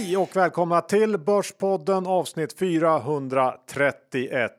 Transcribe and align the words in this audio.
Hej 0.00 0.16
och 0.16 0.36
välkomna 0.36 0.80
till 0.80 1.18
Börspodden 1.18 2.06
avsnitt 2.06 2.52
431. 2.52 4.52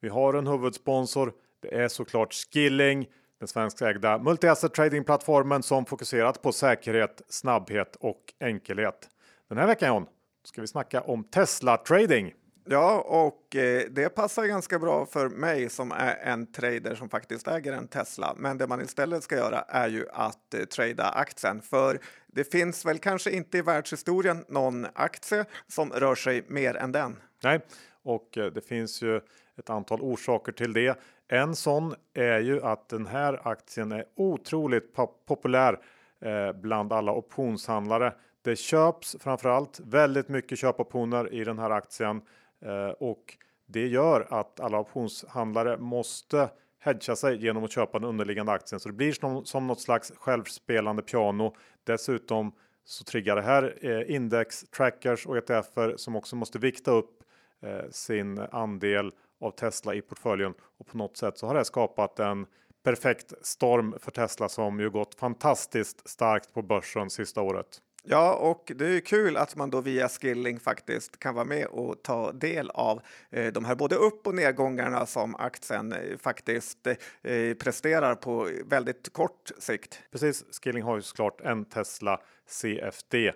Vi 0.00 0.08
har 0.08 0.34
en 0.34 0.46
huvudsponsor. 0.46 1.32
Det 1.60 1.74
är 1.74 1.88
såklart 1.88 2.34
Skilling, 2.34 3.08
den 3.38 3.48
svenskägda 3.48 4.18
multi-asset 4.18 4.74
tradingplattformen 4.74 5.62
som 5.62 5.86
fokuserat 5.86 6.42
på 6.42 6.52
säkerhet, 6.52 7.22
snabbhet 7.28 7.96
och 8.00 8.34
enkelhet. 8.40 9.08
Den 9.48 9.58
här 9.58 9.66
veckan 9.66 9.88
John, 9.88 10.06
ska 10.44 10.60
vi 10.60 10.66
snacka 10.66 11.00
om 11.00 11.24
Tesla 11.24 11.76
trading. 11.76 12.32
Ja, 12.64 13.00
och 13.00 13.56
eh, 13.56 13.82
det 13.90 14.08
passar 14.08 14.46
ganska 14.46 14.78
bra 14.78 15.06
för 15.06 15.28
mig 15.28 15.68
som 15.68 15.92
är 15.92 16.16
en 16.22 16.52
trader 16.52 16.94
som 16.94 17.08
faktiskt 17.08 17.48
äger 17.48 17.72
en 17.72 17.88
Tesla. 17.88 18.34
Men 18.36 18.58
det 18.58 18.66
man 18.66 18.80
istället 18.80 19.22
ska 19.22 19.36
göra 19.36 19.64
är 19.68 19.88
ju 19.88 20.06
att 20.12 20.54
eh, 20.54 20.64
trada 20.64 21.04
aktien. 21.04 21.62
För 21.62 21.98
det 22.26 22.52
finns 22.52 22.86
väl 22.86 22.98
kanske 22.98 23.30
inte 23.30 23.58
i 23.58 23.62
världshistorien 23.62 24.44
någon 24.48 24.86
aktie 24.94 25.44
som 25.68 25.90
rör 25.90 26.14
sig 26.14 26.44
mer 26.48 26.76
än 26.76 26.92
den. 26.92 27.16
Nej, 27.42 27.60
och 28.02 28.38
eh, 28.38 28.46
det 28.46 28.60
finns 28.60 29.02
ju 29.02 29.20
ett 29.58 29.70
antal 29.70 30.00
orsaker 30.00 30.52
till 30.52 30.72
det. 30.72 30.98
En 31.28 31.56
sån 31.56 31.94
är 32.14 32.40
ju 32.40 32.62
att 32.62 32.88
den 32.88 33.06
här 33.06 33.48
aktien 33.48 33.92
är 33.92 34.04
otroligt 34.16 34.94
populär 35.26 35.78
eh, 36.20 36.52
bland 36.52 36.92
alla 36.92 37.12
optionshandlare. 37.12 38.12
Det 38.42 38.56
köps 38.56 39.16
framförallt 39.20 39.80
väldigt 39.80 40.28
mycket 40.28 40.58
köpoptioner 40.58 41.34
i 41.34 41.44
den 41.44 41.58
här 41.58 41.70
aktien 41.70 42.22
Eh, 42.62 42.90
och 42.90 43.36
det 43.66 43.86
gör 43.86 44.26
att 44.30 44.60
alla 44.60 44.78
optionshandlare 44.78 45.78
måste 45.78 46.50
hedga 46.78 47.16
sig 47.16 47.44
genom 47.44 47.64
att 47.64 47.72
köpa 47.72 47.98
den 47.98 48.08
underliggande 48.08 48.52
aktien. 48.52 48.80
Så 48.80 48.88
det 48.88 48.94
blir 48.94 49.12
som, 49.12 49.44
som 49.44 49.66
något 49.66 49.80
slags 49.80 50.12
självspelande 50.16 51.02
piano. 51.02 51.54
Dessutom 51.84 52.52
så 52.84 53.04
triggar 53.04 53.36
det 53.36 53.42
här 53.42 53.78
eh, 53.80 54.14
index, 54.14 54.62
trackers 54.62 55.26
och 55.26 55.36
ETFer 55.36 55.96
som 55.96 56.16
också 56.16 56.36
måste 56.36 56.58
vikta 56.58 56.90
upp 56.90 57.22
eh, 57.60 57.90
sin 57.90 58.38
andel 58.38 59.12
av 59.40 59.50
Tesla 59.50 59.94
i 59.94 60.02
portföljen. 60.02 60.54
Och 60.78 60.86
på 60.86 60.96
något 60.96 61.16
sätt 61.16 61.38
så 61.38 61.46
har 61.46 61.54
det 61.54 61.64
skapat 61.64 62.18
en 62.18 62.46
perfekt 62.82 63.32
storm 63.46 63.94
för 64.00 64.10
Tesla 64.10 64.48
som 64.48 64.80
ju 64.80 64.90
gått 64.90 65.14
fantastiskt 65.14 66.08
starkt 66.08 66.54
på 66.54 66.62
börsen 66.62 67.10
sista 67.10 67.42
året. 67.42 67.80
Ja, 68.04 68.34
och 68.34 68.72
det 68.76 68.86
är 68.86 69.00
kul 69.00 69.36
att 69.36 69.56
man 69.56 69.70
då 69.70 69.80
via 69.80 70.08
Skilling 70.08 70.60
faktiskt 70.60 71.18
kan 71.18 71.34
vara 71.34 71.44
med 71.44 71.66
och 71.66 72.02
ta 72.02 72.32
del 72.32 72.70
av 72.70 73.00
eh, 73.30 73.52
de 73.52 73.64
här 73.64 73.74
både 73.74 73.96
upp 73.96 74.26
och 74.26 74.34
nedgångarna 74.34 75.06
som 75.06 75.36
aktien 75.36 75.92
eh, 75.92 76.18
faktiskt 76.18 76.86
eh, 76.86 77.54
presterar 77.54 78.14
på 78.14 78.48
väldigt 78.66 79.12
kort 79.12 79.50
sikt. 79.58 80.02
Precis, 80.10 80.44
Skilling 80.62 80.82
har 80.82 80.96
ju 80.96 81.02
såklart 81.02 81.40
en 81.40 81.64
Tesla 81.64 82.20
CFD. 82.46 83.32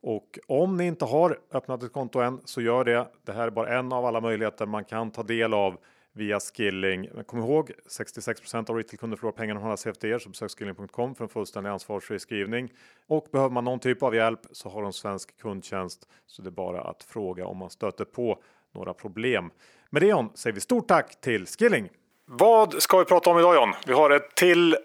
Och 0.00 0.38
om 0.46 0.76
ni 0.76 0.86
inte 0.86 1.04
har 1.04 1.38
öppnat 1.52 1.82
ett 1.82 1.92
konto 1.92 2.18
än 2.18 2.40
så 2.44 2.60
gör 2.60 2.84
det. 2.84 3.08
Det 3.22 3.32
här 3.32 3.46
är 3.46 3.50
bara 3.50 3.78
en 3.78 3.92
av 3.92 4.06
alla 4.06 4.20
möjligheter 4.20 4.66
man 4.66 4.84
kan 4.84 5.10
ta 5.10 5.22
del 5.22 5.54
av 5.54 5.78
via 6.16 6.40
Skilling. 6.40 7.08
Men 7.14 7.24
kom 7.24 7.38
ihåg 7.38 7.72
66% 7.88 8.70
av 8.70 8.76
retailkunder 8.76 9.16
förlorar 9.16 9.36
pengar 9.36 9.56
om 9.56 9.68
de 9.68 9.76
CFD 9.76 10.20
så 10.20 10.28
besök 10.28 10.50
skilling.com 10.50 11.14
för 11.14 11.24
en 11.24 11.28
fullständig 11.28 11.70
ansvarsfri 11.70 12.18
skrivning. 12.18 12.72
Och 13.06 13.26
behöver 13.32 13.50
man 13.50 13.64
någon 13.64 13.78
typ 13.78 14.02
av 14.02 14.14
hjälp 14.14 14.40
så 14.52 14.68
har 14.68 14.82
de 14.82 14.92
svensk 14.92 15.40
kundtjänst 15.40 16.08
så 16.26 16.42
det 16.42 16.48
är 16.48 16.50
bara 16.50 16.80
att 16.80 17.02
fråga 17.02 17.46
om 17.46 17.56
man 17.56 17.70
stöter 17.70 18.04
på 18.04 18.42
några 18.74 18.94
problem. 18.94 19.50
Med 19.90 20.02
det 20.02 20.06
John 20.06 20.30
säger 20.34 20.54
vi 20.54 20.60
stort 20.60 20.88
tack 20.88 21.20
till 21.20 21.46
Skilling. 21.46 21.88
Vad 22.26 22.82
ska 22.82 22.98
vi 22.98 23.04
prata 23.04 23.30
om 23.30 23.38
idag 23.38 23.54
John? 23.54 23.74
Vi 23.86 23.92
har 23.92 24.10
ett 24.10 24.34
till 24.34 24.76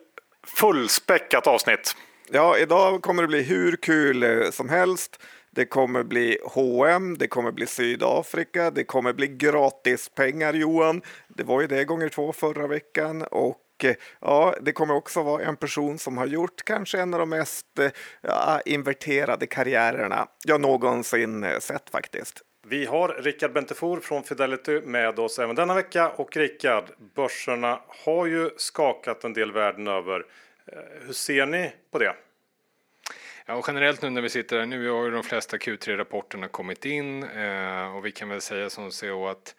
fullspäckat 0.43 1.47
avsnitt. 1.47 1.95
Ja, 2.31 2.57
idag 2.57 3.01
kommer 3.01 3.21
det 3.21 3.27
bli 3.27 3.41
hur 3.41 3.75
kul 3.75 4.51
som 4.51 4.69
helst. 4.69 5.19
Det 5.51 5.65
kommer 5.65 6.03
bli 6.03 6.37
H&M, 6.43 7.17
det 7.17 7.27
kommer 7.27 7.51
bli 7.51 7.65
Sydafrika, 7.65 8.71
det 8.71 8.83
kommer 8.83 9.13
bli 9.13 9.27
gratispengar 9.27 10.53
Johan. 10.53 11.01
Det 11.27 11.43
var 11.43 11.61
ju 11.61 11.67
det 11.67 11.85
gånger 11.85 12.09
två 12.09 12.33
förra 12.33 12.67
veckan 12.67 13.21
och 13.21 13.59
eh, 13.83 13.95
ja, 14.21 14.55
det 14.61 14.71
kommer 14.71 14.93
också 14.93 15.23
vara 15.23 15.43
en 15.43 15.55
person 15.55 15.97
som 15.97 16.17
har 16.17 16.25
gjort 16.25 16.63
kanske 16.65 16.99
en 17.01 17.13
av 17.13 17.19
de 17.19 17.29
mest 17.29 17.79
eh, 17.79 17.91
ja, 18.21 18.61
inverterade 18.65 19.47
karriärerna 19.47 20.27
jag 20.45 20.61
någonsin 20.61 21.43
eh, 21.43 21.59
sett 21.59 21.89
faktiskt. 21.89 22.41
Vi 22.67 22.85
har 22.85 23.07
Rickard 23.07 23.53
Bentefor 23.53 23.99
från 23.99 24.23
Fidelity 24.23 24.81
med 24.81 25.19
oss 25.19 25.39
även 25.39 25.55
denna 25.55 25.75
vecka 25.75 26.09
och 26.09 26.37
Rickard, 26.37 26.83
börserna 27.15 27.79
har 28.05 28.25
ju 28.25 28.49
skakat 28.57 29.23
en 29.23 29.33
del 29.33 29.51
världen 29.51 29.87
över. 29.87 30.25
Hur 31.05 31.13
ser 31.13 31.45
ni 31.45 31.71
på 31.91 31.99
det? 31.99 32.13
Ja, 33.49 33.55
och 33.55 33.65
generellt 33.67 34.01
nu 34.01 34.09
när 34.09 34.21
vi 34.21 34.29
sitter 34.29 34.59
här 34.59 34.65
nu 34.65 34.89
har 34.89 35.05
ju 35.05 35.11
de 35.11 35.23
flesta 35.23 35.57
Q3-rapporterna 35.57 36.47
kommit 36.47 36.85
in 36.85 37.23
eh, 37.23 37.95
och 37.95 38.05
vi 38.05 38.11
kan 38.11 38.29
väl 38.29 38.41
säga 38.41 38.69
som 38.69 38.91
så 38.91 39.27
att 39.27 39.55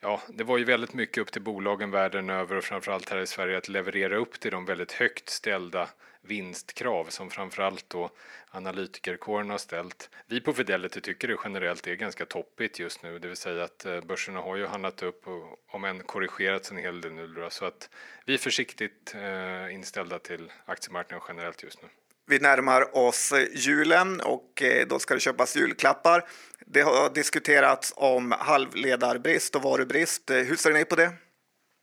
ja, 0.00 0.20
det 0.28 0.44
var 0.44 0.58
ju 0.58 0.64
väldigt 0.64 0.94
mycket 0.94 1.18
upp 1.18 1.32
till 1.32 1.42
bolagen 1.42 1.90
världen 1.90 2.30
över 2.30 2.56
och 2.56 2.64
framförallt 2.64 3.08
här 3.08 3.18
i 3.18 3.26
Sverige 3.26 3.58
att 3.58 3.68
leverera 3.68 4.16
upp 4.16 4.40
till 4.40 4.50
de 4.50 4.64
väldigt 4.64 4.92
högt 4.92 5.28
ställda 5.28 5.88
vinstkrav 6.22 7.04
som 7.04 7.30
framförallt 7.30 7.90
då 7.90 8.10
analytikerkåren 8.50 9.50
har 9.50 9.58
ställt. 9.58 10.10
Vi 10.26 10.40
på 10.40 10.52
Fidelity 10.52 11.00
tycker 11.00 11.28
det 11.28 11.36
generellt 11.44 11.86
är 11.86 11.94
ganska 11.94 12.26
toppigt 12.26 12.78
just 12.78 13.02
nu, 13.02 13.18
det 13.18 13.28
vill 13.28 13.36
säga 13.36 13.64
att 13.64 13.86
eh, 13.86 14.00
börserna 14.00 14.40
har 14.40 14.56
ju 14.56 14.66
handlat 14.66 15.02
upp 15.02 15.28
och 15.28 15.74
om 15.74 15.84
än 15.84 16.02
korrigerats 16.02 16.70
en 16.70 16.76
hel 16.76 17.00
del 17.00 17.12
nu 17.12 17.26
då, 17.26 17.50
så 17.50 17.64
att 17.64 17.90
vi 18.24 18.34
är 18.34 18.38
försiktigt 18.38 19.14
eh, 19.14 19.74
inställda 19.74 20.18
till 20.18 20.52
aktiemarknaden 20.64 21.24
generellt 21.28 21.62
just 21.62 21.82
nu. 21.82 21.88
Vi 22.30 22.38
närmar 22.38 22.96
oss 22.96 23.32
eh, 23.32 23.46
julen 23.54 24.20
och 24.20 24.62
eh, 24.62 24.86
då 24.86 24.98
ska 24.98 25.14
det 25.14 25.20
köpas 25.20 25.56
julklappar. 25.56 26.24
Det 26.66 26.80
har 26.80 27.14
diskuterats 27.14 27.92
om 27.96 28.32
halvledarbrist 28.38 29.56
och 29.56 29.62
varubrist. 29.62 30.30
Eh, 30.30 30.36
hur 30.36 30.56
ser 30.56 30.72
ni 30.72 30.84
på 30.84 30.96
det? 30.96 31.12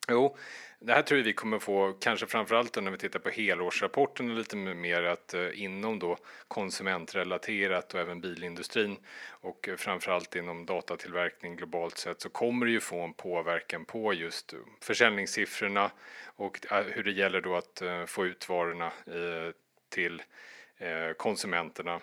Jo, 0.10 0.38
det 0.80 0.94
här 0.94 1.02
tror 1.02 1.20
vi 1.20 1.34
kommer 1.34 1.60
få, 1.60 1.94
kanske 1.94 2.28
framförallt 2.28 2.84
när 2.84 2.92
vi 2.92 2.98
tittar 2.98 3.20
på 3.20 3.30
helårsrapporten 3.30 4.32
och 4.32 4.38
lite 4.38 4.56
mer 4.56 5.04
att 5.04 5.36
inom 5.54 6.00
då 6.00 6.18
konsumentrelaterat 6.48 7.94
och 7.94 8.00
även 8.00 8.22
bilindustrin 8.22 8.98
och 9.30 9.70
framförallt 9.78 10.36
inom 10.36 10.66
datatillverkning 10.66 11.56
globalt 11.56 11.98
sett 11.98 12.22
så 12.22 12.30
kommer 12.30 12.66
det 12.66 12.72
ju 12.72 12.80
få 12.80 13.02
en 13.02 13.14
påverkan 13.14 13.86
på 13.86 14.14
just 14.14 14.54
försäljningssiffrorna 14.82 15.92
och 16.36 16.60
hur 16.70 17.04
det 17.04 17.12
gäller 17.12 17.42
då 17.42 17.56
att 17.56 17.82
få 18.08 18.26
ut 18.26 18.50
varorna 18.50 18.92
till 19.90 20.24
eh, 20.78 21.14
konsumenterna. 21.18 22.02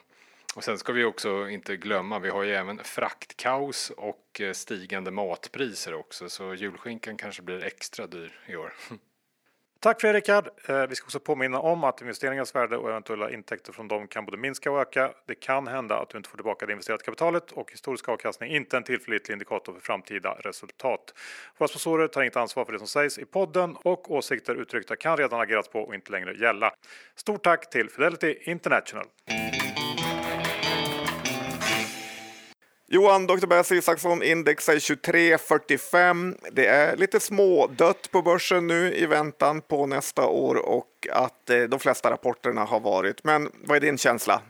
Och 0.55 0.65
sen 0.65 0.79
ska 0.79 0.93
vi 0.93 1.05
också 1.05 1.49
inte 1.49 1.77
glömma, 1.77 2.19
vi 2.19 2.31
har 2.31 2.43
ju 2.43 2.55
även 2.55 2.79
fraktkaos 2.79 3.91
och 3.91 4.41
eh, 4.41 4.53
stigande 4.53 5.11
matpriser 5.11 5.95
också, 5.95 6.29
så 6.29 6.55
julskinkan 6.55 7.17
kanske 7.17 7.43
blir 7.43 7.65
extra 7.65 8.07
dyr 8.07 8.41
i 8.47 8.57
år. 8.57 8.73
Tack 9.83 10.01
för 10.01 10.13
Rickard. 10.13 10.49
Eh, 10.67 10.87
vi 10.87 10.95
ska 10.95 11.05
också 11.05 11.21
påminna 11.21 11.59
om 11.59 11.85
att 11.85 12.01
investeringars 12.01 12.55
värde 12.55 12.77
och 12.77 12.91
eventuella 12.91 13.31
intäkter 13.31 13.73
från 13.73 13.89
dem 13.89 14.09
kan 14.09 14.25
både 14.25 14.37
minska 14.37 14.71
och 14.71 14.81
öka. 14.81 15.11
Det 15.27 15.35
kan 15.35 15.67
hända 15.67 15.99
att 15.99 16.09
du 16.09 16.17
inte 16.17 16.31
får 16.31 16.37
tillbaka 16.37 16.67
det 16.67 16.73
investerade 16.73 17.05
kapitalet 17.05 17.53
och 17.53 17.73
historisk 17.73 18.09
avkastning 18.09 18.53
är 18.53 18.57
inte 18.57 18.77
en 18.77 18.83
tillförlitlig 18.83 19.33
indikator 19.33 19.73
för 19.73 19.81
framtida 19.81 20.37
resultat. 20.41 21.15
Våra 21.59 21.69
sponsorer 21.69 22.09
tar 22.09 22.23
inget 22.23 22.37
ansvar 22.37 22.65
för 22.65 22.73
det 22.73 22.79
som 22.79 22.89
sägs 22.89 23.19
i 23.19 23.25
podden 23.25 23.77
och 23.83 24.11
åsikter 24.11 24.55
uttryckta 24.55 24.97
kan 24.97 25.17
redan 25.17 25.41
agerats 25.41 25.69
på 25.69 25.81
och 25.81 25.95
inte 25.95 26.13
längre 26.13 26.35
gälla. 26.35 26.73
Stort 27.17 27.43
tack 27.43 27.71
till 27.71 27.91
Fidelity 27.91 28.39
International. 28.43 29.07
Johan, 32.95 33.27
Dr. 33.27 33.47
Bass 33.47 33.73
Isaksson, 33.73 34.23
index 34.23 34.69
är 34.69 34.75
23,45. 34.75 36.37
Det 36.53 36.67
är 36.67 36.97
lite 36.97 37.21
smådött 37.21 38.11
på 38.11 38.23
börsen 38.23 38.67
nu 38.67 38.95
i 38.95 39.07
väntan 39.07 39.61
på 39.61 39.87
nästa 39.87 40.27
år 40.27 40.55
och 40.55 41.07
att 41.13 41.51
eh, 41.51 41.63
de 41.63 41.81
flesta 41.81 42.11
rapporterna 42.11 42.65
har 42.65 42.81
varit. 42.81 43.25
Men 43.25 43.51
vad 43.65 43.77
är 43.77 43.81
din 43.81 43.99
känsla? 43.99 44.41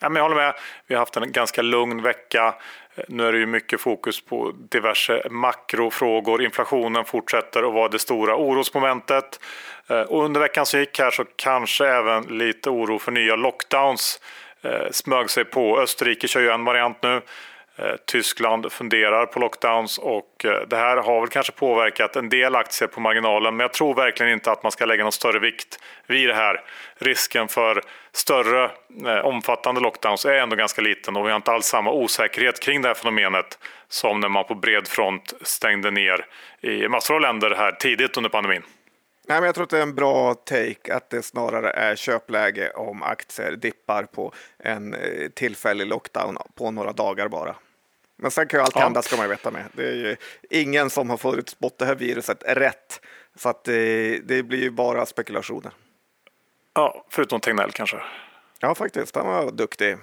Ja, 0.00 0.08
men 0.08 0.16
jag 0.16 0.22
håller 0.22 0.36
med. 0.36 0.54
Vi 0.86 0.94
har 0.94 1.00
haft 1.00 1.16
en 1.16 1.32
ganska 1.32 1.62
lugn 1.62 2.02
vecka. 2.02 2.54
Eh, 2.94 3.04
nu 3.08 3.26
är 3.26 3.32
det 3.32 3.38
ju 3.38 3.46
mycket 3.46 3.80
fokus 3.80 4.24
på 4.24 4.52
diverse 4.70 5.22
makrofrågor. 5.30 6.42
Inflationen 6.42 7.04
fortsätter 7.04 7.62
att 7.62 7.74
vara 7.74 7.88
det 7.88 7.98
stora 7.98 8.36
orosmomentet. 8.36 9.40
Eh, 9.88 10.00
och 10.00 10.24
under 10.24 10.40
veckan 10.40 10.66
som 10.66 10.80
gick 10.80 10.98
här 10.98 11.10
så 11.10 11.24
kanske 11.36 11.86
även 11.86 12.22
lite 12.22 12.70
oro 12.70 12.98
för 12.98 13.12
nya 13.12 13.36
lockdowns 13.36 14.20
Eh, 14.62 14.90
smög 14.90 15.30
sig 15.30 15.44
på. 15.44 15.80
Österrike 15.80 16.28
kör 16.28 16.40
ju 16.40 16.50
en 16.50 16.64
variant 16.64 17.02
nu. 17.02 17.20
Eh, 17.76 17.94
Tyskland 18.06 18.72
funderar 18.72 19.26
på 19.26 19.38
lockdowns 19.38 19.98
och 19.98 20.44
eh, 20.44 20.68
det 20.68 20.76
här 20.76 20.96
har 20.96 21.20
väl 21.20 21.28
kanske 21.28 21.52
påverkat 21.52 22.16
en 22.16 22.28
del 22.28 22.56
aktier 22.56 22.88
på 22.88 23.00
marginalen 23.00 23.56
men 23.56 23.64
jag 23.64 23.72
tror 23.72 23.94
verkligen 23.94 24.32
inte 24.32 24.52
att 24.52 24.62
man 24.62 24.72
ska 24.72 24.84
lägga 24.84 25.02
någon 25.02 25.12
större 25.12 25.38
vikt 25.38 25.78
vid 26.06 26.28
det 26.28 26.34
här. 26.34 26.60
Risken 26.96 27.48
för 27.48 27.82
större 28.12 28.70
eh, 29.06 29.24
omfattande 29.24 29.80
lockdowns 29.80 30.24
är 30.24 30.34
ändå 30.34 30.56
ganska 30.56 30.82
liten 30.82 31.16
och 31.16 31.26
vi 31.26 31.30
har 31.30 31.36
inte 31.36 31.52
alls 31.52 31.66
samma 31.66 31.92
osäkerhet 31.92 32.60
kring 32.60 32.82
det 32.82 32.88
här 32.88 32.94
fenomenet 32.94 33.58
som 33.88 34.20
när 34.20 34.28
man 34.28 34.44
på 34.44 34.54
bred 34.54 34.88
front 34.88 35.34
stängde 35.40 35.90
ner 35.90 36.26
i 36.60 36.88
massor 36.88 37.14
av 37.14 37.20
länder 37.20 37.50
här 37.50 37.72
tidigt 37.72 38.16
under 38.16 38.30
pandemin. 38.30 38.62
Nej, 39.26 39.40
men 39.40 39.46
jag 39.46 39.54
tror 39.54 39.64
att 39.64 39.70
det 39.70 39.78
är 39.78 39.82
en 39.82 39.94
bra 39.94 40.34
take 40.34 40.94
att 40.94 41.10
det 41.10 41.22
snarare 41.22 41.70
är 41.70 41.96
köpläge 41.96 42.70
om 42.70 43.02
aktier 43.02 43.52
dippar 43.52 44.04
på 44.04 44.32
en 44.58 44.94
eh, 44.94 45.28
tillfällig 45.28 45.86
lockdown 45.86 46.36
på 46.54 46.70
några 46.70 46.92
dagar 46.92 47.28
bara. 47.28 47.54
Men 48.16 48.30
sen 48.30 48.48
kan 48.48 48.60
ju 48.60 48.64
allt 48.64 48.74
ja. 48.74 48.80
hända 48.80 49.02
ska 49.02 49.16
man 49.16 49.28
veta 49.28 49.50
med. 49.50 49.64
Det 49.72 49.88
är 49.88 49.94
ju 49.94 50.16
ingen 50.50 50.90
som 50.90 51.10
har 51.10 51.16
förutspått 51.16 51.78
det 51.78 51.86
här 51.86 51.94
viruset 51.94 52.42
rätt. 52.46 53.00
Så 53.36 53.48
att 53.48 53.64
det, 53.64 54.18
det 54.18 54.42
blir 54.42 54.62
ju 54.62 54.70
bara 54.70 55.06
spekulationer. 55.06 55.72
Ja, 56.74 57.06
förutom 57.10 57.40
Tegnell 57.40 57.70
kanske. 57.70 57.96
Ja, 58.60 58.74
faktiskt. 58.74 59.16
Han 59.16 59.26
var 59.26 59.50
duktig. 59.50 59.96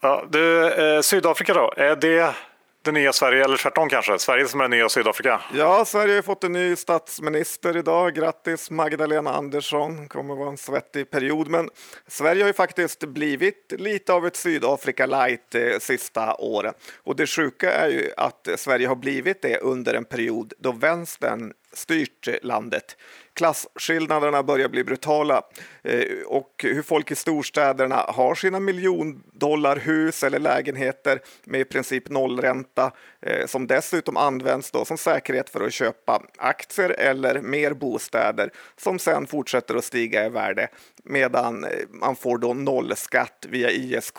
Ja, 0.00 0.24
du, 0.30 0.72
eh, 0.72 1.00
Sydafrika 1.00 1.54
då? 1.54 1.72
Är 1.76 1.96
det 1.96 2.34
det 2.82 2.92
nya 2.92 3.12
Sverige, 3.12 3.44
eller 3.44 3.56
tvärtom 3.56 3.88
kanske? 3.88 4.18
Sverige 4.18 4.48
som 4.48 4.60
är 4.60 4.64
det 4.64 4.76
nya 4.76 4.88
Sydafrika? 4.88 5.40
Ja, 5.54 5.84
Sverige 5.84 6.14
har 6.14 6.22
fått 6.22 6.44
en 6.44 6.52
ny 6.52 6.76
statsminister 6.76 7.76
idag. 7.76 8.14
Grattis 8.14 8.70
Magdalena 8.70 9.32
Andersson. 9.32 10.08
kommer 10.08 10.34
vara 10.34 10.48
en 10.48 10.56
svettig 10.56 11.10
period, 11.10 11.48
men 11.48 11.70
Sverige 12.06 12.42
har 12.42 12.48
ju 12.48 12.52
faktiskt 12.52 13.00
blivit 13.00 13.72
lite 13.78 14.12
av 14.12 14.26
ett 14.26 14.36
Sydafrika 14.36 15.06
light 15.06 15.54
eh, 15.54 15.78
sista 15.78 16.34
åren. 16.34 16.74
Och 17.04 17.16
det 17.16 17.26
sjuka 17.26 17.72
är 17.72 17.88
ju 17.88 18.10
att 18.16 18.48
Sverige 18.56 18.86
har 18.86 18.96
blivit 18.96 19.42
det 19.42 19.58
under 19.58 19.94
en 19.94 20.04
period 20.04 20.52
då 20.58 20.72
vänstern 20.72 21.52
styrt 21.72 22.28
landet. 22.42 22.96
Klasskillnaderna 23.40 24.42
börjar 24.42 24.68
bli 24.68 24.84
brutala 24.84 25.42
eh, 25.82 26.02
och 26.26 26.50
hur 26.62 26.82
folk 26.82 27.10
i 27.10 27.14
storstäderna 27.14 27.96
har 28.08 28.34
sina 28.34 28.60
miljondollarhus 28.60 30.22
eller 30.22 30.38
lägenheter 30.38 31.20
med 31.44 31.60
i 31.60 31.64
princip 31.64 32.08
nollränta 32.08 32.92
eh, 33.22 33.46
som 33.46 33.66
dessutom 33.66 34.16
används 34.16 34.70
då 34.70 34.84
som 34.84 34.98
säkerhet 34.98 35.50
för 35.50 35.66
att 35.66 35.72
köpa 35.72 36.22
aktier 36.38 36.90
eller 36.90 37.40
mer 37.40 37.72
bostäder 37.72 38.50
som 38.76 38.98
sen 38.98 39.26
fortsätter 39.26 39.74
att 39.74 39.84
stiga 39.84 40.26
i 40.26 40.28
värde 40.28 40.68
medan 41.04 41.64
eh, 41.64 41.70
man 41.88 42.16
får 42.16 42.38
då 42.38 42.54
nollskatt 42.54 43.46
via 43.48 43.70
ISK 43.70 44.18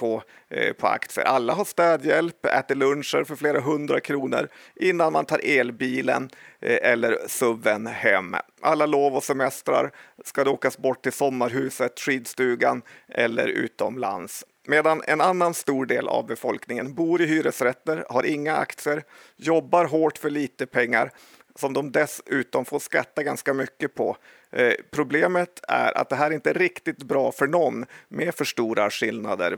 på 0.77 0.87
aktier. 0.87 1.25
Alla 1.25 1.53
har 1.53 1.65
städhjälp, 1.65 2.45
äter 2.45 2.75
luncher 2.75 3.23
för 3.23 3.35
flera 3.35 3.59
hundra 3.59 3.99
kronor 3.99 4.47
innan 4.75 5.13
man 5.13 5.25
tar 5.25 5.41
elbilen 5.43 6.29
eller 6.61 7.17
suven 7.27 7.87
hem. 7.87 8.35
Alla 8.61 8.85
lov 8.85 9.10
och 9.15 9.23
semestrar 9.23 9.91
ska 10.25 10.43
det 10.43 10.49
åkas 10.49 10.77
bort 10.77 11.03
till 11.03 11.11
sommarhuset, 11.11 11.99
skidstugan 11.99 12.81
eller 13.07 13.47
utomlands. 13.47 14.45
Medan 14.67 15.01
en 15.07 15.21
annan 15.21 15.53
stor 15.53 15.85
del 15.85 16.07
av 16.07 16.27
befolkningen 16.27 16.93
bor 16.93 17.21
i 17.21 17.25
hyresrätter, 17.25 18.05
har 18.09 18.25
inga 18.25 18.55
aktier, 18.55 19.03
jobbar 19.37 19.85
hårt 19.85 20.17
för 20.17 20.29
lite 20.29 20.65
pengar 20.65 21.11
som 21.55 21.73
de 21.73 21.91
dessutom 21.91 22.65
får 22.65 22.79
skatta 22.79 23.23
ganska 23.23 23.53
mycket 23.53 23.95
på. 23.95 24.17
Eh, 24.51 24.73
problemet 24.91 25.59
är 25.67 25.97
att 25.97 26.09
det 26.09 26.15
här 26.15 26.31
inte 26.31 26.49
är 26.49 26.53
riktigt 26.53 27.03
bra 27.03 27.31
för 27.31 27.47
någon 27.47 27.85
med 28.07 28.35
för 28.35 28.45
stora 28.45 28.89
skillnader 28.89 29.57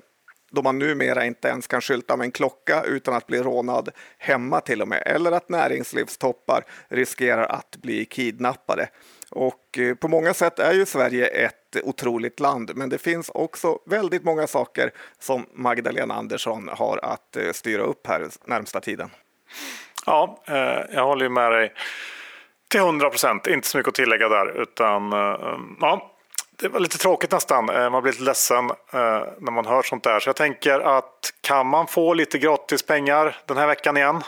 då 0.53 0.61
man 0.61 0.79
numera 0.79 1.25
inte 1.25 1.47
ens 1.47 1.67
kan 1.67 1.81
skylta 1.81 2.17
med 2.17 2.25
en 2.25 2.31
klocka 2.31 2.83
utan 2.83 3.13
att 3.13 3.27
bli 3.27 3.39
rånad 3.39 3.89
hemma 4.17 4.61
till 4.61 4.81
och 4.81 4.87
med, 4.87 5.03
eller 5.05 5.31
att 5.31 5.49
näringslivstoppar 5.49 6.65
riskerar 6.87 7.43
att 7.43 7.77
bli 7.77 8.05
kidnappade. 8.05 8.89
Och 9.35 9.77
eh, 9.77 9.95
på 9.95 10.07
många 10.07 10.33
sätt 10.33 10.59
är 10.59 10.73
ju 10.73 10.85
Sverige 10.85 11.27
ett 11.27 11.75
otroligt 11.83 12.39
land, 12.39 12.71
men 12.75 12.89
det 12.89 12.97
finns 12.97 13.29
också 13.33 13.79
väldigt 13.85 14.23
många 14.23 14.47
saker 14.47 14.91
som 15.19 15.45
Magdalena 15.53 16.13
Andersson 16.13 16.69
har 16.71 16.99
att 17.03 17.35
eh, 17.35 17.51
styra 17.51 17.83
upp 17.83 18.07
här 18.07 18.27
närmsta 18.45 18.79
tiden. 18.79 19.09
Ja, 20.05 20.43
eh, 20.47 20.95
jag 20.95 21.05
håller 21.05 21.29
med 21.29 21.51
dig 21.51 21.73
till 22.67 22.79
100 22.79 23.09
procent. 23.09 23.47
Inte 23.47 23.67
så 23.67 23.77
mycket 23.77 23.89
att 23.89 23.95
tillägga 23.95 24.29
där, 24.29 24.61
utan 24.61 25.13
mm, 25.13 25.77
ja, 25.81 26.11
det 26.55 26.67
var 26.67 26.79
lite 26.79 26.97
tråkigt 26.97 27.31
nästan. 27.31 27.65
Man 27.65 28.03
blir 28.03 28.11
lite 28.11 28.23
ledsen 28.23 28.71
när 29.39 29.51
man 29.51 29.65
hör 29.65 29.81
sånt 29.81 30.03
där. 30.03 30.19
Så 30.19 30.29
jag 30.29 30.35
tänker 30.35 30.79
att 30.79 31.33
kan 31.41 31.67
man 31.67 31.87
få 31.87 32.13
lite 32.13 32.37
gratis 32.37 32.83
pengar 32.83 33.37
den 33.45 33.57
här 33.57 33.67
veckan 33.67 33.97
igen? 33.97 34.21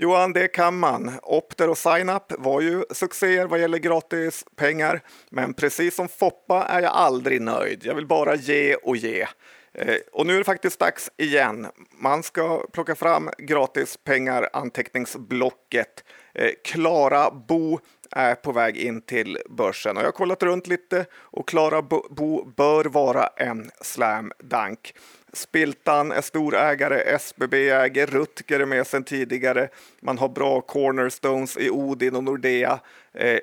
Johan, 0.00 0.32
det 0.32 0.48
kan 0.48 0.78
man. 0.78 1.12
Opter 1.22 1.70
och 1.70 1.78
Signup 1.78 2.32
var 2.38 2.60
ju 2.60 2.84
succéer 2.90 3.46
vad 3.46 3.60
gäller 3.60 3.78
gratis 3.78 4.44
pengar. 4.56 5.00
Men 5.30 5.54
precis 5.54 5.94
som 5.94 6.08
Foppa 6.08 6.64
är 6.64 6.82
jag 6.82 6.92
aldrig 6.92 7.42
nöjd. 7.42 7.80
Jag 7.84 7.94
vill 7.94 8.06
bara 8.06 8.34
ge 8.34 8.74
och 8.74 8.96
ge. 8.96 9.26
Eh, 9.74 9.96
och 10.12 10.26
nu 10.26 10.34
är 10.34 10.38
det 10.38 10.44
faktiskt 10.44 10.78
dags 10.78 11.10
igen. 11.16 11.66
Man 11.90 12.22
ska 12.22 12.66
plocka 12.72 12.94
fram 12.94 13.30
gratis 13.38 13.98
pengar 14.04 14.48
anteckningsblocket. 14.52 16.04
Eh, 16.34 16.50
Klara 16.64 17.30
Bo 17.30 17.80
är 18.10 18.34
på 18.34 18.52
väg 18.52 18.76
in 18.76 19.02
till 19.02 19.38
börsen 19.50 19.96
och 19.96 20.02
jag 20.02 20.06
har 20.06 20.12
kollat 20.12 20.42
runt 20.42 20.66
lite 20.66 21.06
och 21.14 21.48
Klara 21.48 21.82
Bo 21.82 22.44
bör 22.56 22.84
vara 22.84 23.26
en 23.26 23.70
slam 23.80 24.32
dunk. 24.38 24.94
Spiltan 25.38 26.12
är 26.12 26.20
storägare, 26.20 27.00
SBB 27.00 27.70
äger, 27.70 28.06
Rutger 28.06 28.60
är 28.60 28.66
med 28.66 28.86
sedan 28.86 29.04
tidigare. 29.04 29.68
Man 30.00 30.18
har 30.18 30.28
bra 30.28 30.60
cornerstones 30.60 31.56
i 31.56 31.70
Odin 31.70 32.16
och 32.16 32.24
Nordea. 32.24 32.80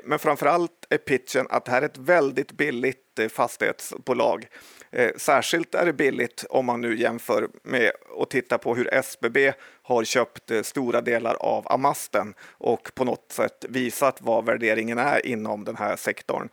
Men 0.03 0.15
men 0.15 0.19
framförallt 0.19 0.85
är 0.89 0.97
pitchen 0.97 1.47
att 1.49 1.65
det 1.65 1.71
här 1.71 1.81
är 1.81 1.85
ett 1.85 1.97
väldigt 1.97 2.51
billigt 2.51 3.19
eh, 3.19 3.27
fastighetsbolag. 3.27 4.47
Eh, 4.91 5.11
särskilt 5.17 5.75
är 5.75 5.85
det 5.85 5.93
billigt 5.93 6.45
om 6.49 6.65
man 6.65 6.81
nu 6.81 6.99
jämför 6.99 7.47
med 7.63 7.91
och 8.09 8.29
tittar 8.29 8.57
på 8.57 8.75
hur 8.75 8.93
SBB 8.93 9.53
har 9.81 10.03
köpt 10.03 10.51
stora 10.65 11.01
delar 11.01 11.33
av 11.33 11.71
Amasten 11.71 12.33
och 12.41 12.91
på 12.95 13.03
något 13.03 13.31
sätt 13.31 13.65
visat 13.69 14.21
vad 14.21 14.45
värderingen 14.45 14.97
är 14.97 15.25
inom 15.25 15.63
den 15.63 15.75
här 15.75 15.95
sektorn. 15.95 16.49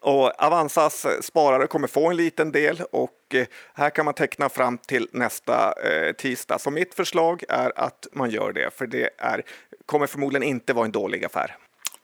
Och 0.00 0.42
Avanzas 0.42 1.06
sparare 1.20 1.66
kommer 1.66 1.88
få 1.88 2.10
en 2.10 2.16
liten 2.16 2.52
del 2.52 2.82
och 2.90 3.10
eh, 3.34 3.46
här 3.74 3.90
kan 3.90 4.04
man 4.04 4.14
teckna 4.14 4.48
fram 4.48 4.78
till 4.78 5.08
nästa 5.12 5.74
eh, 5.84 6.12
tisdag. 6.12 6.58
Så 6.58 6.70
mitt 6.70 6.94
förslag 6.94 7.44
är 7.48 7.72
att 7.76 8.06
man 8.12 8.30
gör 8.30 8.52
det, 8.52 8.78
för 8.78 8.86
det 8.86 9.10
är, 9.18 9.42
kommer 9.86 10.06
förmodligen 10.06 10.48
inte 10.48 10.72
vara 10.72 10.84
en 10.84 10.92
dålig 10.92 11.24
affär. 11.24 11.56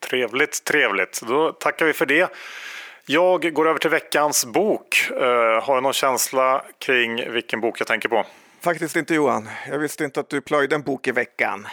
Trevligt, 0.09 0.65
trevligt. 0.65 1.23
Då 1.23 1.53
tackar 1.53 1.87
vi 1.87 1.93
för 1.93 2.07
det. 2.07 2.33
Jag 3.07 3.55
går 3.55 3.69
över 3.69 3.79
till 3.79 3.91
veckans 3.91 4.47
bok. 4.47 5.09
Uh, 5.11 5.19
har 5.63 5.75
du 5.75 5.81
någon 5.81 5.93
känsla 5.93 6.65
kring 6.79 7.33
vilken 7.33 7.61
bok 7.61 7.81
jag 7.81 7.87
tänker 7.87 8.09
på? 8.09 8.27
Faktiskt 8.61 8.97
inte 8.97 9.15
Johan. 9.15 9.49
Jag 9.71 9.79
visste 9.79 10.05
inte 10.05 10.21
att 10.21 10.29
du 10.29 10.41
plöjde 10.41 10.75
en 10.75 10.83
bok 10.83 11.09
i 11.09 11.13
veckan. 11.13 11.67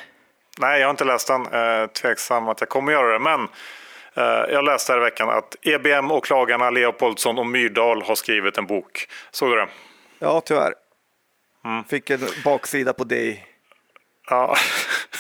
Nej, 0.60 0.80
jag 0.80 0.88
har 0.88 0.92
inte 0.92 1.04
läst 1.04 1.28
den. 1.28 1.48
Tveksam 1.90 2.48
att 2.48 2.60
jag 2.60 2.70
kommer 2.70 2.92
göra 2.92 3.14
det, 3.14 3.20
men 3.20 3.40
Eh, 3.42 3.48
jag 4.50 4.66
läste 4.66 4.92
här 4.92 5.00
i 5.00 5.04
veckan 5.04 5.30
att 5.30 5.56
EBM-åklagarna 5.62 6.70
Leopoldsson 6.70 7.40
och 7.40 7.48
Myrdal 7.48 8.02
har 8.02 8.16
skrivit 8.16 8.58
en 8.58 8.66
bok. 8.66 9.08
Såg 9.32 9.50
du 9.50 9.56
det? 9.56 9.68
Ja, 10.20 10.42
tyvärr. 10.42 10.74
Mm. 11.66 11.84
Fick 11.84 12.10
en 12.10 12.20
baksida 12.46 12.94
på 12.94 13.04
dig. 13.04 13.46
Ja, 14.30 14.56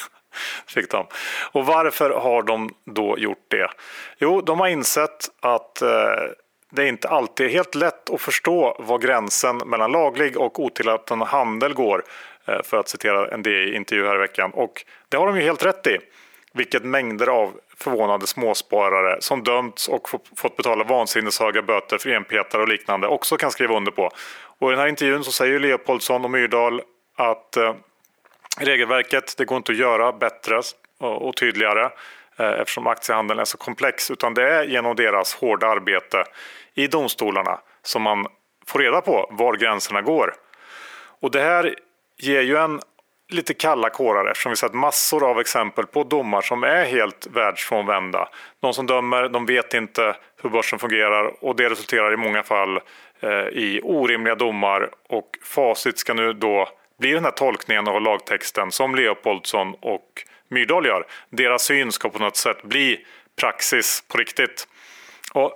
fick 0.67 0.91
de. 0.91 1.07
Och 1.51 1.65
varför 1.65 2.09
har 2.09 2.43
de 2.43 2.73
då 2.85 3.19
gjort 3.19 3.45
det? 3.47 3.67
Jo, 4.17 4.41
de 4.41 4.59
har 4.59 4.67
insett 4.67 5.29
att 5.39 5.81
eh, 5.81 5.89
det 6.71 6.87
inte 6.87 7.09
alltid 7.09 7.45
är 7.45 7.49
helt 7.49 7.75
lätt 7.75 8.09
att 8.09 8.21
förstå 8.21 8.75
var 8.79 8.97
gränsen 8.97 9.57
mellan 9.57 9.91
laglig 9.91 10.37
och 10.37 10.59
otillåten 10.59 11.21
handel 11.21 11.73
går. 11.73 12.03
Eh, 12.45 12.61
för 12.63 12.77
att 12.77 12.89
citera 12.89 13.27
en 13.27 13.43
DI-intervju 13.43 14.07
här 14.07 14.15
i 14.15 14.19
veckan. 14.19 14.51
Och 14.53 14.85
det 15.09 15.17
har 15.17 15.27
de 15.27 15.35
ju 15.35 15.41
helt 15.41 15.65
rätt 15.65 15.87
i. 15.87 15.97
Vilket 16.53 16.83
mängder 16.83 17.27
av 17.27 17.59
förvånade 17.77 18.27
småsparare 18.27 19.21
som 19.21 19.43
dömts 19.43 19.87
och 19.87 20.09
fått 20.37 20.57
betala 20.57 20.83
vansinneshöga 20.83 21.61
böter 21.61 21.97
för 21.97 22.09
enpetare 22.09 22.61
och 22.61 22.67
liknande 22.67 23.07
också 23.07 23.37
kan 23.37 23.51
skriva 23.51 23.77
under 23.77 23.91
på. 23.91 24.11
Och 24.59 24.69
i 24.69 24.71
den 24.71 24.79
här 24.79 24.87
intervjun 24.87 25.23
så 25.23 25.31
säger 25.31 25.59
Leopoldsson 25.59 26.23
och 26.23 26.31
Myrdal 26.31 26.81
att 27.15 27.57
eh, 27.57 27.73
regelverket 28.59 29.37
det 29.37 29.45
går 29.45 29.57
inte 29.57 29.71
att 29.71 29.77
göra 29.77 30.11
bättre 30.11 30.61
och, 30.99 31.27
och 31.27 31.35
tydligare 31.35 31.89
eh, 32.37 32.51
eftersom 32.61 32.87
aktiehandeln 32.87 33.39
är 33.39 33.45
så 33.45 33.57
komplex 33.57 34.11
utan 34.11 34.33
det 34.33 34.49
är 34.49 34.63
genom 34.63 34.95
deras 34.95 35.35
hårda 35.35 35.67
arbete 35.67 36.23
i 36.73 36.87
domstolarna 36.87 37.59
som 37.83 38.01
man 38.01 38.27
får 38.67 38.79
reda 38.79 39.01
på 39.01 39.27
var 39.31 39.53
gränserna 39.53 40.01
går. 40.01 40.33
Och 41.21 41.31
det 41.31 41.41
här 41.41 41.75
ger 42.17 42.41
ju 42.41 42.57
en 42.57 42.79
lite 43.33 43.53
kalla 43.53 43.89
kårar 43.89 44.31
eftersom 44.31 44.49
vi 44.49 44.55
sett 44.55 44.73
massor 44.73 45.29
av 45.29 45.39
exempel 45.39 45.85
på 45.85 46.03
domar 46.03 46.41
som 46.41 46.63
är 46.63 46.85
helt 46.85 47.27
världsfrånvända. 47.33 48.29
De 48.59 48.73
som 48.73 48.87
dömer 48.87 49.29
de 49.29 49.45
vet 49.45 49.73
inte 49.73 50.15
hur 50.41 50.49
börsen 50.49 50.79
fungerar 50.79 51.43
och 51.43 51.55
det 51.55 51.69
resulterar 51.69 52.13
i 52.13 52.17
många 52.17 52.43
fall 52.43 52.79
eh, 53.19 53.29
i 53.31 53.81
orimliga 53.83 54.35
domar 54.35 54.89
och 55.09 55.29
facit 55.43 55.99
ska 55.99 56.13
nu 56.13 56.33
då 56.33 56.69
bli 56.99 57.11
den 57.11 57.23
här 57.23 57.31
tolkningen 57.31 57.87
av 57.87 58.01
lagtexten 58.01 58.71
som 58.71 58.95
Leopoldsson 58.95 59.75
och 59.79 60.23
Myrdal 60.47 60.85
gör. 60.85 61.05
Deras 61.29 61.63
syn 61.63 61.91
ska 61.91 62.09
på 62.09 62.19
något 62.19 62.37
sätt 62.37 62.63
bli 62.63 63.05
praxis 63.41 64.03
på 64.07 64.17
riktigt. 64.17 64.67
Och 65.33 65.53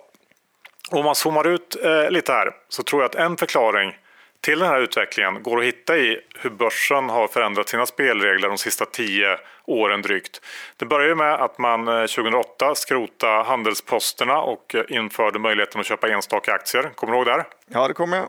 om 0.92 1.06
man 1.06 1.16
zoomar 1.16 1.48
ut 1.48 1.76
eh, 1.84 2.12
lite 2.12 2.32
här 2.32 2.52
så 2.70 2.84
tror 2.84 3.02
jag 3.02 3.10
att 3.10 3.16
en 3.16 3.38
förklaring 3.38 3.96
till 4.46 4.60
den 4.60 4.70
här 4.70 4.80
utvecklingen 4.80 5.44
går 5.44 5.60
att 5.60 5.66
hitta 5.66 5.98
i 5.98 6.20
hur 6.40 6.50
börsen 6.50 7.10
har 7.10 7.28
förändrat 7.28 7.70
sina 7.70 7.86
spelregler 7.86 8.48
de 8.48 8.58
sista 8.58 8.86
tio 8.86 9.38
åren 9.66 10.02
drygt. 10.02 10.42
Det 10.78 10.86
började 10.86 11.16
med 11.16 11.34
att 11.34 11.58
man 11.58 11.86
2008 11.86 12.76
skrotade 12.76 13.44
handelsposterna 13.44 14.42
och 14.42 14.76
införde 14.90 15.40
möjligheten 15.40 15.82
att 15.82 15.88
köpa 15.88 16.10
enstaka 16.10 16.54
aktier. 16.54 16.90
Kommer 16.96 17.14
du 17.14 17.18
ihåg 17.18 17.26
det? 17.26 17.46
Ja, 17.68 17.88
det 17.88 17.94
kommer 17.94 18.18
jag 18.18 18.28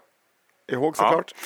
ihåg 0.73 0.97
såklart. 0.97 1.35
Ja. 1.35 1.43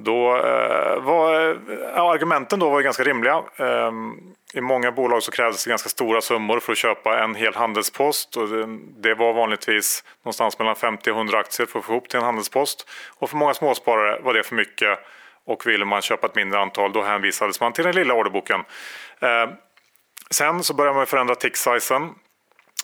Då 0.00 0.36
eh, 0.36 1.00
var 1.00 1.58
ja, 1.94 2.12
argumenten 2.12 2.58
då 2.58 2.70
var 2.70 2.82
ganska 2.82 3.02
rimliga. 3.02 3.42
Ehm, 3.56 4.14
I 4.54 4.60
många 4.60 4.92
bolag 4.92 5.22
så 5.22 5.30
krävdes 5.30 5.64
det 5.64 5.70
ganska 5.70 5.88
stora 5.88 6.20
summor 6.20 6.60
för 6.60 6.72
att 6.72 6.78
köpa 6.78 7.22
en 7.24 7.34
hel 7.34 7.54
handelspost. 7.54 8.36
Och 8.36 8.48
det, 8.96 9.14
var 9.14 9.32
vanligtvis 9.32 10.04
någonstans 10.24 10.58
mellan 10.58 10.76
50 10.76 11.10
och 11.10 11.16
100 11.16 11.38
aktier 11.38 11.66
för 11.66 11.78
att 11.78 11.84
få 11.84 11.92
ihop 11.92 12.08
till 12.08 12.18
en 12.18 12.24
handelspost. 12.24 12.88
Och 13.18 13.30
för 13.30 13.36
många 13.36 13.54
småsparare 13.54 14.20
var 14.22 14.34
det 14.34 14.42
för 14.42 14.54
mycket 14.54 14.98
och 15.44 15.66
ville 15.66 15.84
man 15.84 16.02
köpa 16.02 16.26
ett 16.26 16.34
mindre 16.34 16.60
antal 16.60 16.92
då 16.92 17.02
hänvisades 17.02 17.60
man 17.60 17.72
till 17.72 17.84
den 17.84 17.94
lilla 17.94 18.14
orderboken. 18.14 18.60
Ehm, 19.20 19.50
sen 20.30 20.62
så 20.62 20.74
började 20.74 20.96
man 20.96 21.06
förändra 21.06 21.34
tick-sizen 21.34 22.14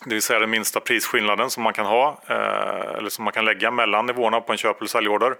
det 0.05 0.15
vill 0.15 0.21
säga 0.21 0.39
den 0.39 0.49
minsta 0.49 0.79
prisskillnaden 0.79 1.49
som 1.49 1.63
man 1.63 1.73
kan 1.73 1.85
ha 1.85 2.21
eh, 2.27 2.97
eller 2.97 3.09
som 3.09 3.23
man 3.23 3.33
kan 3.33 3.45
lägga 3.45 3.71
mellan 3.71 4.05
nivåerna 4.05 4.41
på 4.41 4.51
en 4.51 4.57
köp 4.57 4.77
eller 4.77 4.87
säljorder. 4.89 5.35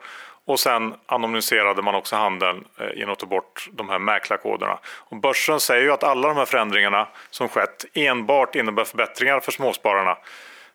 Och 0.45 0.59
sen 0.59 0.93
anonymiserade 1.05 1.81
man 1.81 1.95
också 1.95 2.15
handeln 2.15 2.65
eh, 2.79 2.89
genom 2.95 3.13
att 3.13 3.19
ta 3.19 3.25
bort 3.25 3.67
de 3.71 3.89
här 3.89 3.99
mäklarkoderna. 3.99 4.79
Och 4.85 5.17
börsen 5.17 5.59
säger 5.59 5.83
ju 5.83 5.91
att 5.91 6.03
alla 6.03 6.27
de 6.27 6.37
här 6.37 6.45
förändringarna 6.45 7.07
som 7.29 7.49
skett 7.49 7.85
enbart 7.93 8.55
innebär 8.55 8.83
förbättringar 8.83 9.39
för 9.39 9.51
småspararna. 9.51 10.17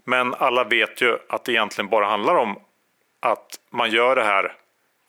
Men 0.04 0.34
alla 0.34 0.64
vet 0.64 1.00
ju 1.00 1.18
att 1.28 1.44
det 1.44 1.52
egentligen 1.52 1.88
bara 1.88 2.06
handlar 2.06 2.34
om 2.34 2.58
att 3.20 3.46
man 3.70 3.90
gör 3.90 4.16
det 4.16 4.24
här 4.24 4.52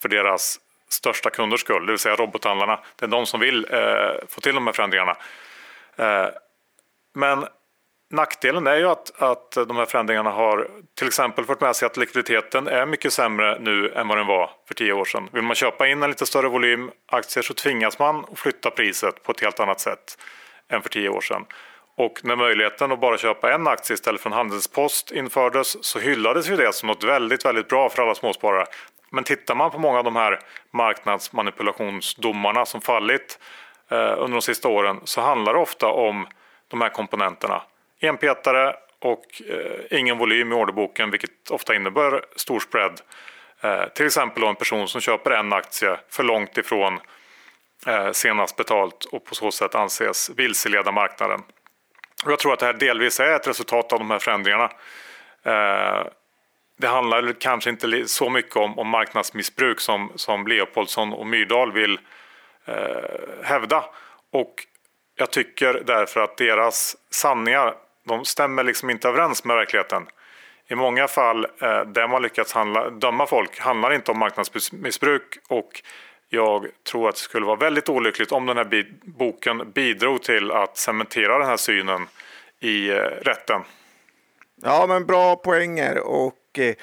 för 0.02 0.10
deras 0.10 0.60
största 0.90 1.30
kunders 1.30 1.60
skull, 1.60 1.86
det 1.86 1.92
vill 1.92 2.00
säga 2.00 2.16
robothandlarna. 2.16 2.80
Det 2.96 3.06
är 3.06 3.10
de 3.10 3.26
som 3.26 3.40
vill 3.40 3.68
eh, 3.70 4.28
få 4.28 4.42
till 4.42 4.56
de 4.56 4.68
här 4.68 4.74
förändringarna. 4.74 5.16
Eh, 5.96 6.28
men 7.14 7.46
Nackdelen 8.12 8.68
är 8.68 8.76
ju 8.76 8.90
att, 8.90 9.22
att 9.22 9.52
de 9.52 9.78
här 9.78 9.86
förändringarna 9.86 10.30
har 10.30 10.68
till 10.98 11.08
exempel 11.08 11.46
fört 11.46 11.62
med 11.62 11.76
sig 11.76 11.86
att 11.86 11.98
likviditeten 11.98 12.68
är 12.68 12.86
mycket 12.86 13.14
sämre 13.14 13.60
nu 13.60 13.92
än 13.92 14.08
vad 14.08 14.18
den 14.18 14.28
var 14.28 14.50
för 14.68 14.74
tio 14.74 14.94
år 14.94 15.06
sedan. 15.06 15.30
Vill 15.32 15.44
man 15.44 15.56
köpa 15.56 15.88
in 15.88 16.04
en 16.04 16.10
lite 16.10 16.26
större 16.26 16.48
volym 16.48 16.92
aktier 17.08 17.44
så 17.44 17.54
tvingas 17.54 18.00
man 18.00 18.26
att 18.32 18.40
flytta 18.40 18.70
priset 18.70 19.24
på 19.24 19.32
ett 19.32 19.42
helt 19.42 19.60
annat 19.60 19.80
sätt 19.80 20.18
än 20.70 20.82
för 20.82 20.90
tio 20.90 21.10
år 21.10 21.22
sedan. 21.22 21.46
Och 21.98 22.20
när 22.24 22.36
möjligheten 22.36 22.92
att 22.92 23.00
bara 23.00 23.18
köpa 23.18 23.54
en 23.54 23.68
aktie 23.68 23.94
istället 23.94 24.22
för 24.22 24.30
en 24.30 24.36
handelspost 24.36 25.12
infördes 25.12 25.84
så 25.84 26.00
hyllades 26.00 26.50
ju 26.50 26.56
det 26.56 26.74
som 26.74 26.88
något 26.88 27.04
väldigt, 27.04 27.46
väldigt 27.46 27.68
bra 27.68 27.90
för 27.90 28.02
alla 28.04 28.16
småsparare. 28.16 28.66
Men 29.10 29.24
tittar 29.24 29.56
man 29.56 29.72
på 29.72 29.78
många 29.78 29.98
av 29.98 30.04
de 30.04 30.16
här 30.16 30.40
marknadsmanipulationsdomarna 30.72 32.66
som 32.66 32.82
fallit 32.82 33.40
eh, 33.92 33.98
under 33.98 34.32
de 34.32 34.42
sista 34.42 34.68
åren 34.68 35.00
så 35.04 35.22
handlar 35.22 35.54
det 35.54 35.60
ofta 35.60 35.88
om 35.88 36.28
de 36.68 36.82
här 36.82 36.90
komponenterna 36.90 37.62
enpetare 38.02 38.76
och 39.00 39.42
eh, 39.50 40.00
ingen 40.00 40.18
volym 40.18 40.52
i 40.52 40.56
orderboken 40.56 41.12
vilket 41.12 41.52
ofta 41.52 41.76
innebär 41.76 42.26
stor 42.36 42.60
spread. 42.60 43.02
Eh, 43.62 43.86
till 43.86 44.06
exempel 44.06 44.44
en 44.44 44.56
person 44.56 44.88
som 44.88 45.02
köper 45.02 45.32
en 45.32 45.54
aktie 45.54 45.98
för 46.10 46.24
långt 46.24 46.58
ifrån 46.58 47.00
eh, 47.88 48.12
senast 48.12 48.56
betalt 48.56 49.06
och 49.06 49.26
på 49.26 49.36
så 49.36 49.52
sätt 49.52 49.76
anses 49.76 50.32
vilseleda 50.36 50.92
marknaden. 50.92 51.44
Och 52.26 52.32
jag 52.32 52.40
tror 52.40 52.54
att 52.54 52.60
det 52.60 52.66
här 52.66 52.74
delvis 52.74 53.20
är 53.20 53.36
ett 53.36 53.48
resultat 53.48 53.94
av 53.94 54.00
de 54.00 54.12
här 54.12 54.20
förändringarna. 54.20 54.72
Eh, 55.44 56.08
det 56.78 56.88
handlar 56.88 57.34
kanske 57.40 57.70
inte 57.70 58.08
så 58.08 58.30
mycket 58.30 58.56
om, 58.56 58.80
om 58.80 58.88
marknadsmissbruk 58.88 59.80
som, 59.80 60.12
som 60.16 60.48
Leopoldsson 60.48 61.14
och 61.14 61.28
Myrdal 61.28 61.72
vill 61.72 62.00
eh, 62.66 63.44
hävda. 63.44 63.84
Och 64.32 64.54
jag 65.16 65.32
tycker 65.32 65.84
därför 65.86 66.22
att 66.22 66.38
deras 66.38 66.98
sanningar 67.10 67.74
de 68.04 68.26
stämmer 68.26 68.64
liksom 68.64 68.90
inte 68.90 69.08
överens 69.08 69.44
med 69.44 69.56
verkligheten. 69.56 70.08
I 70.68 70.76
många 70.76 71.08
fall 71.08 71.46
eh, 71.46 71.82
där 71.82 72.08
man 72.08 72.22
lyckats 72.22 72.54
handla, 72.54 72.90
döma 72.90 73.26
folk 73.26 73.60
handlar 73.60 73.94
inte 73.94 74.12
om 74.12 74.20
marknadsmissbruk 74.20 75.38
och 75.50 75.82
jag 76.30 76.68
tror 76.92 77.10
att 77.10 77.16
det 77.16 77.22
skulle 77.22 77.46
vara 77.46 77.56
väldigt 77.56 77.90
olyckligt 77.90 78.32
om 78.32 78.46
den 78.46 78.58
här 78.58 78.86
boken 79.04 79.72
bidrog 79.72 80.24
till 80.24 80.52
att 80.52 80.78
cementera 80.78 81.38
den 81.38 81.48
här 81.48 81.58
synen 81.58 82.08
i 82.60 82.90
eh, 82.90 82.96
rätten. 82.96 83.62
Ja, 84.62 84.86
men 84.88 85.06
bra 85.06 85.36
poänger 85.36 85.98
och 85.98 86.60
eh, 86.60 86.76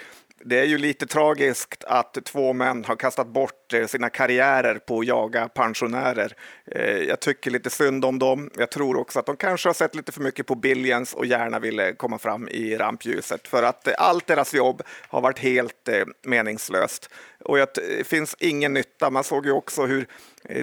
det 0.45 0.61
är 0.61 0.65
ju 0.65 0.79
lite 0.79 1.07
tragiskt 1.07 1.85
att 1.85 2.25
två 2.25 2.53
män 2.53 2.85
har 2.85 2.97
kastat 2.97 3.27
bort 3.27 3.73
eh, 3.73 3.87
sina 3.87 4.11
karriärer 4.11 4.75
på 4.75 5.01
att 5.01 5.07
jaga 5.07 5.49
pensionärer. 5.49 6.33
Eh, 6.67 6.99
jag 6.99 7.21
tycker 7.21 7.51
lite 7.51 7.71
synd 7.71 8.05
om 8.05 8.19
dem. 8.19 8.51
Jag 8.57 8.71
tror 8.71 8.97
också 8.97 9.19
att 9.19 9.27
de 9.27 9.37
kanske 9.37 9.69
har 9.69 9.75
sett 9.75 9.95
lite 9.95 10.13
för 10.13 10.21
mycket 10.21 10.47
på 10.47 10.55
Billions 10.55 11.15
och 11.15 11.27
gärna 11.27 11.59
ville 11.59 11.93
komma 11.93 12.19
fram 12.19 12.49
i 12.49 12.77
rampljuset 12.77 13.49
för 13.49 13.63
att 13.63 13.87
eh, 13.87 13.95
allt 13.99 14.27
deras 14.27 14.55
jobb 14.55 14.83
har 15.09 15.21
varit 15.21 15.39
helt 15.39 15.89
meningslöst. 16.27 17.11
Och 17.45 17.57
det 17.57 18.07
finns 18.07 18.37
ingen 18.39 18.75
nytta. 18.75 19.11
Man 19.11 19.25
såg 19.25 19.47
ju 19.47 19.53
också 19.53 19.87
hur 19.87 20.07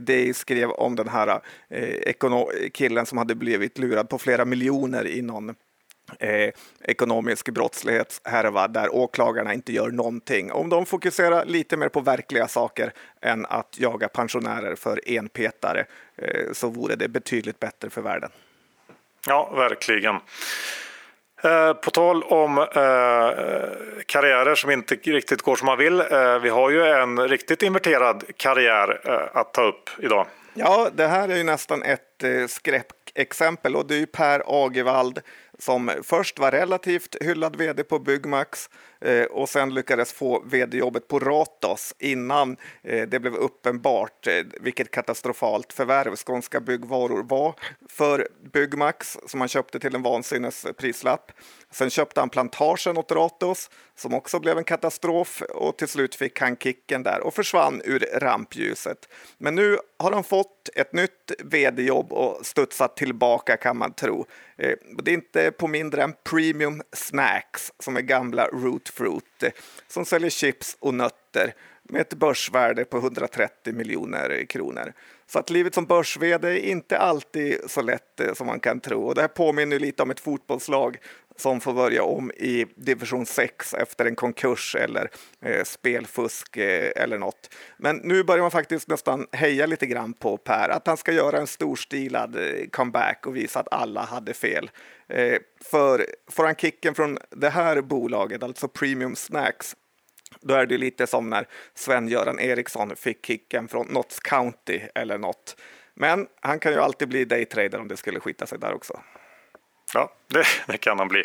De 0.01 0.33
skrev 0.33 0.69
om 0.69 0.95
den 0.95 1.07
här 1.07 1.41
killen 2.73 3.05
som 3.05 3.17
hade 3.17 3.35
blivit 3.35 3.77
lurad 3.77 4.09
på 4.09 4.17
flera 4.17 4.45
miljoner 4.45 5.07
i 5.07 5.21
någon 5.21 5.55
eh, 6.19 6.49
ekonomisk 6.83 7.49
brottslighetshärva 7.49 8.67
där 8.67 8.95
åklagarna 8.95 9.53
inte 9.53 9.73
gör 9.73 9.91
någonting. 9.91 10.51
Om 10.51 10.69
de 10.69 10.85
fokuserar 10.85 11.45
lite 11.45 11.77
mer 11.77 11.89
på 11.89 12.01
verkliga 12.01 12.47
saker 12.47 12.93
än 13.21 13.45
att 13.45 13.75
jaga 13.79 14.07
pensionärer 14.07 14.75
för 14.75 15.01
enpetare 15.05 15.85
eh, 16.15 16.51
så 16.53 16.69
vore 16.69 16.95
det 16.95 17.07
betydligt 17.07 17.59
bättre 17.59 17.89
för 17.89 18.01
världen. 18.01 18.29
Ja, 19.27 19.51
verkligen. 19.55 20.15
Eh, 21.43 21.73
på 21.73 21.91
tal 21.91 22.23
om 22.23 22.57
eh, 22.57 22.65
karriärer 24.05 24.55
som 24.55 24.71
inte 24.71 24.95
riktigt 24.95 25.41
går 25.41 25.55
som 25.55 25.65
man 25.65 25.77
vill. 25.77 25.99
Eh, 25.99 26.39
vi 26.39 26.49
har 26.49 26.69
ju 26.69 26.85
en 26.85 27.27
riktigt 27.27 27.63
inverterad 27.63 28.23
karriär 28.37 29.01
eh, 29.03 29.39
att 29.39 29.53
ta 29.53 29.63
upp 29.63 29.89
idag. 29.99 30.27
Ja, 30.53 30.89
det 30.93 31.07
här 31.07 31.29
är 31.29 31.35
ju 31.35 31.43
nästan 31.43 31.83
ett 31.83 32.23
eh, 32.23 32.47
skräckexempel 32.47 33.75
och 33.75 33.87
det 33.87 33.95
är 33.95 33.99
ju 33.99 34.05
Per 34.05 34.43
Agevald 34.65 35.21
som 35.59 35.91
först 36.03 36.39
var 36.39 36.51
relativt 36.51 37.15
hyllad 37.21 37.55
vd 37.55 37.83
på 37.83 37.99
Byggmax 37.99 38.69
eh, 39.01 39.23
och 39.23 39.49
sen 39.49 39.73
lyckades 39.73 40.13
få 40.13 40.43
vd-jobbet 40.45 41.07
på 41.07 41.19
Ratos 41.19 41.93
innan 41.99 42.57
eh, 42.83 43.07
det 43.07 43.19
blev 43.19 43.35
uppenbart 43.35 44.27
eh, 44.27 44.33
vilket 44.61 44.91
katastrofalt 44.91 45.73
förvärv 45.73 46.15
Skånska 46.15 46.59
Byggvaror 46.59 47.23
var 47.23 47.55
för 47.89 48.27
Byggmax 48.53 49.17
som 49.27 49.39
han 49.39 49.49
köpte 49.49 49.79
till 49.79 49.95
en 49.95 50.01
vansinnesprislapp. 50.01 51.31
Sen 51.71 51.89
köpte 51.89 52.19
han 52.19 52.29
plantagen 52.29 52.97
åt 52.97 53.11
Ratos 53.11 53.69
som 53.95 54.13
också 54.13 54.39
blev 54.39 54.57
en 54.57 54.63
katastrof 54.63 55.41
och 55.41 55.77
till 55.77 55.87
slut 55.87 56.15
fick 56.15 56.39
han 56.39 56.57
kicken 56.57 57.03
där 57.03 57.19
och 57.21 57.33
försvann 57.33 57.81
ur 57.85 58.07
rampljuset. 58.13 59.09
Men 59.37 59.55
nu 59.55 59.77
har 59.97 60.11
han 60.11 60.23
fått 60.23 60.69
ett 60.75 60.93
nytt 60.93 61.31
vd-jobb 61.43 62.13
och 62.13 62.45
studsat 62.45 62.97
tillbaka 62.97 63.57
kan 63.57 63.77
man 63.77 63.93
tro. 63.93 64.25
Eh, 64.57 64.75
det 65.03 65.11
är 65.11 65.15
inte 65.15 65.51
på 65.51 65.67
mindre 65.67 66.03
än 66.03 66.13
Premium 66.23 66.81
Snacks 66.93 67.73
som 67.79 67.97
är 67.97 68.01
gamla 68.01 68.47
Root 68.47 68.89
Fruit 68.89 69.43
eh, 69.43 69.51
som 69.87 70.05
säljer 70.05 70.29
chips 70.29 70.77
och 70.79 70.93
nötter 70.93 71.53
med 71.83 72.01
ett 72.01 72.13
börsvärde 72.13 72.85
på 72.85 72.97
130 72.97 73.73
miljoner 73.73 74.45
kronor. 74.45 74.93
Så 75.27 75.39
att 75.39 75.49
livet 75.49 75.73
som 75.73 75.85
börs 75.85 76.17
är 76.21 76.55
inte 76.55 76.97
alltid 76.97 77.57
så 77.67 77.81
lätt 77.81 78.19
eh, 78.19 78.33
som 78.33 78.47
man 78.47 78.59
kan 78.59 78.79
tro. 78.79 79.03
Och 79.03 79.15
det 79.15 79.21
här 79.21 79.27
påminner 79.27 79.79
lite 79.79 80.03
om 80.03 80.11
ett 80.11 80.19
fotbollslag 80.19 80.97
som 81.37 81.61
får 81.61 81.73
börja 81.73 82.03
om 82.03 82.31
i 82.31 82.65
division 82.75 83.25
6 83.25 83.73
efter 83.73 84.05
en 84.05 84.15
konkurs 84.15 84.75
eller 84.75 85.09
eh, 85.41 85.63
spelfusk 85.63 86.57
eh, 86.57 86.91
eller 86.95 87.17
något. 87.17 87.53
Men 87.77 87.97
nu 87.97 88.23
börjar 88.23 88.41
man 88.41 88.51
faktiskt 88.51 88.87
nästan 88.87 89.27
heja 89.31 89.65
lite 89.65 89.85
grann 89.85 90.13
på 90.13 90.37
Per, 90.37 90.69
att 90.69 90.87
han 90.87 90.97
ska 90.97 91.11
göra 91.11 91.37
en 91.37 91.47
storstilad 91.47 92.35
eh, 92.35 92.67
comeback 92.71 93.27
och 93.27 93.35
visa 93.35 93.59
att 93.59 93.73
alla 93.73 94.01
hade 94.01 94.33
fel. 94.33 94.71
Eh, 95.07 95.37
för 95.61 96.05
får 96.31 96.45
han 96.45 96.55
kicken 96.55 96.95
från 96.95 97.17
det 97.29 97.49
här 97.49 97.81
bolaget, 97.81 98.43
alltså 98.43 98.67
Premium 98.67 99.15
Snacks, 99.15 99.75
då 100.41 100.53
är 100.53 100.65
det 100.65 100.77
lite 100.77 101.07
som 101.07 101.29
när 101.29 101.47
Sven-Göran 101.73 102.39
Eriksson 102.39 102.95
fick 102.95 103.25
kicken 103.25 103.67
från 103.67 103.87
Notts 103.87 104.19
County 104.19 104.79
eller 104.95 105.17
något. 105.17 105.55
Men 105.93 106.27
han 106.39 106.59
kan 106.59 106.71
ju 106.71 106.79
alltid 106.79 107.07
bli 107.07 107.25
daytrader 107.25 107.79
om 107.79 107.87
det 107.87 107.97
skulle 107.97 108.19
skita 108.19 108.45
sig 108.45 108.59
där 108.59 108.73
också. 108.73 108.99
Ja, 109.93 110.11
det, 110.27 110.45
det, 110.67 110.77
kan 110.77 110.99
han 110.99 111.07
bli. 111.07 111.23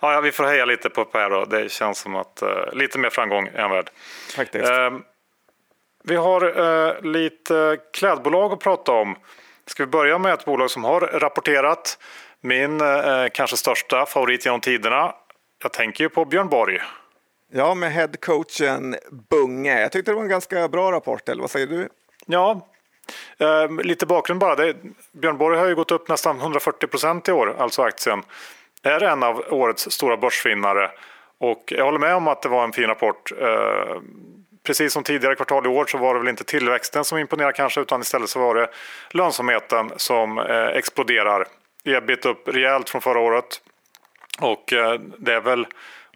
Ja, 0.00 0.12
ja, 0.12 0.20
vi 0.20 0.32
får 0.32 0.44
heja 0.44 0.64
lite 0.64 0.90
på 0.90 1.04
Per 1.04 1.30
då. 1.30 1.44
Det 1.44 1.72
känns 1.72 1.98
som 1.98 2.16
att 2.16 2.42
uh, 2.42 2.72
lite 2.72 2.98
mer 2.98 3.10
framgång 3.10 3.46
är 3.54 3.62
han 3.62 3.70
värd. 3.70 3.90
Faktiskt. 4.36 4.70
Uh, 4.70 4.98
vi 6.04 6.16
har 6.16 6.60
uh, 6.60 7.02
lite 7.02 7.78
klädbolag 7.92 8.52
att 8.52 8.60
prata 8.60 8.92
om. 8.92 9.16
Ska 9.66 9.82
vi 9.82 9.90
börja 9.90 10.18
med 10.18 10.32
ett 10.32 10.44
bolag 10.44 10.70
som 10.70 10.84
har 10.84 11.00
rapporterat. 11.00 11.98
Min 12.40 12.82
kanske 13.32 13.56
största 13.56 14.06
favorit 14.06 14.44
genom 14.44 14.60
tiderna. 14.60 15.14
Jag 15.62 15.72
tänker 15.72 16.04
ju 16.04 16.08
på 16.08 16.24
Björn 16.24 16.48
Borg. 16.48 16.78
Ja, 17.52 17.74
med 17.74 17.92
headcoachen 17.92 18.96
Bunge. 19.30 19.80
Jag 19.80 19.92
tyckte 19.92 20.10
det 20.10 20.14
var 20.14 20.22
en 20.22 20.28
ganska 20.28 20.68
bra 20.68 20.92
rapport, 20.92 21.28
eller 21.28 21.40
vad 21.40 21.50
säger 21.50 21.66
du? 21.66 21.88
Ja, 22.26 22.68
eh, 23.38 23.70
lite 23.70 24.06
bakgrund 24.06 24.40
bara. 24.40 24.54
Det, 24.54 24.76
Björn 25.12 25.38
Borg 25.38 25.58
har 25.58 25.66
ju 25.66 25.74
gått 25.74 25.90
upp 25.90 26.08
nästan 26.08 26.38
140 26.38 26.86
procent 26.86 27.28
i 27.28 27.32
år, 27.32 27.56
alltså 27.58 27.82
aktien. 27.82 28.22
Är 28.82 29.02
en 29.02 29.22
av 29.22 29.44
årets 29.50 29.90
stora 29.90 30.16
börsvinnare 30.16 30.90
och 31.38 31.72
jag 31.76 31.84
håller 31.84 31.98
med 31.98 32.14
om 32.14 32.28
att 32.28 32.42
det 32.42 32.48
var 32.48 32.64
en 32.64 32.72
fin 32.72 32.86
rapport. 32.86 33.32
Eh, 33.40 34.00
precis 34.62 34.92
som 34.92 35.02
tidigare 35.02 35.34
kvartal 35.34 35.66
i 35.66 35.68
år 35.68 35.86
så 35.86 35.98
var 35.98 36.14
det 36.14 36.20
väl 36.20 36.28
inte 36.28 36.44
tillväxten 36.44 37.04
som 37.04 37.18
imponerade 37.18 37.52
kanske 37.52 37.80
utan 37.80 38.00
istället 38.00 38.30
så 38.30 38.40
var 38.40 38.54
det 38.54 38.70
lönsamheten 39.10 39.90
som 39.96 40.38
eh, 40.38 40.66
exploderar. 40.66 41.46
Ebit 41.84 42.26
upp 42.26 42.48
rejält 42.48 42.90
från 42.90 43.00
förra 43.00 43.20
året 43.20 43.60
och 44.40 44.72
eh, 44.72 45.00
det 45.18 45.34
är 45.34 45.40
väl 45.40 45.66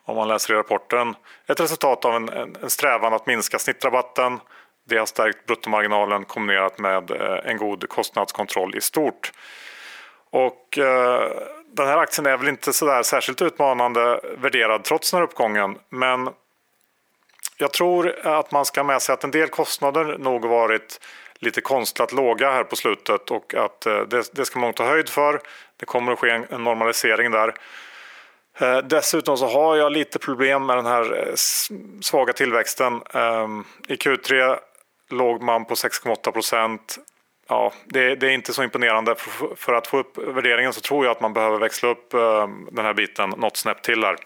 om 0.05 0.17
man 0.17 0.29
läser 0.29 0.55
i 0.55 0.57
rapporten 0.57 1.15
ett 1.47 1.61
resultat 1.61 2.05
av 2.05 2.17
en, 2.17 2.29
en, 2.29 2.57
en 2.63 2.71
strävan 2.71 3.15
att 3.15 3.27
minska 3.27 3.59
snittrabatten. 3.59 4.41
Det 4.85 4.99
har 4.99 5.07
stärkt 5.07 5.47
bruttomarginalen 5.47 6.25
kombinerat 6.25 6.79
med 6.79 7.11
eh, 7.11 7.51
en 7.51 7.57
god 7.57 7.89
kostnadskontroll 7.89 8.77
i 8.77 8.81
stort. 8.81 9.33
Och 10.31 10.79
eh, 10.79 11.31
den 11.67 11.87
här 11.87 11.99
aktien 11.99 12.27
är 12.27 12.37
väl 12.37 12.49
inte 12.49 12.73
så 12.73 12.87
där 12.87 13.03
särskilt 13.03 13.43
utmanande 13.43 14.21
värderad 14.39 14.85
trots 14.85 15.11
den 15.11 15.19
här 15.19 15.25
uppgången. 15.25 15.79
Men 15.89 16.31
jag 17.57 17.73
tror 17.73 18.27
att 18.27 18.51
man 18.51 18.65
ska 18.65 18.85
med 18.85 19.03
sig 19.03 19.13
att 19.13 19.25
en 19.25 19.31
del 19.31 19.49
kostnader 19.49 20.19
nog 20.19 20.45
varit 20.45 21.01
lite 21.39 21.61
konstlat 21.61 22.13
låga 22.13 22.53
här 22.53 22.65
på 22.65 22.77
slutet 22.77 23.31
och 23.31 23.55
att 23.55 23.87
eh, 23.87 24.01
det, 24.01 24.35
det 24.35 24.45
ska 24.45 24.59
man 24.59 24.73
ta 24.73 24.85
höjd 24.85 25.09
för. 25.09 25.41
Det 25.77 25.87
kommer 25.87 26.13
att 26.13 26.19
ske 26.19 26.31
en 26.31 26.65
normalisering 26.65 27.31
där. 27.31 27.55
Dessutom 28.85 29.37
så 29.37 29.47
har 29.47 29.77
jag 29.77 29.93
lite 29.93 30.19
problem 30.19 30.67
med 30.67 30.77
den 30.77 30.87
här 30.87 31.33
svaga 32.01 32.33
tillväxten. 32.33 33.03
Ehm, 33.15 33.65
I 33.89 33.95
Q3 33.95 34.59
låg 35.13 35.43
man 35.43 35.65
på 35.65 35.75
6,8 35.75 36.31
procent 36.31 36.99
ja, 37.49 37.73
det, 37.85 38.15
det, 38.15 38.27
är 38.27 38.31
inte 38.31 38.53
så 38.53 38.63
imponerande. 38.63 39.15
För, 39.15 39.57
för, 39.57 39.73
att 39.73 39.87
få 39.87 39.99
upp 39.99 40.19
värderingen 40.19 40.73
så 40.73 40.81
tror 40.81 41.05
jag 41.05 41.13
att 41.13 41.21
man 41.21 41.33
behöver 41.33 41.59
växla 41.59 41.89
upp 41.89 42.15
uh, 42.15 42.49
den 42.71 42.85
här 42.85 42.95
biten 42.95 43.31
något 43.31 43.57
snäpp 43.57 43.83
till 43.83 44.05
här. 44.05 44.17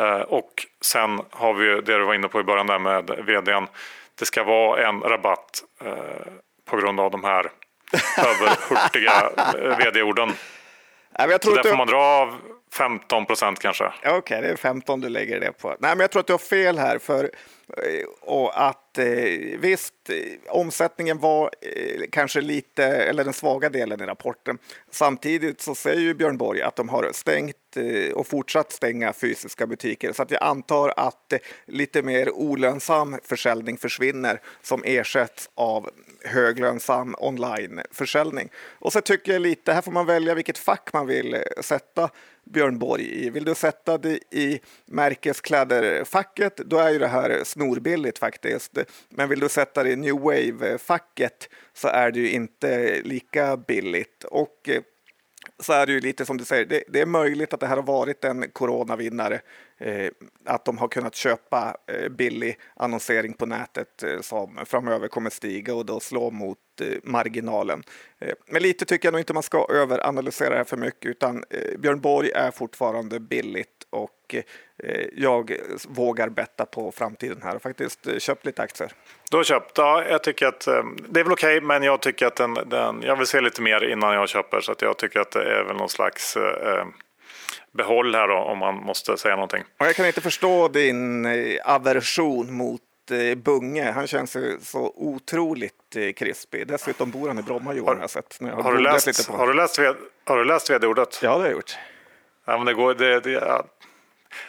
Uh, 0.00 0.22
och 0.22 0.66
sen 0.80 1.20
har 1.30 1.54
vi 1.54 1.66
det 1.66 1.98
du 1.98 2.04
var 2.04 2.14
inne 2.14 2.28
på 2.28 2.40
i 2.40 2.44
början 2.44 2.66
där 2.66 2.78
med 2.78 3.10
vdn. 3.26 3.66
Det 4.18 4.24
ska 4.24 4.44
vara 4.44 4.88
en 4.88 5.00
rabatt 5.00 5.62
uh, 5.84 5.92
på 6.70 6.76
grund 6.76 7.00
av 7.00 7.10
de 7.10 7.24
här 7.24 7.50
överhurtiga 8.18 9.30
vd-orden. 9.78 10.32
Jag 11.18 11.40
tror 11.40 11.56
så 11.56 11.62
där 11.62 11.70
får 11.70 11.76
man 11.76 11.86
dra 11.86 12.02
av 12.02 12.34
15 12.72 13.26
procent 13.26 13.58
kanske. 13.58 13.84
Okej, 13.84 14.18
okay, 14.18 14.40
det 14.40 14.48
är 14.48 14.56
15 14.56 15.00
du 15.00 15.08
lägger 15.08 15.40
det 15.40 15.52
på. 15.52 15.68
Nej, 15.68 15.90
men 15.90 16.00
jag 16.00 16.10
tror 16.10 16.20
att 16.20 16.26
du 16.26 16.32
har 16.32 16.38
fel 16.38 16.78
här. 16.78 16.98
för 16.98 17.30
Eh, 17.76 18.06
och 18.20 18.66
att 18.68 18.98
eh, 18.98 19.04
visst, 19.58 19.94
omsättningen 20.48 21.18
var 21.18 21.50
eh, 21.60 22.02
kanske 22.12 22.40
lite, 22.40 22.84
eller 22.84 23.24
den 23.24 23.32
svaga 23.32 23.68
delen 23.70 24.00
i 24.00 24.06
rapporten. 24.06 24.58
Samtidigt 24.90 25.60
så 25.60 25.74
säger 25.74 26.00
ju 26.00 26.14
Björn 26.14 26.36
Borg 26.36 26.62
att 26.62 26.76
de 26.76 26.88
har 26.88 27.10
stängt 27.12 27.56
och 28.14 28.26
fortsatt 28.26 28.72
stänga 28.72 29.12
fysiska 29.12 29.66
butiker. 29.66 30.12
Så 30.12 30.22
att 30.22 30.30
jag 30.30 30.42
antar 30.42 30.94
att 30.96 31.32
lite 31.66 32.02
mer 32.02 32.30
olönsam 32.30 33.18
försäljning 33.24 33.76
försvinner 33.76 34.40
som 34.62 34.82
ersätts 34.84 35.50
av 35.54 35.90
höglönsam 36.24 37.14
onlineförsäljning. 37.18 38.48
Och 38.78 38.92
så 38.92 39.00
tycker 39.00 39.32
jag 39.32 39.42
lite, 39.42 39.72
här 39.72 39.82
får 39.82 39.92
man 39.92 40.06
välja 40.06 40.34
vilket 40.34 40.58
fack 40.58 40.92
man 40.92 41.06
vill 41.06 41.44
sätta 41.60 42.10
Björn 42.52 42.78
Borg 42.78 43.26
i. 43.26 43.30
Vill 43.30 43.44
du 43.44 43.54
sätta 43.54 43.98
det 43.98 44.18
i 44.30 44.60
märkeskläderfacket, 44.86 46.56
då 46.56 46.78
är 46.78 46.90
ju 46.90 46.98
det 46.98 47.06
här 47.06 47.44
snorbilligt 47.44 48.18
faktiskt. 48.18 48.78
Men 49.08 49.28
vill 49.28 49.40
du 49.40 49.48
sätta 49.48 49.82
det 49.82 49.90
i 49.90 49.96
New 49.96 50.14
Wave-facket 50.14 51.48
så 51.72 51.88
är 51.88 52.10
det 52.10 52.20
ju 52.20 52.30
inte 52.30 53.00
lika 53.02 53.56
billigt. 53.56 54.24
Och 54.24 54.68
eh, 54.68 54.82
så 55.60 55.72
är 55.72 55.86
det 55.86 55.92
ju 55.92 56.00
lite 56.00 56.26
som 56.26 56.36
du 56.36 56.44
säger, 56.44 56.66
det, 56.66 56.82
det 56.88 57.00
är 57.00 57.06
möjligt 57.06 57.52
att 57.52 57.60
det 57.60 57.66
här 57.66 57.76
har 57.76 57.82
varit 57.82 58.24
en 58.24 58.50
coronavinnare. 58.50 59.40
Eh, 59.78 60.10
att 60.44 60.64
de 60.64 60.78
har 60.78 60.88
kunnat 60.88 61.14
köpa 61.14 61.76
eh, 61.86 62.08
billig 62.08 62.58
annonsering 62.76 63.32
på 63.32 63.46
nätet 63.46 64.02
eh, 64.02 64.20
som 64.20 64.58
framöver 64.64 65.08
kommer 65.08 65.30
stiga 65.30 65.74
och 65.74 65.86
då 65.86 66.00
slå 66.00 66.30
mot 66.30 66.58
marginalen. 67.02 67.82
Eh, 68.18 68.34
men 68.46 68.62
lite 68.62 68.84
tycker 68.84 69.08
jag 69.08 69.12
nog 69.12 69.20
inte 69.20 69.34
man 69.34 69.42
ska 69.42 69.66
överanalysera 69.70 70.50
det 70.50 70.56
här 70.56 70.64
för 70.64 70.76
mycket 70.76 71.06
utan 71.06 71.44
eh, 71.50 71.78
Björn 71.78 72.00
Borg 72.00 72.30
är 72.34 72.50
fortfarande 72.50 73.20
billigt 73.20 73.68
och 73.90 74.14
jag 75.12 75.52
vågar 75.88 76.28
betta 76.28 76.66
på 76.66 76.92
framtiden 76.92 77.42
här 77.42 77.56
och 77.56 77.62
faktiskt 77.62 78.22
köpt 78.22 78.46
lite 78.46 78.62
aktier. 78.62 78.92
Du 79.30 79.36
har 79.36 79.44
köpt? 79.44 79.78
Ja, 79.78 80.04
jag 80.08 80.22
tycker 80.22 80.46
att 80.46 80.60
det 81.08 81.20
är 81.20 81.24
väl 81.24 81.32
okej, 81.32 81.56
okay, 81.56 81.66
men 81.66 81.82
jag 81.82 82.02
tycker 82.02 82.26
att 82.26 82.36
den, 82.36 82.54
den, 82.54 83.02
jag 83.02 83.16
vill 83.16 83.26
se 83.26 83.40
lite 83.40 83.62
mer 83.62 83.84
innan 83.84 84.14
jag 84.14 84.28
köper 84.28 84.60
så 84.60 84.72
att 84.72 84.82
jag 84.82 84.96
tycker 84.96 85.20
att 85.20 85.30
det 85.30 85.58
är 85.58 85.64
väl 85.64 85.76
någon 85.76 85.88
slags 85.88 86.36
eh, 86.36 86.86
behåll 87.72 88.14
här 88.14 88.28
då, 88.28 88.34
om 88.34 88.58
man 88.58 88.74
måste 88.74 89.16
säga 89.16 89.34
någonting. 89.34 89.64
Och 89.80 89.86
jag 89.86 89.94
kan 89.94 90.06
inte 90.06 90.20
förstå 90.20 90.68
din 90.68 91.26
aversion 91.64 92.52
mot 92.52 92.80
Bunge. 93.36 93.90
Han 93.90 94.06
känns 94.06 94.36
ju 94.36 94.58
så 94.62 94.92
otroligt 94.96 95.96
krispig. 96.16 96.66
Dessutom 96.66 97.10
bor 97.10 97.28
han 97.28 97.38
i 97.38 97.42
Bromma 97.42 97.74
Johan 97.74 97.96
har, 97.96 98.02
jag 98.02 98.10
sett. 98.10 98.38
Har, 98.40 98.62
har, 98.62 98.72
du 98.72 98.80
läst, 98.80 99.06
lite 99.06 99.30
på. 99.30 99.36
har 99.36 99.46
du 99.46 99.54
läst, 99.54 99.78
har 100.24 100.36
du 100.36 100.44
läst 100.44 100.70
vd-ordet? 100.70 101.18
Ja, 101.22 101.30
det 101.30 101.36
har 101.36 101.44
jag 101.44 101.52
gjort. 101.52 101.76
Ja, 102.44 102.56
men 102.56 102.66
det 102.66 102.74
går, 102.74 102.94
det, 102.94 103.20
det, 103.20 103.30
ja, 103.30 103.64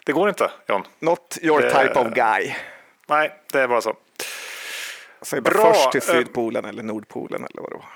det 0.05 0.11
går 0.11 0.29
inte, 0.29 0.51
John. 0.67 0.83
Not 0.99 1.37
your 1.41 1.61
det, 1.61 1.69
type 1.69 1.99
of 1.99 2.07
guy. 2.13 2.55
Nej, 3.07 3.31
det 3.53 3.59
är 3.59 3.67
bara 3.67 3.81
så. 3.81 3.95
Säg 5.21 5.41
bara 5.41 5.53
Bra. 5.53 5.73
först 5.73 5.91
till 5.91 6.01
Sydpolen 6.01 6.65
eller 6.65 6.83
Nordpolen 6.83 7.45
eller 7.45 7.61
vad 7.61 7.71
det 7.71 7.75
var. 7.75 7.89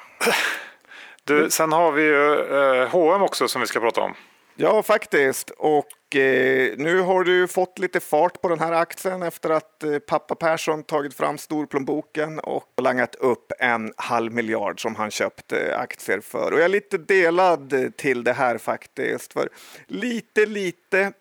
Du, 1.23 1.49
sen 1.49 1.71
har 1.71 1.91
vi 1.91 2.03
ju 2.03 2.39
eh, 2.39 2.89
H&M 2.89 3.21
också 3.21 3.47
som 3.47 3.61
vi 3.61 3.67
ska 3.67 3.79
prata 3.79 4.01
om. 4.01 4.15
Ja, 4.55 4.83
faktiskt. 4.83 5.49
Och 5.49 6.15
eh, 6.15 6.73
nu 6.77 6.99
har 6.99 7.23
du 7.23 7.47
fått 7.47 7.79
lite 7.79 7.99
fart 7.99 8.41
på 8.41 8.49
den 8.49 8.59
här 8.59 8.71
aktien 8.71 9.23
efter 9.23 9.49
att 9.49 9.83
eh, 9.83 9.99
pappa 9.99 10.35
Persson 10.35 10.83
tagit 10.83 11.13
fram 11.13 11.37
storplånboken 11.37 12.39
och 12.39 12.73
langat 12.81 13.15
upp 13.15 13.51
en 13.59 13.93
halv 13.97 14.33
miljard 14.33 14.81
som 14.81 14.95
han 14.95 15.11
köpte 15.11 15.59
eh, 15.59 15.79
aktier 15.79 16.19
för. 16.19 16.51
Och 16.51 16.57
jag 16.57 16.65
är 16.65 16.69
lite 16.69 16.97
delad 16.97 17.93
till 17.97 18.23
det 18.23 18.33
här 18.33 18.57
faktiskt. 18.57 19.33
För 19.33 19.49
lite, 19.87 20.45
lite 20.45 21.13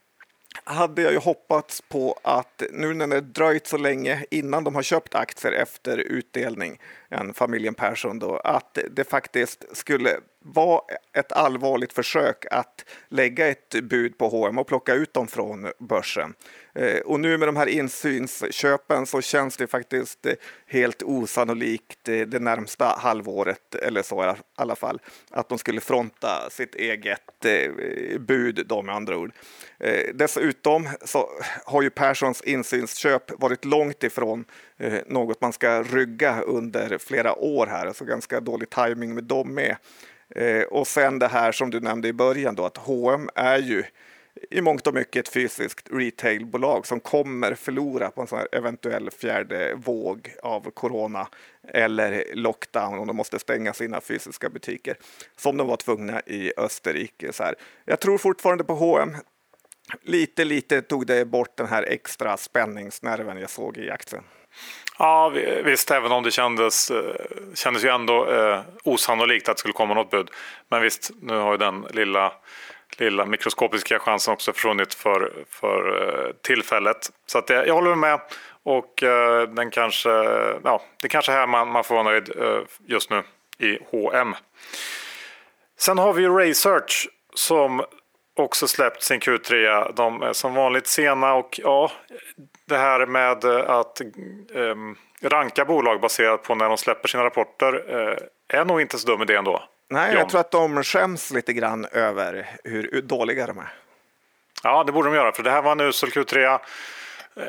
hade 0.64 1.02
jag 1.02 1.12
ju 1.12 1.18
hoppats 1.18 1.80
på 1.80 2.18
att 2.22 2.62
nu 2.72 2.94
när 2.94 3.06
det 3.06 3.20
dröjt 3.20 3.66
så 3.66 3.76
länge 3.76 4.24
innan 4.30 4.64
de 4.64 4.74
har 4.74 4.82
köpt 4.82 5.14
aktier 5.14 5.52
efter 5.52 5.98
utdelning, 5.98 6.80
en 7.08 7.34
familjen 7.34 7.74
Persson 7.74 8.18
då, 8.18 8.36
att 8.36 8.78
det 8.90 9.04
faktiskt 9.04 9.76
skulle 9.76 10.10
var 10.42 10.82
ett 11.12 11.32
allvarligt 11.32 11.92
försök 11.92 12.44
att 12.50 12.84
lägga 13.08 13.48
ett 13.48 13.74
bud 13.82 14.18
på 14.18 14.28
H&M 14.28 14.58
och 14.58 14.66
plocka 14.66 14.94
ut 14.94 15.14
dem 15.14 15.28
från 15.28 15.72
börsen. 15.78 16.34
Eh, 16.74 17.00
och 17.00 17.20
nu 17.20 17.38
med 17.38 17.48
de 17.48 17.56
här 17.56 17.66
insynsköpen 17.66 19.06
så 19.06 19.20
känns 19.20 19.56
det 19.56 19.66
faktiskt 19.66 20.26
helt 20.66 21.02
osannolikt 21.02 22.08
eh, 22.08 22.20
det 22.20 22.38
närmsta 22.38 22.84
halvåret 22.84 23.74
eller 23.74 24.02
så 24.02 24.24
i 24.24 24.34
alla 24.56 24.76
fall 24.76 25.00
att 25.30 25.48
de 25.48 25.58
skulle 25.58 25.80
fronta 25.80 26.50
sitt 26.50 26.74
eget 26.74 27.44
eh, 27.44 28.18
bud 28.18 28.64
då 28.66 28.82
med 28.82 28.94
andra 28.94 29.18
ord. 29.18 29.32
Dessutom 30.14 30.88
så 31.04 31.28
har 31.64 31.82
ju 31.82 31.90
Perssons 31.90 32.42
insynsköp 32.42 33.40
varit 33.40 33.64
långt 33.64 34.04
ifrån 34.04 34.44
något 35.06 35.40
man 35.40 35.52
ska 35.52 35.82
rygga 35.82 36.40
under 36.40 36.98
flera 36.98 37.34
år 37.34 37.66
här, 37.66 37.86
alltså 37.86 38.04
ganska 38.04 38.40
dålig 38.40 38.70
timing 38.70 39.14
med 39.14 39.24
dem 39.24 39.54
med. 39.54 39.76
Eh, 40.34 40.62
och 40.62 40.86
sen 40.86 41.18
det 41.18 41.28
här 41.28 41.52
som 41.52 41.70
du 41.70 41.80
nämnde 41.80 42.08
i 42.08 42.12
början 42.12 42.54
då 42.54 42.64
att 42.64 42.76
H&M 42.76 43.28
är 43.34 43.58
ju 43.58 43.84
i 44.50 44.60
mångt 44.60 44.86
och 44.86 44.94
mycket 44.94 45.26
ett 45.26 45.32
fysiskt 45.32 45.88
retailbolag 45.90 46.86
som 46.86 47.00
kommer 47.00 47.54
förlora 47.54 48.10
på 48.10 48.20
en 48.20 48.26
sån 48.26 48.38
här 48.38 48.48
eventuell 48.52 49.10
fjärde 49.10 49.74
våg 49.74 50.34
av 50.42 50.70
corona 50.70 51.28
eller 51.68 52.24
lockdown 52.34 52.98
om 52.98 53.06
de 53.06 53.16
måste 53.16 53.38
stänga 53.38 53.72
sina 53.72 54.00
fysiska 54.00 54.48
butiker 54.48 54.96
som 55.36 55.56
de 55.56 55.66
var 55.66 55.76
tvungna 55.76 56.20
i 56.20 56.52
Österrike. 56.56 57.32
Så 57.32 57.42
här. 57.42 57.54
Jag 57.84 58.00
tror 58.00 58.18
fortfarande 58.18 58.64
på 58.64 58.74
H&M. 58.74 59.16
Lite, 60.02 60.44
lite 60.44 60.82
tog 60.82 61.06
det 61.06 61.24
bort 61.24 61.56
den 61.56 61.66
här 61.66 61.82
extra 61.82 62.36
spänningsnerven 62.36 63.36
jag 63.36 63.50
såg 63.50 63.76
i 63.76 63.90
aktien. 63.90 64.22
Ja, 64.98 65.28
visst, 65.64 65.90
även 65.90 66.12
om 66.12 66.22
det 66.22 66.30
kändes, 66.30 66.90
eh, 66.90 67.14
kändes 67.54 67.84
ju 67.84 67.88
ändå 67.88 68.30
eh, 68.30 68.60
osannolikt 68.84 69.48
att 69.48 69.56
det 69.56 69.60
skulle 69.60 69.72
komma 69.72 69.94
något 69.94 70.10
bud. 70.10 70.30
Men 70.68 70.82
visst, 70.82 71.10
nu 71.20 71.36
har 71.36 71.52
ju 71.52 71.58
den 71.58 71.86
lilla 71.90 72.32
lilla 72.98 73.26
mikroskopiska 73.26 73.98
chansen 73.98 74.32
också 74.32 74.52
försvunnit 74.52 74.94
för, 74.94 75.32
för 75.48 76.02
eh, 76.02 76.32
tillfället. 76.42 77.10
Så 77.26 77.38
att 77.38 77.50
jag 77.50 77.74
håller 77.74 77.94
med 77.94 78.20
och 78.62 79.02
eh, 79.02 79.48
den 79.48 79.70
kanske, 79.70 80.10
ja, 80.64 80.82
det 81.02 81.08
kanske 81.08 81.32
är 81.32 81.36
här 81.36 81.46
man, 81.46 81.68
man 81.68 81.84
får 81.84 81.94
vara 81.94 82.04
nöjd 82.04 82.30
eh, 82.40 82.60
just 82.86 83.10
nu 83.10 83.22
i 83.58 83.78
H&M. 83.90 84.34
Sen 85.78 85.98
har 85.98 86.12
vi 86.12 86.28
Research 86.28 87.08
som 87.34 87.84
också 88.42 88.68
släppt 88.68 89.02
sin 89.02 89.20
Q3. 89.20 89.92
De 89.92 90.22
är 90.22 90.32
som 90.32 90.54
vanligt 90.54 90.86
sena 90.86 91.34
och 91.34 91.60
ja, 91.62 91.90
det 92.64 92.76
här 92.76 93.06
med 93.06 93.44
att 93.44 94.00
eh, 94.00 95.28
ranka 95.28 95.64
bolag 95.64 96.00
baserat 96.00 96.42
på 96.42 96.54
när 96.54 96.68
de 96.68 96.78
släpper 96.78 97.08
sina 97.08 97.24
rapporter 97.24 97.84
eh, 97.88 98.58
är 98.58 98.64
nog 98.64 98.80
inte 98.80 98.98
så 98.98 99.06
dum 99.06 99.22
idé 99.22 99.34
ändå. 99.34 99.62
Nej, 99.90 100.08
John. 100.10 100.18
jag 100.18 100.28
tror 100.28 100.40
att 100.40 100.50
de 100.50 100.82
skäms 100.82 101.30
lite 101.30 101.52
grann 101.52 101.84
över 101.92 102.46
hur 102.64 103.02
dåliga 103.02 103.46
de 103.46 103.58
är. 103.58 103.72
Ja, 104.62 104.84
det 104.84 104.92
borde 104.92 105.08
de 105.08 105.14
göra, 105.14 105.32
för 105.32 105.42
det 105.42 105.50
här 105.50 105.62
var 105.62 105.72
en 105.72 105.80
usel 105.80 106.10
Q3. 106.10 106.44
Eh, 106.44 106.58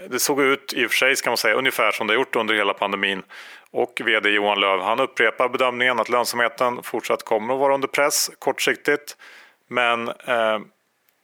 det 0.09 0.19
såg 0.19 0.41
ut 0.41 0.73
i 0.73 0.85
och 0.85 0.91
för 0.91 0.97
sig, 0.97 1.15
ska 1.15 1.29
man 1.29 1.37
säga, 1.37 1.55
ungefär 1.55 1.91
som 1.91 2.07
det 2.07 2.13
gjort 2.13 2.35
under 2.35 2.55
hela 2.55 2.73
pandemin. 2.73 3.23
Och 3.71 4.01
vd 4.05 4.29
Johan 4.29 4.59
Löv, 4.59 4.81
han 4.81 4.99
upprepar 4.99 5.49
bedömningen 5.49 5.99
att 5.99 6.09
lönsamheten 6.09 6.83
fortsatt 6.83 7.23
kommer 7.23 7.53
att 7.53 7.59
vara 7.59 7.73
under 7.73 7.87
press 7.87 8.31
kortsiktigt. 8.39 9.17
Men 9.67 10.07
eh, 10.07 10.59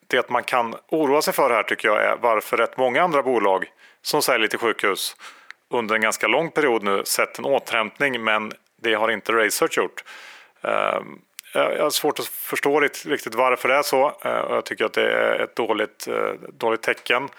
det 0.10 0.30
man 0.30 0.43
kan 0.43 0.76
oroa 0.88 1.22
sig 1.22 1.34
för 1.34 1.50
här 1.50 1.63
tycker 1.63 1.88
jag 1.88 2.04
är 2.04 2.17
varför 2.22 2.58
rätt 2.58 2.78
många 2.78 3.04
andra 3.04 3.24
bolag 3.24 3.65
som 4.02 4.22
säljer 4.22 4.48
till 4.48 4.60
sjukhus 4.60 5.15
under 5.69 5.95
en 5.95 6.02
ganska 6.02 6.28
lång 6.28 6.52
period 6.52 6.84
nu 6.84 7.04
sett 7.06 7.39
en 7.39 7.45
återhämtning 7.45 8.24
men 8.24 8.52
det 8.82 8.93
har 8.93 9.12
inte 9.12 9.32
Research 9.32 9.78
gjort. 9.78 10.04
Ehm, 10.62 11.19
jag 11.54 11.84
har 11.84 11.89
svårt 11.89 12.19
att 12.19 12.28
förstå 12.28 12.80
riktigt 12.80 13.36
varför 13.36 13.69
det 13.69 13.76
är 13.76 13.82
så 13.82 14.08
eh, 14.08 14.32
jag 14.32 14.65
tycker 14.65 14.86
att 14.86 14.93
det 14.93 15.12
är 15.12 15.39
ett 15.39 15.56
dåligt, 15.56 16.08
eh, 16.08 16.32
dåligt 16.54 16.82
tecken. 16.82 17.30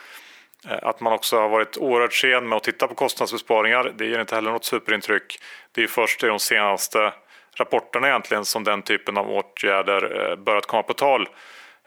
Eh, 0.68 0.78
att 0.82 1.00
man 1.00 1.12
också 1.12 1.40
har 1.40 1.48
varit 1.48 1.78
oerhört 1.78 2.14
sen 2.14 2.48
med 2.48 2.56
att 2.56 2.64
titta 2.64 2.88
på 2.88 2.94
kostnadsbesparingar, 2.94 3.92
det 3.96 4.06
ger 4.06 4.20
inte 4.20 4.34
heller 4.34 4.50
något 4.50 4.64
superintryck. 4.64 5.40
Det 5.72 5.82
är 5.82 5.86
först 5.86 6.24
i 6.24 6.26
de 6.26 6.38
senaste 6.38 7.12
rapporterna 7.56 8.08
egentligen 8.08 8.44
som 8.44 8.64
den 8.64 8.82
typen 8.82 9.16
av 9.16 9.30
åtgärder 9.30 10.36
börjat 10.36 10.66
komma 10.66 10.82
på 10.82 10.94
tal. 10.94 11.28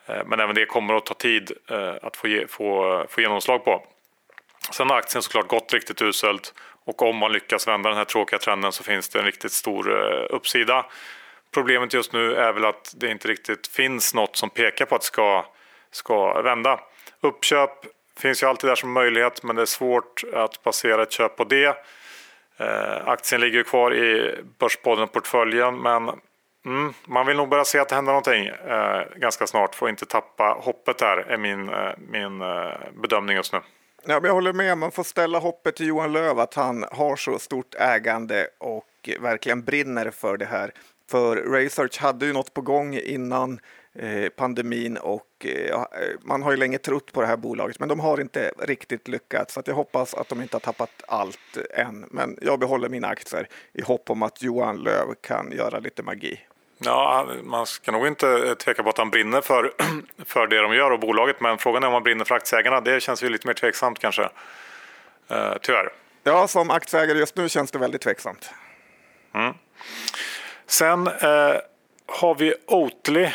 Eh, 0.05 0.25
men 0.25 0.39
även 0.39 0.55
det 0.55 0.65
kommer 0.65 0.93
att 0.93 1.05
ta 1.05 1.13
tid 1.13 1.51
eh, 1.69 1.93
att 2.01 2.17
få, 2.17 2.27
få, 2.49 3.05
få 3.09 3.21
genomslag 3.21 3.65
på. 3.65 3.85
Sen 4.71 4.89
har 4.89 4.97
aktien 4.97 5.21
såklart 5.21 5.47
gått 5.47 5.73
riktigt 5.73 6.01
uselt 6.01 6.53
och 6.85 7.01
om 7.01 7.17
man 7.17 7.31
lyckas 7.31 7.67
vända 7.67 7.89
den 7.89 7.97
här 7.97 8.05
tråkiga 8.05 8.39
trenden 8.39 8.71
så 8.71 8.83
finns 8.83 9.09
det 9.09 9.19
en 9.19 9.25
riktigt 9.25 9.51
stor 9.51 9.91
eh, 9.91 10.25
uppsida. 10.29 10.85
Problemet 11.53 11.93
just 11.93 12.13
nu 12.13 12.35
är 12.35 12.53
väl 12.53 12.65
att 12.65 12.93
det 12.97 13.11
inte 13.11 13.27
riktigt 13.27 13.67
finns 13.67 14.13
något 14.13 14.35
som 14.35 14.49
pekar 14.49 14.85
på 14.85 14.95
att 14.95 15.01
det 15.01 15.07
ska, 15.07 15.45
ska 15.91 16.41
vända. 16.41 16.79
Uppköp 17.21 17.69
finns 18.17 18.43
ju 18.43 18.47
alltid 18.47 18.69
där 18.69 18.75
som 18.75 18.91
möjlighet 18.91 19.43
men 19.43 19.55
det 19.55 19.61
är 19.61 19.65
svårt 19.65 20.23
att 20.33 20.63
basera 20.63 21.03
ett 21.03 21.11
köp 21.11 21.35
på 21.37 21.43
det. 21.43 21.77
Aktien 23.05 23.41
ligger 23.41 23.63
kvar 23.63 23.93
i 23.95 24.35
Börspodden-portföljen 24.59 25.81
men 25.81 26.11
mm, 26.65 26.93
man 27.06 27.26
vill 27.26 27.38
nog 27.38 27.49
börja 27.49 27.65
se 27.65 27.80
att 27.80 27.89
det 27.89 27.95
händer 27.95 28.12
någonting 28.12 28.45
eh, 28.45 29.19
ganska 29.19 29.47
snart 29.47 29.76
Får 29.76 29.89
inte 29.89 30.06
tappa 30.06 30.58
hoppet 30.62 30.97
där, 30.97 31.17
är 31.17 31.38
min, 31.38 31.69
eh, 31.69 31.91
min 31.97 32.41
eh, 32.41 32.91
bedömning 33.02 33.36
just 33.36 33.54
nu. 33.54 33.60
Ja, 34.06 34.19
jag 34.23 34.34
håller 34.34 34.54
med, 34.54 34.78
man 34.78 34.91
får 34.91 35.04
ställa 35.04 35.39
hoppet 35.39 35.76
till 35.76 35.88
Johan 35.88 36.13
Löv 36.13 36.39
att 36.39 36.54
han 36.54 36.86
har 36.91 37.15
så 37.15 37.39
stort 37.39 37.76
ägande 37.76 38.47
och 38.58 39.10
verkligen 39.19 39.63
brinner 39.63 40.12
för 40.12 40.38
det 40.38 40.45
här. 40.45 40.71
För 41.12 41.36
Research 41.36 42.02
hade 42.02 42.26
ju 42.26 42.34
något 42.34 42.54
på 42.54 42.62
gång 42.62 42.95
innan 42.95 43.60
eh, 43.93 44.30
pandemin 44.30 44.97
och 44.97 45.45
eh, 45.45 45.71
eh, 45.71 45.86
man 46.21 46.43
har 46.43 46.52
ju 46.52 46.58
länge 46.58 46.78
trott 46.78 47.13
på 47.13 47.21
det 47.21 47.28
här 47.28 47.38
bolaget, 47.38 47.80
men 47.80 47.89
de 47.89 47.99
har 47.99 48.21
inte 48.21 48.52
riktigt 48.60 49.08
lyckats. 49.08 49.54
Så 49.54 49.62
jag 49.65 49.76
hoppas 49.76 50.13
att 50.13 50.30
de 50.30 50.41
inte 50.41 50.56
har 50.56 50.62
tappat 50.62 51.04
allt 51.08 51.58
än. 51.73 52.06
Men 52.12 52.38
jag 52.41 52.60
behåller 52.60 52.89
mina 52.89 53.08
aktier 53.08 53.47
i 53.73 53.82
hopp 53.82 54.10
om 54.10 54.23
att 54.23 54.41
Johan 54.41 54.78
Löv 54.78 55.13
kan 55.21 55.52
göra 55.52 55.80
lite 55.80 56.04
magi. 56.04 56.39
Ja, 56.86 57.28
man 57.43 57.65
ska 57.65 57.91
nog 57.91 58.08
inte 58.08 58.56
tveka 58.56 58.84
på 58.84 58.89
att 58.89 58.98
han 58.98 59.10
brinner 59.10 59.41
för, 59.41 59.72
för 60.26 60.48
det 60.48 60.62
de 60.62 60.76
gör 60.76 60.91
och 60.91 61.00
bolaget, 61.00 61.41
men 61.41 61.58
frågan 61.58 61.84
är 61.84 61.88
om 61.88 61.93
han 61.93 62.04
brinner 62.04 62.26
för 62.26 62.36
aktieägarna. 62.36 62.82
Det 62.82 63.02
känns 63.02 63.24
ju 63.24 63.30
lite 63.30 63.48
mer 63.48 63.54
tveksamt 63.54 64.00
kanske, 64.00 64.22
uh, 64.24 65.54
tyvärr. 65.62 65.89
Ja, 66.24 66.48
som 66.48 66.69
aktieägare 66.69 67.17
just 67.17 67.36
nu 67.36 67.50
känns 67.50 67.72
det 67.72 67.80
väldigt 67.80 68.02
tveksamt. 68.02 68.52
Mm. 69.34 69.54
Sen 70.67 71.08
eh, 71.08 71.56
har 72.08 72.36
vi 72.36 72.54
Oatly 72.67 73.30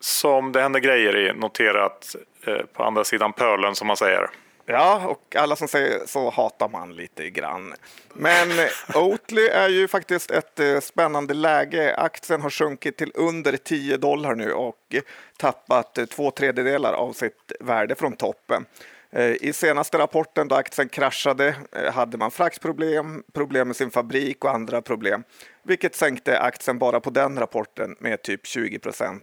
som 0.00 0.52
det 0.52 0.62
händer 0.62 0.80
grejer 0.80 1.16
i, 1.16 1.32
noterat 1.32 2.16
eh, 2.46 2.58
på 2.72 2.84
andra 2.84 3.04
sidan 3.04 3.32
pölen 3.32 3.74
som 3.74 3.86
man 3.86 3.96
säger. 3.96 4.30
Ja, 4.66 5.06
och 5.06 5.36
alla 5.36 5.56
som 5.56 5.68
säger 5.68 6.06
så 6.06 6.30
hatar 6.30 6.68
man 6.68 6.92
lite 6.92 7.30
grann. 7.30 7.74
Men 8.14 8.48
Oatly 8.94 9.46
är 9.46 9.68
ju 9.68 9.88
faktiskt 9.88 10.30
ett 10.30 10.60
eh, 10.60 10.80
spännande 10.80 11.34
läge. 11.34 11.94
Aktien 11.96 12.42
har 12.42 12.50
sjunkit 12.50 12.96
till 12.96 13.12
under 13.14 13.56
10 13.56 13.96
dollar 13.96 14.34
nu 14.34 14.52
och 14.52 14.94
tappat 15.36 15.98
eh, 15.98 16.04
två 16.04 16.30
tredjedelar 16.30 16.92
av 16.92 17.12
sitt 17.12 17.52
värde 17.60 17.94
från 17.94 18.12
toppen. 18.12 18.66
Eh, 19.10 19.32
I 19.40 19.52
senaste 19.52 19.98
rapporten 19.98 20.48
då 20.48 20.54
aktien 20.54 20.88
kraschade 20.88 21.54
hade 21.92 22.18
man 22.18 22.30
fraktproblem, 22.30 23.22
problem 23.32 23.68
med 23.68 23.76
sin 23.76 23.90
fabrik 23.90 24.44
och 24.44 24.54
andra 24.54 24.82
problem, 24.82 25.24
vilket 25.62 25.94
sänkte 25.94 26.40
aktien 26.40 26.78
bara 26.78 27.00
på 27.00 27.10
den 27.10 27.38
rapporten 27.38 27.96
med 28.00 28.22
typ 28.22 28.46
20 28.46 28.78
procent. 28.78 29.22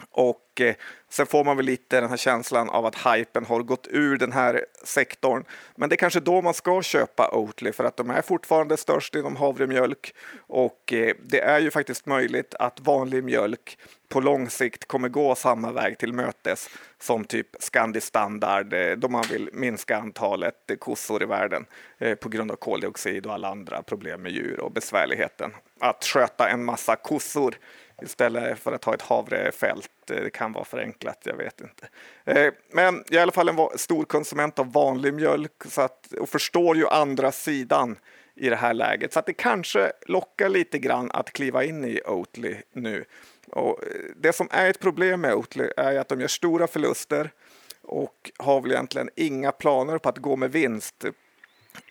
Eh, 0.00 0.04
och 0.10 0.62
sen 1.10 1.26
får 1.26 1.44
man 1.44 1.56
väl 1.56 1.66
lite 1.66 2.00
den 2.00 2.10
här 2.10 2.16
känslan 2.16 2.70
av 2.70 2.86
att 2.86 3.06
hypen 3.06 3.44
har 3.44 3.62
gått 3.62 3.86
ur 3.90 4.16
den 4.16 4.32
här 4.32 4.64
sektorn. 4.84 5.44
Men 5.76 5.88
det 5.88 5.94
är 5.94 5.96
kanske 5.96 6.20
då 6.20 6.42
man 6.42 6.54
ska 6.54 6.82
köpa 6.82 7.30
Oatly 7.32 7.72
för 7.72 7.84
att 7.84 7.96
de 7.96 8.10
är 8.10 8.22
fortfarande 8.22 8.76
störst 8.76 9.14
inom 9.14 9.36
havremjölk 9.36 10.14
och 10.36 10.92
eh, 10.92 11.14
det 11.22 11.40
är 11.40 11.60
ju 11.60 11.70
faktiskt 11.70 12.06
möjligt 12.06 12.54
att 12.54 12.80
vanlig 12.80 13.24
mjölk 13.24 13.78
på 14.08 14.20
lång 14.20 14.50
sikt 14.50 14.84
kommer 14.84 15.08
gå 15.08 15.34
samma 15.34 15.72
väg 15.72 15.98
till 15.98 16.12
mötes 16.12 16.70
som 16.98 17.24
typ 17.24 17.46
Scandi 17.58 18.00
Standard 18.00 18.72
eh, 18.72 18.96
då 18.96 19.08
man 19.08 19.24
vill 19.30 19.50
minska 19.52 19.96
antalet 19.96 20.70
kossor 20.78 21.22
i 21.22 21.26
världen 21.26 21.66
eh, 21.98 22.14
på 22.14 22.28
grund 22.28 22.50
av 22.50 22.56
koldioxid 22.56 23.26
och 23.26 23.34
alla 23.34 23.48
andra 23.48 23.82
problem 23.82 24.22
med 24.22 24.32
djur 24.32 24.60
och 24.60 24.72
besvärligheten. 24.72 25.50
Att 25.80 26.04
sköta 26.04 26.48
en 26.48 26.64
massa 26.64 26.96
kossor 26.96 27.54
istället 28.02 28.58
för 28.58 28.72
att 28.72 28.84
ha 28.84 28.94
ett 28.94 29.02
havrefält 29.02 30.10
eh, 30.10 30.16
det 30.16 30.30
kan 30.30 30.52
vara 30.52 30.64
förenklat, 30.64 31.22
jag 31.24 31.36
vet 31.36 31.60
inte. 31.60 31.88
Eh, 32.24 32.52
men 32.72 32.94
jag 32.94 33.14
är 33.14 33.18
i 33.18 33.22
alla 33.22 33.32
fall 33.32 33.48
en 33.48 33.78
stor 33.78 34.04
konsument 34.04 34.58
av 34.58 34.72
vanlig 34.72 35.14
mjölk 35.14 35.52
så 35.68 35.80
att, 35.80 36.12
och 36.12 36.28
förstår 36.28 36.76
ju 36.76 36.88
andra 36.88 37.32
sidan 37.32 37.96
i 38.34 38.48
det 38.48 38.56
här 38.56 38.74
läget. 38.74 39.12
Så 39.12 39.18
att 39.18 39.26
det 39.26 39.32
kanske 39.32 39.92
lockar 40.06 40.48
lite 40.48 40.78
grann 40.78 41.10
att 41.10 41.32
kliva 41.32 41.64
in 41.64 41.84
i 41.84 42.00
Oatly 42.06 42.56
nu. 42.72 43.04
Och 43.50 43.82
eh, 43.82 43.88
det 44.16 44.32
som 44.32 44.48
är 44.50 44.70
ett 44.70 44.80
problem 44.80 45.20
med 45.20 45.34
Oatly 45.34 45.70
är 45.76 45.98
att 45.98 46.08
de 46.08 46.20
gör 46.20 46.28
stora 46.28 46.66
förluster 46.66 47.30
och 47.82 48.30
har 48.38 48.60
väl 48.60 48.72
egentligen 48.72 49.10
inga 49.16 49.52
planer 49.52 49.98
på 49.98 50.08
att 50.08 50.18
gå 50.18 50.36
med 50.36 50.52
vinst 50.52 51.04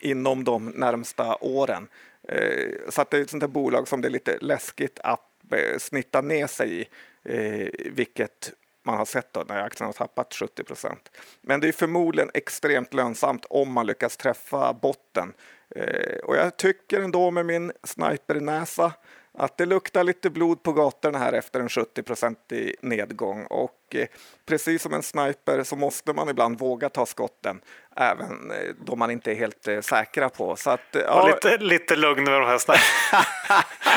inom 0.02 0.44
de 0.44 0.66
närmsta 0.66 1.38
åren. 1.42 1.88
Så 2.90 3.02
att 3.02 3.10
det 3.10 3.18
är 3.18 3.22
ett 3.22 3.30
sånt 3.30 3.42
där 3.42 3.48
bolag 3.48 3.88
som 3.88 4.02
det 4.02 4.08
är 4.08 4.10
lite 4.10 4.38
läskigt 4.42 5.00
att 5.04 5.33
Eh, 5.54 5.78
snitta 5.78 6.22
ner 6.22 6.48
sig 6.48 6.82
i, 6.82 6.88
eh, 7.24 7.70
vilket 7.92 8.54
man 8.84 8.98
har 8.98 9.06
sett 9.06 9.34
då 9.34 9.44
när 9.48 9.62
aktien 9.64 9.86
har 9.86 9.94
tappat 9.94 10.34
70 10.34 10.64
procent. 10.64 11.12
Men 11.42 11.60
det 11.60 11.68
är 11.68 11.72
förmodligen 11.72 12.32
extremt 12.34 12.94
lönsamt 12.94 13.46
om 13.50 13.72
man 13.72 13.86
lyckas 13.86 14.18
träffa 14.18 14.74
botten. 14.74 15.34
Eh, 15.76 16.18
och 16.24 16.36
jag 16.36 16.58
tycker 16.58 17.02
ändå 17.02 17.32
med 17.32 17.46
min 17.46 17.72
snipernäsa 17.84 18.94
att 19.38 19.58
det 19.58 19.66
luktar 19.66 20.04
lite 20.04 20.30
blod 20.30 20.64
på 20.64 20.74
gatorna 20.74 21.18
här 21.18 21.34
efter 21.34 21.60
en 21.60 21.68
70-procentig 21.68 22.76
nedgång 22.82 23.46
och 23.46 23.96
eh, 23.96 24.08
precis 24.46 24.82
som 24.82 24.94
en 24.94 25.04
sniper 25.04 25.64
så 25.64 25.76
måste 25.76 26.14
man 26.14 26.30
ibland 26.30 26.60
våga 26.60 26.90
ta 26.90 27.06
skotten 27.06 27.62
även 27.96 28.52
eh, 28.52 28.58
då 28.86 28.96
man 28.96 29.12
inte 29.12 29.32
är 29.32 29.36
helt 29.36 29.68
eh, 29.68 29.82
säkra 29.82 30.30
på. 30.30 30.56
Så 30.56 30.70
att, 30.70 30.82
ja, 30.92 31.28
lite, 31.28 31.58
lite 31.58 31.96
lugn 31.96 32.24
med 32.24 32.34
de 32.34 32.46
här 32.46 32.58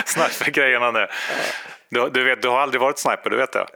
sniper-grejerna 0.04 0.90
nu. 0.98 1.06
Du, 1.88 2.09
du, 2.09 2.24
vet, 2.24 2.42
du 2.42 2.48
har 2.48 2.61
aldrig 2.61 2.80
varit 2.80 2.98
sniper, 2.98 3.30
du 3.30 3.37
vet 3.37 3.52
det? 3.52 3.66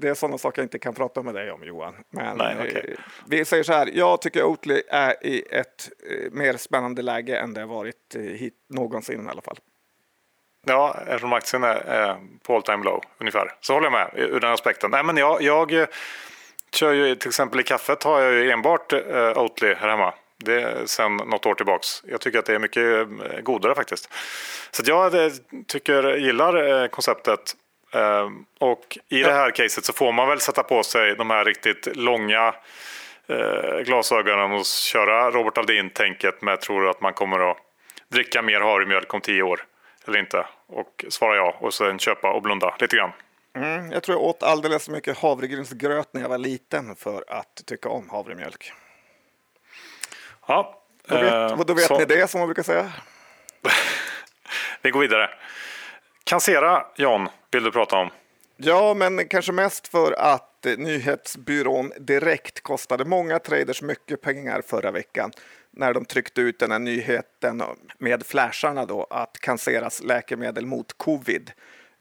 det 0.00 0.08
är 0.08 0.14
sådana 0.14 0.38
saker 0.38 0.62
jag 0.62 0.64
inte 0.64 0.78
kan 0.78 0.94
prata 0.94 1.22
med 1.22 1.34
dig 1.34 1.50
om 1.50 1.64
Johan. 1.64 1.94
Men 2.10 2.36
Nej, 2.36 2.56
okay. 2.68 2.94
vi 3.26 3.44
säger 3.44 3.62
så 3.62 3.72
här, 3.72 3.90
jag 3.92 4.22
tycker 4.22 4.42
Oatly 4.42 4.82
är 4.88 5.26
i 5.26 5.44
ett 5.50 5.88
mer 6.32 6.56
spännande 6.56 7.02
läge 7.02 7.38
än 7.38 7.54
det 7.54 7.60
har 7.60 7.68
varit 7.68 8.14
hit, 8.14 8.54
någonsin 8.68 9.26
i 9.26 9.30
alla 9.30 9.42
fall. 9.42 9.58
Ja, 10.66 10.96
eftersom 11.06 11.32
aktien 11.32 11.64
är 11.64 12.16
på 12.42 12.56
all 12.56 12.62
time 12.62 12.84
low 12.84 13.02
ungefär. 13.18 13.52
Så 13.60 13.74
håller 13.74 13.86
jag 13.86 13.92
med 13.92 14.10
ur 14.14 14.40
den 14.40 14.52
aspekten. 14.52 14.90
Nej, 14.90 15.04
men 15.04 15.16
jag, 15.16 15.42
jag 15.42 15.72
eh, 15.72 15.86
kör 16.72 16.92
ju 16.92 17.14
till 17.14 17.28
exempel 17.28 17.60
i 17.60 17.62
kaffet 17.62 18.02
har 18.02 18.20
jag 18.20 18.32
ju 18.32 18.50
enbart 18.50 18.92
eh, 18.92 19.38
Oatly 19.38 19.74
här 19.74 19.88
hemma. 19.88 20.14
Det 20.36 20.62
är 20.62 20.86
sedan 20.86 21.16
något 21.16 21.46
år 21.46 21.54
tillbaks. 21.54 22.02
Jag 22.04 22.20
tycker 22.20 22.38
att 22.38 22.46
det 22.46 22.54
är 22.54 22.58
mycket 22.58 22.84
eh, 22.84 23.40
godare 23.42 23.74
faktiskt. 23.74 24.12
Så 24.70 24.82
jag 24.86 25.12
tycker, 25.66 26.16
gillar 26.16 26.88
konceptet. 26.88 27.54
Och 28.58 28.98
i 29.08 29.22
det 29.22 29.32
här 29.32 29.50
caset 29.50 29.84
så 29.84 29.92
får 29.92 30.12
man 30.12 30.28
väl 30.28 30.40
sätta 30.40 30.62
på 30.62 30.82
sig 30.82 31.14
de 31.16 31.30
här 31.30 31.44
riktigt 31.44 31.96
långa 31.96 32.54
glasögonen 33.84 34.52
och 34.52 34.64
köra 34.64 35.30
Robert 35.30 35.58
Aldin-tänket 35.58 36.42
med 36.42 36.60
tror 36.60 36.90
att 36.90 37.00
man 37.00 37.12
kommer 37.12 37.50
att 37.50 37.56
dricka 38.08 38.42
mer 38.42 38.60
havremjölk 38.60 39.14
om 39.14 39.20
tio 39.20 39.42
år 39.42 39.64
eller 40.06 40.18
inte? 40.18 40.46
Och 40.66 41.04
svara 41.08 41.36
ja 41.36 41.56
och 41.60 41.74
sen 41.74 41.98
köpa 41.98 42.32
och 42.32 42.42
blunda 42.42 42.74
lite 42.78 42.96
grann. 42.96 43.12
Mm, 43.56 43.92
jag 43.92 44.02
tror 44.02 44.16
jag 44.18 44.24
åt 44.24 44.42
alldeles 44.42 44.84
för 44.84 44.92
mycket 44.92 45.18
havregrynsgröt 45.18 46.08
när 46.14 46.20
jag 46.20 46.28
var 46.28 46.38
liten 46.38 46.96
för 46.96 47.24
att 47.28 47.62
tycka 47.66 47.88
om 47.88 48.08
havremjölk. 48.10 48.72
Ja, 50.46 50.82
Då 51.06 51.14
vet, 51.14 51.32
eh, 51.32 51.64
då 51.64 51.74
vet 51.74 51.84
så- 51.84 51.98
ni 51.98 52.04
det 52.04 52.30
som 52.30 52.38
man 52.40 52.48
brukar 52.48 52.62
säga. 52.62 52.92
Vi 54.82 54.90
går 54.90 55.00
vidare. 55.00 55.30
Cancera, 56.24 56.86
John, 56.96 57.28
vill 57.50 57.62
du 57.62 57.70
prata 57.70 57.96
om? 57.96 58.10
Ja, 58.56 58.94
men 58.94 59.28
kanske 59.28 59.52
mest 59.52 59.88
för 59.88 60.12
att 60.12 60.66
eh, 60.66 60.76
nyhetsbyrån 60.78 61.92
Direkt 61.98 62.60
kostade 62.60 63.04
många 63.04 63.38
traders 63.38 63.82
mycket 63.82 64.20
pengar 64.22 64.62
förra 64.66 64.90
veckan 64.90 65.32
när 65.70 65.92
de 65.94 66.04
tryckte 66.04 66.40
ut 66.40 66.58
den 66.58 66.70
här 66.70 66.78
nyheten 66.78 67.62
med 67.98 68.26
flasharna 68.26 68.84
då 68.86 69.04
att 69.10 69.38
canceras 69.40 70.02
läkemedel 70.02 70.66
mot 70.66 70.98
covid. 70.98 71.50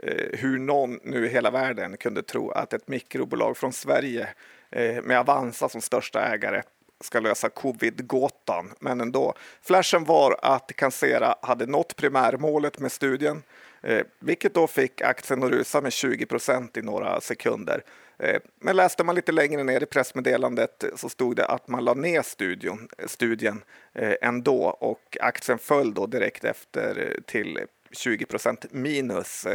Eh, 0.03 0.39
hur 0.39 0.59
någon 0.59 0.99
nu 1.03 1.25
i 1.25 1.29
hela 1.29 1.51
världen 1.51 1.97
kunde 1.97 2.23
tro 2.23 2.51
att 2.51 2.73
ett 2.73 2.87
mikrobolag 2.87 3.57
från 3.57 3.73
Sverige 3.73 4.29
eh, 4.71 5.01
med 5.03 5.19
Avanza 5.19 5.69
som 5.69 5.81
största 5.81 6.21
ägare 6.21 6.61
ska 7.01 7.19
lösa 7.19 7.49
covid-gåtan, 7.49 8.73
men 8.79 9.01
ändå. 9.01 9.33
Flashen 9.61 10.03
var 10.03 10.39
att 10.41 10.71
Cancera 10.75 11.35
hade 11.41 11.65
nått 11.65 11.95
primärmålet 11.95 12.79
med 12.79 12.91
studien, 12.91 13.43
eh, 13.81 14.05
vilket 14.19 14.53
då 14.53 14.67
fick 14.67 15.01
aktien 15.01 15.43
att 15.43 15.51
rusa 15.51 15.81
med 15.81 15.93
20 15.93 16.25
procent 16.25 16.77
i 16.77 16.81
några 16.81 17.21
sekunder. 17.21 17.83
Eh, 18.19 18.41
men 18.59 18.75
läste 18.75 19.03
man 19.03 19.15
lite 19.15 19.31
längre 19.31 19.63
ner 19.63 19.83
i 19.83 19.85
pressmeddelandet 19.85 20.83
så 20.95 21.09
stod 21.09 21.35
det 21.35 21.45
att 21.45 21.67
man 21.67 21.85
la 21.85 21.93
ner 21.93 22.21
studion, 22.21 22.87
studien 23.05 23.63
eh, 23.93 24.13
ändå 24.21 24.63
och 24.63 25.17
aktien 25.21 25.57
föll 25.57 25.93
då 25.93 26.05
direkt 26.05 26.43
efter 26.43 26.97
eh, 26.99 27.21
till 27.25 27.59
20 27.91 28.25
procent 28.25 28.65
minus. 28.71 29.47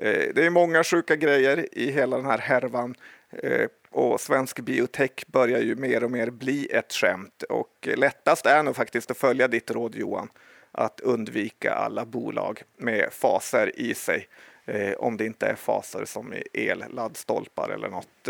Eh, 0.00 0.34
det 0.34 0.46
är 0.46 0.50
många 0.50 0.84
sjuka 0.84 1.16
grejer 1.16 1.66
i 1.72 1.90
hela 1.90 2.16
den 2.16 2.26
här 2.26 2.38
härvan. 2.38 2.94
Eh, 3.30 3.68
och 3.90 4.20
svensk 4.20 4.60
biotech 4.60 5.26
börjar 5.26 5.60
ju 5.60 5.74
mer 5.74 6.04
och 6.04 6.10
mer 6.10 6.30
bli 6.30 6.68
ett 6.72 6.92
skämt. 6.92 7.42
Och 7.42 7.88
lättast 7.96 8.46
är 8.46 8.62
nog 8.62 8.76
faktiskt 8.76 9.10
att 9.10 9.16
följa 9.16 9.48
ditt 9.48 9.70
råd 9.70 9.94
Johan 9.94 10.28
att 10.72 11.00
undvika 11.00 11.72
alla 11.72 12.04
bolag 12.04 12.62
med 12.76 13.12
faser 13.12 13.72
i 13.80 13.94
sig. 13.94 14.28
Eh, 14.64 14.92
om 14.92 15.16
det 15.16 15.26
inte 15.26 15.46
är 15.46 15.54
faser 15.54 16.04
som 16.04 16.34
i 16.34 16.44
el, 16.52 16.84
laddstolpar 16.90 17.68
eller 17.68 17.88
något. 17.88 18.28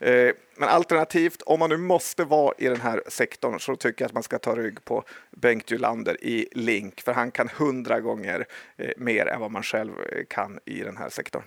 Eh, 0.00 0.34
men 0.56 0.68
alternativt, 0.68 1.42
om 1.42 1.58
man 1.58 1.70
nu 1.70 1.76
måste 1.76 2.24
vara 2.24 2.54
i 2.58 2.68
den 2.68 2.80
här 2.80 3.02
sektorn 3.08 3.60
så 3.60 3.76
tycker 3.76 4.04
jag 4.04 4.06
att 4.08 4.14
man 4.14 4.22
ska 4.22 4.38
ta 4.38 4.56
rygg 4.56 4.84
på 4.84 5.04
Bengt 5.30 5.70
Julander 5.70 6.24
i 6.24 6.48
Link 6.52 7.00
för 7.00 7.12
han 7.12 7.30
kan 7.30 7.48
hundra 7.48 8.00
gånger 8.00 8.46
eh, 8.76 8.90
mer 8.96 9.26
än 9.26 9.40
vad 9.40 9.50
man 9.50 9.62
själv 9.62 9.92
eh, 10.12 10.24
kan 10.28 10.58
i 10.64 10.80
den 10.80 10.96
här 10.96 11.08
sektorn. 11.08 11.42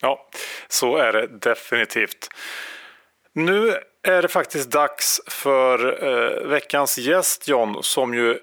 Ja, 0.00 0.28
så 0.68 0.96
är 0.96 1.12
det 1.12 1.26
definitivt. 1.26 2.28
Nu 3.32 3.76
är 4.02 4.22
det 4.22 4.28
faktiskt 4.28 4.70
dags 4.70 5.20
för 5.26 6.04
eh, 6.04 6.48
veckans 6.48 6.98
gäst 6.98 7.48
John 7.48 7.82
som 7.82 8.14
ju 8.14 8.38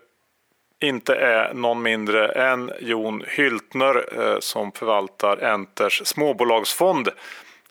inte 0.82 1.16
är 1.16 1.54
någon 1.54 1.82
mindre 1.82 2.28
än 2.28 2.72
Jon 2.80 3.24
Hyltner 3.28 4.20
eh, 4.20 4.40
som 4.40 4.72
förvaltar 4.72 5.38
Enters 5.38 6.02
småbolagsfond. 6.06 7.10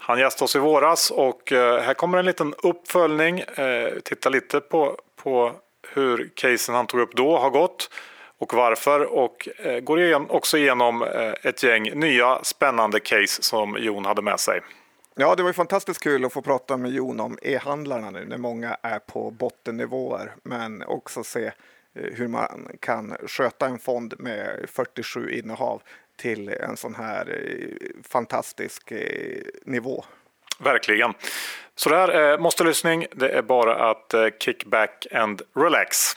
Han 0.09 0.19
gästade 0.19 0.45
oss 0.45 0.57
i 0.57 0.59
våras 0.59 1.11
och 1.11 1.53
eh, 1.53 1.81
här 1.81 1.95
kommer 1.95 2.19
en 2.19 2.25
liten 2.25 2.55
uppföljning. 2.63 3.39
Eh, 3.41 3.91
titta 4.05 4.29
lite 4.29 4.61
på, 4.61 4.99
på 5.23 5.53
hur 5.95 6.31
casen 6.35 6.75
han 6.75 6.87
tog 6.87 7.01
upp 7.01 7.17
då 7.17 7.39
har 7.39 7.51
gått 7.51 7.91
och 8.39 8.55
varför 8.55 9.13
och 9.13 9.49
eh, 9.59 9.81
går 9.81 10.01
igen, 10.01 10.27
också 10.29 10.59
igenom 10.59 11.03
ett 11.43 11.63
gäng 11.63 11.99
nya 11.99 12.45
spännande 12.45 13.01
case 13.01 13.43
som 13.43 13.77
Jon 13.81 14.05
hade 14.05 14.23
med 14.23 14.41
sig. 14.41 14.61
Ja, 15.15 15.35
det 15.35 15.43
var 15.43 15.51
ju 15.51 15.55
fantastiskt 15.55 16.03
kul 16.03 16.25
att 16.25 16.33
få 16.33 16.43
prata 16.43 16.77
med 16.77 16.91
Jon 16.91 17.21
om 17.21 17.39
e-handlarna 17.43 18.11
nu 18.11 18.25
när 18.25 18.39
många 18.39 18.77
är 18.83 18.99
på 18.99 19.31
bottennivåer, 19.31 20.35
men 20.43 20.83
också 20.83 21.25
se 21.25 21.53
hur 21.95 22.29
man 22.29 22.69
kan 22.81 23.17
sköta 23.27 23.67
en 23.67 23.79
fond 23.79 24.15
med 24.19 24.67
47 24.69 25.31
innehav 25.31 25.83
till 26.19 26.49
en 26.49 26.77
sån 26.77 26.95
här 26.95 27.27
eh, 27.29 28.03
fantastisk 28.09 28.91
eh, 28.91 29.43
nivå. 29.65 30.05
Verkligen. 30.61 31.15
Så 31.75 31.89
det 31.89 31.97
här 31.97 32.09
är 32.09 32.33
eh, 32.33 32.39
måste 32.39 32.65
lyssning. 32.65 33.07
Det 33.13 33.29
är 33.29 33.43
bara 33.43 33.91
att 33.91 34.15
kick 34.41 34.65
back 34.65 35.07
and 35.13 35.43
relax. 35.57 36.17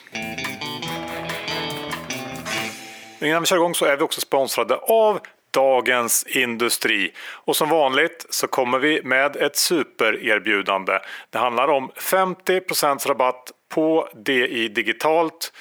Innan 3.21 3.41
vi 3.41 3.45
kör 3.45 3.55
igång 3.55 3.75
så 3.75 3.85
är 3.85 3.97
vi 3.97 4.03
också 4.03 4.21
sponsrade 4.21 4.75
av 4.75 5.19
Dagens 5.51 6.23
Industri. 6.23 7.13
Och 7.29 7.55
som 7.55 7.69
vanligt 7.69 8.25
så 8.29 8.47
kommer 8.47 8.79
vi 8.79 9.03
med 9.03 9.35
ett 9.35 9.55
supererbjudande. 9.55 10.99
Det 11.29 11.37
handlar 11.37 11.67
om 11.67 11.91
50 11.95 12.61
rabatt 13.07 13.51
på 13.69 14.09
DI 14.13 14.67
Digitalt. 14.67 15.53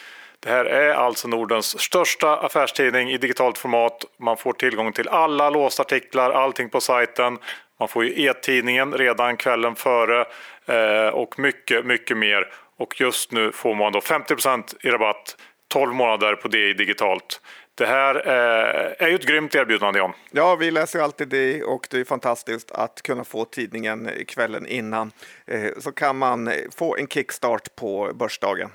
Det 0.42 0.50
här 0.50 0.64
är 0.64 0.94
alltså 0.94 1.28
Nordens 1.28 1.80
största 1.80 2.36
affärstidning 2.36 3.10
i 3.10 3.18
digitalt 3.18 3.58
format. 3.58 4.04
Man 4.18 4.36
får 4.36 4.52
tillgång 4.52 4.92
till 4.92 5.08
alla 5.08 5.50
låsta 5.50 5.82
artiklar, 5.82 6.30
allting 6.30 6.68
på 6.68 6.80
sajten. 6.80 7.38
Man 7.78 7.88
får 7.88 8.04
ju 8.04 8.24
e-tidningen 8.24 8.92
redan 8.92 9.36
kvällen 9.36 9.74
före 9.74 10.26
eh, 10.66 11.08
och 11.08 11.38
mycket, 11.38 11.86
mycket 11.86 12.16
mer. 12.16 12.52
Och 12.78 13.00
just 13.00 13.32
nu 13.32 13.52
får 13.52 13.74
man 13.74 13.92
då 13.92 14.00
50 14.00 14.34
i 14.82 14.90
rabatt 14.90 15.36
12 15.68 15.94
månader 15.94 16.34
på 16.34 16.48
DI 16.48 16.72
Digitalt. 16.72 17.40
Det 17.74 17.86
här 17.86 18.14
eh, 18.14 19.06
är 19.06 19.08
ju 19.08 19.14
ett 19.14 19.26
grymt 19.26 19.54
erbjudande 19.54 19.98
John. 19.98 20.12
Ja, 20.30 20.56
vi 20.56 20.70
läser 20.70 20.98
ju 20.98 21.04
alltid 21.04 21.28
det 21.28 21.62
och 21.62 21.86
det 21.90 22.00
är 22.00 22.04
fantastiskt 22.04 22.70
att 22.70 23.02
kunna 23.02 23.24
få 23.24 23.44
tidningen 23.44 24.10
kvällen 24.28 24.66
innan. 24.66 25.12
Eh, 25.46 25.70
så 25.78 25.92
kan 25.92 26.18
man 26.18 26.52
få 26.76 26.96
en 26.96 27.06
kickstart 27.06 27.76
på 27.76 28.10
börsdagen. 28.14 28.70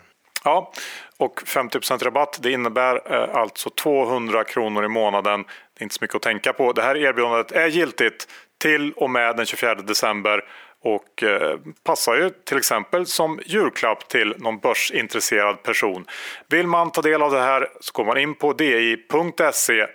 Ja, 0.46 0.72
och 1.18 1.42
50% 1.46 2.04
rabatt 2.04 2.40
det 2.42 2.52
innebär 2.52 3.14
eh, 3.14 3.36
alltså 3.36 3.70
200 3.70 4.44
kronor 4.44 4.86
i 4.86 4.88
månaden. 4.88 5.44
Det 5.44 5.82
är 5.82 5.84
inte 5.84 5.96
så 5.96 6.04
mycket 6.04 6.16
att 6.16 6.22
tänka 6.22 6.54
på. 6.54 6.74
Det 6.74 6.82
här 6.82 6.98
erbjudandet 6.98 7.52
är 7.52 7.68
giltigt 7.68 8.28
till 8.58 8.94
och 8.94 9.10
med 9.10 9.38
den 9.38 9.46
24 9.46 9.76
december 9.76 10.44
och 10.82 11.24
eh, 11.24 11.58
passar 11.84 12.16
ju 12.16 12.30
till 12.30 12.58
exempel 12.58 13.06
som 13.06 13.40
julklapp 13.46 14.08
till 14.08 14.36
någon 14.38 14.58
börsintresserad 14.58 15.64
person. 15.64 16.06
Vill 16.50 16.68
man 16.68 16.92
ta 16.92 17.02
del 17.02 17.22
av 17.22 17.32
det 17.32 17.42
här 17.42 17.68
så 17.80 17.92
går 17.94 18.06
man 18.06 18.18
in 18.18 18.36
på 18.36 18.54
di.se 18.54 19.88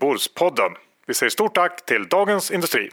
Börspodden. 0.00 0.72
Vi 1.06 1.14
säger 1.14 1.30
stort 1.30 1.54
tack 1.54 1.84
till 1.84 2.08
Dagens 2.08 2.50
Industri. 2.50 2.90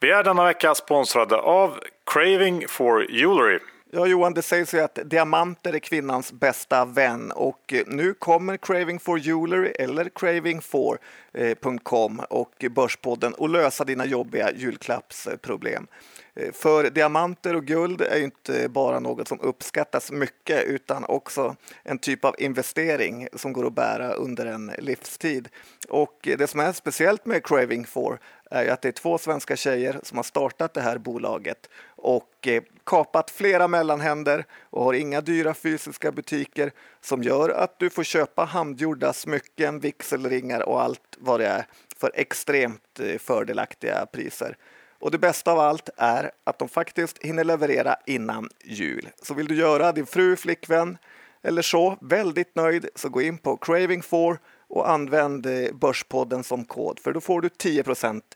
Vi 0.00 0.10
är 0.10 0.24
denna 0.24 0.44
vecka 0.44 0.74
sponsrade 0.74 1.36
av 1.36 1.78
Craving 2.12 2.68
for 2.68 3.10
Jewelry. 3.10 3.58
Ja, 3.92 4.06
Johan, 4.06 4.34
det 4.34 4.42
sägs 4.42 4.74
ju 4.74 4.80
att 4.80 4.98
diamanter 5.04 5.72
är 5.72 5.78
kvinnans 5.78 6.32
bästa 6.32 6.84
vän 6.84 7.32
och 7.32 7.74
nu 7.86 8.14
kommer 8.14 8.56
Craving 8.56 9.00
for 9.00 9.18
Jewelry 9.18 9.72
eller 9.78 10.04
craving4.com 10.04 12.20
eh, 12.20 12.24
och 12.24 12.64
Börspodden 12.70 13.34
att 13.38 13.50
lösa 13.50 13.84
dina 13.84 14.06
jobbiga 14.06 14.52
julklappsproblem. 14.52 15.86
Eh, 16.34 16.52
för 16.52 16.90
diamanter 16.90 17.56
och 17.56 17.64
guld 17.64 18.00
är 18.00 18.16
ju 18.16 18.24
inte 18.24 18.68
bara 18.68 19.00
något 19.00 19.28
som 19.28 19.40
uppskattas 19.40 20.12
mycket 20.12 20.64
utan 20.64 21.04
också 21.04 21.56
en 21.82 21.98
typ 21.98 22.24
av 22.24 22.34
investering 22.38 23.28
som 23.32 23.52
går 23.52 23.66
att 23.66 23.74
bära 23.74 24.12
under 24.12 24.46
en 24.46 24.72
livstid. 24.78 25.48
Och 25.88 26.18
det 26.22 26.50
som 26.50 26.60
är 26.60 26.72
speciellt 26.72 27.26
med 27.26 27.46
Craving 27.46 27.86
4 27.86 28.18
är 28.50 28.68
att 28.68 28.82
det 28.82 28.88
är 28.88 28.92
två 28.92 29.18
svenska 29.18 29.56
tjejer 29.56 30.00
som 30.02 30.18
har 30.18 30.22
startat 30.22 30.74
det 30.74 30.80
här 30.80 30.98
bolaget 30.98 31.68
och 31.96 32.46
eh, 32.46 32.62
kapat 32.84 33.30
flera 33.30 33.68
mellanhänder 33.68 34.44
och 34.62 34.84
har 34.84 34.94
inga 34.94 35.20
dyra 35.20 35.54
fysiska 35.54 36.12
butiker 36.12 36.72
som 37.00 37.22
gör 37.22 37.48
att 37.48 37.78
du 37.78 37.90
får 37.90 38.04
köpa 38.04 38.44
handgjorda 38.44 39.12
smycken, 39.12 39.80
vigselringar 39.80 40.60
och 40.60 40.82
allt 40.82 41.16
vad 41.18 41.40
det 41.40 41.46
är 41.46 41.66
för 41.96 42.12
extremt 42.14 43.00
eh, 43.00 43.18
fördelaktiga 43.18 44.06
priser. 44.12 44.56
Och 45.00 45.10
det 45.10 45.18
bästa 45.18 45.52
av 45.52 45.58
allt 45.58 45.88
är 45.96 46.30
att 46.44 46.58
de 46.58 46.68
faktiskt 46.68 47.18
hinner 47.18 47.44
leverera 47.44 47.96
innan 48.06 48.48
jul. 48.64 49.08
Så 49.22 49.34
vill 49.34 49.46
du 49.46 49.54
göra 49.54 49.92
din 49.92 50.06
fru, 50.06 50.36
flickvän 50.36 50.98
eller 51.42 51.62
så 51.62 51.96
väldigt 52.00 52.54
nöjd 52.54 52.88
så 52.94 53.08
gå 53.08 53.22
in 53.22 53.38
på 53.38 53.56
Craving4 53.56 54.38
och 54.68 54.90
använd 54.90 55.46
eh, 55.46 55.72
Börspodden 55.72 56.44
som 56.44 56.64
kod 56.64 56.98
för 56.98 57.12
då 57.12 57.20
får 57.20 57.40
du 57.40 57.48
10 57.48 57.84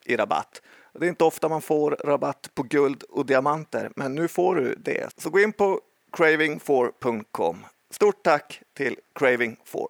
i 0.05 0.17
rabatt. 0.17 0.63
Det 0.99 1.07
är 1.07 1.09
inte 1.09 1.25
ofta 1.25 1.49
man 1.49 1.63
får 1.63 1.91
rabatt 2.05 2.51
på 2.55 2.63
guld 2.63 3.03
och 3.03 3.27
diamanter 3.27 3.91
men 3.97 4.15
nu 4.15 4.29
får 4.29 4.55
du 4.55 4.75
det. 4.75 5.11
Så 5.17 5.31
gå 5.31 5.41
in 5.41 5.53
på 5.53 5.81
craving4.com. 6.13 7.65
Stort 7.91 8.23
tack 8.23 8.63
till 8.77 8.97
Craving4. 9.15 9.87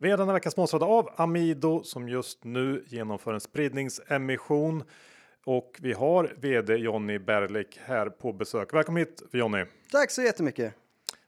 Vi 0.00 0.10
är 0.10 0.16
denna 0.16 0.32
vecka 0.32 0.50
sponsrade 0.50 0.84
av 0.84 1.10
Amido 1.16 1.82
som 1.82 2.08
just 2.08 2.44
nu 2.44 2.84
genomför 2.86 3.34
en 3.34 3.40
spridningsemission. 3.40 4.84
Och 5.50 5.78
vi 5.80 5.92
har 5.92 6.34
VD 6.40 6.76
Jonny 6.76 7.18
Berlik 7.18 7.80
här 7.82 8.08
på 8.08 8.32
besök. 8.32 8.74
Välkommen 8.74 9.00
hit 9.00 9.22
Jonny. 9.32 9.64
Tack 9.92 10.10
så 10.10 10.22
jättemycket. 10.22 10.74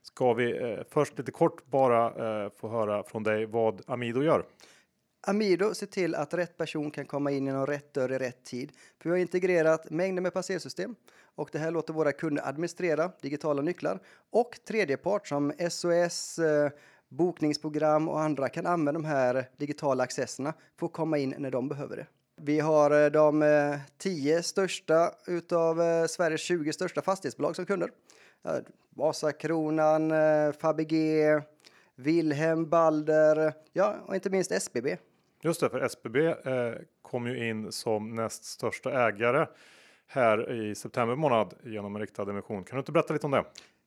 Ska 0.03 0.33
vi 0.33 0.73
eh, 0.73 0.79
först 0.91 1.19
lite 1.19 1.33
kort 1.33 1.67
bara 1.67 2.07
eh, 2.45 2.51
få 2.57 2.69
höra 2.69 3.03
från 3.03 3.23
dig 3.23 3.47
vad 3.47 3.83
Amido 3.87 4.23
gör? 4.23 4.45
Amido 5.27 5.75
ser 5.75 5.87
till 5.87 6.15
att 6.15 6.35
rätt 6.35 6.57
person 6.57 6.91
kan 6.91 7.07
komma 7.07 7.31
in 7.31 7.47
genom 7.47 7.67
rätt 7.67 7.95
dörr 7.95 8.13
i 8.13 8.19
rätt 8.19 8.45
tid. 8.45 8.73
För 9.03 9.09
vi 9.09 9.11
har 9.11 9.17
integrerat 9.17 9.91
mängder 9.91 10.23
med 10.23 10.33
passersystem 10.33 10.95
och 11.23 11.49
det 11.53 11.59
här 11.59 11.71
låter 11.71 11.93
våra 11.93 12.13
kunder 12.13 12.49
administrera 12.49 13.13
digitala 13.23 13.63
nycklar 13.63 14.01
och 14.31 14.59
tredjepart 14.69 15.29
som 15.29 15.53
SOS, 15.71 16.39
eh, 16.39 16.71
bokningsprogram 17.09 18.09
och 18.09 18.21
andra 18.21 18.49
kan 18.49 18.67
använda 18.67 18.93
de 18.93 19.05
här 19.05 19.49
digitala 19.57 20.05
accesserna 20.05 20.55
för 20.79 20.87
att 20.87 20.93
komma 20.93 21.19
in 21.19 21.35
när 21.39 21.51
de 21.51 21.69
behöver 21.69 21.97
det. 21.97 22.07
Vi 22.43 22.61
har 22.61 23.05
eh, 23.05 23.11
de 23.11 23.43
eh, 23.43 23.79
tio 23.99 24.43
största 24.43 25.15
utav 25.27 25.81
eh, 25.81 26.07
Sveriges 26.07 26.41
20 26.41 26.73
största 26.73 27.03
fastighetsbolag 27.03 27.57
som 27.57 27.67
kunder. 27.67 27.91
Vasakronan, 28.91 30.13
Fabege, 30.53 31.43
Wilhelm, 31.95 32.69
Balder, 32.69 33.53
ja, 33.73 33.97
och 34.07 34.15
inte 34.15 34.31
minst 34.31 34.53
SBB. 34.53 34.97
Just 35.43 35.61
det, 35.61 35.71
för 35.71 35.81
SBB 35.81 36.27
eh, 36.27 36.35
kom 37.03 37.27
ju 37.27 37.49
in 37.49 37.73
som 37.73 38.15
näst 38.15 38.45
största 38.45 39.09
ägare 39.09 39.47
här 40.07 40.53
i 40.53 40.75
september 40.75 41.17
månad 41.17 41.55
genom 41.65 41.97
en 41.97 42.01
riktad 42.01 42.31
emission. 42.31 42.65
Kan 42.65 42.77
du 42.77 42.81
inte 42.81 42.93
berätta 42.93 43.13
lite 43.13 43.27
om 43.27 43.33
det? 43.33 43.45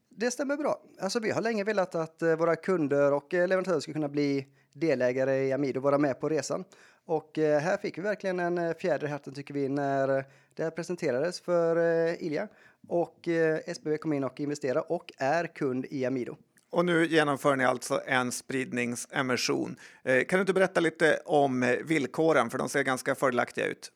Det 0.10 0.32
stämmer 0.32 0.58
bra. 0.58 0.82
Alltså, 1.00 1.20
vi 1.20 1.32
har 1.32 1.42
länge 1.42 1.64
velat 1.64 1.96
att 1.96 2.22
våra 2.22 2.56
kunder 2.56 3.14
och 3.14 3.34
leverantörer 3.34 3.80
ska 3.80 3.94
kunna 3.94 4.10
bli 4.10 4.48
delägare 4.74 5.36
i 5.36 5.54
Amido 5.54 5.80
och 5.80 5.84
vara 5.84 5.98
med 5.98 6.20
på 6.20 6.30
resan. 6.30 6.64
Och 7.06 7.38
eh, 7.38 7.60
här 7.60 7.78
fick 7.78 7.98
vi 7.98 8.02
verkligen 8.02 8.40
en 8.40 8.58
eh, 8.58 8.74
fjäder 8.74 9.08
i 9.08 9.10
hatten 9.10 9.34
tycker 9.34 9.54
vi 9.54 9.70
när 9.70 10.08
det 10.54 10.64
här 10.64 10.70
presenterades 10.70 11.42
för 11.42 11.78
eh, 12.08 12.24
Ilja 12.24 12.48
och 12.88 13.28
SBB 13.66 13.98
kom 13.98 14.14
in 14.14 14.24
och 14.24 14.40
investerade 14.40 14.80
och 14.80 15.12
är 15.18 15.48
kund 15.48 15.86
i 15.90 16.06
Amido. 16.06 16.38
Och 16.70 16.86
nu 16.86 17.06
genomför 17.06 17.56
ni 17.56 17.66
alltså 17.66 18.02
en 18.06 18.32
spridningsemission. 18.32 19.76
Kan 20.04 20.38
du 20.38 20.40
inte 20.40 20.54
berätta 20.54 20.80
lite 20.80 21.20
om 21.26 21.78
villkoren, 21.84 22.50
för 22.50 22.58
de 22.58 22.70
ser 22.70 22.84
ganska 22.84 23.16
fördelaktiga 23.16 23.66
ut? 23.66 23.92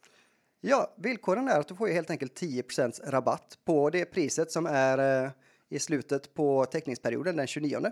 Ja, 0.61 0.95
villkoren 0.97 1.47
är 1.47 1.59
att 1.59 1.67
du 1.67 1.75
får 1.75 1.87
helt 1.87 2.09
enkelt 2.09 2.41
10% 2.41 3.11
rabatt 3.11 3.57
på 3.65 3.89
det 3.89 4.05
priset 4.05 4.51
som 4.51 4.65
är 4.65 5.31
i 5.69 5.79
slutet 5.79 6.33
på 6.33 6.65
teckningsperioden 6.65 7.35
den 7.35 7.47
29. 7.47 7.91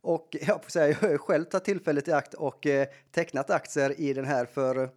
Och 0.00 0.36
jag 0.46 0.62
får 0.64 0.70
säga, 0.70 0.98
jag 1.00 1.08
har 1.08 1.18
själv 1.18 1.44
tagit 1.44 1.64
tillfället 1.64 2.08
i 2.08 2.12
akt 2.12 2.34
och 2.34 2.66
eh, 2.66 2.88
tecknat 3.10 3.50
aktier 3.50 4.00
i 4.00 4.12
den 4.12 4.24
här 4.24 4.46
för 4.46 4.90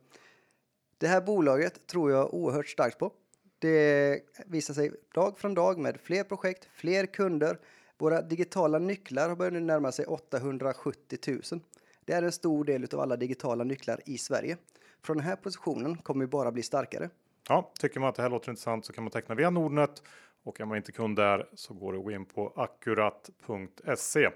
det 0.98 1.08
här 1.08 1.22
bolaget 1.22 1.88
tror 1.88 2.12
jag 2.12 2.34
oerhört 2.34 2.68
starkt 2.68 3.00
på. 3.00 3.12
Det 3.60 4.20
visar 4.46 4.74
sig 4.74 4.92
dag 5.14 5.40
från 5.40 5.54
dag 5.54 5.80
med 5.80 6.00
fler 6.04 6.24
projekt, 6.24 6.68
fler 6.74 7.06
kunder. 7.06 7.60
Våra 7.98 8.22
digitala 8.22 8.80
nycklar 8.80 9.30
har 9.30 9.36
börjat 9.36 9.64
närma 9.64 9.92
sig 9.92 10.06
870 10.06 11.18
000. 11.28 11.62
Det 12.06 12.14
är 12.14 12.24
en 12.24 12.32
stor 12.32 12.66
del 12.66 12.88
av 12.94 13.00
alla 13.00 13.16
digitala 13.16 13.64
nycklar 13.64 14.00
i 14.06 14.18
Sverige. 14.18 14.58
Från 15.04 15.18
den 15.18 15.26
här 15.26 15.36
positionen 15.36 15.98
kommer 15.98 16.26
vi 16.26 16.30
bara 16.30 16.52
bli 16.52 16.64
starkare. 16.64 17.10
Ja, 17.50 17.72
tycker 17.80 18.00
man 18.00 18.10
att 18.10 18.16
det 18.16 18.22
här 18.22 18.30
låter 18.30 18.50
intressant 18.50 18.86
så 18.86 18.94
kan 18.94 19.04
man 19.04 19.12
teckna 19.12 19.36
via 19.36 19.50
Nordnet 19.50 20.04
och 20.44 20.62
är 20.62 20.66
man 20.66 20.78
inte 20.78 20.92
kund 20.92 21.16
där 21.16 21.50
så 21.54 21.74
går 21.74 21.94
det 21.94 22.00
att 22.00 22.06
gå 22.06 22.12
in 22.12 22.26
på 22.26 22.54
akkurat.se. 22.56 24.30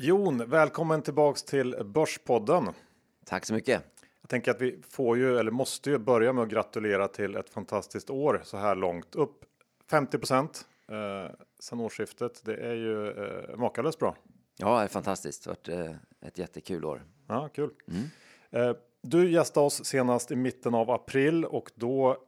Jon, 0.00 0.50
välkommen 0.50 1.02
tillbaks 1.02 1.42
till 1.42 1.76
Börspodden. 1.84 2.68
Tack 3.24 3.46
så 3.46 3.54
mycket. 3.54 3.82
Jag 4.20 4.28
tänker 4.28 4.50
att 4.50 4.60
vi 4.60 4.82
får 4.90 5.18
ju, 5.18 5.38
eller 5.38 5.50
måste 5.50 5.90
ju 5.90 5.98
börja 5.98 6.32
med 6.32 6.42
att 6.42 6.48
gratulera 6.48 7.08
till 7.08 7.36
ett 7.36 7.50
fantastiskt 7.50 8.10
år 8.10 8.40
så 8.44 8.56
här 8.56 8.74
långt. 8.74 9.14
Upp 9.14 9.44
50 9.90 10.18
procent 10.18 10.66
eh, 10.88 11.34
sedan 11.58 11.80
årsskiftet. 11.80 12.44
Det 12.44 12.56
är 12.56 12.74
ju 12.74 13.10
eh, 13.10 13.56
makalöst 13.56 13.98
bra. 13.98 14.16
Ja, 14.56 14.78
det 14.78 14.84
är 14.84 14.88
fantastiskt. 14.88 15.44
Det 15.44 15.50
har 15.50 15.56
varit 15.56 15.90
eh, 15.90 16.28
ett 16.28 16.38
jättekul 16.38 16.84
år. 16.84 17.02
Ja, 17.28 17.48
kul. 17.48 17.70
Eh, 18.50 18.72
du 19.02 19.30
gästade 19.30 19.66
oss 19.66 19.84
senast 19.84 20.30
i 20.30 20.36
mitten 20.36 20.74
av 20.74 20.90
april 20.90 21.44
och 21.44 21.70
då 21.74 22.18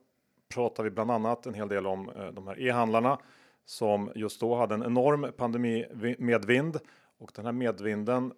pratar 0.55 0.85
vi 0.85 0.91
bland 0.91 1.11
annat 1.11 1.47
en 1.47 1.55
hel 1.55 1.69
del 1.69 1.87
om 1.87 2.09
eh, 2.09 2.27
de 2.27 2.47
här 2.47 2.61
e-handlarna 2.61 3.19
som 3.65 4.13
just 4.15 4.41
då 4.41 4.55
hade 4.55 4.75
en 4.75 4.83
enorm 4.83 5.33
pandemi 5.37 5.87
medvind 6.19 6.79
och 7.19 7.31
den 7.35 7.45
här 7.45 7.53
medvinden 7.53 8.33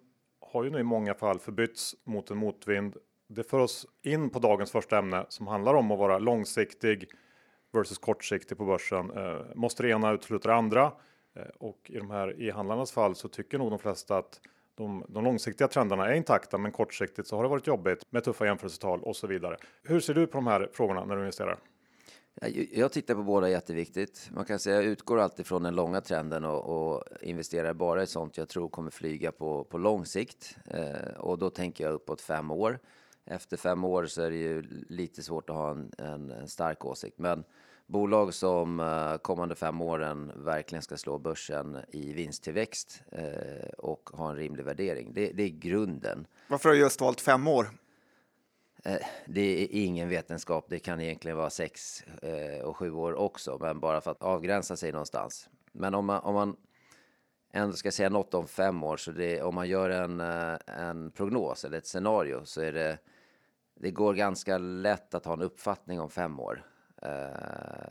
har 0.51 0.63
ju 0.63 0.69
nu 0.69 0.79
i 0.79 0.83
många 0.83 1.13
fall 1.13 1.39
förbytts 1.39 1.95
mot 2.03 2.31
en 2.31 2.37
motvind. 2.37 2.97
Det 3.27 3.43
för 3.43 3.59
oss 3.59 3.85
in 4.03 4.29
på 4.29 4.39
dagens 4.39 4.71
första 4.71 4.97
ämne 4.97 5.25
som 5.29 5.47
handlar 5.47 5.73
om 5.73 5.91
att 5.91 5.99
vara 5.99 6.19
långsiktig 6.19 7.09
versus 7.71 7.97
kortsiktig 7.97 8.57
på 8.57 8.65
börsen. 8.65 9.11
Eh, 9.11 9.39
måste 9.55 9.83
det 9.83 9.89
ena 9.89 10.11
utesluta 10.11 10.49
det 10.49 10.55
andra? 10.55 10.91
Eh, 11.35 11.47
och 11.57 11.79
i 11.89 11.97
de 11.97 12.11
här 12.11 12.41
e-handlarnas 12.41 12.91
fall 12.91 13.15
så 13.15 13.27
tycker 13.27 13.57
nog 13.57 13.69
de 13.69 13.79
flesta 13.79 14.17
att 14.17 14.41
de, 14.75 15.05
de 15.07 15.23
långsiktiga 15.23 15.67
trenderna 15.67 16.07
är 16.07 16.13
intakta, 16.13 16.57
men 16.57 16.71
kortsiktigt 16.71 17.27
så 17.27 17.35
har 17.35 17.43
det 17.43 17.49
varit 17.49 17.67
jobbigt 17.67 18.03
med 18.09 18.23
tuffa 18.23 18.45
jämförelsetal 18.45 19.03
och 19.03 19.15
så 19.15 19.27
vidare. 19.27 19.57
Hur 19.83 19.99
ser 19.99 20.13
du 20.13 20.27
på 20.27 20.37
de 20.37 20.47
här 20.47 20.69
frågorna 20.73 21.05
när 21.05 21.15
du 21.15 21.21
investerar? 21.21 21.57
Jag- 22.71 22.91
tittar 22.91 23.15
på 23.15 23.23
båda 23.23 23.49
jätteviktigt. 23.49 24.29
Man 24.31 24.45
kan 24.45 24.59
säga 24.59 24.75
jag 24.75 24.85
utgår 24.85 25.19
alltid 25.19 25.45
från 25.45 25.63
den 25.63 25.75
långa 25.75 26.01
trenden 26.01 26.45
och, 26.45 26.93
och 26.93 27.03
investerar 27.21 27.73
bara 27.73 28.03
i 28.03 28.07
sånt 28.07 28.37
jag 28.37 28.49
tror 28.49 28.69
kommer 28.69 28.91
flyga 28.91 29.31
på, 29.31 29.63
på 29.63 29.77
lång 29.77 30.05
sikt. 30.05 30.57
Eh, 30.65 31.13
och 31.17 31.37
då 31.37 31.49
tänker 31.49 31.83
jag 31.83 31.93
uppåt 31.93 32.21
fem 32.21 32.51
år. 32.51 32.79
Efter 33.25 33.57
fem 33.57 33.83
år 33.83 34.05
så 34.05 34.21
är 34.21 34.29
det 34.29 34.37
ju 34.37 34.61
lite 34.89 35.23
svårt 35.23 35.49
att 35.49 35.55
ha 35.55 35.71
en, 35.71 35.91
en, 35.97 36.31
en 36.31 36.47
stark 36.47 36.85
åsikt. 36.85 37.19
Men 37.19 37.43
bolag 37.87 38.33
som 38.33 38.79
eh, 38.79 39.17
kommande 39.17 39.55
fem 39.55 39.81
åren 39.81 40.31
verkligen 40.35 40.81
ska 40.81 40.97
slå 40.97 41.17
börsen 41.17 41.77
i 41.91 42.13
vinsttillväxt 42.13 43.01
eh, 43.11 43.69
och 43.77 44.09
ha 44.13 44.29
en 44.29 44.35
rimlig 44.35 44.65
värdering. 44.65 45.13
Det, 45.13 45.31
det 45.31 45.43
är 45.43 45.49
grunden. 45.49 46.27
Varför 46.47 46.69
har 46.69 46.75
du 46.75 46.81
just 46.81 47.01
valt 47.01 47.21
fem 47.21 47.47
år? 47.47 47.69
Eh, 48.83 48.97
det 49.25 49.63
är 49.63 49.67
ingen 49.71 50.09
vetenskap, 50.09 50.65
det 50.69 50.79
kan 50.79 51.01
egentligen 51.01 51.37
vara 51.37 51.49
sex 51.49 52.03
eh, 52.03 52.65
och 52.65 52.77
sju 52.77 52.91
år 52.91 53.13
också, 53.13 53.57
men 53.61 53.79
bara 53.79 54.01
för 54.01 54.11
att 54.11 54.23
avgränsa 54.23 54.75
sig 54.75 54.91
någonstans. 54.91 55.49
Men 55.71 55.95
om 55.95 56.05
man, 56.05 56.19
om 56.19 56.33
man 56.33 56.55
ändå 57.51 57.75
ska 57.75 57.91
säga 57.91 58.09
något 58.09 58.33
om 58.33 58.47
fem 58.47 58.83
år, 58.83 58.97
så 58.97 59.11
det, 59.11 59.41
om 59.41 59.55
man 59.55 59.69
gör 59.69 59.89
en, 59.89 60.19
eh, 60.19 60.57
en 60.65 61.11
prognos 61.11 61.65
eller 61.65 61.77
ett 61.77 61.87
scenario 61.87 62.45
så 62.45 62.61
är 62.61 62.73
det, 62.73 62.97
det 63.75 63.91
går 63.91 64.13
ganska 64.13 64.57
lätt 64.57 65.13
att 65.13 65.25
ha 65.25 65.33
en 65.33 65.41
uppfattning 65.41 65.99
om 65.99 66.09
fem 66.09 66.39
år. 66.39 66.65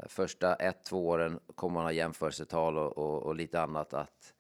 Första 0.07 0.55
ett, 0.55 0.85
två 0.85 1.09
åren 1.09 1.41
kommer 1.55 1.75
man 1.75 1.83
ha 1.83 1.93
jämförelsetal 1.93 2.79
och, 2.79 2.99
och, 2.99 3.23
och 3.23 3.35
lite 3.35 3.61
annat 3.61 3.95
att 3.95 4.35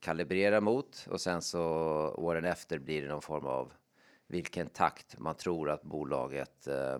kalibrera 0.00 0.60
mot 0.60 1.06
och 1.10 1.20
sen 1.20 1.42
så 1.42 1.60
åren 2.16 2.44
efter 2.44 2.78
blir 2.78 3.02
det 3.02 3.08
någon 3.08 3.22
form 3.22 3.46
av 3.46 3.72
vilken 4.34 4.68
takt 4.68 5.18
man 5.18 5.34
tror 5.34 5.70
att 5.70 5.82
bolaget 5.82 6.66
eh, 6.66 6.98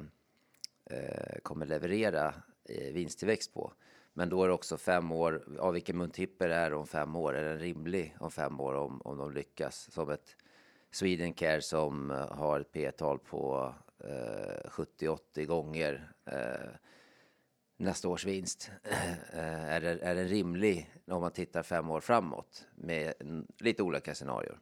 eh, 0.91 1.39
kommer 1.43 1.67
leverera 1.67 2.35
eh, 2.65 2.93
vinsttillväxt 2.93 3.55
på. 3.55 3.73
Men 4.13 4.29
då 4.29 4.45
är 4.45 4.49
det 4.49 4.55
också 4.55 4.77
fem 4.77 5.13
år, 5.13 5.59
av 5.59 5.73
vilken 5.73 5.99
multipel 5.99 6.51
är 6.51 6.71
det 6.71 6.77
om 6.77 6.87
fem 6.87 7.17
år? 7.17 7.35
Är 7.35 7.45
den 7.45 7.59
rimlig 7.59 8.17
om 8.21 8.31
fem 8.31 8.61
år 8.61 8.75
om, 8.75 9.03
om 9.03 9.19
de 9.19 9.33
lyckas? 9.33 9.91
Som 9.91 10.11
ett 10.11 10.37
Swedencare 10.91 11.61
som 11.61 12.11
har 12.31 12.61
ett 12.61 12.73
P-tal 12.73 13.19
på 13.19 13.75
eh, 13.99 14.71
70-80 14.71 15.45
gånger 15.45 16.13
eh, 16.25 16.71
nästa 17.77 18.09
års 18.09 18.25
vinst. 18.25 18.71
Är, 19.33 19.81
det, 19.81 20.03
är 20.03 20.15
den 20.15 20.29
rimlig 20.29 20.91
om 21.07 21.21
man 21.21 21.33
tittar 21.33 21.63
fem 21.63 21.91
år 21.91 22.01
framåt 22.01 22.67
med 22.75 23.15
lite 23.59 23.83
olika 23.83 24.15
scenarier? 24.15 24.59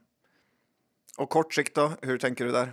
Och 1.19 1.31
kort 1.31 1.55
sikt 1.55 1.75
då, 1.75 1.93
hur 2.03 2.19
tänker 2.19 2.45
du 2.45 2.53
där? 2.53 2.73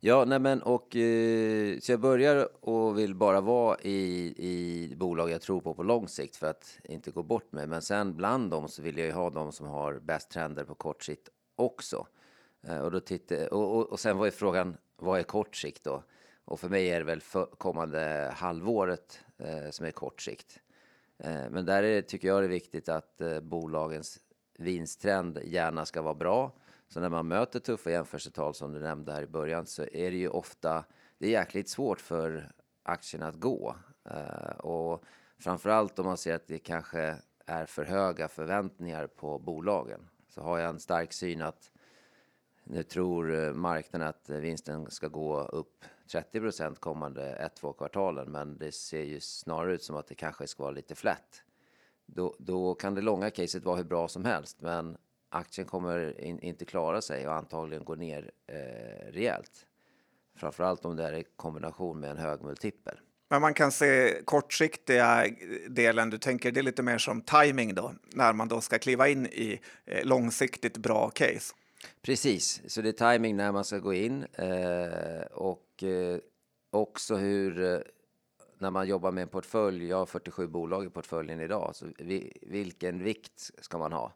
Ja, 0.00 0.24
nej 0.24 0.38
men 0.38 0.62
och 0.62 0.96
eh, 0.96 1.78
så 1.78 1.92
jag 1.92 2.00
börjar 2.00 2.48
och 2.64 2.98
vill 2.98 3.14
bara 3.14 3.40
vara 3.40 3.78
i, 3.80 4.34
i 4.36 4.94
bolag 4.96 5.30
jag 5.30 5.42
tror 5.42 5.60
på 5.60 5.74
på 5.74 5.82
lång 5.82 6.08
sikt 6.08 6.36
för 6.36 6.46
att 6.46 6.78
inte 6.84 7.10
gå 7.10 7.22
bort 7.22 7.52
mig. 7.52 7.66
Men 7.66 7.82
sen 7.82 8.16
bland 8.16 8.50
dem 8.50 8.68
så 8.68 8.82
vill 8.82 8.98
jag 8.98 9.06
ju 9.06 9.12
ha 9.12 9.30
de 9.30 9.52
som 9.52 9.66
har 9.66 9.98
bäst 9.98 10.30
trender 10.30 10.64
på 10.64 10.74
kort 10.74 11.02
sikt 11.02 11.28
också. 11.56 12.06
Eh, 12.66 12.78
och, 12.78 12.90
då 12.90 13.00
tittar, 13.00 13.54
och, 13.54 13.76
och, 13.76 13.92
och 13.92 14.00
sen 14.00 14.18
var 14.18 14.24
ju 14.24 14.30
frågan, 14.30 14.76
vad 14.96 15.18
är 15.18 15.22
kort 15.22 15.56
sikt 15.56 15.84
då? 15.84 16.02
Och 16.44 16.60
för 16.60 16.68
mig 16.68 16.90
är 16.90 16.98
det 16.98 17.04
väl 17.04 17.20
för 17.20 17.46
kommande 17.46 18.32
halvåret 18.36 19.20
eh, 19.38 19.70
som 19.70 19.86
är 19.86 19.90
kort 19.90 20.22
sikt. 20.22 20.60
Eh, 21.18 21.50
men 21.50 21.64
där 21.64 21.82
är, 21.82 22.02
tycker 22.02 22.28
jag 22.28 22.42
det 22.42 22.46
är 22.46 22.48
viktigt 22.48 22.88
att 22.88 23.20
eh, 23.20 23.40
bolagens 23.40 24.20
vinsttrend 24.58 25.38
gärna 25.44 25.86
ska 25.86 26.02
vara 26.02 26.14
bra. 26.14 26.52
Så 26.88 27.00
när 27.00 27.08
man 27.08 27.28
möter 27.28 27.60
tuffa 27.60 27.90
jämförelsetal 27.90 28.54
som 28.54 28.72
du 28.72 28.80
nämnde 28.80 29.12
här 29.12 29.22
i 29.22 29.26
början 29.26 29.66
så 29.66 29.82
är 29.82 30.10
det 30.10 30.16
ju 30.16 30.28
ofta, 30.28 30.84
det 31.18 31.26
är 31.26 31.30
jäkligt 31.30 31.68
svårt 31.68 32.00
för 32.00 32.52
aktierna 32.82 33.28
att 33.28 33.40
gå. 33.40 33.76
Eh, 34.10 34.58
och 34.58 35.04
framförallt 35.38 35.98
om 35.98 36.06
man 36.06 36.16
ser 36.16 36.34
att 36.34 36.46
det 36.46 36.58
kanske 36.58 37.16
är 37.46 37.66
för 37.66 37.84
höga 37.84 38.28
förväntningar 38.28 39.06
på 39.06 39.38
bolagen. 39.38 40.08
Så 40.28 40.42
har 40.42 40.58
jag 40.58 40.68
en 40.68 40.80
stark 40.80 41.12
syn 41.12 41.42
att 41.42 41.70
nu 42.64 42.82
tror 42.82 43.34
eh, 43.34 43.52
marknaden 43.52 44.08
att 44.08 44.30
vinsten 44.30 44.90
ska 44.90 45.08
gå 45.08 45.40
upp 45.40 45.84
30 46.12 46.40
procent 46.40 46.80
kommande 46.80 47.32
ett, 47.32 47.56
två 47.56 47.72
kvartalen, 47.72 48.30
men 48.30 48.58
det 48.58 48.72
ser 48.72 49.02
ju 49.02 49.20
snarare 49.20 49.74
ut 49.74 49.82
som 49.82 49.96
att 49.96 50.06
det 50.06 50.14
kanske 50.14 50.46
ska 50.46 50.62
vara 50.62 50.72
lite 50.72 50.94
flätt. 50.94 51.42
Då, 52.06 52.36
då 52.38 52.74
kan 52.74 52.94
det 52.94 53.00
långa 53.00 53.30
caset 53.30 53.64
vara 53.64 53.76
hur 53.76 53.84
bra 53.84 54.08
som 54.08 54.24
helst, 54.24 54.60
men 54.60 54.96
aktien 55.30 55.66
kommer 55.66 56.20
in, 56.20 56.40
inte 56.40 56.64
klara 56.64 57.02
sig 57.02 57.28
och 57.28 57.34
antagligen 57.34 57.84
gå 57.84 57.94
ner 57.94 58.30
eh, 58.46 59.12
rejält. 59.12 59.66
Framförallt 60.36 60.84
om 60.84 60.96
det 60.96 61.04
är 61.04 61.12
i 61.12 61.24
kombination 61.36 62.00
med 62.00 62.10
en 62.10 62.16
hög 62.16 62.42
multipel. 62.42 63.00
Men 63.30 63.40
man 63.40 63.54
kan 63.54 63.72
se 63.72 64.22
kortsiktiga 64.24 65.26
delen, 65.68 66.10
du 66.10 66.18
tänker 66.18 66.52
det 66.52 66.60
är 66.60 66.62
lite 66.62 66.82
mer 66.82 66.98
som 66.98 67.20
timing 67.20 67.74
då, 67.74 67.92
när 68.14 68.32
man 68.32 68.48
då 68.48 68.60
ska 68.60 68.78
kliva 68.78 69.08
in 69.08 69.26
i 69.26 69.60
eh, 69.84 70.04
långsiktigt 70.04 70.76
bra 70.76 71.10
case. 71.10 71.54
Precis, 72.02 72.62
så 72.66 72.82
det 72.82 72.88
är 73.00 73.12
timing 73.12 73.36
när 73.36 73.52
man 73.52 73.64
ska 73.64 73.78
gå 73.78 73.94
in 73.94 74.24
eh, 74.32 75.22
och 75.32 75.82
eh, 75.82 76.18
också 76.70 77.16
hur 77.16 77.74
eh, 77.74 77.80
när 78.58 78.70
man 78.70 78.88
jobbar 78.88 79.12
med 79.12 79.22
en 79.22 79.28
portfölj, 79.28 79.88
jag 79.88 79.96
har 79.96 80.06
47 80.06 80.46
bolag 80.46 80.86
i 80.86 80.90
portföljen 80.90 81.40
idag, 81.40 81.70
så 81.74 81.86
vi, 81.98 82.38
vilken 82.42 83.04
vikt 83.04 83.50
ska 83.60 83.78
man 83.78 83.92
ha? 83.92 84.12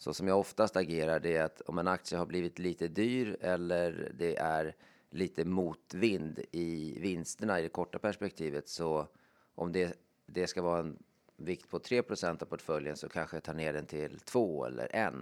Så 0.00 0.14
som 0.14 0.28
jag 0.28 0.38
oftast 0.38 0.76
agerar 0.76 1.20
det 1.20 1.36
är 1.36 1.44
att 1.44 1.60
om 1.60 1.78
en 1.78 1.88
aktie 1.88 2.18
har 2.18 2.26
blivit 2.26 2.58
lite 2.58 2.88
dyr 2.88 3.36
eller 3.40 4.12
det 4.14 4.36
är 4.36 4.74
lite 5.10 5.44
motvind 5.44 6.40
i 6.52 6.98
vinsterna 7.00 7.60
i 7.60 7.62
det 7.62 7.68
korta 7.68 7.98
perspektivet 7.98 8.68
så 8.68 9.08
om 9.54 9.72
det, 9.72 9.96
det 10.26 10.46
ska 10.46 10.62
vara 10.62 10.78
en 10.80 10.98
vikt 11.36 11.70
på 11.70 11.78
3% 11.78 12.42
av 12.42 12.46
portföljen 12.46 12.96
så 12.96 13.08
kanske 13.08 13.36
jag 13.36 13.42
tar 13.42 13.54
ner 13.54 13.72
den 13.72 13.86
till 13.86 14.20
2 14.20 14.64
eller 14.64 14.96
1 14.96 15.14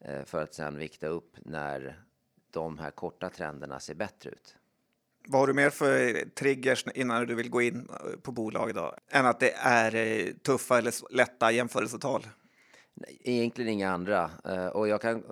eh, 0.00 0.24
för 0.24 0.42
att 0.42 0.54
sedan 0.54 0.78
vikta 0.78 1.06
upp 1.06 1.36
när 1.44 2.02
de 2.50 2.78
här 2.78 2.90
korta 2.90 3.30
trenderna 3.30 3.80
ser 3.80 3.94
bättre 3.94 4.30
ut. 4.30 4.56
Vad 5.28 5.40
har 5.40 5.46
du 5.46 5.54
mer 5.54 5.70
för 5.70 6.24
triggers 6.28 6.84
innan 6.94 7.26
du 7.26 7.34
vill 7.34 7.50
gå 7.50 7.62
in 7.62 7.88
på 8.22 8.32
bolag 8.32 8.74
då? 8.74 8.94
Än 9.08 9.26
att 9.26 9.40
det 9.40 9.52
är 9.52 9.94
eh, 9.94 10.32
tuffa 10.32 10.78
eller 10.78 11.14
lätta 11.14 11.52
jämförelsetal? 11.52 12.26
Egentligen 13.20 13.72
inga 13.72 13.90
andra. 13.90 14.30
Eh, 14.44 14.66
och 14.66 14.88
jag 14.88 15.00
kan 15.00 15.24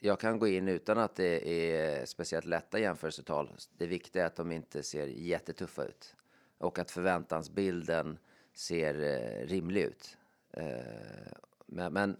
jag 0.00 0.20
kan 0.20 0.38
gå 0.38 0.48
in 0.48 0.68
utan 0.68 0.98
att 0.98 1.14
det 1.14 1.48
är 1.48 2.06
speciellt 2.06 2.44
lätta 2.44 2.78
jämförelsetal. 2.78 3.50
Det 3.78 3.86
viktiga 3.86 4.22
är 4.22 4.26
att 4.26 4.36
de 4.36 4.52
inte 4.52 4.82
ser 4.82 5.06
jättetuffa 5.06 5.84
ut 5.84 6.16
och 6.58 6.78
att 6.78 6.90
förväntansbilden 6.90 8.18
ser 8.54 8.94
eh, 8.94 9.46
rimlig 9.46 9.82
ut. 9.82 10.16
Eh, 10.50 11.32
men, 11.66 11.92
men, 11.92 12.16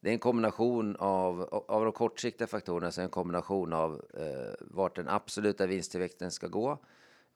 det 0.00 0.08
är 0.08 0.12
en 0.12 0.18
kombination 0.18 0.96
av, 0.96 1.42
av 1.68 1.84
de 1.84 1.92
kortsiktiga 1.92 2.46
faktorerna, 2.46 2.92
så 2.92 3.00
en 3.00 3.08
kombination 3.08 3.72
av 3.72 4.04
eh, 4.14 4.54
vart 4.60 4.96
den 4.96 5.08
absoluta 5.08 5.66
vinsttillväxten 5.66 6.30
ska 6.30 6.46
gå. 6.46 6.78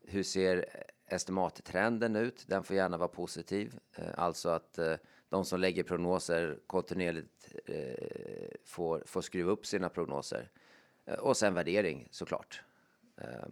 Hur 0.01 0.23
ser 0.23 0.65
estimattrenden 1.07 2.17
ut? 2.17 2.45
Den 2.49 2.65
får 2.65 2.77
gärna 2.77 2.97
vara 2.97 3.09
positiv, 3.09 3.79
eh, 3.95 4.05
alltså 4.17 4.49
att 4.49 4.79
eh, 4.79 4.95
de 5.29 5.45
som 5.45 5.61
lägger 5.61 5.83
prognoser 5.83 6.59
kontinuerligt 6.67 7.55
eh, 7.67 8.49
får, 8.65 9.03
får 9.07 9.21
skruva 9.21 9.53
upp 9.53 9.67
sina 9.67 9.89
prognoser. 9.89 10.51
Eh, 11.07 11.15
och 11.15 11.37
sen 11.37 11.55
värdering 11.55 12.09
såklart. 12.11 12.63
Eh, 13.21 13.49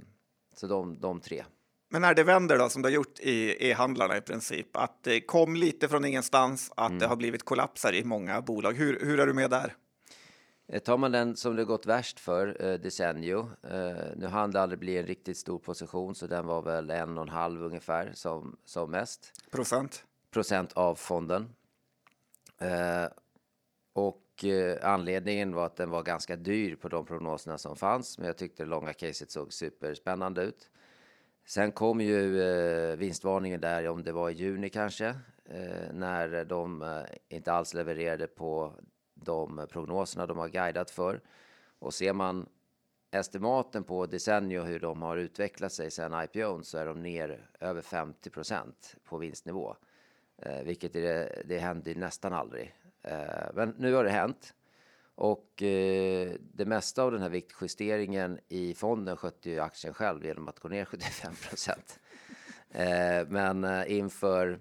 så 0.54 0.66
de, 0.66 1.00
de 1.00 1.20
tre. 1.20 1.44
Men 1.88 2.02
när 2.02 2.14
det 2.14 2.24
vänder 2.24 2.58
då, 2.58 2.68
som 2.68 2.82
det 2.82 2.88
har 2.88 2.94
gjort 2.94 3.20
i 3.20 3.68
e-handlarna 3.70 4.16
i 4.16 4.20
princip, 4.20 4.76
att 4.76 5.02
det 5.02 5.20
kom 5.20 5.56
lite 5.56 5.88
från 5.88 6.04
ingenstans, 6.04 6.72
att 6.76 6.88
mm. 6.88 6.98
det 6.98 7.06
har 7.06 7.16
blivit 7.16 7.42
kollapsar 7.42 7.92
i 7.92 8.04
många 8.04 8.40
bolag. 8.40 8.72
Hur, 8.72 9.00
hur 9.00 9.20
är 9.20 9.26
du 9.26 9.34
med 9.34 9.50
där? 9.50 9.74
Eh, 10.68 10.80
tar 10.80 10.96
man 10.96 11.12
den 11.12 11.36
som 11.36 11.56
det 11.56 11.64
gått 11.64 11.86
värst 11.86 12.20
för, 12.20 12.64
eh, 12.64 12.74
Desenio, 12.74 13.50
eh, 13.62 13.96
nu 14.16 14.26
hann 14.26 14.50
det 14.50 14.60
aldrig 14.60 14.78
bli 14.78 14.98
en 14.98 15.06
riktigt 15.06 15.36
stor 15.36 15.58
position, 15.58 16.14
så 16.14 16.26
den 16.26 16.46
var 16.46 16.62
väl 16.62 16.90
en 16.90 17.18
och 17.18 17.22
en 17.22 17.28
halv 17.28 17.62
ungefär 17.62 18.12
som, 18.14 18.56
som 18.64 18.90
mest. 18.90 19.32
Procent? 19.50 20.04
Procent 20.30 20.72
av 20.72 20.94
fonden. 20.94 21.48
Eh, 22.58 23.06
och 23.92 24.44
eh, 24.44 24.78
anledningen 24.82 25.54
var 25.54 25.66
att 25.66 25.76
den 25.76 25.90
var 25.90 26.02
ganska 26.02 26.36
dyr 26.36 26.76
på 26.76 26.88
de 26.88 27.06
prognoserna 27.06 27.58
som 27.58 27.76
fanns, 27.76 28.18
men 28.18 28.26
jag 28.26 28.36
tyckte 28.36 28.62
det 28.62 28.68
långa 28.68 28.92
caset 28.92 29.30
såg 29.30 29.52
superspännande 29.52 30.42
ut. 30.42 30.70
Sen 31.46 31.72
kom 31.72 32.00
ju 32.00 32.42
eh, 32.42 32.96
vinstvarningen 32.96 33.60
där, 33.60 33.88
om 33.88 34.02
det 34.02 34.12
var 34.12 34.30
i 34.30 34.32
juni 34.32 34.68
kanske, 34.68 35.06
eh, 35.44 35.92
när 35.92 36.44
de 36.44 36.82
eh, 36.82 37.02
inte 37.28 37.52
alls 37.52 37.74
levererade 37.74 38.26
på 38.26 38.74
de 39.14 39.66
prognoserna 39.72 40.26
de 40.26 40.38
har 40.38 40.48
guidat 40.48 40.90
för. 40.90 41.20
Och 41.78 41.94
ser 41.94 42.12
man 42.12 42.48
estimaten 43.10 43.84
på 43.84 44.06
Desenio 44.06 44.62
hur 44.62 44.80
de 44.80 45.02
har 45.02 45.16
utvecklat 45.16 45.72
sig 45.72 45.90
sedan 45.90 46.24
IPO 46.24 46.62
så 46.62 46.78
är 46.78 46.86
de 46.86 47.02
ner 47.02 47.50
över 47.60 47.82
50 47.82 48.30
procent 48.30 48.96
på 49.04 49.18
vinstnivå. 49.18 49.76
Eh, 50.42 50.62
vilket 50.62 50.92
det, 50.92 51.42
det 51.44 51.58
händer 51.58 51.94
nästan 51.94 52.32
aldrig. 52.32 52.74
Eh, 53.02 53.46
men 53.54 53.74
nu 53.78 53.94
har 53.94 54.04
det 54.04 54.10
hänt. 54.10 54.54
Och 55.14 55.62
eh, 55.62 56.32
det 56.40 56.64
mesta 56.64 57.02
av 57.02 57.12
den 57.12 57.22
här 57.22 57.28
viktjusteringen 57.28 58.38
i 58.48 58.74
fonden 58.74 59.16
skötte 59.16 59.50
ju 59.50 59.60
aktien 59.60 59.94
själv 59.94 60.24
genom 60.24 60.48
att 60.48 60.58
gå 60.58 60.68
ner 60.68 60.84
75 60.84 61.34
procent. 61.48 62.00
Eh, 62.70 63.28
men 63.28 63.64
eh, 63.64 63.92
inför, 63.92 64.60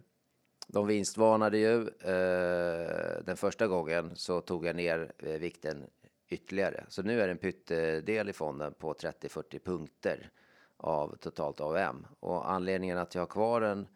de 0.67 0.88
vinstvarnade 0.88 1.57
ju 1.57 1.88
eh, 1.88 3.24
den 3.26 3.38
första 3.38 3.67
gången 3.67 4.15
så 4.15 4.41
tog 4.41 4.65
jag 4.65 4.76
ner 4.76 5.13
eh, 5.17 5.39
vikten 5.39 5.86
ytterligare. 6.30 6.86
Så 6.88 7.03
nu 7.03 7.21
är 7.21 7.28
det 7.28 7.32
en 7.32 7.38
pyttedel 7.38 8.30
i 8.30 8.34
fonden 8.34 8.74
på 8.74 8.93
30-40 8.93 9.59
punkter 9.59 10.30
av 10.78 11.15
totalt 11.15 11.61
AUM. 11.61 12.07
Och 12.19 12.51
anledningen 12.51 12.97
att 12.97 13.15
jag 13.15 13.21
har 13.21 13.28
kvar 13.28 13.61
den 13.61 13.88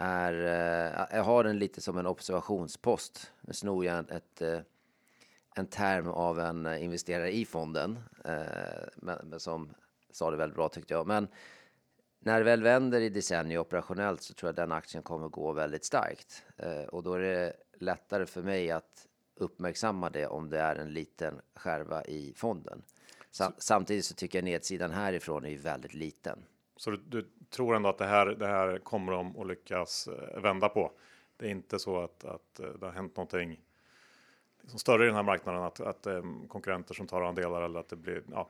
är, 0.00 0.32
eh, 0.32 1.16
jag 1.16 1.24
har 1.24 1.44
den 1.44 1.58
lite 1.58 1.80
som 1.80 1.98
en 1.98 2.06
observationspost. 2.06 3.32
Nu 3.40 3.52
snor 3.52 3.84
jag 3.84 4.10
ett, 4.10 4.42
eh, 4.42 4.60
en 5.54 5.66
term 5.66 6.08
av 6.08 6.40
en 6.40 6.66
investerare 6.78 7.32
i 7.32 7.44
fonden, 7.44 7.98
eh, 8.24 9.38
som 9.38 9.74
sa 10.10 10.30
det 10.30 10.36
väldigt 10.36 10.56
bra 10.56 10.68
tyckte 10.68 10.94
jag. 10.94 11.06
Men 11.06 11.28
när 12.18 12.38
det 12.38 12.44
väl 12.44 12.62
vänder 12.62 13.00
i 13.00 13.08
decennier 13.08 13.58
operationellt 13.58 14.22
så 14.22 14.34
tror 14.34 14.48
jag 14.48 14.56
den 14.56 14.72
aktien 14.72 15.02
kommer 15.02 15.28
gå 15.28 15.52
väldigt 15.52 15.84
starkt. 15.84 16.42
Och 16.88 17.02
då 17.02 17.14
är 17.14 17.20
det 17.20 17.52
lättare 17.78 18.26
för 18.26 18.42
mig 18.42 18.70
att 18.70 19.06
uppmärksamma 19.34 20.10
det 20.10 20.26
om 20.26 20.50
det 20.50 20.58
är 20.58 20.76
en 20.76 20.92
liten 20.92 21.40
skärva 21.54 22.04
i 22.04 22.34
fonden. 22.36 22.82
Samtidigt 23.58 24.04
så 24.04 24.14
tycker 24.14 24.38
jag 24.38 24.44
nedsidan 24.44 24.90
härifrån 24.90 25.44
är 25.44 25.58
väldigt 25.58 25.94
liten. 25.94 26.38
Så 26.80 26.90
du, 26.90 26.96
du, 26.96 27.26
tror 27.50 27.76
ändå 27.76 27.88
att 27.88 27.98
det 27.98 28.06
här, 28.06 28.26
det 28.26 28.46
här 28.46 28.78
kommer 28.78 29.12
de 29.12 29.40
att 29.40 29.46
lyckas 29.46 30.08
eh, 30.08 30.40
vända 30.40 30.68
på? 30.68 30.92
Det 31.36 31.46
är 31.46 31.50
inte 31.50 31.78
så 31.78 32.00
att, 32.00 32.24
att 32.24 32.60
eh, 32.60 32.66
det 32.80 32.86
har 32.86 32.92
hänt 32.92 33.16
någonting 33.16 33.60
liksom 34.60 34.78
större 34.78 35.02
i 35.02 35.06
den 35.06 35.14
här 35.14 35.22
marknaden, 35.22 35.62
att, 35.62 35.80
att 35.80 36.06
um, 36.06 36.48
konkurrenter 36.48 36.94
som 36.94 37.06
tar 37.06 37.22
andelar 37.22 37.62
eller 37.62 37.80
att 37.80 37.88
det 37.88 37.96
blir, 37.96 38.22
ja, 38.30 38.48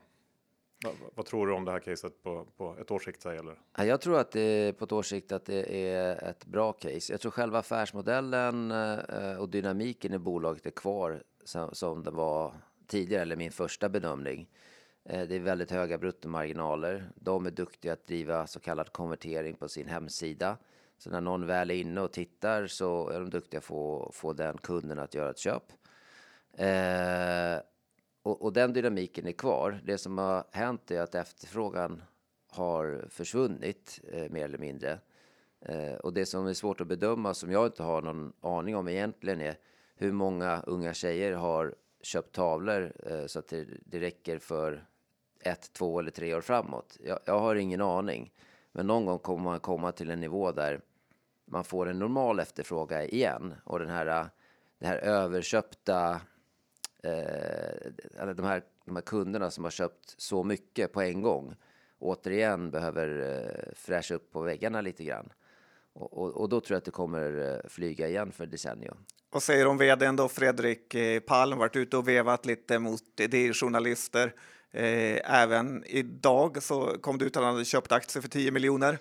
vad, 0.84 0.94
vad, 1.14 1.26
tror 1.26 1.46
du 1.46 1.52
om 1.52 1.64
det 1.64 1.72
här 1.72 1.78
caset 1.78 2.22
på, 2.22 2.46
på 2.56 2.76
ett 2.80 2.90
års 2.90 3.04
sikt? 3.04 3.26
Eller? 3.26 3.58
Jag 3.76 4.00
tror 4.00 4.18
att 4.18 4.30
det 4.30 4.78
på 4.78 4.84
ett 4.84 4.92
års 4.92 5.06
sikt 5.06 5.32
att 5.32 5.44
det 5.44 5.88
är 5.88 6.24
ett 6.30 6.46
bra 6.46 6.72
case. 6.72 7.12
Jag 7.12 7.20
tror 7.20 7.32
själva 7.32 7.58
affärsmodellen 7.58 8.72
och 9.38 9.48
dynamiken 9.48 10.14
i 10.14 10.18
bolaget 10.18 10.66
är 10.66 10.70
kvar 10.70 11.22
som, 11.44 11.74
som 11.74 12.02
det 12.02 12.10
var 12.10 12.54
tidigare, 12.86 13.22
eller 13.22 13.36
min 13.36 13.52
första 13.52 13.88
bedömning. 13.88 14.48
Eh, 15.04 15.28
det 15.28 15.36
är 15.36 15.40
väldigt 15.40 15.70
höga 15.70 15.98
bruttomarginaler. 15.98 17.10
De 17.14 17.46
är 17.46 17.50
duktiga 17.50 17.92
att 17.92 18.06
driva 18.06 18.46
så 18.46 18.60
kallad 18.60 18.92
konvertering 18.92 19.54
på 19.54 19.68
sin 19.68 19.88
hemsida. 19.88 20.56
Så 20.98 21.10
när 21.10 21.20
någon 21.20 21.46
väl 21.46 21.70
är 21.70 21.74
inne 21.74 22.00
och 22.00 22.12
tittar 22.12 22.66
så 22.66 23.08
är 23.08 23.20
de 23.20 23.30
duktiga 23.30 23.60
på 23.60 24.06
att 24.08 24.14
få 24.14 24.32
den 24.32 24.58
kunden 24.58 24.98
att 24.98 25.14
göra 25.14 25.30
ett 25.30 25.38
köp. 25.38 25.72
Eh, 26.52 27.60
och, 28.22 28.42
och, 28.42 28.52
den 28.52 28.72
dynamiken 28.72 29.26
är 29.26 29.32
kvar. 29.32 29.80
Det 29.84 29.98
som 29.98 30.18
har 30.18 30.44
hänt 30.50 30.90
är 30.90 31.00
att 31.00 31.14
efterfrågan 31.14 32.02
har 32.50 33.04
försvunnit 33.08 34.00
eh, 34.12 34.30
mer 34.30 34.44
eller 34.44 34.58
mindre. 34.58 34.98
Eh, 35.60 35.94
och 35.94 36.12
det 36.12 36.26
som 36.26 36.46
är 36.46 36.54
svårt 36.54 36.80
att 36.80 36.86
bedöma, 36.86 37.34
som 37.34 37.52
jag 37.52 37.66
inte 37.66 37.82
har 37.82 38.02
någon 38.02 38.32
aning 38.40 38.76
om 38.76 38.88
egentligen, 38.88 39.40
är 39.40 39.58
hur 39.96 40.12
många 40.12 40.62
unga 40.66 40.94
tjejer 40.94 41.32
har 41.32 41.74
köpt 42.02 42.34
tavlor 42.34 42.92
eh, 43.06 43.26
så 43.26 43.38
att 43.38 43.48
det, 43.48 43.66
det 43.84 44.00
räcker 44.00 44.38
för 44.38 44.84
ett, 45.40 45.72
två 45.72 45.98
eller 45.98 46.10
tre 46.10 46.34
år 46.34 46.40
framåt. 46.40 46.96
Jag, 47.04 47.18
jag, 47.24 47.38
har 47.38 47.54
ingen 47.54 47.80
aning. 47.80 48.32
Men 48.72 48.86
någon 48.86 49.06
gång 49.06 49.18
kommer 49.18 49.44
man 49.44 49.60
komma 49.60 49.92
till 49.92 50.10
en 50.10 50.20
nivå 50.20 50.52
där 50.52 50.80
man 51.44 51.64
får 51.64 51.88
en 51.88 51.98
normal 51.98 52.40
efterfrågan 52.40 53.02
igen. 53.02 53.54
Och 53.64 53.78
den 53.78 53.88
här, 53.88 54.06
äh, 54.06 54.26
den 54.78 54.88
här 54.88 54.96
överköpta, 54.96 56.20
eh, 57.02 58.34
de, 58.34 58.44
här, 58.44 58.62
de 58.84 58.96
här 58.96 59.02
kunderna 59.02 59.50
som 59.50 59.64
har 59.64 59.70
köpt 59.70 60.14
så 60.20 60.44
mycket 60.44 60.92
på 60.92 61.02
en 61.02 61.22
gång 61.22 61.54
återigen 62.00 62.70
behöver 62.70 63.38
eh, 63.38 63.72
fräscha 63.74 64.14
upp 64.14 64.32
på 64.32 64.40
väggarna 64.40 64.80
lite 64.80 65.04
grann. 65.04 65.32
Och, 65.92 66.12
och, 66.18 66.36
och, 66.36 66.48
då 66.48 66.60
tror 66.60 66.74
jag 66.74 66.78
att 66.78 66.84
det 66.84 66.90
kommer 66.90 67.54
eh, 67.54 67.68
flyga 67.68 68.08
igen 68.08 68.32
för 68.32 68.46
decennium. 68.46 68.96
Vad 69.30 69.42
säger 69.42 69.66
om 69.66 69.78
vdn 69.78 70.16
då, 70.16 70.28
Fredrik 70.28 70.94
eh, 70.94 71.20
Palm, 71.20 71.58
varit 71.58 71.76
ute 71.76 71.96
och 71.96 72.08
vevat 72.08 72.46
lite 72.46 72.78
mot 72.78 73.20
eh, 73.20 73.52
journalister 73.52 74.34
Eh, 74.72 75.42
även 75.42 75.84
idag 75.86 76.62
så 76.62 76.98
kom 77.00 77.18
det 77.18 77.24
ut 77.24 77.36
att 77.36 77.42
han 77.42 77.52
hade 77.52 77.64
köpt 77.64 77.92
aktier 77.92 78.22
för 78.22 78.28
10 78.28 78.50
miljoner. 78.50 78.98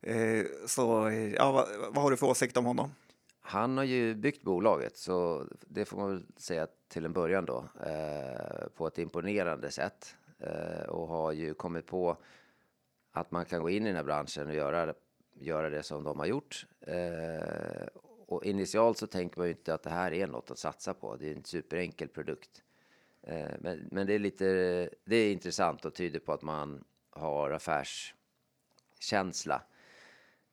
Eh, 0.00 0.44
så 0.66 1.08
eh, 1.08 1.32
ja, 1.34 1.52
vad, 1.52 1.68
vad, 1.94 2.02
har 2.02 2.10
du 2.10 2.16
för 2.16 2.26
åsikt 2.26 2.56
om 2.56 2.64
honom? 2.64 2.90
han 3.42 3.76
har 3.76 3.84
ju 3.84 4.14
byggt 4.14 4.42
bolaget, 4.42 4.96
så 4.96 5.46
det 5.60 5.84
får 5.84 5.96
man 5.96 6.08
väl 6.08 6.24
säga 6.36 6.66
till 6.88 7.04
en 7.04 7.12
början 7.12 7.44
då, 7.44 7.64
eh, 7.86 8.66
på 8.76 8.86
ett 8.86 8.98
imponerande 8.98 9.70
sätt. 9.70 10.14
Eh, 10.38 10.88
och 10.88 11.08
har 11.08 11.32
ju 11.32 11.54
kommit 11.54 11.86
på 11.86 12.16
att 13.12 13.30
man 13.30 13.44
kan 13.44 13.62
gå 13.62 13.70
in 13.70 13.82
i 13.82 13.86
den 13.86 13.96
här 13.96 14.04
branschen 14.04 14.48
och 14.48 14.54
göra, 14.54 14.94
göra 15.34 15.70
det 15.70 15.82
som 15.82 16.04
de 16.04 16.18
har 16.18 16.26
gjort. 16.26 16.66
Eh, 16.80 17.86
och 18.26 18.44
initialt 18.44 18.98
så 18.98 19.06
tänker 19.06 19.38
man 19.38 19.46
ju 19.46 19.52
inte 19.52 19.74
att 19.74 19.82
det 19.82 19.90
här 19.90 20.12
är 20.12 20.26
något 20.26 20.50
att 20.50 20.58
satsa 20.58 20.94
på. 20.94 21.16
Det 21.16 21.30
är 21.30 21.34
en 21.34 21.44
superenkel 21.44 22.08
produkt. 22.08 22.62
Eh, 23.22 23.50
men, 23.60 23.88
men 23.90 24.06
det 24.06 24.14
är 24.14 24.18
lite, 24.18 24.44
det 25.04 25.16
är 25.16 25.32
intressant 25.32 25.84
och 25.84 25.94
tyder 25.94 26.20
på 26.20 26.32
att 26.32 26.42
man 26.42 26.84
har 27.10 27.50
affärskänsla. 27.50 29.62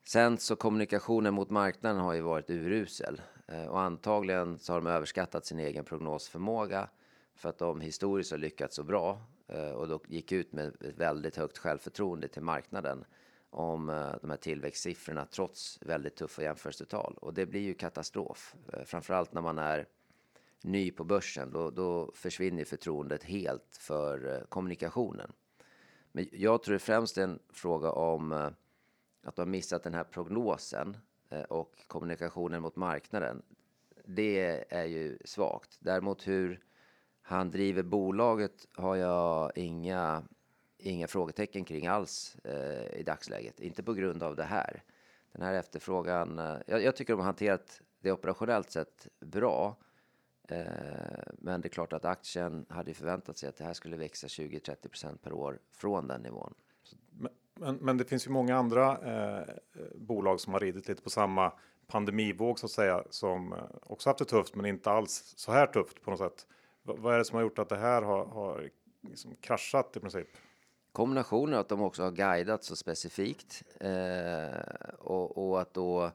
Sen 0.04 0.38
så 0.38 0.56
kommunikationen 0.56 1.34
mot 1.34 1.50
marknaden 1.50 2.00
har 2.00 2.14
ju 2.14 2.20
varit 2.20 2.50
urusel 2.50 3.22
eh, 3.48 3.66
och 3.66 3.80
antagligen 3.80 4.58
så 4.58 4.72
har 4.72 4.80
de 4.80 4.86
överskattat 4.86 5.46
sin 5.46 5.58
egen 5.58 5.84
prognosförmåga 5.84 6.88
för 7.34 7.48
att 7.48 7.58
de 7.58 7.80
historiskt 7.80 8.30
har 8.30 8.38
lyckats 8.38 8.76
så 8.76 8.82
bra 8.82 9.22
eh, 9.48 9.70
och 9.70 9.88
då 9.88 10.00
gick 10.08 10.32
ut 10.32 10.52
med 10.52 10.66
ett 10.66 10.96
väldigt 10.96 11.36
högt 11.36 11.58
självförtroende 11.58 12.28
till 12.28 12.42
marknaden 12.42 13.04
om 13.52 13.86
de 14.20 14.30
här 14.30 14.36
tillväxtsiffrorna 14.36 15.26
trots 15.26 15.78
väldigt 15.82 16.16
tuffa 16.16 16.42
jämförelsetal 16.42 17.14
och 17.20 17.34
det 17.34 17.46
blir 17.46 17.60
ju 17.60 17.74
katastrof. 17.74 18.54
Framförallt 18.84 19.32
när 19.32 19.40
man 19.40 19.58
är 19.58 19.86
ny 20.62 20.90
på 20.90 21.04
börsen, 21.04 21.50
då, 21.50 21.70
då 21.70 22.12
försvinner 22.14 22.64
förtroendet 22.64 23.24
helt 23.24 23.76
för 23.80 24.34
eh, 24.34 24.44
kommunikationen. 24.48 25.32
Men 26.12 26.28
jag 26.32 26.62
tror 26.62 26.72
det 26.72 26.78
främst 26.78 27.18
är 27.18 27.22
en 27.22 27.38
fråga 27.50 27.90
om 27.90 28.32
eh, 28.32 28.48
att 29.22 29.36
de 29.36 29.42
har 29.42 29.46
missat 29.46 29.82
den 29.82 29.94
här 29.94 30.04
prognosen 30.04 30.96
eh, 31.28 31.42
och 31.42 31.84
kommunikationen 31.86 32.62
mot 32.62 32.76
marknaden. 32.76 33.42
Det 34.04 34.64
är 34.74 34.84
ju 34.84 35.18
svagt. 35.24 35.76
Däremot 35.80 36.28
hur 36.28 36.60
han 37.22 37.50
driver 37.50 37.82
bolaget 37.82 38.66
har 38.74 38.96
jag 38.96 39.52
inga, 39.54 40.22
inga 40.78 41.06
frågetecken 41.06 41.64
kring 41.64 41.86
alls 41.86 42.36
eh, 42.44 43.00
i 43.00 43.02
dagsläget. 43.06 43.60
Inte 43.60 43.82
på 43.82 43.92
grund 43.92 44.22
av 44.22 44.36
det 44.36 44.44
här. 44.44 44.82
Den 45.32 45.42
här 45.42 45.54
efterfrågan. 45.54 46.38
Eh, 46.38 46.56
jag, 46.66 46.82
jag, 46.82 46.96
tycker 46.96 47.12
de 47.12 47.20
har 47.20 47.26
hanterat 47.26 47.80
det 48.00 48.12
operationellt 48.12 48.70
sett 48.70 49.08
bra. 49.20 49.76
Eh, 50.50 51.32
men 51.38 51.60
det 51.60 51.66
är 51.66 51.70
klart 51.70 51.92
att 51.92 52.04
aktien 52.04 52.66
hade 52.68 52.94
förväntat 52.94 53.38
sig 53.38 53.48
att 53.48 53.56
det 53.56 53.64
här 53.64 53.72
skulle 53.72 53.96
växa 53.96 54.26
20-30% 54.26 55.16
per 55.16 55.32
år 55.32 55.58
från 55.72 56.08
den 56.08 56.22
nivån. 56.22 56.54
Men, 57.54 57.76
men 57.76 57.96
det 57.96 58.04
finns 58.04 58.26
ju 58.26 58.30
många 58.30 58.56
andra 58.56 58.98
eh, 58.98 59.54
bolag 59.94 60.40
som 60.40 60.52
har 60.52 60.60
ridit 60.60 60.88
lite 60.88 61.02
på 61.02 61.10
samma 61.10 61.52
pandemivåg 61.86 62.58
så 62.58 62.66
att 62.66 62.72
säga 62.72 63.04
som 63.10 63.52
eh, 63.52 63.58
också 63.82 64.08
haft 64.08 64.18
det 64.18 64.24
tufft, 64.24 64.54
men 64.54 64.66
inte 64.66 64.90
alls 64.90 65.34
så 65.36 65.52
här 65.52 65.66
tufft 65.66 66.02
på 66.02 66.10
något 66.10 66.20
sätt. 66.20 66.46
V 66.82 66.92
vad 66.98 67.14
är 67.14 67.18
det 67.18 67.24
som 67.24 67.36
har 67.36 67.42
gjort 67.42 67.58
att 67.58 67.68
det 67.68 67.76
här 67.76 68.02
har, 68.02 68.26
har 68.26 68.70
liksom 69.02 69.36
kraschat 69.36 69.96
i 69.96 70.00
princip? 70.00 70.28
Kombinationen 70.92 71.60
att 71.60 71.68
de 71.68 71.82
också 71.82 72.02
har 72.02 72.10
guidat 72.10 72.64
så 72.64 72.76
specifikt 72.76 73.62
eh, 73.80 74.94
och, 74.98 75.48
och, 75.48 75.60
att 75.60 75.74
då 75.74 76.10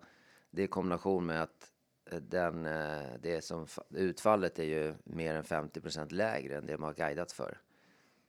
det 0.52 0.64
är 0.64 0.68
kombination 0.68 1.26
med 1.26 1.44
att 1.44 1.72
den, 2.12 2.66
eh, 2.66 3.08
det 3.22 3.42
som 3.44 3.68
utfallet 3.90 4.60
är 4.60 4.64
ju 4.64 4.94
mer 5.04 5.36
än 5.36 5.44
50% 5.44 6.12
lägre 6.12 6.58
än 6.58 6.66
det 6.66 6.78
man 6.78 6.88
har 6.88 6.94
guidat 6.94 7.32
för. 7.32 7.58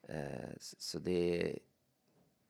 Eh, 0.09 0.51
så 0.59 0.99
det 0.99 1.59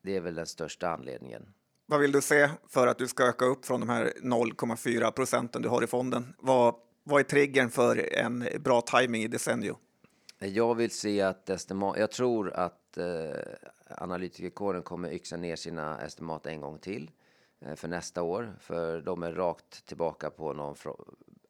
det 0.07 0.15
är 0.15 0.21
väl 0.21 0.35
den 0.35 0.45
största 0.45 0.89
anledningen. 0.89 1.53
Vad 1.85 1.99
vill 1.99 2.11
du 2.11 2.21
se 2.21 2.49
för 2.67 2.87
att 2.87 2.97
du 2.97 3.07
ska 3.07 3.23
öka 3.23 3.45
upp 3.45 3.65
från 3.65 3.79
de 3.79 3.89
här 3.89 4.13
0,4 4.21 5.11
procenten 5.11 5.61
du 5.61 5.69
har 5.69 5.83
i 5.83 5.87
fonden? 5.87 6.33
Vad, 6.39 6.75
vad 7.03 7.19
är 7.19 7.23
triggern 7.23 7.69
för 7.69 8.13
en 8.13 8.47
bra 8.59 8.81
timing 8.81 9.23
i 9.23 9.27
Decennio? 9.27 9.77
Jag 10.39 10.75
vill 10.75 10.91
se 10.91 11.21
att 11.21 11.49
estimat, 11.49 11.97
jag 11.99 12.11
tror 12.11 12.53
att 12.53 12.97
eh, 12.97 13.05
analytikerkåren 13.89 14.83
kommer 14.83 15.13
yxa 15.13 15.37
ner 15.37 15.55
sina 15.55 16.01
estimat 16.01 16.45
en 16.45 16.61
gång 16.61 16.79
till 16.79 17.11
Eh, 17.59 17.75
för 17.75 17.87
nästa 17.87 18.23
år, 18.23 18.55
för 18.59 19.01
de 19.01 19.23
är 19.23 19.31
rakt 19.31 19.85
tillbaka 19.85 20.29
på 20.29 20.53
någon 20.53 20.75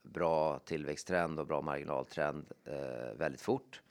bra 0.04 0.60
tillväxttrend 0.60 1.40
och 1.40 1.48
bra 1.48 1.62
marginaltrend 1.62 2.52
eh, 2.66 3.18
väldigt 3.18 3.42
fort. 3.42 3.82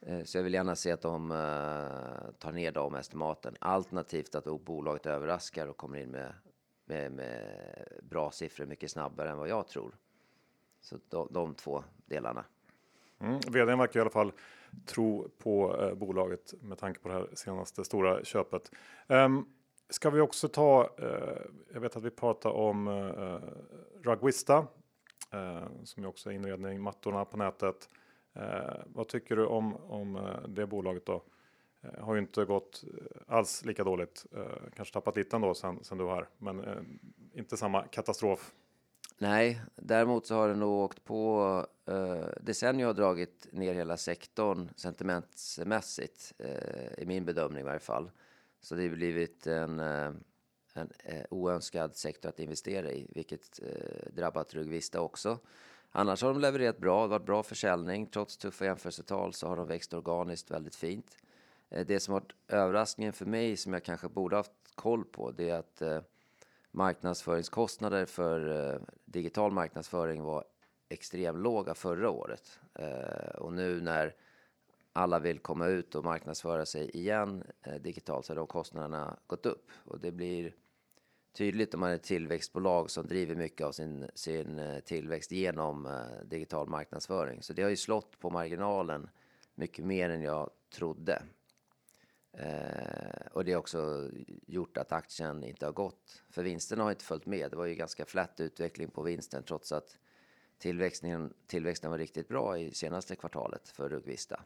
Eh, 0.00 0.22
så 0.22 0.38
jag 0.38 0.42
vill 0.42 0.54
gärna 0.54 0.76
se 0.76 0.90
att 0.90 1.02
de 1.02 1.30
eh, 1.30 2.32
tar 2.38 2.52
ner 2.52 2.72
de 2.72 2.94
estimaten. 2.94 3.56
Alternativt 3.58 4.34
att 4.34 4.44
bolaget 4.64 5.06
överraskar 5.06 5.66
och 5.66 5.76
kommer 5.76 5.98
in 5.98 6.10
med, 6.10 6.32
med, 6.84 7.12
med, 7.12 7.88
bra 8.02 8.30
siffror 8.30 8.66
mycket 8.66 8.90
snabbare 8.90 9.30
än 9.30 9.38
vad 9.38 9.48
jag 9.48 9.68
tror. 9.68 9.94
Så 10.80 10.98
de, 11.08 11.28
de 11.30 11.54
två 11.54 11.84
delarna. 12.06 12.44
Mm, 13.18 13.40
vdn 13.40 13.78
verkar 13.78 14.00
i 14.00 14.02
alla 14.02 14.10
fall 14.10 14.32
tro 14.86 15.28
på 15.38 15.82
eh, 15.82 15.94
bolaget 15.94 16.54
med 16.60 16.78
tanke 16.78 17.00
på 17.00 17.08
det 17.08 17.14
här 17.14 17.28
senaste 17.34 17.84
stora 17.84 18.24
köpet. 18.24 18.70
Um, 19.06 19.48
ska 19.88 20.10
vi 20.10 20.20
också 20.20 20.48
ta, 20.48 20.90
eh, 20.98 21.40
jag 21.72 21.80
vet 21.80 21.96
att 21.96 22.02
vi 22.02 22.10
pratar 22.10 22.50
om 22.50 22.88
eh, 22.88 22.94
uh, 22.94 23.40
Rugvista 24.02 24.66
eh, 25.30 25.66
som 25.84 26.02
ju 26.02 26.08
också 26.08 26.30
är 26.30 26.34
inredning, 26.34 26.80
mattorna 26.80 27.24
på 27.24 27.36
nätet. 27.36 27.88
Eh, 28.32 28.76
vad 28.86 29.08
tycker 29.08 29.36
du 29.36 29.46
om, 29.46 29.76
om 29.76 30.16
eh, 30.16 30.48
det 30.48 30.66
bolaget 30.66 31.06
då? 31.06 31.22
Eh, 31.82 32.04
har 32.04 32.14
ju 32.14 32.20
inte 32.20 32.44
gått 32.44 32.84
alls 33.26 33.64
lika 33.64 33.84
dåligt. 33.84 34.26
Eh, 34.36 34.70
kanske 34.76 34.94
tappat 34.94 35.16
lite 35.16 35.36
ändå 35.36 35.54
sen, 35.54 35.84
sen 35.84 35.98
du 35.98 36.04
var 36.04 36.14
här, 36.14 36.28
men 36.38 36.64
eh, 36.64 36.82
inte 37.32 37.56
samma 37.56 37.82
katastrof. 37.82 38.54
Nej, 39.18 39.60
däremot 39.74 40.26
så 40.26 40.34
har 40.34 40.48
det 40.48 40.54
nog 40.54 40.84
åkt 40.84 41.04
på. 41.04 41.66
Eh, 41.86 42.28
decennier 42.40 42.86
har 42.86 42.94
dragit 42.94 43.46
ner 43.52 43.74
hela 43.74 43.96
sektorn 43.96 44.68
sentimentsmässigt 44.76 46.32
eh, 46.38 47.02
i 47.02 47.06
min 47.06 47.24
bedömning 47.24 47.60
i 47.60 47.64
varje 47.64 47.80
fall. 47.80 48.10
Så 48.64 48.74
det 48.74 48.88
har 48.88 48.96
blivit 48.96 49.46
en, 49.46 49.80
eh, 49.80 50.10
en 50.74 50.92
eh, 51.04 51.24
oönskad 51.30 51.96
sektor 51.96 52.28
att 52.28 52.40
investera 52.40 52.92
i, 52.92 53.06
vilket 53.10 53.60
eh, 53.62 54.12
drabbat 54.12 54.54
Rugvista 54.54 55.00
också. 55.00 55.38
Annars 55.90 56.22
har 56.22 56.28
de 56.32 56.40
levererat 56.40 56.78
bra, 56.78 56.96
Det 56.96 57.00
har 57.00 57.08
varit 57.08 57.26
bra 57.26 57.42
försäljning. 57.42 58.06
Trots 58.06 58.36
tuffa 58.36 58.64
jämförelsetal 58.64 59.32
så 59.32 59.48
har 59.48 59.56
de 59.56 59.66
växt 59.66 59.94
organiskt 59.94 60.50
väldigt 60.50 60.76
fint. 60.76 61.16
Eh, 61.70 61.86
det 61.86 62.00
som 62.00 62.14
varit 62.14 62.32
överraskningen 62.48 63.12
för 63.12 63.26
mig, 63.26 63.56
som 63.56 63.72
jag 63.72 63.84
kanske 63.84 64.08
borde 64.08 64.36
haft 64.36 64.52
koll 64.74 65.04
på, 65.04 65.30
det 65.30 65.50
är 65.50 65.58
att 65.58 65.82
eh, 65.82 66.00
marknadsföringskostnader 66.70 68.06
för 68.06 68.80
digital 69.04 69.52
marknadsföring 69.52 70.22
var 70.22 70.44
extremt 70.88 71.38
låga 71.38 71.74
förra 71.74 72.10
året. 72.10 72.60
Och 73.38 73.52
nu 73.52 73.80
när 73.80 74.14
alla 74.96 75.18
vill 75.18 75.38
komma 75.38 75.66
ut 75.66 75.94
och 75.94 76.04
marknadsföra 76.04 76.66
sig 76.66 76.90
igen 76.90 77.44
eh, 77.62 77.74
digitalt 77.74 78.26
så 78.26 78.32
har 78.32 78.36
de 78.36 78.46
kostnaderna 78.46 79.16
gått 79.26 79.46
upp. 79.46 79.70
Och 79.84 80.00
det 80.00 80.12
blir 80.12 80.54
tydligt 81.32 81.74
om 81.74 81.80
man 81.80 81.90
är 81.90 81.94
ett 81.94 82.02
tillväxtbolag 82.02 82.90
som 82.90 83.06
driver 83.06 83.34
mycket 83.34 83.66
av 83.66 83.72
sin, 83.72 84.10
sin 84.14 84.58
eh, 84.58 84.80
tillväxt 84.80 85.32
genom 85.32 85.86
eh, 85.86 86.24
digital 86.24 86.68
marknadsföring. 86.68 87.42
Så 87.42 87.52
det 87.52 87.62
har 87.62 87.70
ju 87.70 87.76
slått 87.76 88.18
på 88.18 88.30
marginalen 88.30 89.08
mycket 89.54 89.84
mer 89.84 90.10
än 90.10 90.22
jag 90.22 90.50
trodde. 90.74 91.22
Eh, 92.32 93.26
och 93.32 93.44
det 93.44 93.52
har 93.52 93.58
också 93.58 94.10
gjort 94.46 94.76
att 94.76 94.92
aktien 94.92 95.44
inte 95.44 95.66
har 95.66 95.72
gått. 95.72 96.22
För 96.30 96.42
vinsterna 96.42 96.82
har 96.82 96.90
inte 96.90 97.04
följt 97.04 97.26
med. 97.26 97.50
Det 97.50 97.56
var 97.56 97.66
ju 97.66 97.74
ganska 97.74 98.04
flat 98.04 98.40
utveckling 98.40 98.90
på 98.90 99.02
vinsten 99.02 99.42
trots 99.42 99.72
att 99.72 99.98
tillväxten, 100.58 101.34
tillväxten 101.46 101.90
var 101.90 101.98
riktigt 101.98 102.28
bra 102.28 102.58
i 102.58 102.74
senaste 102.74 103.16
kvartalet 103.16 103.68
för 103.68 103.88
Rugvista. 103.88 104.40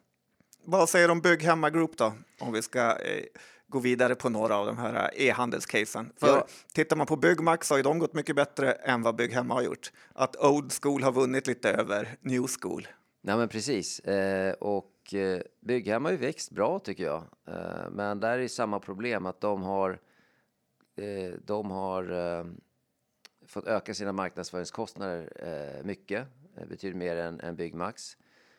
Vad 0.70 0.88
säger 0.88 1.08
du 1.08 1.12
om 1.12 1.20
Bygghemma 1.20 1.70
Group 1.70 1.96
då? 1.96 2.12
Om 2.38 2.52
vi 2.52 2.62
ska 2.62 2.80
eh, 2.80 3.24
gå 3.68 3.78
vidare 3.78 4.14
på 4.14 4.28
några 4.28 4.56
av 4.56 4.66
de 4.66 4.78
här 4.78 5.10
eh, 5.14 5.26
e-handelscasen. 5.26 6.12
För 6.16 6.26
ja. 6.26 6.46
tittar 6.72 6.96
man 6.96 7.06
på 7.06 7.16
Byggmax 7.16 7.68
så 7.68 7.74
har 7.74 7.78
ju 7.78 7.82
de 7.82 7.98
gått 7.98 8.14
mycket 8.14 8.36
bättre 8.36 8.72
än 8.72 9.02
vad 9.02 9.16
Bygghemma 9.16 9.54
har 9.54 9.62
gjort. 9.62 9.92
Att 10.12 10.36
Old 10.36 10.72
School 10.82 11.02
har 11.02 11.12
vunnit 11.12 11.46
lite 11.46 11.70
över 11.70 12.16
New 12.20 12.46
School. 12.60 12.88
Nej 13.20 13.36
men 13.36 13.48
precis. 13.48 14.00
Eh, 14.00 14.52
och 14.52 15.14
eh, 15.14 15.40
Bygghem 15.60 16.04
har 16.04 16.12
ju 16.12 16.18
växt 16.18 16.50
bra 16.50 16.78
tycker 16.78 17.04
jag. 17.04 17.22
Eh, 17.48 17.90
men 17.90 18.20
där 18.20 18.38
är 18.38 18.48
samma 18.48 18.80
problem 18.80 19.26
att 19.26 19.40
de 19.40 19.62
har, 19.62 19.90
eh, 20.96 21.32
de 21.44 21.70
har 21.70 22.10
eh, 22.10 22.44
fått 23.46 23.66
öka 23.66 23.94
sina 23.94 24.12
marknadsföringskostnader 24.12 25.32
mycket. 25.84 26.26
Det 26.58 26.66
betyder 26.66 26.96
mer 26.96 27.16
än, 27.16 27.40
än 27.40 27.56
Byggmax. 27.56 28.16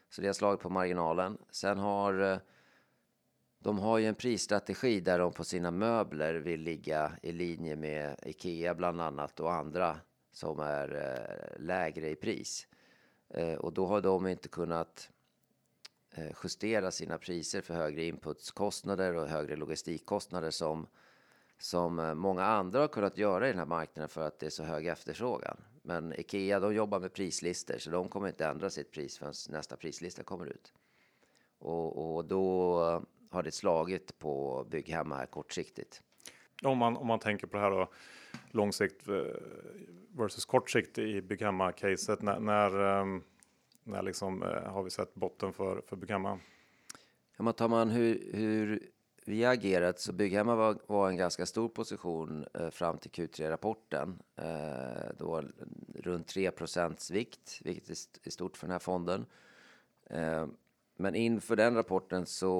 Så 0.09 0.21
det 0.21 0.27
har 0.27 0.33
slagit 0.33 0.59
på 0.59 0.69
marginalen. 0.69 1.37
Sen 1.49 1.77
har 1.77 2.21
eh, 2.21 2.37
de 3.59 3.79
har 3.79 3.97
ju 3.97 4.05
en 4.05 4.15
prisstrategi 4.15 4.99
där 4.99 5.19
de 5.19 5.33
på 5.33 5.43
sina 5.43 5.71
möbler 5.71 6.33
vill 6.33 6.61
ligga 6.61 7.11
i 7.21 7.31
linje 7.31 7.75
med 7.75 8.15
Ikea 8.25 8.75
bland 8.75 9.01
annat 9.01 9.39
och 9.39 9.53
andra 9.53 9.97
som 10.31 10.59
är 10.59 10.95
eh, 10.95 11.61
lägre 11.61 12.09
i 12.09 12.15
pris. 12.15 12.67
Eh, 13.29 13.53
och 13.53 13.73
då 13.73 13.85
har 13.85 14.01
de 14.01 14.27
inte 14.27 14.49
kunnat 14.49 15.09
justera 16.43 16.91
sina 16.91 17.17
priser 17.17 17.61
för 17.61 17.73
högre 17.73 18.03
inputskostnader 18.03 19.15
och 19.15 19.27
högre 19.27 19.55
logistikkostnader 19.55 20.51
som, 20.51 20.87
som 21.57 22.13
många 22.17 22.45
andra 22.45 22.79
har 22.79 22.87
kunnat 22.87 23.17
göra 23.17 23.47
i 23.47 23.51
den 23.51 23.59
här 23.59 23.65
marknaden 23.65 24.09
för 24.09 24.27
att 24.27 24.39
det 24.39 24.45
är 24.45 24.49
så 24.49 24.63
hög 24.63 24.87
efterfrågan. 24.87 25.57
Men 25.81 26.13
Ikea, 26.19 26.59
de 26.59 26.75
jobbar 26.75 26.99
med 26.99 27.13
prislistor 27.13 27.77
så 27.77 27.89
de 27.89 28.09
kommer 28.09 28.27
inte 28.27 28.45
ändra 28.45 28.69
sitt 28.69 28.91
pris 28.91 29.17
förrän 29.17 29.33
nästa 29.49 29.75
prislista 29.75 30.23
kommer 30.23 30.45
ut. 30.45 30.73
Och, 31.59 32.15
och 32.15 32.25
då 32.25 32.73
har 33.29 33.43
det 33.43 33.51
slagit 33.51 34.19
på 34.19 34.65
Bygghemma 34.69 35.15
här 35.15 35.25
kortsiktigt. 35.25 36.01
Om 36.63 36.77
man, 36.77 36.97
om 36.97 37.07
man 37.07 37.19
tänker 37.19 37.47
på 37.47 37.57
det 37.57 37.63
här 37.63 37.71
då, 37.71 37.89
långsikt 38.51 39.07
eh, 39.07 39.15
versus 40.17 40.45
kortsikt 40.45 40.97
i 40.97 41.21
Bygghemma-caset. 41.21 42.21
När, 42.21 42.39
när, 42.39 42.99
ehm, 43.01 43.23
när 43.83 44.01
liksom, 44.01 44.43
eh, 44.43 44.63
har 44.63 44.83
vi 44.83 44.89
sett 44.89 45.15
botten 45.15 45.53
för, 45.53 45.81
för 45.87 45.95
Bygghemma? 45.95 46.39
Ja, 47.37 47.43
man 47.43 47.53
tar 47.53 47.67
man 47.67 47.89
hur, 47.89 48.29
hur 48.33 48.89
vi 49.29 49.43
har 49.43 49.53
agerat 49.53 49.99
så 49.99 50.13
Bygghemma 50.13 50.55
var, 50.55 50.77
var 50.87 51.09
en 51.09 51.17
ganska 51.17 51.45
stor 51.45 51.69
position 51.69 52.45
eh, 52.53 52.69
fram 52.69 52.97
till 52.97 53.11
Q3-rapporten. 53.11 54.19
Eh, 54.35 55.11
då 55.17 55.43
runt 55.95 56.27
3 56.27 56.51
vikt, 57.11 57.59
vilket 57.63 57.89
är 58.23 58.31
stort 58.31 58.57
för 58.57 58.67
den 58.67 58.71
här 58.71 58.79
fonden. 58.79 59.25
Eh, 60.05 60.47
men 60.95 61.15
inför 61.15 61.55
den 61.55 61.75
rapporten 61.75 62.25
så 62.25 62.51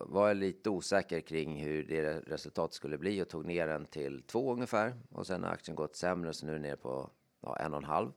var 0.00 0.28
jag 0.28 0.36
lite 0.36 0.70
osäker 0.70 1.20
kring 1.20 1.60
hur 1.60 1.84
det 1.84 2.20
resultatet 2.20 2.74
skulle 2.74 2.98
bli 2.98 3.22
och 3.22 3.28
tog 3.28 3.46
ner 3.46 3.66
den 3.66 3.86
till 3.86 4.22
2 4.22 4.52
ungefär. 4.52 4.94
Och 5.12 5.26
sen 5.26 5.44
har 5.44 5.50
aktien 5.50 5.74
gått 5.74 5.96
sämre 5.96 6.32
så 6.32 6.46
nu 6.46 6.52
är 6.52 6.56
den 6.56 6.62
nere 6.62 6.76
på 6.76 7.10
ja, 7.40 7.56
en 7.56 7.74
och 7.74 7.82
en. 7.82 8.12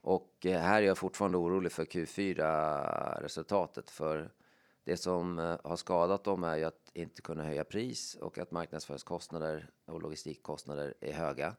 Och 0.00 0.46
eh, 0.46 0.60
här 0.60 0.82
är 0.82 0.86
jag 0.86 0.98
fortfarande 0.98 1.38
orolig 1.38 1.72
för 1.72 1.84
Q4-resultatet. 1.84 3.90
För 3.90 4.30
det 4.84 4.96
som 4.96 5.38
eh, 5.38 5.56
har 5.64 5.76
skadat 5.76 6.24
dem 6.24 6.44
är 6.44 6.56
ju 6.56 6.64
att 6.64 6.90
inte 6.92 7.22
kunna 7.22 7.44
höja 7.44 7.64
pris 7.64 8.14
och 8.14 8.38
att 8.38 8.50
marknadsföringskostnader 8.50 9.70
och 9.86 10.02
logistikkostnader 10.02 10.94
är 11.00 11.12
höga. 11.12 11.54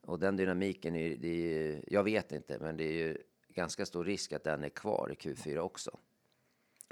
Och 0.00 0.18
den 0.18 0.36
dynamiken, 0.36 0.94
är, 0.94 1.16
det 1.16 1.28
är, 1.28 1.84
jag 1.86 2.04
vet 2.04 2.32
inte, 2.32 2.58
men 2.58 2.76
det 2.76 2.84
är 2.84 2.92
ju 2.92 3.18
ganska 3.48 3.86
stor 3.86 4.04
risk 4.04 4.32
att 4.32 4.44
den 4.44 4.64
är 4.64 4.68
kvar 4.68 5.10
i 5.12 5.14
Q4 5.14 5.58
också. 5.58 5.98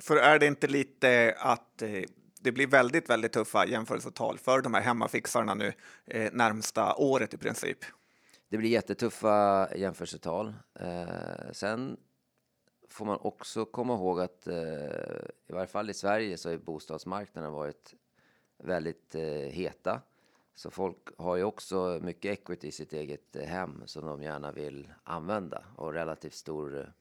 För 0.03 0.17
är 0.17 0.39
det 0.39 0.47
inte 0.47 0.67
lite 0.67 1.37
att 1.39 1.83
eh, 1.83 2.03
det 2.41 2.53
blir 2.53 2.67
väldigt, 2.67 3.11
väldigt 3.11 3.33
tuffa 3.33 3.67
jämförelsetal 3.67 4.39
för 4.39 4.61
de 4.61 4.75
här 4.75 4.81
hemmafixarna 4.81 5.55
nu 5.55 5.73
eh, 6.07 6.33
närmsta 6.33 6.95
året 6.95 7.35
i 7.35 7.39
princip? 7.39 7.79
Det 8.49 8.59
blir 8.59 8.71
jättetuffa 8.71 9.69
jämförelsetal. 9.77 10.55
Eh, 10.81 11.53
sen 11.53 11.97
får 12.97 13.05
man 13.05 13.19
också 13.21 13.65
komma 13.65 13.95
ihåg 13.95 14.21
att 14.21 14.47
eh, 14.47 14.57
i 15.47 15.53
varje 15.53 15.67
fall 15.67 15.91
i 15.91 15.95
Sverige 15.95 16.37
så 16.37 16.51
har 16.51 16.57
bostadsmarknaden 16.57 17.53
varit 17.53 17.95
väldigt 18.59 19.15
eh, 19.15 19.23
heta. 19.33 20.01
Så 20.55 20.71
folk 20.71 20.99
har 21.19 21.37
ju 21.37 21.45
också 21.45 22.01
mycket 22.03 22.39
equity 22.39 22.69
i 22.69 22.73
sitt 22.73 22.93
eget 22.93 23.37
eh, 23.37 23.45
hem 23.45 23.83
som 23.87 24.07
de 24.07 24.23
gärna 24.23 24.53
vill 24.53 24.93
använda 25.05 25.65
och 25.77 25.93
relativt 25.93 26.35
stor 26.35 26.93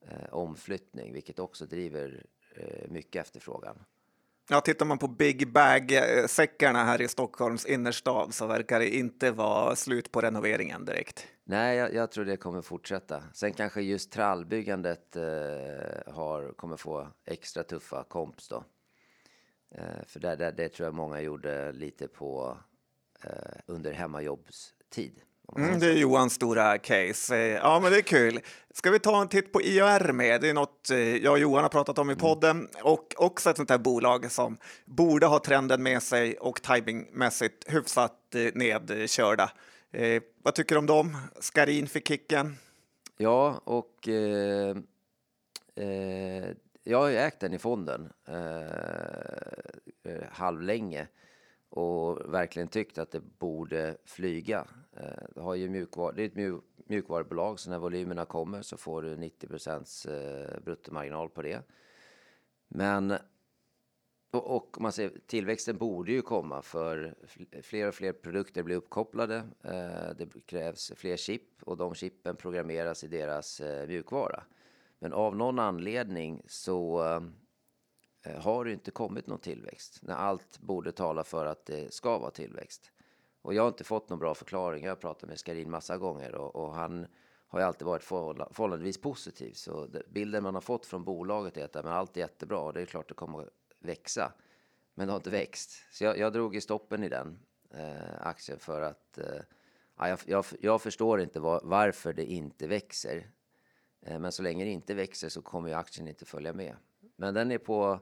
eh, 0.00 0.32
omflyttning, 0.34 1.12
vilket 1.12 1.38
också 1.38 1.66
driver 1.66 2.26
eh, 2.54 2.90
mycket 2.90 3.20
efterfrågan. 3.20 3.84
Ja, 4.52 4.60
tittar 4.60 4.86
man 4.86 4.98
på 4.98 5.08
Big 5.08 5.52
Bag-säckarna 5.52 6.84
här 6.84 7.00
i 7.00 7.08
Stockholms 7.08 7.66
innerstad 7.66 8.34
så 8.34 8.46
verkar 8.46 8.78
det 8.78 8.96
inte 8.96 9.30
vara 9.30 9.76
slut 9.76 10.12
på 10.12 10.20
renoveringen 10.20 10.84
direkt. 10.84 11.26
Nej, 11.44 11.76
jag, 11.76 11.94
jag 11.94 12.10
tror 12.10 12.24
det 12.24 12.36
kommer 12.36 12.62
fortsätta. 12.62 13.22
Sen 13.34 13.52
kanske 13.52 13.82
just 13.82 14.12
trallbyggandet 14.12 15.16
eh, 15.16 15.22
har, 16.12 16.52
kommer 16.56 16.76
få 16.76 17.08
extra 17.24 17.62
tuffa 17.62 18.04
komps 18.04 18.48
då. 18.48 18.64
Eh, 19.70 20.04
för 20.06 20.20
där, 20.20 20.36
där, 20.36 20.52
det 20.52 20.68
tror 20.68 20.86
jag 20.86 20.94
många 20.94 21.20
gjorde 21.20 21.72
lite 21.72 22.08
på 22.08 22.58
eh, 23.24 23.30
under 23.66 23.92
hemmajobbstid. 23.92 25.20
Mm, 25.56 25.78
det 25.78 25.86
är 25.86 25.92
Johans 25.92 26.34
stora 26.34 26.78
case. 26.78 27.36
Eh, 27.36 27.40
ja, 27.40 27.80
men 27.80 27.92
det 27.92 27.98
är 27.98 28.02
kul. 28.02 28.40
Ska 28.74 28.90
vi 28.90 28.98
ta 28.98 29.20
en 29.20 29.28
titt 29.28 29.52
på 29.52 29.62
IAR 29.62 30.12
med? 30.12 30.40
Det 30.40 30.48
är 30.48 30.54
något 30.54 30.90
eh, 30.90 31.16
jag 31.16 31.32
och 31.32 31.38
Johan 31.38 31.62
har 31.62 31.68
pratat 31.68 31.98
om 31.98 32.10
i 32.10 32.12
mm. 32.12 32.20
podden 32.20 32.68
och 32.82 33.14
också 33.16 33.50
ett 33.50 33.56
sånt 33.56 33.70
här 33.70 33.78
bolag 33.78 34.30
som 34.30 34.56
borde 34.84 35.26
ha 35.26 35.38
trenden 35.38 35.82
med 35.82 36.02
sig 36.02 36.38
och 36.38 36.62
timingmässigt 36.62 37.72
hyfsat 37.72 38.34
eh, 38.34 38.50
nedkörda. 38.54 39.50
Eh, 39.92 40.22
vad 40.42 40.54
tycker 40.54 40.74
du 40.74 40.78
om 40.78 40.86
dem? 40.86 41.16
Skarin 41.40 41.86
fick 41.86 42.08
kicken. 42.08 42.56
Ja, 43.16 43.60
och 43.64 44.08
eh, 44.08 44.76
eh, 45.76 46.48
jag 46.84 46.98
har 46.98 47.08
ju 47.08 47.16
ägt 47.16 47.40
den 47.40 47.54
i 47.54 47.58
fonden 47.58 48.12
halvlänge 50.30 51.06
och 51.70 52.34
verkligen 52.34 52.68
tyckt 52.68 52.98
att 52.98 53.10
det 53.10 53.20
borde 53.20 53.96
flyga. 54.04 54.66
Eh, 54.92 55.24
det, 55.34 55.40
har 55.40 55.54
ju 55.54 55.68
mjukvar, 55.68 56.12
det 56.12 56.22
är 56.22 56.26
ett 56.26 56.34
mjuk, 56.34 56.64
mjukvarubolag, 56.76 57.60
så 57.60 57.70
när 57.70 57.78
volymerna 57.78 58.24
kommer 58.24 58.62
så 58.62 58.76
får 58.76 59.02
du 59.02 59.16
90 59.16 59.48
procents 59.48 60.06
eh, 60.06 60.60
bruttomarginal 60.60 61.30
på 61.30 61.42
det. 61.42 61.62
Men 62.68 63.14
och, 64.32 64.76
man 64.80 64.92
ser, 64.92 65.12
tillväxten 65.26 65.76
borde 65.76 66.12
ju 66.12 66.22
komma 66.22 66.62
för 66.62 67.14
fler 67.62 67.88
och 67.88 67.94
fler 67.94 68.12
produkter 68.12 68.62
blir 68.62 68.76
uppkopplade. 68.76 69.36
Eh, 69.64 70.16
det 70.18 70.46
krävs 70.46 70.92
fler 70.96 71.16
chip 71.16 71.62
och 71.62 71.76
de 71.76 71.94
chippen 71.94 72.36
programmeras 72.36 73.04
i 73.04 73.08
deras 73.08 73.60
eh, 73.60 73.86
mjukvara. 73.86 74.42
Men 74.98 75.12
av 75.12 75.36
någon 75.36 75.58
anledning 75.58 76.42
så 76.46 77.04
eh, 77.04 77.20
Eh, 78.22 78.40
har 78.40 78.64
det 78.64 78.72
inte 78.72 78.90
kommit 78.90 79.26
någon 79.26 79.38
tillväxt 79.38 79.98
när 80.02 80.14
allt 80.14 80.58
borde 80.60 80.92
tala 80.92 81.24
för 81.24 81.46
att 81.46 81.66
det 81.66 81.94
ska 81.94 82.18
vara 82.18 82.30
tillväxt. 82.30 82.92
Och 83.42 83.54
jag 83.54 83.62
har 83.62 83.68
inte 83.68 83.84
fått 83.84 84.08
någon 84.08 84.18
bra 84.18 84.34
förklaring. 84.34 84.84
Jag 84.84 84.90
har 84.90 84.96
pratat 84.96 85.28
med 85.28 85.38
Skarin 85.38 85.70
massa 85.70 85.98
gånger 85.98 86.34
och, 86.34 86.56
och 86.56 86.74
han 86.74 87.06
har 87.48 87.60
ju 87.60 87.66
alltid 87.66 87.86
varit 87.86 88.04
förhållandevis 88.04 89.00
positiv. 89.00 89.52
Så 89.52 89.88
bilden 90.08 90.42
man 90.42 90.54
har 90.54 90.60
fått 90.60 90.86
från 90.86 91.04
bolaget 91.04 91.56
är 91.56 91.64
att 91.64 91.74
men 91.74 91.92
allt 91.92 92.16
är 92.16 92.20
jättebra 92.20 92.60
och 92.60 92.72
det 92.72 92.80
är 92.80 92.86
klart 92.86 93.08
det 93.08 93.14
kommer 93.14 93.42
att 93.42 93.48
växa. 93.78 94.32
Men 94.94 95.06
det 95.06 95.12
har 95.12 95.18
inte 95.18 95.30
växt. 95.30 95.70
Så 95.90 96.04
jag, 96.04 96.18
jag 96.18 96.32
drog 96.32 96.56
i 96.56 96.60
stoppen 96.60 97.04
i 97.04 97.08
den 97.08 97.38
eh, 97.74 98.26
aktien 98.26 98.58
för 98.58 98.82
att 98.82 99.18
eh, 99.18 99.40
jag, 99.96 100.18
jag, 100.26 100.44
jag, 100.60 100.82
förstår 100.82 101.20
inte 101.20 101.40
var, 101.40 101.60
varför 101.64 102.12
det 102.12 102.24
inte 102.24 102.66
växer. 102.66 103.30
Eh, 104.02 104.18
men 104.18 104.32
så 104.32 104.42
länge 104.42 104.64
det 104.64 104.70
inte 104.70 104.94
växer 104.94 105.28
så 105.28 105.42
kommer 105.42 105.68
ju 105.68 105.74
aktien 105.74 106.08
inte 106.08 106.24
följa 106.24 106.52
med. 106.52 106.76
Men 107.20 107.34
den 107.34 107.50
är 107.50 107.58
på, 107.58 108.00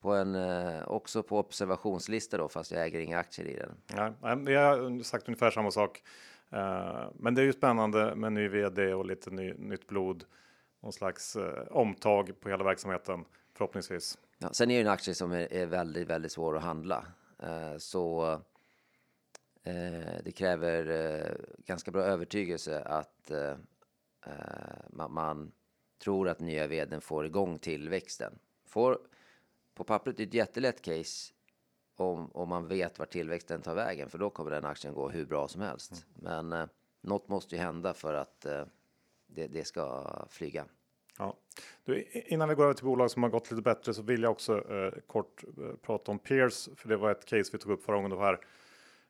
på 0.00 0.12
en, 0.12 0.34
eh, 0.34 0.88
också 0.88 1.22
på 1.22 1.38
observationslista 1.38 2.38
då, 2.38 2.48
fast 2.48 2.70
jag 2.70 2.84
äger 2.84 3.00
inga 3.00 3.18
aktier 3.18 3.46
i 3.46 3.56
den. 3.56 3.76
Nej, 4.20 4.54
jag 4.54 4.78
har 4.78 5.02
sagt 5.02 5.28
ungefär 5.28 5.50
samma 5.50 5.70
sak. 5.70 6.02
Eh, 6.50 7.08
men 7.14 7.34
det 7.34 7.42
är 7.42 7.44
ju 7.44 7.52
spännande 7.52 8.14
med 8.14 8.32
ny 8.32 8.48
vd 8.48 8.94
och 8.94 9.06
lite 9.06 9.30
ny, 9.30 9.54
nytt 9.54 9.86
blod. 9.86 10.24
Någon 10.80 10.92
slags 10.92 11.36
eh, 11.36 11.66
omtag 11.70 12.40
på 12.40 12.48
hela 12.48 12.64
verksamheten 12.64 13.24
förhoppningsvis. 13.54 14.18
Ja, 14.38 14.52
sen 14.52 14.70
är 14.70 14.74
det 14.74 14.80
en 14.80 14.92
aktie 14.92 15.14
som 15.14 15.32
är, 15.32 15.52
är 15.52 15.66
väldigt, 15.66 16.08
väldigt 16.08 16.32
svår 16.32 16.56
att 16.56 16.62
handla. 16.62 17.04
Så 17.78 18.38
det 20.24 20.32
kräver 20.36 21.36
ganska 21.66 21.90
bra 21.90 22.02
övertygelse 22.02 22.82
att 22.82 23.30
man 25.08 25.52
tror 26.02 26.28
att 26.28 26.40
nya 26.40 26.66
vdn 26.66 27.00
får 27.00 27.26
igång 27.26 27.58
tillväxten. 27.58 28.38
Får 28.70 28.98
på 29.74 29.84
pappret 29.84 30.20
ett 30.20 30.34
jättelätt 30.34 30.82
case 30.82 31.32
om, 31.96 32.30
om 32.32 32.48
man 32.48 32.68
vet 32.68 32.98
var 32.98 33.06
tillväxten 33.06 33.62
tar 33.62 33.74
vägen, 33.74 34.08
för 34.10 34.18
då 34.18 34.30
kommer 34.30 34.50
den 34.50 34.64
aktien 34.64 34.94
gå 34.94 35.08
hur 35.08 35.26
bra 35.26 35.48
som 35.48 35.60
helst. 35.60 35.92
Mm. 35.92 36.48
Men 36.48 36.60
eh, 36.60 36.68
något 37.00 37.28
måste 37.28 37.54
ju 37.54 37.60
hända 37.60 37.94
för 37.94 38.14
att 38.14 38.44
eh, 38.44 38.64
det, 39.26 39.46
det, 39.46 39.64
ska 39.64 40.06
flyga. 40.28 40.64
Ja. 41.18 41.36
Du, 41.84 42.02
innan 42.12 42.48
vi 42.48 42.54
går 42.54 42.64
över 42.64 42.74
till 42.74 42.84
bolag 42.84 43.10
som 43.10 43.22
har 43.22 43.30
gått 43.30 43.50
lite 43.50 43.62
bättre 43.62 43.94
så 43.94 44.02
vill 44.02 44.22
jag 44.22 44.32
också 44.32 44.72
eh, 44.74 45.00
kort 45.06 45.44
eh, 45.44 45.74
prata 45.82 46.10
om 46.12 46.18
Pierce, 46.18 46.70
för 46.76 46.88
det 46.88 46.96
var 46.96 47.10
ett 47.10 47.24
case 47.24 47.50
vi 47.52 47.58
tog 47.58 47.72
upp 47.72 47.84
förra 47.84 47.96
gången. 47.96 48.10
Det 48.10 48.18
här 48.18 48.40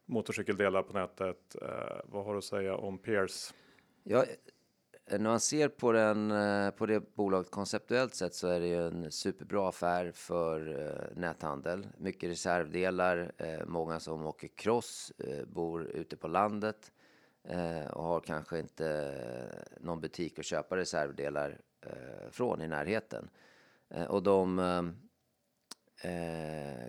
motorcykeldelar 0.07 0.83
på 0.83 0.93
nätet. 0.93 1.57
Eh, 1.63 2.01
vad 2.05 2.25
har 2.25 2.33
du 2.33 2.39
att 2.39 2.45
säga 2.45 2.77
om 2.77 2.99
Pierce? 2.99 3.55
Ja, 4.03 4.25
när 5.19 5.31
man 5.31 5.41
ser 5.41 5.69
på, 5.69 5.93
den, 5.93 6.31
eh, 6.31 6.71
på 6.71 6.87
det 6.87 7.15
bolaget 7.15 7.51
konceptuellt 7.51 8.15
sett 8.15 8.35
så 8.35 8.49
är 8.49 8.61
det 8.61 8.67
ju 8.67 8.87
en 8.87 9.13
superbra 9.13 9.69
affär 9.69 10.13
för 10.15 10.69
eh, 10.69 11.17
näthandel. 11.21 11.87
Mycket 11.97 12.31
reservdelar, 12.31 13.33
eh, 13.37 13.67
många 13.67 14.01
som 14.01 14.27
åker 14.27 14.49
cross, 14.49 15.13
bor 15.47 15.87
ute 15.87 16.17
på 16.17 16.29
landet 16.29 16.93
och 17.91 18.05
har 18.05 18.21
kanske 18.21 18.59
inte 18.59 19.15
någon 19.81 20.01
butik 20.01 20.39
att 20.39 20.45
köpa 20.45 20.77
reservdelar 20.77 21.61
från 22.31 22.63
i 22.63 22.69
närheten. 22.69 23.31
Och 24.09 24.23
de 24.23 24.61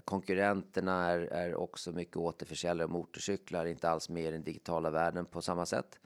konkurrenterna 0.06 1.06
är, 1.06 1.20
är 1.20 1.56
också 1.56 1.92
mycket 1.92 2.18
återförsäljare 2.18 2.86
av 2.86 2.92
motorcyklar, 2.92 3.66
inte 3.66 3.90
alls 3.90 4.10
med 4.10 4.24
i 4.24 4.32
den 4.32 4.44
digitala 4.44 4.90
världen 4.90 5.26
på 5.26 5.42
samma 5.42 5.66
sätt. 5.66 6.00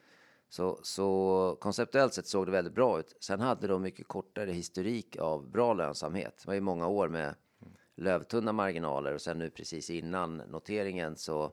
Så, 0.48 0.80
så 0.82 1.56
konceptuellt 1.60 2.14
sett 2.14 2.26
såg 2.26 2.46
det 2.46 2.52
väldigt 2.52 2.74
bra 2.74 3.00
ut. 3.00 3.16
Sen 3.20 3.40
hade 3.40 3.66
de 3.66 3.82
mycket 3.82 4.08
kortare 4.08 4.52
historik 4.52 5.16
av 5.16 5.50
bra 5.50 5.74
lönsamhet. 5.74 6.38
Det 6.42 6.46
var 6.46 6.54
ju 6.54 6.60
många 6.60 6.88
år 6.88 7.08
med 7.08 7.34
lövtunna 7.96 8.52
marginaler 8.52 9.14
och 9.14 9.20
sen 9.20 9.38
nu 9.38 9.50
precis 9.50 9.90
innan 9.90 10.36
noteringen 10.36 11.16
så 11.16 11.52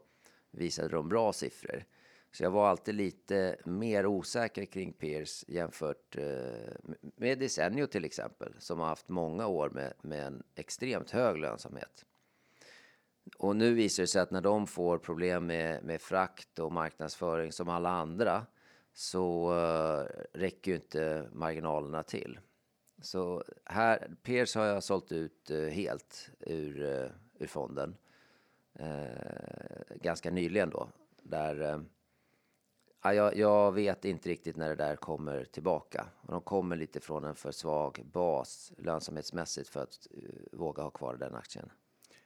visade 0.52 0.90
de 0.90 1.10
bra 1.10 1.34
siffror. 1.34 1.86
Så 2.32 2.44
jag 2.44 2.52
var 2.52 2.68
alltid 2.68 2.96
lite 2.96 3.58
mer 3.66 4.06
osäker 4.06 4.66
kring 4.66 4.94
peers 4.94 5.46
jämfört 5.48 6.16
eh, 6.18 6.94
med 7.16 7.40
Desenio 7.40 7.88
till 7.88 8.06
exempel, 8.06 8.54
som 8.60 8.80
har 8.80 8.88
haft 8.88 9.10
många 9.10 9.48
år 9.48 9.70
med, 9.70 9.94
med 10.02 10.28
en 10.28 10.44
extremt 10.56 11.12
hög 11.12 11.38
lönsamhet. 11.38 12.06
Och 13.38 13.56
nu 13.56 13.74
visar 13.74 14.04
det 14.04 14.08
sig 14.08 14.22
att 14.22 14.32
när 14.32 14.42
de 14.42 14.68
får 14.68 14.98
problem 14.98 15.46
med, 15.46 15.84
med 15.84 16.02
frakt 16.02 16.60
och 16.60 16.72
marknadsföring 16.72 17.52
som 17.52 17.70
alla 17.70 17.90
andra 17.90 18.46
så 18.94 19.54
uh, 19.54 20.06
räcker 20.34 20.72
ju 20.72 20.76
inte 20.76 21.30
marginalerna 21.34 22.04
till. 22.04 22.40
Så 23.02 23.44
här, 23.66 24.16
peers 24.24 24.56
har 24.56 24.66
jag 24.66 24.84
sålt 24.84 25.12
ut 25.12 25.52
uh, 25.52 25.70
helt 25.70 26.30
ur, 26.40 26.82
uh, 26.82 27.10
ur 27.40 27.48
fonden. 27.48 27.96
ganska 30.02 30.32
nyligen 30.32 30.70
då. 30.70 30.90
Där, 31.22 31.86
ja, 33.04 33.14
jag, 33.14 33.38
jag, 33.38 33.72
vet 33.72 34.06
inte 34.06 34.30
riktigt 34.30 34.56
när 34.56 34.70
det 34.70 34.76
där 34.76 34.96
kommer 34.96 35.44
tillbaka. 35.44 36.06
och 36.22 36.32
de 36.32 36.42
kommer 36.42 36.76
lite 36.76 37.00
från 37.00 37.24
en 37.24 37.36
för 37.36 37.52
svag 37.52 38.02
bas 38.14 38.72
lönsamhetsmässigt 38.78 39.70
för 39.70 39.84
att 39.84 40.08
våga 40.52 40.84
ha 40.84 40.90
kvar 40.90 41.16
den 41.16 41.36
aktien. 41.36 41.70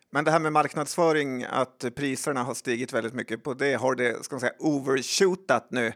Men 0.09 0.25
det 0.25 0.31
här 0.31 0.39
med 0.39 0.53
marknadsföring, 0.53 1.43
att 1.43 1.85
priserna 1.95 2.43
har 2.43 2.53
stigit 2.53 2.93
väldigt 2.93 3.13
mycket 3.13 3.43
på 3.43 3.53
det, 3.53 3.73
har 3.73 3.95
det 3.95 4.23
ska 4.23 4.35
man 4.35 4.39
säga, 4.39 4.55
overshootat 4.59 5.71
nu? 5.71 5.93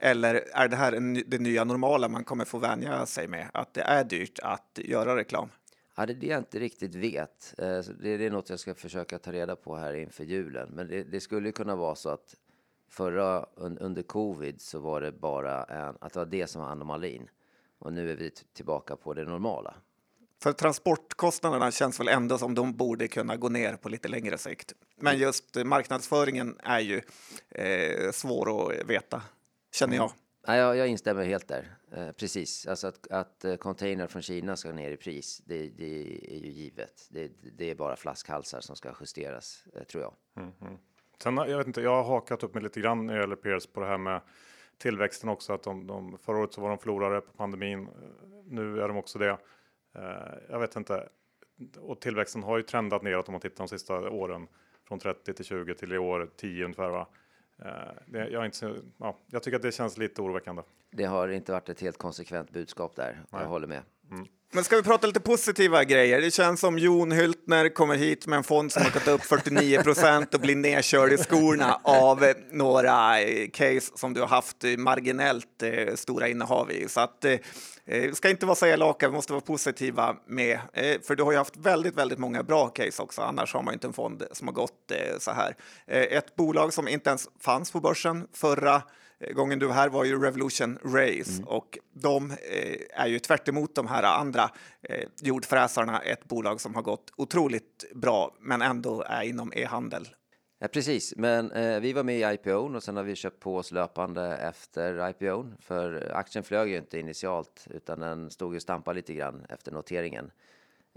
Eller 0.00 0.34
är 0.34 0.68
det 0.68 0.76
här 0.76 1.22
det 1.26 1.38
nya 1.38 1.64
normala 1.64 2.08
man 2.08 2.24
kommer 2.24 2.44
få 2.44 2.58
vänja 2.58 3.06
sig 3.06 3.28
med, 3.28 3.50
att 3.54 3.74
det 3.74 3.82
är 3.82 4.04
dyrt 4.04 4.38
att 4.38 4.78
göra 4.84 5.16
reklam? 5.16 5.48
Ja, 5.96 6.06
det 6.06 6.12
är 6.12 6.14
det 6.14 6.26
jag 6.26 6.38
inte 6.38 6.58
riktigt 6.58 6.94
vet. 6.94 7.54
Eh, 7.58 7.78
det 8.00 8.08
är 8.08 8.30
något 8.30 8.50
jag 8.50 8.60
ska 8.60 8.74
försöka 8.74 9.18
ta 9.18 9.32
reda 9.32 9.56
på 9.56 9.76
här 9.76 9.94
inför 9.94 10.24
julen. 10.24 10.68
Men 10.72 10.88
det, 10.88 11.02
det 11.02 11.20
skulle 11.20 11.52
kunna 11.52 11.76
vara 11.76 11.94
så 11.94 12.08
att 12.08 12.34
förra, 12.88 13.46
under 13.56 14.02
covid, 14.02 14.60
så 14.60 14.78
var 14.78 15.00
det 15.00 15.12
bara 15.12 15.64
en, 15.64 15.96
att 16.00 16.12
det 16.12 16.18
var 16.18 16.26
det 16.26 16.46
som 16.46 16.62
var 16.62 16.68
anomalin. 16.68 17.28
Och 17.78 17.92
nu 17.92 18.10
är 18.10 18.16
vi 18.16 18.30
tillbaka 18.30 18.96
på 18.96 19.14
det 19.14 19.24
normala. 19.24 19.74
För 20.42 20.52
transportkostnaderna 20.52 21.70
känns 21.70 22.00
väl 22.00 22.08
ändå 22.08 22.38
som 22.38 22.54
de 22.54 22.76
borde 22.76 23.08
kunna 23.08 23.36
gå 23.36 23.48
ner 23.48 23.76
på 23.76 23.88
lite 23.88 24.08
längre 24.08 24.38
sikt. 24.38 24.72
Men 24.96 25.18
just 25.18 25.56
marknadsföringen 25.64 26.56
är 26.62 26.80
ju 26.80 27.00
eh, 27.48 28.10
svår 28.12 28.70
att 28.70 28.90
veta, 28.90 29.22
känner 29.76 29.96
jag. 29.96 30.12
Ja, 30.46 30.56
jag, 30.56 30.76
jag 30.76 30.88
instämmer 30.88 31.24
helt 31.24 31.48
där. 31.48 31.76
Eh, 31.92 32.12
precis, 32.12 32.66
alltså 32.66 32.86
att, 32.86 33.10
att 33.10 33.44
eh, 33.44 33.56
container 33.56 34.06
från 34.06 34.22
Kina 34.22 34.56
ska 34.56 34.72
ner 34.72 34.90
i 34.90 34.96
pris, 34.96 35.42
det, 35.44 35.68
det 35.68 35.84
är 36.30 36.38
ju 36.38 36.50
givet. 36.50 37.08
Det, 37.10 37.30
det, 37.56 37.70
är 37.70 37.74
bara 37.74 37.96
flaskhalsar 37.96 38.60
som 38.60 38.76
ska 38.76 38.92
justeras, 39.00 39.64
eh, 39.74 39.82
tror 39.82 40.02
jag. 40.02 40.14
Mm, 40.36 40.52
mm. 40.60 40.76
Sen, 41.22 41.36
jag 41.36 41.58
vet 41.58 41.66
inte, 41.66 41.80
jag 41.80 42.02
har 42.02 42.04
hakat 42.04 42.42
upp 42.42 42.54
mig 42.54 42.62
lite 42.62 42.80
grann 42.80 43.06
när 43.06 43.14
det 43.14 43.20
gäller 43.20 43.36
Pierce 43.36 43.66
på 43.72 43.80
det 43.80 43.86
här 43.86 43.98
med 43.98 44.20
tillväxten 44.78 45.28
också. 45.28 45.52
Att 45.52 45.62
de, 45.62 45.86
de, 45.86 46.18
förra 46.18 46.38
året 46.38 46.52
så 46.52 46.60
var 46.60 46.68
de 46.68 46.78
förlorare 46.78 47.20
på 47.20 47.32
pandemin. 47.32 47.88
Nu 48.44 48.80
är 48.80 48.88
de 48.88 48.96
också 48.96 49.18
det. 49.18 49.38
Eh, 49.94 50.34
jag 50.48 50.58
vet 50.58 50.76
inte. 50.76 51.08
Och 51.78 52.00
tillväxten 52.00 52.42
har 52.42 52.56
ju 52.56 52.62
trendat 52.62 53.02
neråt 53.02 53.28
om 53.28 53.32
man 53.32 53.40
tittar 53.40 53.64
de 53.64 53.68
sista 53.68 54.10
åren 54.10 54.48
från 54.88 54.98
30 54.98 55.34
till 55.34 55.44
20 55.44 55.74
till 55.74 55.92
i 55.92 55.98
år 55.98 56.30
10 56.36 56.64
ungefär. 56.64 56.90
Va? 56.90 57.08
Eh, 57.64 57.68
det, 58.06 58.28
jag, 58.28 58.44
inte, 58.44 58.74
ja, 58.98 59.16
jag 59.26 59.42
tycker 59.42 59.56
att 59.56 59.62
det 59.62 59.72
känns 59.72 59.98
lite 59.98 60.22
oroväckande. 60.22 60.62
Det 60.90 61.04
har 61.04 61.28
inte 61.28 61.52
varit 61.52 61.68
ett 61.68 61.80
helt 61.80 61.98
konsekvent 61.98 62.50
budskap 62.50 62.96
där. 62.96 63.22
Nej. 63.30 63.42
Jag 63.42 63.48
håller 63.48 63.66
med. 63.66 63.82
Mm. 64.12 64.26
Men 64.52 64.64
ska 64.64 64.76
vi 64.76 64.82
prata 64.82 65.06
lite 65.06 65.20
positiva 65.20 65.84
grejer? 65.84 66.20
Det 66.20 66.30
känns 66.30 66.60
som 66.60 66.78
Jon 66.78 67.12
Hyltner 67.12 67.68
kommer 67.68 67.96
hit 67.96 68.26
med 68.26 68.36
en 68.36 68.44
fond 68.44 68.72
som 68.72 68.82
har 68.82 68.90
gått 68.90 69.08
upp 69.08 69.22
49 69.22 69.82
procent 69.82 70.34
och 70.34 70.40
blir 70.40 70.56
nedkörd 70.56 71.12
i 71.12 71.16
skorna 71.16 71.80
av 71.84 72.24
eh, 72.24 72.36
några 72.52 73.20
eh, 73.20 73.48
case 73.50 73.92
som 73.94 74.14
du 74.14 74.20
har 74.20 74.28
haft 74.28 74.56
marginellt 74.78 75.62
eh, 75.62 75.94
stora 75.94 76.28
innehav 76.28 76.72
i. 76.72 76.88
Så 76.88 77.00
att 77.00 77.24
eh, 77.24 77.38
vi 77.84 78.14
ska 78.14 78.30
inte 78.30 78.46
vara 78.46 78.56
så 78.56 78.66
elaka, 78.66 79.08
vi 79.08 79.14
måste 79.14 79.32
vara 79.32 79.40
positiva 79.40 80.16
med, 80.26 80.58
för 81.06 81.16
du 81.16 81.22
har 81.22 81.32
ju 81.32 81.38
haft 81.38 81.56
väldigt, 81.56 81.94
väldigt 81.94 82.18
många 82.18 82.42
bra 82.42 82.68
case 82.68 83.02
också. 83.02 83.22
Annars 83.22 83.54
har 83.54 83.62
man 83.62 83.74
inte 83.74 83.86
en 83.86 83.92
fond 83.92 84.22
som 84.32 84.48
har 84.48 84.54
gått 84.54 84.92
så 85.18 85.30
här. 85.30 85.56
Ett 85.86 86.36
bolag 86.36 86.72
som 86.72 86.88
inte 86.88 87.10
ens 87.10 87.28
fanns 87.40 87.70
på 87.70 87.80
börsen 87.80 88.26
förra 88.32 88.82
gången 89.34 89.58
du 89.58 89.66
var 89.66 89.74
här 89.74 89.88
var 89.88 90.04
ju 90.04 90.22
Revolution 90.22 90.78
Race 90.84 91.32
mm. 91.32 91.44
och 91.48 91.78
de 91.92 92.30
eh, 92.30 93.00
är 93.02 93.06
ju 93.06 93.18
tvärt 93.18 93.48
de 93.74 93.86
här 93.86 94.02
andra 94.02 94.50
eh, 94.82 95.08
jordfräsarna 95.22 96.00
ett 96.00 96.24
bolag 96.24 96.60
som 96.60 96.74
har 96.74 96.82
gått 96.82 97.12
otroligt 97.16 97.84
bra 97.94 98.36
men 98.40 98.62
ändå 98.62 99.02
är 99.02 99.22
inom 99.22 99.52
e-handel. 99.52 100.08
Ja, 100.58 100.68
precis, 100.68 101.14
men 101.16 101.50
eh, 101.50 101.80
vi 101.80 101.92
var 101.92 102.02
med 102.02 102.18
i 102.18 102.34
IPO 102.34 102.74
och 102.74 102.82
sen 102.82 102.96
har 102.96 103.02
vi 103.02 103.14
köpt 103.14 103.40
på 103.40 103.56
oss 103.56 103.72
löpande 103.72 104.36
efter 104.36 105.08
IPO 105.10 105.46
för 105.60 106.12
aktien 106.14 106.44
flög 106.44 106.68
ju 106.68 106.76
inte 106.76 106.98
initialt 106.98 107.66
utan 107.70 108.00
den 108.00 108.30
stod 108.30 108.54
ju 108.54 108.60
stampa 108.60 108.92
lite 108.92 109.14
grann 109.14 109.46
efter 109.48 109.72
noteringen. 109.72 110.30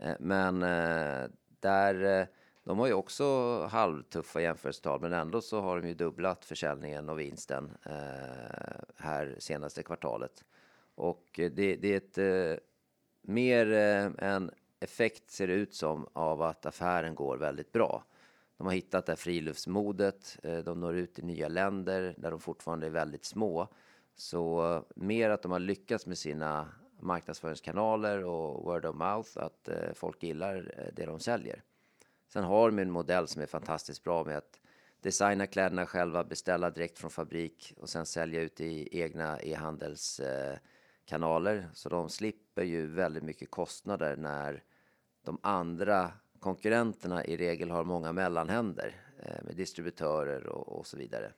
Eh, 0.02 0.14
men 0.20 0.64
eh, 0.64 1.30
där 1.60 2.28
de 2.64 2.80
har 2.80 2.88
ju 2.88 2.94
också 2.94 3.26
halvtuffa 3.66 4.42
jämförelsetal, 4.42 5.02
men 5.02 5.14
ändå 5.14 5.42
så 5.42 5.62
har 5.62 5.82
de 5.82 5.88
ju 5.88 5.94
dubblat 5.94 6.46
försäljningen 6.46 7.10
och 7.10 7.20
vinsten 7.20 7.72
eh, 7.86 7.94
här 8.96 9.36
senaste 9.40 9.84
kvartalet. 9.84 10.46
Och 10.96 11.26
det, 11.34 11.76
det 11.76 11.88
är 11.88 11.98
ett 11.98 12.18
eh, 12.18 12.64
mer 13.22 13.72
eh, 13.72 14.30
en 14.30 14.52
effekt 14.80 15.32
ser 15.32 15.48
det 15.48 15.54
ut 15.54 15.76
som 15.76 16.08
av 16.14 16.42
att 16.42 16.66
affären 16.66 17.16
går 17.16 17.38
väldigt 17.38 17.72
bra. 17.72 18.04
De 18.58 18.68
har 18.68 18.74
hittat 18.74 19.06
det 19.06 19.12
här 19.12 19.18
friluftsmodet, 19.18 20.38
eh, 20.44 20.58
de 20.58 20.80
når 20.80 20.96
ut 20.96 21.20
i 21.20 21.22
nya 21.22 21.48
länder 21.48 22.16
där 22.18 22.32
de 22.32 22.40
fortfarande 22.40 22.86
är 22.86 22.92
väldigt 22.92 23.26
små. 23.26 23.68
Så 24.16 24.74
eh, 24.76 24.82
mer 24.96 25.30
att 25.30 25.42
de 25.42 25.52
har 25.52 25.60
lyckats 25.60 26.06
med 26.06 26.18
sina 26.18 26.68
marknadsföringskanaler 27.00 28.26
och 28.26 28.66
word 28.66 28.86
of 28.86 28.96
mouth, 28.96 29.30
att 29.36 29.68
eh, 29.68 29.94
folk 29.94 30.24
gillar 30.24 30.74
eh, 30.78 30.94
det 30.94 31.06
de 31.06 31.20
säljer. 31.20 31.64
Sen 32.34 32.44
har 32.44 32.72
de 32.72 32.80
en 32.80 32.92
modell 32.92 33.28
som 33.28 33.42
är 33.42 33.46
fantastiskt 33.46 34.04
bra 34.04 34.24
med 34.24 34.38
att 34.38 34.60
designa 35.02 35.48
kläderna 35.48 35.86
själva, 35.86 36.24
beställa 36.24 36.70
direkt 36.70 37.00
från 37.00 37.12
fabrik 37.12 37.74
och 37.78 37.90
sen 37.90 38.06
sälja 38.06 38.42
ut 38.42 38.62
i 38.62 39.02
egna 39.02 39.40
e-handelskanaler. 39.40 41.70
Så 41.74 41.90
de 41.90 42.10
slipper 42.10 42.64
ju 42.64 42.88
väldigt 42.88 43.24
mycket 43.24 43.52
kostnader 43.52 44.16
när 44.16 44.64
de 45.26 45.40
andra 45.44 46.12
konkurrenterna 46.40 47.26
i 47.26 47.38
regel 47.38 47.72
har 47.72 47.84
många 47.84 48.12
mellanhänder 48.12 48.96
eh, 49.24 49.44
med 49.44 49.56
distributörer 49.56 50.48
och, 50.48 50.80
och 50.80 50.88
så 50.88 50.98
vidare. 50.98 51.34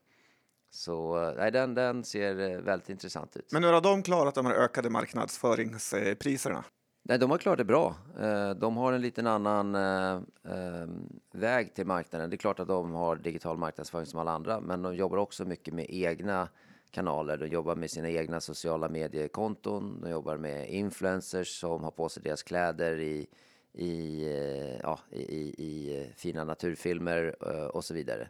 Så 0.70 1.24
eh, 1.24 1.34
nej, 1.38 1.52
den, 1.52 1.74
den 1.74 2.04
ser 2.04 2.40
eh, 2.40 2.60
väldigt 2.60 2.90
intressant 2.90 3.38
ut. 3.38 3.52
Men 3.52 3.64
hur 3.64 3.74
har 3.74 3.82
de 3.82 4.04
klarat 4.04 4.36
de 4.36 4.46
här 4.46 4.54
ökade 4.54 4.90
marknadsföringspriserna? 4.90 6.64
Nej, 7.04 7.20
de 7.20 7.32
har 7.32 7.38
klarat 7.38 7.58
det 7.58 7.66
bra. 7.66 7.96
Eh, 8.20 8.50
de 8.52 8.78
har 8.78 8.94
en 8.94 9.02
liten 9.02 9.28
annan 9.28 9.76
eh, 9.76 10.22
ehm, 10.44 11.20
väg 11.32 11.74
till 11.74 11.86
marknaden. 11.86 12.30
Det 12.30 12.36
är 12.36 12.38
klart 12.38 12.60
att 12.60 12.68
de 12.68 12.94
har 12.94 13.16
digital 13.16 13.58
marknadsföring 13.58 14.06
som 14.06 14.20
alla 14.20 14.32
andra, 14.32 14.60
men 14.60 14.82
de 14.82 14.96
jobbar 14.96 15.18
också 15.18 15.46
mycket 15.46 15.74
med 15.74 15.86
egna 15.90 16.50
kanaler. 16.92 17.38
De 17.38 17.48
jobbar 17.48 17.76
med 17.76 17.92
sina 17.92 18.10
egna 18.10 18.42
sociala 18.42 18.90
mediekonton. 18.90 20.02
De 20.02 20.10
jobbar 20.10 20.38
med 20.38 20.70
influencers 20.70 21.60
som 21.60 21.84
har 21.84 21.92
på 21.92 22.10
sig 22.10 22.24
deras 22.24 22.44
kläder 22.44 23.00
i, 23.00 23.28
i, 23.74 24.24
eh, 24.26 24.80
ja, 24.84 25.00
i, 25.12 25.24
i 25.58 26.14
fina 26.18 26.44
naturfilmer 26.44 27.44
och 27.76 27.86
så 27.86 27.94
vidare. 27.94 28.30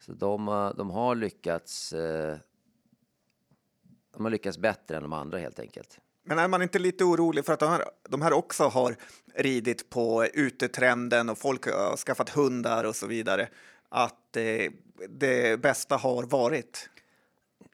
Så 0.00 0.12
de, 0.12 0.72
de 0.76 0.90
har 0.90 1.14
lyckats. 1.14 1.90
De 4.10 4.22
har 4.24 4.30
lyckats 4.30 4.58
bättre 4.58 4.96
än 4.96 5.02
de 5.02 5.12
andra 5.12 5.38
helt 5.38 5.58
enkelt. 5.58 6.00
Men 6.28 6.38
är 6.38 6.48
man 6.48 6.62
inte 6.62 6.78
lite 6.78 7.04
orolig 7.04 7.44
för 7.44 7.52
att 7.52 7.60
de 7.60 7.68
här, 7.70 7.84
de 8.08 8.22
här 8.22 8.32
också 8.32 8.64
har 8.64 8.96
ridit 9.34 9.90
på 9.90 10.26
utetrenden 10.34 11.28
och 11.28 11.38
folk 11.38 11.66
har 11.66 11.96
skaffat 11.96 12.28
hundar 12.28 12.84
och 12.84 12.96
så 12.96 13.06
vidare? 13.06 13.48
Att 13.88 14.36
eh, 14.36 14.72
det 15.08 15.60
bästa 15.60 15.96
har 15.96 16.22
varit? 16.22 16.90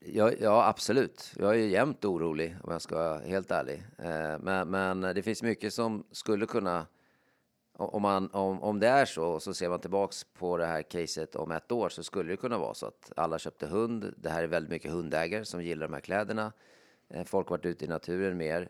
Ja, 0.00 0.30
ja, 0.40 0.68
absolut. 0.68 1.32
Jag 1.36 1.54
är 1.54 1.66
jämt 1.66 2.04
orolig 2.04 2.56
om 2.62 2.72
jag 2.72 2.82
ska 2.82 2.94
vara 2.94 3.18
helt 3.18 3.50
ärlig. 3.50 3.82
Eh, 3.98 4.38
men, 4.40 4.70
men 4.70 5.00
det 5.00 5.22
finns 5.22 5.42
mycket 5.42 5.74
som 5.74 6.04
skulle 6.12 6.46
kunna 6.46 6.86
om, 7.76 8.02
man, 8.02 8.30
om, 8.32 8.62
om 8.62 8.80
det 8.80 8.88
är 8.88 9.04
så, 9.04 9.40
så 9.40 9.54
ser 9.54 9.68
man 9.68 9.80
tillbaks 9.80 10.24
på 10.24 10.56
det 10.56 10.66
här 10.66 10.82
caset 10.82 11.36
om 11.36 11.50
ett 11.50 11.72
år, 11.72 11.88
så 11.88 12.02
skulle 12.02 12.32
det 12.32 12.36
kunna 12.36 12.58
vara 12.58 12.74
så 12.74 12.86
att 12.86 13.12
alla 13.16 13.38
köpte 13.38 13.66
hund. 13.66 14.14
Det 14.16 14.30
här 14.30 14.42
är 14.42 14.46
väldigt 14.46 14.70
mycket 14.70 14.92
hundägare 14.92 15.44
som 15.44 15.62
gillar 15.62 15.88
de 15.88 15.94
här 15.94 16.00
kläderna. 16.00 16.52
Eh, 17.12 17.24
folk 17.24 17.48
har 17.48 17.56
varit 17.56 17.66
ute 17.66 17.84
i 17.84 17.88
naturen 17.88 18.36
mer. 18.36 18.68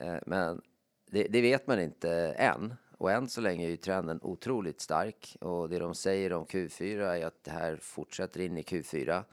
Eh, 0.00 0.16
men 0.26 0.62
det, 1.10 1.22
det, 1.24 1.40
vet 1.40 1.66
man 1.66 1.80
inte 1.80 2.10
än. 2.38 2.74
Och 2.98 3.12
än 3.12 3.28
så 3.28 3.40
länge 3.40 3.66
är 3.66 3.70
ju 3.70 3.76
trenden 3.76 4.18
otroligt 4.22 4.80
stark. 4.80 5.36
Och 5.40 5.68
det 5.68 5.78
de 5.78 5.94
säger 5.94 6.32
om 6.32 6.46
Q4 6.46 7.00
är 7.00 7.26
att 7.26 7.44
det 7.44 7.50
här 7.50 7.76
fortsätter 7.76 8.40
in 8.40 8.58
i 8.58 8.62
Q4. 8.62 9.24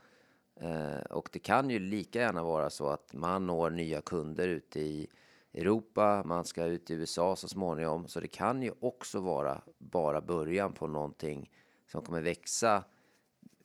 Eh, 0.60 1.00
och 1.10 1.28
det 1.32 1.38
kan 1.38 1.70
ju 1.70 1.78
lika 1.78 2.18
gärna 2.18 2.42
vara 2.42 2.70
så 2.70 2.88
att 2.88 3.12
man 3.12 3.46
når 3.46 3.70
nya 3.70 4.00
kunder 4.00 4.48
ute 4.48 4.80
i 4.80 5.06
Europa, 5.54 6.22
man 6.24 6.44
ska 6.44 6.64
ut 6.64 6.90
i 6.90 6.94
USA 6.94 7.36
så 7.36 7.48
småningom. 7.48 8.08
Så 8.08 8.20
det 8.20 8.28
kan 8.28 8.62
ju 8.62 8.72
också 8.80 9.20
vara 9.20 9.62
bara 9.78 10.20
början 10.20 10.72
på 10.72 10.86
någonting 10.86 11.50
som 11.86 12.02
kommer 12.02 12.20
växa, 12.20 12.84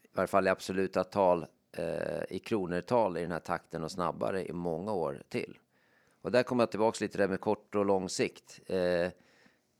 i 0.03 0.07
varje 0.13 0.27
fall 0.27 0.47
i 0.47 0.49
absoluta 0.49 1.03
tal, 1.03 1.45
eh, 1.71 2.23
i 2.29 2.39
kronor 2.39 3.17
i 3.17 3.21
den 3.21 3.31
här 3.31 3.39
takten 3.39 3.83
och 3.83 3.91
snabbare 3.91 4.45
i 4.45 4.53
många 4.53 4.93
år 4.93 5.23
till. 5.29 5.57
Och 6.21 6.31
där 6.31 6.43
kommer 6.43 6.61
jag 6.61 6.71
tillbaka 6.71 6.97
lite 7.01 7.17
där 7.17 7.27
med 7.27 7.39
kort 7.39 7.75
och 7.75 7.85
lång 7.85 8.09
sikt. 8.09 8.59
Eh, 8.67 9.09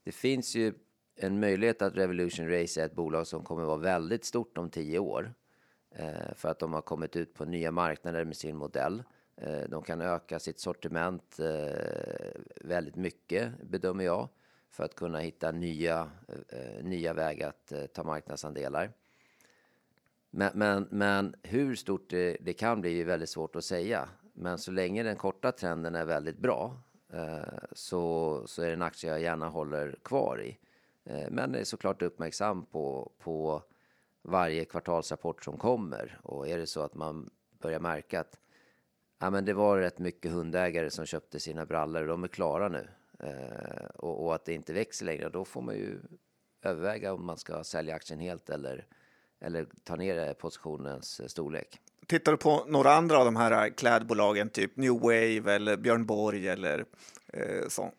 det 0.04 0.12
finns 0.12 0.54
ju 0.54 0.72
en 1.16 1.40
möjlighet 1.40 1.82
att 1.82 1.96
Revolution 1.96 2.48
Race 2.48 2.80
är 2.80 2.86
ett 2.86 2.94
bolag 2.94 3.26
som 3.26 3.44
kommer 3.44 3.64
vara 3.64 3.76
väldigt 3.76 4.24
stort 4.24 4.58
om 4.58 4.70
tio 4.70 4.98
år. 4.98 5.34
Eh, 5.94 6.34
för 6.34 6.48
att 6.48 6.58
de 6.58 6.72
har 6.72 6.82
kommit 6.82 7.16
ut 7.16 7.34
på 7.34 7.44
nya 7.44 7.70
marknader 7.70 8.24
med 8.24 8.36
sin 8.36 8.56
modell. 8.56 9.02
Eh, 9.36 9.62
de 9.68 9.82
kan 9.82 10.00
öka 10.00 10.38
sitt 10.38 10.60
sortiment 10.60 11.38
eh, 11.38 12.40
väldigt 12.60 12.96
mycket, 12.96 13.52
bedömer 13.62 14.04
jag, 14.04 14.28
för 14.70 14.84
att 14.84 14.94
kunna 14.94 15.18
hitta 15.18 15.52
nya, 15.52 16.10
eh, 16.48 16.84
nya 16.84 17.12
vägar 17.12 17.48
att 17.48 17.72
eh, 17.72 17.86
ta 17.86 18.04
marknadsandelar. 18.04 18.92
Men, 20.34 20.50
men, 20.54 20.88
men 20.90 21.34
hur 21.42 21.74
stort 21.74 22.10
det, 22.10 22.36
det, 22.40 22.52
kan 22.52 22.80
bli 22.80 23.00
är 23.00 23.04
väldigt 23.04 23.28
svårt 23.28 23.56
att 23.56 23.64
säga. 23.64 24.08
Men 24.32 24.58
så 24.58 24.70
länge 24.70 25.02
den 25.02 25.16
korta 25.16 25.52
trenden 25.52 25.94
är 25.94 26.04
väldigt 26.04 26.38
bra 26.38 26.76
eh, 27.12 27.42
så, 27.72 28.42
så 28.46 28.62
är 28.62 28.66
det 28.66 28.72
en 28.72 28.82
aktie 28.82 29.10
jag 29.10 29.20
gärna 29.20 29.48
håller 29.48 29.98
kvar 30.02 30.42
i. 30.42 30.58
Eh, 31.04 31.30
men 31.30 31.54
är 31.54 31.64
såklart 31.64 32.02
uppmärksam 32.02 32.64
på, 32.66 33.12
på 33.18 33.62
varje 34.22 34.64
kvartalsrapport 34.64 35.44
som 35.44 35.58
kommer. 35.58 36.18
Och 36.22 36.48
är 36.48 36.58
det 36.58 36.66
så 36.66 36.82
att 36.82 36.94
man 36.94 37.30
börjar 37.58 37.80
märka 37.80 38.20
att 38.20 38.40
ja, 39.18 39.30
men 39.30 39.44
det 39.44 39.52
var 39.52 39.78
rätt 39.78 39.98
mycket 39.98 40.32
hundägare 40.32 40.90
som 40.90 41.06
köpte 41.06 41.40
sina 41.40 41.66
brallor 41.66 42.02
och 42.02 42.08
de 42.08 42.24
är 42.24 42.28
klara 42.28 42.68
nu. 42.68 42.88
Eh, 43.18 43.86
och, 43.94 44.24
och, 44.24 44.34
att 44.34 44.44
det 44.44 44.54
inte 44.54 44.72
växer 44.72 45.06
längre, 45.06 45.28
då 45.28 45.44
får 45.44 45.62
man 45.62 45.74
ju 45.74 45.98
överväga 46.62 47.12
om 47.12 47.26
man 47.26 47.36
ska 47.36 47.64
sälja 47.64 47.94
aktien 47.94 48.20
helt 48.20 48.50
eller, 48.50 48.86
eller 49.42 49.66
ta 49.84 49.96
ner 49.96 50.34
positionens 50.34 51.30
storlek. 51.30 51.80
Tittar 52.06 52.32
du 52.32 52.38
på 52.38 52.64
några 52.68 52.92
andra 52.92 53.18
av 53.18 53.24
de 53.24 53.36
här 53.36 53.70
klädbolagen, 53.70 54.48
typ 54.48 54.76
New 54.76 54.92
Wave 54.92 55.54
eller 55.54 55.76
Björn 55.76 56.06
Borg 56.06 56.48
eller 56.48 56.84
eh, 57.32 57.68
så? 57.68 57.92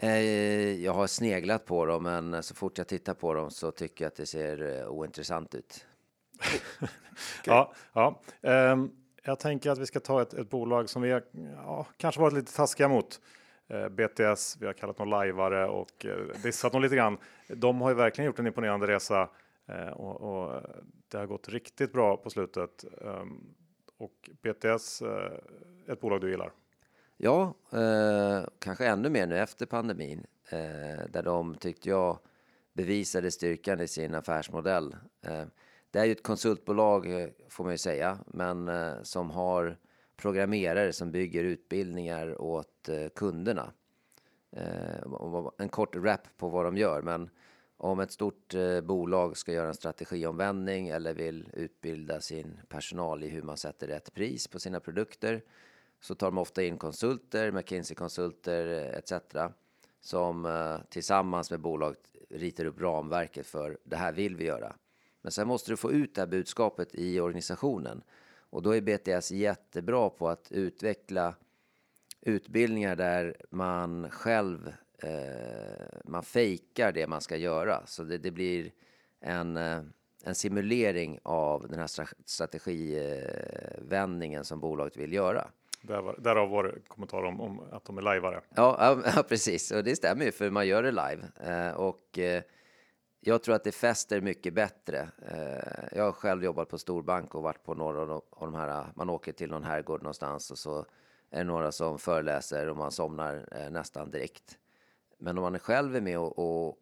Eh, 0.00 0.82
jag 0.84 0.92
har 0.92 1.06
sneglat 1.06 1.64
på 1.64 1.86
dem, 1.86 2.02
men 2.02 2.42
så 2.42 2.54
fort 2.54 2.78
jag 2.78 2.86
tittar 2.88 3.14
på 3.14 3.34
dem 3.34 3.50
så 3.50 3.70
tycker 3.70 4.04
jag 4.04 4.08
att 4.10 4.16
det 4.16 4.26
ser 4.26 4.80
eh, 4.80 4.88
ointressant 4.88 5.54
ut. 5.54 5.86
okay. 6.38 6.58
Ja, 7.44 7.72
ja. 7.92 8.20
Um, 8.72 8.90
jag 9.22 9.38
tänker 9.38 9.70
att 9.70 9.78
vi 9.78 9.86
ska 9.86 10.00
ta 10.00 10.22
ett, 10.22 10.34
ett 10.34 10.50
bolag 10.50 10.90
som 10.90 11.02
vi 11.02 11.10
har, 11.10 11.22
ja, 11.56 11.86
kanske 11.96 12.20
varit 12.20 12.34
lite 12.34 12.56
taskiga 12.56 12.88
mot. 12.88 13.20
Uh, 13.74 13.88
BTS, 13.88 14.56
vi 14.60 14.66
har 14.66 14.72
kallat 14.72 14.96
dem 14.96 15.08
lajvare 15.08 15.66
och 15.66 16.04
uh, 16.04 16.42
dissat 16.42 16.72
dem 16.72 16.82
lite 16.82 16.96
grann. 16.96 17.18
De 17.48 17.80
har 17.80 17.88
ju 17.88 17.94
verkligen 17.94 18.26
gjort 18.26 18.38
en 18.38 18.46
imponerande 18.46 18.86
resa 18.86 19.22
uh, 19.22 19.28
Eh, 19.66 19.88
och, 19.88 20.20
och, 20.20 20.62
det 21.08 21.18
har 21.18 21.26
gått 21.26 21.48
riktigt 21.48 21.92
bra 21.92 22.16
på 22.16 22.30
slutet. 22.30 22.84
Um, 23.00 23.54
och 23.96 24.30
pts 24.42 25.02
eh, 25.02 25.38
ett 25.86 26.00
bolag 26.00 26.20
du 26.20 26.30
gillar? 26.30 26.52
Ja, 27.16 27.54
eh, 27.72 28.48
kanske 28.58 28.86
ännu 28.86 29.10
mer 29.10 29.26
nu 29.26 29.38
efter 29.38 29.66
pandemin, 29.66 30.26
eh, 30.50 31.06
där 31.08 31.22
de 31.22 31.54
tyckte 31.54 31.88
jag 31.88 32.18
bevisade 32.72 33.30
styrkan 33.30 33.80
i 33.80 33.88
sin 33.88 34.14
affärsmodell. 34.14 34.96
Eh, 35.22 35.44
det 35.90 35.98
är 35.98 36.04
ju 36.04 36.12
ett 36.12 36.22
konsultbolag, 36.22 37.20
eh, 37.22 37.28
får 37.48 37.64
man 37.64 37.72
ju 37.72 37.78
säga, 37.78 38.18
men 38.26 38.68
eh, 38.68 38.94
som 39.02 39.30
har 39.30 39.78
programmerare 40.16 40.92
som 40.92 41.12
bygger 41.12 41.44
utbildningar 41.44 42.40
åt 42.40 42.88
eh, 42.88 43.08
kunderna. 43.08 43.72
en 45.58 45.68
kort 45.68 45.96
rap 45.96 46.20
på 46.36 46.48
vad 46.48 46.64
de 46.64 46.76
gör, 46.76 47.02
men 47.02 47.30
om 47.76 48.00
ett 48.00 48.12
stort 48.12 48.54
eh, 48.54 48.80
bolag 48.80 49.36
ska 49.36 49.52
göra 49.52 49.68
en 49.68 49.74
strategiomvändning 49.74 50.88
eller 50.88 51.14
vill 51.14 51.48
utbilda 51.52 52.20
sin 52.20 52.60
personal 52.68 53.24
i 53.24 53.28
hur 53.28 53.42
man 53.42 53.56
sätter 53.56 53.86
rätt 53.86 54.14
pris 54.14 54.48
på 54.48 54.58
sina 54.58 54.80
produkter 54.80 55.42
så 56.00 56.14
tar 56.14 56.26
de 56.26 56.38
ofta 56.38 56.62
in 56.62 56.78
konsulter, 56.78 57.50
McKinsey-konsulter 57.50 58.66
eh, 58.66 58.98
etc. 58.98 59.12
som 60.00 60.46
eh, 60.46 60.76
tillsammans 60.88 61.50
med 61.50 61.60
bolaget 61.60 62.12
ritar 62.30 62.64
upp 62.64 62.80
ramverket 62.80 63.46
för 63.46 63.78
det 63.84 63.96
här 63.96 64.12
vill 64.12 64.36
vi 64.36 64.44
göra. 64.44 64.76
Men 65.22 65.32
sen 65.32 65.48
måste 65.48 65.72
du 65.72 65.76
få 65.76 65.92
ut 65.92 66.14
det 66.14 66.20
här 66.20 66.26
budskapet 66.26 66.94
i 66.94 67.20
organisationen 67.20 68.02
och 68.50 68.62
då 68.62 68.76
är 68.76 68.80
BTS 68.80 69.30
jättebra 69.30 70.10
på 70.10 70.28
att 70.28 70.52
utveckla 70.52 71.34
utbildningar 72.20 72.96
där 72.96 73.36
man 73.50 74.10
själv 74.10 74.72
eh, 74.98 76.00
man 76.04 76.22
fejkar 76.22 76.92
det 76.92 77.06
man 77.06 77.20
ska 77.20 77.36
göra 77.36 77.86
så 77.86 78.02
det, 78.02 78.18
det 78.18 78.30
blir 78.30 78.70
en 79.20 79.56
eh, 79.56 79.82
en 80.26 80.34
simulering 80.34 81.18
av 81.22 81.68
den 81.68 81.78
här 81.78 81.90
strategivändningen 82.24 84.44
som 84.44 84.60
bolaget 84.60 84.96
vill 84.96 85.12
göra. 85.12 85.48
Där 85.82 86.14
därav 86.18 86.48
vår 86.48 86.78
kommentar 86.88 87.22
om, 87.22 87.40
om 87.40 87.60
att 87.72 87.84
de 87.84 87.98
är 87.98 88.02
lajvare. 88.02 88.40
Ja, 88.54 89.02
ja, 89.16 89.22
precis. 89.28 89.70
Och 89.70 89.84
det 89.84 89.96
stämmer 89.96 90.24
ju, 90.24 90.32
för 90.32 90.50
man 90.50 90.66
gör 90.66 90.82
det 90.82 90.90
live. 90.90 91.22
Eh, 91.40 91.70
och 91.70 92.18
eh, 92.18 92.42
jag 93.20 93.42
tror 93.42 93.54
att 93.54 93.64
det 93.64 93.72
fäster 93.72 94.20
mycket 94.20 94.54
bättre. 94.54 95.08
Eh, 95.28 95.84
jag 95.92 96.04
har 96.04 96.12
själv 96.12 96.44
jobbat 96.44 96.68
på 96.68 96.78
storbank 96.78 97.34
och 97.34 97.42
varit 97.42 97.64
på 97.64 97.74
några 97.74 98.00
av 98.00 98.22
de 98.40 98.54
här. 98.54 98.86
Man 98.94 99.10
åker 99.10 99.32
till 99.32 99.50
någon 99.50 99.64
herrgård 99.64 100.02
någonstans 100.02 100.50
och 100.50 100.58
så 100.58 100.78
är 101.30 101.38
det 101.38 101.44
några 101.44 101.72
som 101.72 101.98
föreläser 101.98 102.68
och 102.68 102.76
man 102.76 102.90
somnar 102.90 103.48
eh, 103.52 103.70
nästan 103.70 104.10
direkt. 104.10 104.58
Men 105.18 105.38
om 105.38 105.42
man 105.42 105.58
själv 105.58 105.96
är 105.96 106.00
med 106.00 106.18
och, 106.18 106.38
och 106.38 106.78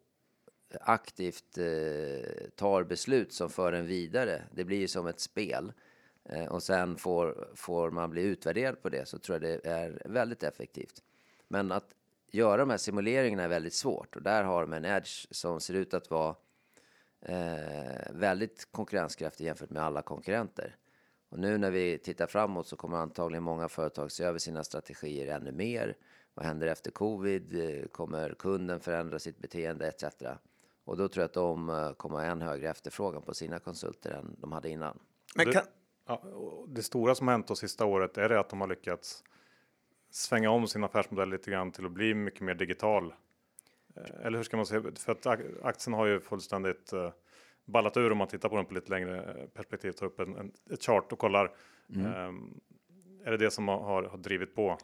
aktivt 0.81 1.57
eh, 1.57 2.49
tar 2.55 2.83
beslut 2.83 3.33
som 3.33 3.49
för 3.49 3.73
en 3.73 3.85
vidare, 3.85 4.41
det 4.51 4.63
blir 4.63 4.77
ju 4.77 4.87
som 4.87 5.07
ett 5.07 5.19
spel 5.19 5.73
Eh, 6.29 6.45
och 6.45 6.63
sen 6.63 6.97
får, 6.97 7.49
får 7.55 7.91
man 7.91 8.09
bli 8.09 8.21
utvärderad 8.21 8.81
på 8.81 8.89
det 8.89 9.07
så 9.07 9.19
tror 9.19 9.35
jag 9.35 9.41
det 9.41 9.69
är 9.69 10.01
väldigt 10.05 10.43
effektivt. 10.43 11.03
Men 11.47 11.71
att 11.71 11.89
göra 12.31 12.57
de 12.57 12.69
här 12.69 12.77
simuleringarna 12.77 13.43
är 13.43 13.47
väldigt 13.47 13.73
svårt 13.73 14.15
och 14.15 14.21
där 14.21 14.43
har 14.43 14.61
de 14.61 14.73
en 14.73 14.85
edge 14.85 15.27
som 15.31 15.59
ser 15.59 15.73
ut 15.73 15.93
att 15.93 16.09
vara 16.09 16.35
eh, 17.21 18.11
väldigt 18.11 18.67
konkurrenskraftig 18.71 19.45
jämfört 19.45 19.69
med 19.69 19.83
alla 19.83 20.01
konkurrenter. 20.01 20.75
Och 21.29 21.39
nu 21.39 21.57
när 21.57 21.71
vi 21.71 21.97
tittar 21.97 22.27
framåt 22.27 22.67
så 22.67 22.75
kommer 22.75 22.97
antagligen 22.97 23.43
många 23.43 23.69
företag 23.69 24.11
se 24.11 24.23
över 24.23 24.39
sina 24.39 24.63
strategier 24.63 25.35
ännu 25.35 25.51
mer. 25.51 25.97
Vad 26.35 26.45
händer 26.45 26.67
efter 26.67 26.91
covid? 26.91 27.59
Eh, 27.59 27.87
kommer 27.87 28.29
kunden 28.39 28.79
förändra 28.79 29.19
sitt 29.19 29.39
beteende 29.39 29.87
etc. 29.87 30.03
Och 30.85 30.97
då 30.97 31.07
tror 31.07 31.21
jag 31.21 31.25
att 31.25 31.33
de 31.33 31.69
eh, 31.69 31.91
kommer 31.91 32.15
ha 32.15 32.25
en 32.25 32.41
högre 32.41 32.69
efterfrågan 32.69 33.21
på 33.21 33.33
sina 33.33 33.59
konsulter 33.59 34.11
än 34.11 34.35
de 34.39 34.51
hade 34.51 34.69
innan. 34.69 34.99
Men 35.35 35.51
kan, 35.51 35.63
Ja, 36.07 36.21
det 36.67 36.83
stora 36.83 37.15
som 37.15 37.27
har 37.27 37.33
hänt 37.33 37.47
det 37.47 37.55
sista 37.55 37.85
året 37.85 38.17
är 38.17 38.29
det 38.29 38.39
att 38.39 38.49
de 38.49 38.61
har 38.61 38.67
lyckats 38.67 39.23
svänga 40.09 40.49
om 40.49 40.67
sin 40.67 40.83
affärsmodell 40.83 41.29
lite 41.29 41.51
grann 41.51 41.71
till 41.71 41.85
att 41.85 41.91
bli 41.91 42.13
mycket 42.13 42.41
mer 42.41 42.55
digital. 42.55 43.13
Eh, 43.95 44.25
eller 44.25 44.37
hur 44.37 44.43
ska 44.43 44.57
man 44.57 44.65
säga? 44.65 44.83
För 44.95 45.11
att 45.11 45.25
aktien 45.63 45.93
har 45.93 46.05
ju 46.05 46.19
fullständigt 46.19 46.93
uh, 46.93 47.11
ballat 47.65 47.97
ur 47.97 48.11
om 48.11 48.17
man 48.17 48.27
tittar 48.27 48.49
på 48.49 48.55
den 48.55 48.65
på 48.65 48.73
lite 48.73 48.89
längre 48.89 49.47
perspektiv, 49.53 49.91
tar 49.91 50.05
upp 50.05 50.19
en, 50.19 50.35
en, 50.35 50.51
ett 50.69 50.83
chart 50.83 51.11
och 51.11 51.19
kollar. 51.19 51.55
Mm. 51.95 52.27
Um, 52.27 52.61
är 53.23 53.31
det 53.31 53.37
det 53.37 53.51
som 53.51 53.67
har, 53.67 54.03
har 54.03 54.17
drivit 54.17 54.55
på 54.55 54.77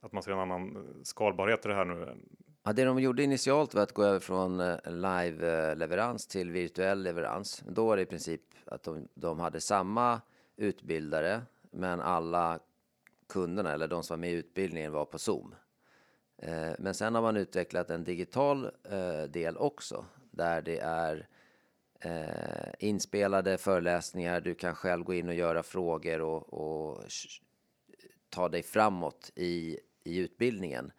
att 0.00 0.12
man 0.12 0.22
ser 0.22 0.32
en 0.32 0.38
annan 0.38 0.94
skalbarhet 1.02 1.64
i 1.64 1.68
det 1.68 1.74
här 1.74 1.84
nu? 1.84 2.16
Ja, 2.62 2.72
det 2.72 2.84
de 2.84 2.98
gjorde 2.98 3.22
initialt 3.22 3.74
var 3.74 3.82
att 3.82 3.92
gå 3.92 4.04
över 4.04 4.20
från 4.20 4.60
eh, 4.60 4.76
live-leverans 4.84 6.26
till 6.26 6.50
virtuell 6.50 7.02
leverans. 7.02 7.62
Då 7.68 7.86
var 7.86 7.96
det 7.96 8.02
i 8.02 8.06
princip 8.06 8.42
att 8.64 8.82
de, 8.82 9.08
de 9.14 9.40
hade 9.40 9.60
samma 9.60 10.20
utbildare, 10.56 11.42
men 11.70 12.00
alla 12.00 12.58
kunderna 13.28 13.72
eller 13.72 13.88
de 13.88 14.02
som 14.02 14.14
var 14.14 14.20
med 14.20 14.30
i 14.30 14.34
utbildningen 14.34 14.92
var 14.92 15.04
på 15.04 15.18
Zoom. 15.18 15.54
Eh, 16.38 16.72
men 16.78 16.94
sen 16.94 17.14
har 17.14 17.22
man 17.22 17.36
utvecklat 17.36 17.90
en 17.90 18.04
digital 18.04 18.70
eh, 18.90 19.22
del 19.22 19.56
också 19.56 20.04
där 20.30 20.62
det 20.62 20.78
är 20.78 21.28
inspelade 22.78 23.58
föreläsningar. 23.58 24.40
Du 24.40 24.54
kan 24.54 24.74
själv 24.74 25.04
gå 25.04 25.14
in 25.14 25.28
och 25.28 25.34
göra 25.34 25.62
frågor 25.62 26.20
och, 26.20 26.52
och 26.54 27.04
ta 28.28 28.48
dig 28.48 28.62
framåt 28.62 29.32
i, 29.34 29.78
i 30.08 30.16
utbildningen, 30.16 30.92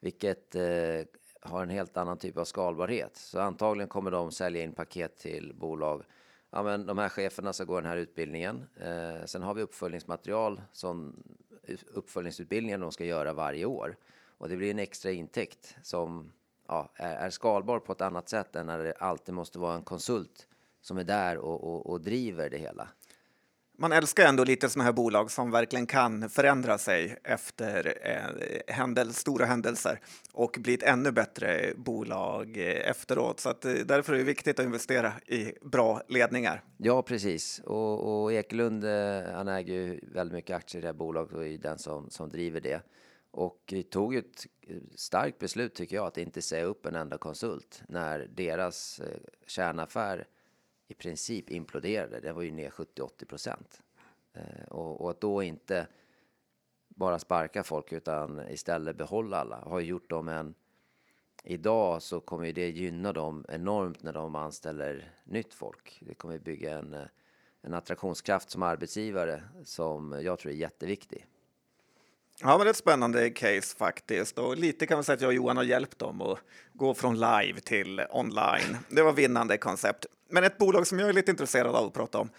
vilket 0.00 0.54
eh, 0.54 1.00
har 1.40 1.62
en 1.62 1.70
helt 1.70 1.96
annan 1.96 2.18
typ 2.18 2.38
av 2.38 2.44
skalbarhet. 2.44 3.16
Så 3.16 3.40
antagligen 3.40 3.88
kommer 3.88 4.10
de 4.10 4.32
sälja 4.32 4.62
in 4.62 4.72
paket 4.72 5.16
till 5.16 5.54
bolag 5.54 6.04
ja, 6.50 6.62
men 6.62 6.86
de 6.86 6.98
här 6.98 7.08
cheferna 7.08 7.52
ska 7.52 7.64
gå 7.64 7.80
den 7.80 7.90
här 7.90 7.96
utbildningen. 7.96 8.66
Eh, 8.76 9.24
sen 9.24 9.42
har 9.42 9.54
vi 9.54 9.62
uppföljningsmaterial 9.62 10.60
som 10.72 11.22
eh, 11.62 11.78
uppföljningsutbildningen 11.86 12.80
de 12.80 12.92
ska 12.92 13.04
göra 13.04 13.32
varje 13.32 13.64
år. 13.64 13.96
Och 14.38 14.48
det 14.48 14.56
blir 14.56 14.70
en 14.70 14.78
extra 14.78 15.10
intäkt 15.10 15.76
som 15.82 16.32
ja, 16.68 16.92
är, 16.94 17.16
är, 17.16 17.30
skalbar 17.30 17.78
på 17.78 17.92
ett 17.92 18.00
annat 18.00 18.28
sätt 18.28 18.56
än 18.56 18.66
när 18.66 18.78
det 18.78 18.92
alltid 18.92 19.34
måste 19.34 19.58
vara 19.58 19.74
en 19.74 19.82
konsult 19.82 20.48
som 20.80 20.98
är 20.98 21.04
där 21.04 21.38
och, 21.38 21.64
och, 21.64 21.90
och 21.90 22.00
driver 22.00 22.50
det 22.50 22.58
hela 22.58 22.88
man 23.78 23.92
älskar 23.92 24.26
ändå 24.26 24.44
lite 24.44 24.68
sådana 24.68 24.84
här 24.84 24.92
bolag 24.92 25.30
som 25.30 25.50
verkligen 25.50 25.86
kan 25.86 26.30
förändra 26.30 26.78
sig 26.78 27.16
efter 27.24 27.98
eh, 28.02 28.74
händel, 28.74 29.12
stora 29.12 29.46
händelser 29.46 30.00
och 30.32 30.56
bli 30.60 30.74
ett 30.74 30.82
ännu 30.82 31.12
bättre 31.12 31.72
bolag 31.76 32.56
eh, 32.56 32.90
efteråt. 32.90 33.40
Så 33.40 33.48
att, 33.48 33.64
eh, 33.64 33.72
därför 33.72 34.14
är 34.14 34.18
det 34.18 34.24
viktigt 34.24 34.58
att 34.60 34.66
investera 34.66 35.12
i 35.26 35.52
bra 35.62 36.02
ledningar. 36.08 36.62
Ja, 36.76 37.02
precis. 37.02 37.60
Och, 37.64 38.22
och 38.22 38.32
Ekelund, 38.32 38.84
eh, 38.84 39.22
han 39.34 39.48
äger 39.48 39.74
ju 39.74 40.00
väldigt 40.02 40.34
mycket 40.34 40.56
aktier 40.56 40.78
i 40.78 40.82
det 40.82 40.88
här 40.88 40.94
bolaget 40.94 41.34
och 41.34 41.46
är 41.46 41.58
den 41.58 41.78
som, 41.78 42.10
som 42.10 42.28
driver 42.28 42.60
det. 42.60 42.80
Och 43.30 43.74
tog 43.90 44.14
ett 44.14 44.46
eh, 44.68 44.76
starkt 44.94 45.38
beslut 45.38 45.74
tycker 45.74 45.96
jag 45.96 46.06
att 46.06 46.18
inte 46.18 46.42
säga 46.42 46.64
upp 46.64 46.86
en 46.86 46.94
enda 46.94 47.18
konsult 47.18 47.82
när 47.88 48.18
deras 48.18 49.00
eh, 49.00 49.06
kärnaffär 49.46 50.26
i 50.88 50.94
princip 50.94 51.50
imploderade. 51.50 52.20
Det 52.20 52.32
var 52.32 52.42
ju 52.42 52.50
ner 52.50 52.70
70-80 52.70 53.24
procent. 53.24 53.82
Eh, 54.32 54.68
och, 54.68 55.00
och, 55.00 55.10
att 55.10 55.20
då 55.20 55.42
inte 55.42 55.86
bara 56.88 57.18
sparka 57.18 57.62
folk 57.62 57.92
utan 57.92 58.48
istället 58.50 58.96
behålla 58.96 59.36
alla 59.36 59.56
har 59.56 59.80
gjort 59.80 60.10
dem 60.10 60.28
en... 60.28 60.54
Idag 61.48 62.02
så 62.02 62.20
kommer 62.20 62.52
det 62.52 62.68
gynna 62.68 63.12
dem 63.12 63.44
enormt 63.48 64.02
när 64.02 64.12
de 64.12 64.34
anställer 64.34 65.14
nytt 65.24 65.54
folk. 65.54 65.98
Det 66.00 66.14
kommer 66.14 66.38
bygga 66.38 66.78
en, 66.78 66.94
eh, 66.94 67.06
en 67.62 67.74
attraktionskraft 67.74 68.50
som 68.50 68.62
arbetsgivare 68.62 69.42
som 69.64 70.20
jag 70.22 70.38
tror 70.38 70.52
är 70.52 70.56
jätteviktig. 70.56 71.26
Ja, 72.40 72.48
men 72.48 72.58
det 72.58 72.64
är 72.64 72.70
ett 72.70 72.76
spännande 72.76 73.30
case 73.30 73.76
faktiskt. 73.76 74.38
Och 74.38 74.56
lite 74.56 74.86
kan 74.86 74.96
man 74.96 75.04
säga 75.04 75.14
att 75.14 75.20
jag 75.20 75.28
och 75.28 75.34
Johan 75.34 75.56
har 75.56 75.64
hjälpt 75.64 75.98
dem 75.98 76.20
att 76.20 76.38
gå 76.72 76.94
från 76.94 77.14
live 77.14 77.60
till 77.60 78.02
online. 78.10 78.76
Det 78.88 79.02
var 79.02 79.12
vinnande 79.12 79.58
koncept. 79.58 80.06
Men 80.30 80.44
ett 80.44 80.58
bolag 80.58 80.86
som 80.86 80.98
jag 80.98 81.08
är 81.08 81.12
lite 81.12 81.30
intresserad 81.30 81.76
av 81.76 81.86
att 81.86 81.94
prata 81.94 82.18
om 82.18 82.30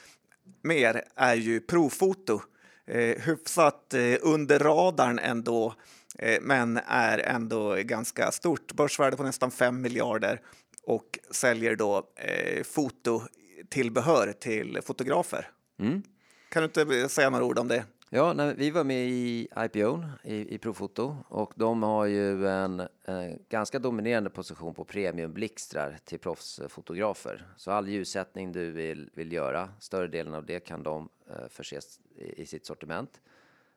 mer 0.64 1.04
är 1.16 1.36
ju 1.36 1.60
Profoto. 1.60 2.42
Eh, 2.88 3.22
hyfsat 3.22 3.94
eh, 3.94 4.16
under 4.22 4.60
radarn 4.60 5.20
ändå, 5.20 5.74
eh, 6.20 6.38
men 6.42 6.80
är 6.88 7.20
ändå 7.20 7.76
ganska 7.76 8.32
stort. 8.32 8.74
Börsvärde 8.74 9.18
på 9.18 9.24
nästan 9.24 9.52
5 9.52 9.82
miljarder 9.82 10.42
och 10.84 11.20
säljer 11.32 11.76
då 11.76 12.04
eh, 12.16 12.64
fototillbehör 12.64 14.34
till 14.40 14.80
fotografer. 14.86 15.50
Mm. 15.80 16.02
Kan 16.50 16.64
du 16.64 16.82
inte 16.82 17.10
säga 17.10 17.30
några 17.30 17.46
ord 17.46 17.60
om 17.60 17.68
det? 17.68 17.84
Ja, 18.10 18.34
nej, 18.34 18.56
vi 18.58 18.72
var 18.72 18.84
med 18.84 19.08
i 19.08 19.48
IPO 19.58 20.04
i, 20.24 20.56
i 20.56 20.58
Profoto 20.58 21.16
och 21.28 21.54
de 21.56 21.84
har 21.84 22.06
ju 22.06 22.48
en, 22.48 22.88
en 23.06 23.40
ganska 23.50 23.80
dominerande 23.80 24.30
position 24.30 24.74
på 24.74 24.86
premiumblixtrar 24.86 25.98
till 26.06 26.20
proffsfotografer. 26.20 27.48
Så 27.58 27.72
all 27.72 27.88
ljussättning 27.88 28.52
du 28.52 28.72
vill, 28.72 29.10
vill 29.14 29.32
göra, 29.34 29.70
större 29.80 30.08
delen 30.08 30.34
av 30.34 30.46
det 30.46 30.60
kan 30.60 30.84
de 30.84 31.10
eh, 31.30 31.48
förses 31.50 32.00
i, 32.16 32.42
i, 32.42 32.46
sitt 32.46 32.66
sortiment. 32.66 33.22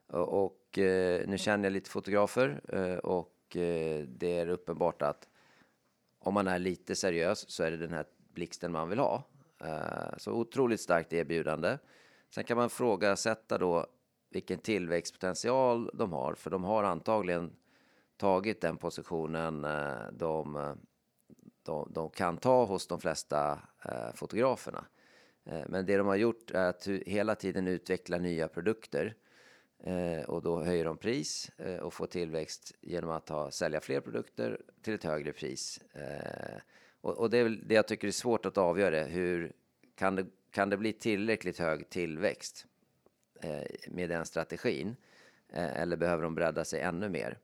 Och, 0.07 0.45
och 0.45 0.79
eh, 0.79 1.29
nu 1.29 1.39
känner 1.39 1.65
jag 1.65 1.73
lite 1.73 1.91
fotografer 1.91 2.61
eh, 2.69 2.97
och 2.97 3.57
eh, 3.57 4.05
det 4.09 4.39
är 4.39 4.49
uppenbart 4.49 5.03
att 5.03 5.29
om 6.19 6.35
man 6.35 6.49
är 6.49 6.59
lite 6.59 6.97
seriös 6.97 7.51
så 7.51 7.63
är 7.63 7.71
det 7.71 7.77
den 7.77 7.93
här 7.93 8.05
blixten 8.35 8.73
man 8.73 8.89
vill 8.89 8.99
ha. 8.99 9.23
Så 10.17 10.33
otroligt 10.33 10.81
starkt 10.81 11.13
erbjudande. 11.13 11.79
Sen 12.31 12.45
kan 12.45 12.57
man 12.57 12.71
frågasätta 12.71 13.59
då 13.59 13.87
vilken 14.31 14.59
tillväxtpotential 14.59 15.91
de 15.95 16.13
har, 16.13 16.35
för 16.35 16.51
de 16.51 16.65
har 16.65 16.85
antagligen 16.85 17.53
tagit 18.17 18.61
den 18.61 18.77
positionen 18.77 19.65
eh, 19.65 20.13
de, 20.13 20.77
de, 21.63 21.93
de 21.93 22.11
kan 22.11 22.37
ta 22.37 22.65
hos 22.65 22.87
de 22.87 23.01
flesta 23.01 23.61
eh, 23.85 24.15
fotograferna. 24.15 24.85
Eh, 25.45 25.63
men 25.69 25.87
det 25.87 25.97
de 25.97 26.07
har 26.07 26.17
gjort 26.17 26.51
är 26.51 26.69
att 26.69 26.87
hela 26.87 27.35
tiden 27.35 27.69
utveckla 27.69 28.19
nya 28.19 28.49
produkter 28.49 29.15
och 30.27 30.43
då 30.43 30.63
höjer 30.63 30.85
de 30.85 30.97
pris 30.97 31.51
och 31.83 31.95
får 31.95 32.07
tillväxt 32.07 32.73
genom 32.81 33.11
att 33.11 33.29
ha, 33.29 33.51
sälja 33.51 33.81
fler 33.81 34.01
produkter 34.01 34.61
till 34.83 34.95
ett 34.95 35.05
högre 35.05 35.33
pris. 35.33 35.81
Och, 37.01 37.31
det 37.31 37.39
är 37.39 37.45
väl 37.45 37.69
det 37.69 37.75
jag 37.75 37.89
tycker 37.89 38.09
är 38.09 38.13
svårt 38.13 38.47
att 38.47 38.59
avgöra. 38.59 39.05
Hur 39.05 39.53
kan 39.95 40.17
det, 40.17 40.27
kan 40.51 40.71
det 40.71 40.77
bli 40.77 40.93
tillräckligt 40.93 41.59
hög 41.59 41.91
tillväxt? 41.91 42.67
Eh, 43.43 43.63
med 43.87 44.11
den 44.11 44.27
strategin? 44.27 44.97
Eh, 45.53 45.81
eller 45.81 45.97
behöver 45.97 46.23
de 46.23 46.35
bredda 46.35 46.65
sig 46.65 46.81
ännu 46.81 47.09
mer? 47.09 47.39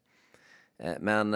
Eh, 0.79 0.95
men 1.01 1.35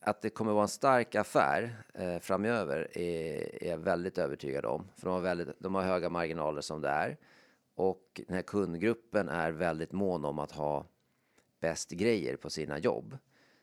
att 0.00 0.22
det 0.22 0.30
kommer 0.30 0.52
vara 0.52 0.62
en 0.62 0.68
stark 0.68 1.14
affär 1.14 1.82
framöver 2.20 2.98
är, 2.98 3.64
är 3.64 3.70
jag 3.70 3.78
väldigt 3.78 4.18
övertygad 4.18 4.64
om. 4.64 4.88
För 4.96 5.06
de 5.06 5.14
har, 5.14 5.20
väldigt, 5.20 5.48
de 5.58 5.74
har 5.74 5.82
höga 5.82 6.08
marginaler 6.08 6.60
som 6.60 6.80
det 6.80 6.88
är. 6.88 7.16
Och 7.74 8.20
den 8.26 8.36
här 8.36 8.42
kundgruppen 8.42 9.28
är 9.28 9.50
väldigt 9.50 9.92
mån 9.92 10.24
om 10.24 10.38
att 10.38 10.52
ha 10.52 10.86
bäst 11.60 11.90
grejer 11.90 12.36
på 12.36 12.50
sina 12.50 12.78
jobb. 12.78 13.18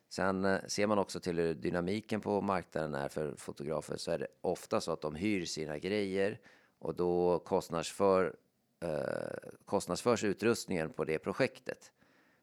Sen 0.09 0.57
ser 0.68 0.88
man 0.88 0.97
också 0.97 1.20
till 1.20 1.38
hur 1.39 1.53
dynamiken 1.53 2.22
på 2.22 2.41
marknaden 2.41 2.95
är 2.95 3.07
för 3.07 3.36
fotografer 3.36 3.97
så 3.97 4.11
är 4.11 4.20
det 4.20 4.28
ofta 4.41 4.82
så 4.82 4.91
att 4.91 5.01
de 5.01 5.16
hyr 5.16 5.45
sina 5.45 5.78
grejer 5.78 6.39
och 6.80 6.95
då 6.95 7.39
kostnadsför 7.39 8.36
Eh, 8.84 9.50
kostnadsförs 9.66 10.24
utrustningen 10.24 10.94
på 10.94 11.06
det 11.06 11.20
projektet. 11.20 11.92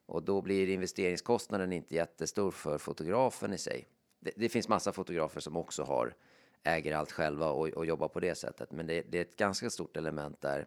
Och 0.06 0.22
då 0.22 0.42
blir 0.42 0.68
investeringskostnaden 0.68 1.72
inte 1.72 1.94
jättestor 1.94 2.50
för 2.50 2.78
fotografen 2.78 3.52
i 3.52 3.58
sig. 3.58 3.88
Det, 4.20 4.32
det 4.36 4.48
finns 4.48 4.68
massa 4.68 4.92
fotografer 4.92 5.40
som 5.40 5.56
också 5.56 5.82
har 5.82 6.14
äger 6.62 6.96
allt 6.96 7.12
själva 7.12 7.50
och, 7.50 7.68
och 7.68 7.86
jobbar 7.86 8.08
på 8.08 8.20
det 8.20 8.34
sättet. 8.34 8.72
Men 8.72 8.86
det, 8.86 9.02
det, 9.08 9.18
är 9.18 9.22
ett 9.22 9.36
ganska 9.36 9.70
stort 9.70 9.96
element 9.96 10.40
där 10.40 10.66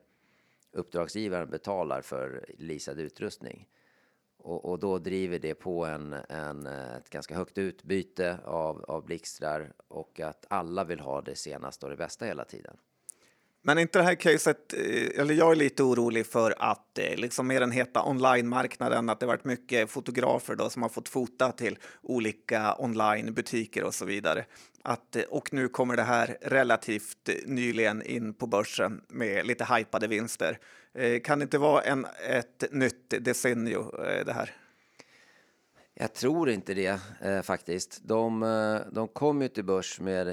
uppdragsgivaren 0.71 1.49
betalar 1.49 2.01
för 2.01 2.45
leasad 2.57 2.99
utrustning. 2.99 3.67
Och, 4.37 4.65
och, 4.65 4.79
då 4.79 4.99
driver 4.99 5.39
det 5.39 5.55
på 5.55 5.85
en, 5.85 6.13
en, 6.29 6.67
eh, 6.67 6.95
ett 6.95 7.09
ganska 7.09 7.35
högt 7.35 7.57
utbyte 7.57 8.39
av, 8.45 8.83
av 8.87 9.05
blixtrar 9.05 9.73
och 9.87 10.19
att 10.19 10.45
alla 10.49 10.83
vill 10.83 10.99
ha 10.99 11.21
det 11.21 11.35
senaste 11.35 11.85
och 11.85 11.89
det 11.89 11.97
bästa 11.97 12.25
hela 12.25 12.45
tiden. 12.45 12.77
Men 13.65 13.77
inte 13.77 13.99
det 13.99 14.03
här 14.03 14.15
caset, 14.15 14.73
eh, 14.73 15.19
eller 15.19 15.33
jag 15.33 15.51
är 15.51 15.55
lite 15.55 15.83
orolig 15.83 16.25
för 16.25 16.55
att 16.57 16.97
eh, 16.97 17.15
liksom 17.15 17.47
med 17.47 17.61
den 17.61 17.71
heta 17.71 18.03
online-marknaden, 18.03 19.09
att 19.09 19.19
det 19.19 19.25
varit 19.25 19.45
mycket 19.45 19.89
fotografer 19.89 20.55
då 20.55 20.69
som 20.69 20.81
har 20.81 20.89
fått 20.89 21.09
fota 21.09 21.51
till 21.51 21.77
olika 22.01 22.75
online-butiker 22.79 23.83
och 23.83 23.93
så 23.93 24.05
vidare. 24.05 24.45
Att, 24.81 25.15
eh, 25.15 25.23
och 25.23 25.53
nu 25.53 25.67
kommer 25.67 25.95
det 25.95 26.03
här 26.03 26.37
relativt 26.41 27.29
nyligen 27.45 28.01
in 28.01 28.33
på 28.33 28.47
börsen 28.47 29.01
med 29.07 29.47
lite 29.47 29.65
hypade 29.65 30.07
vinster. 30.07 30.57
Kan 31.23 31.39
det 31.39 31.43
inte 31.43 31.57
vara 31.57 31.81
en, 31.81 32.05
ett 32.29 32.63
nytt 32.71 33.13
decennium 33.19 33.91
det 34.25 34.33
här? 34.33 34.51
Jag 35.93 36.13
tror 36.13 36.49
inte 36.49 36.73
det 36.73 36.99
eh, 37.21 37.41
faktiskt. 37.41 38.01
De, 38.03 38.39
de 38.91 39.07
kom 39.07 39.41
ju 39.41 39.47
till 39.47 39.63
börs 39.63 39.99
med 39.99 40.27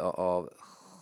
av 0.00 0.50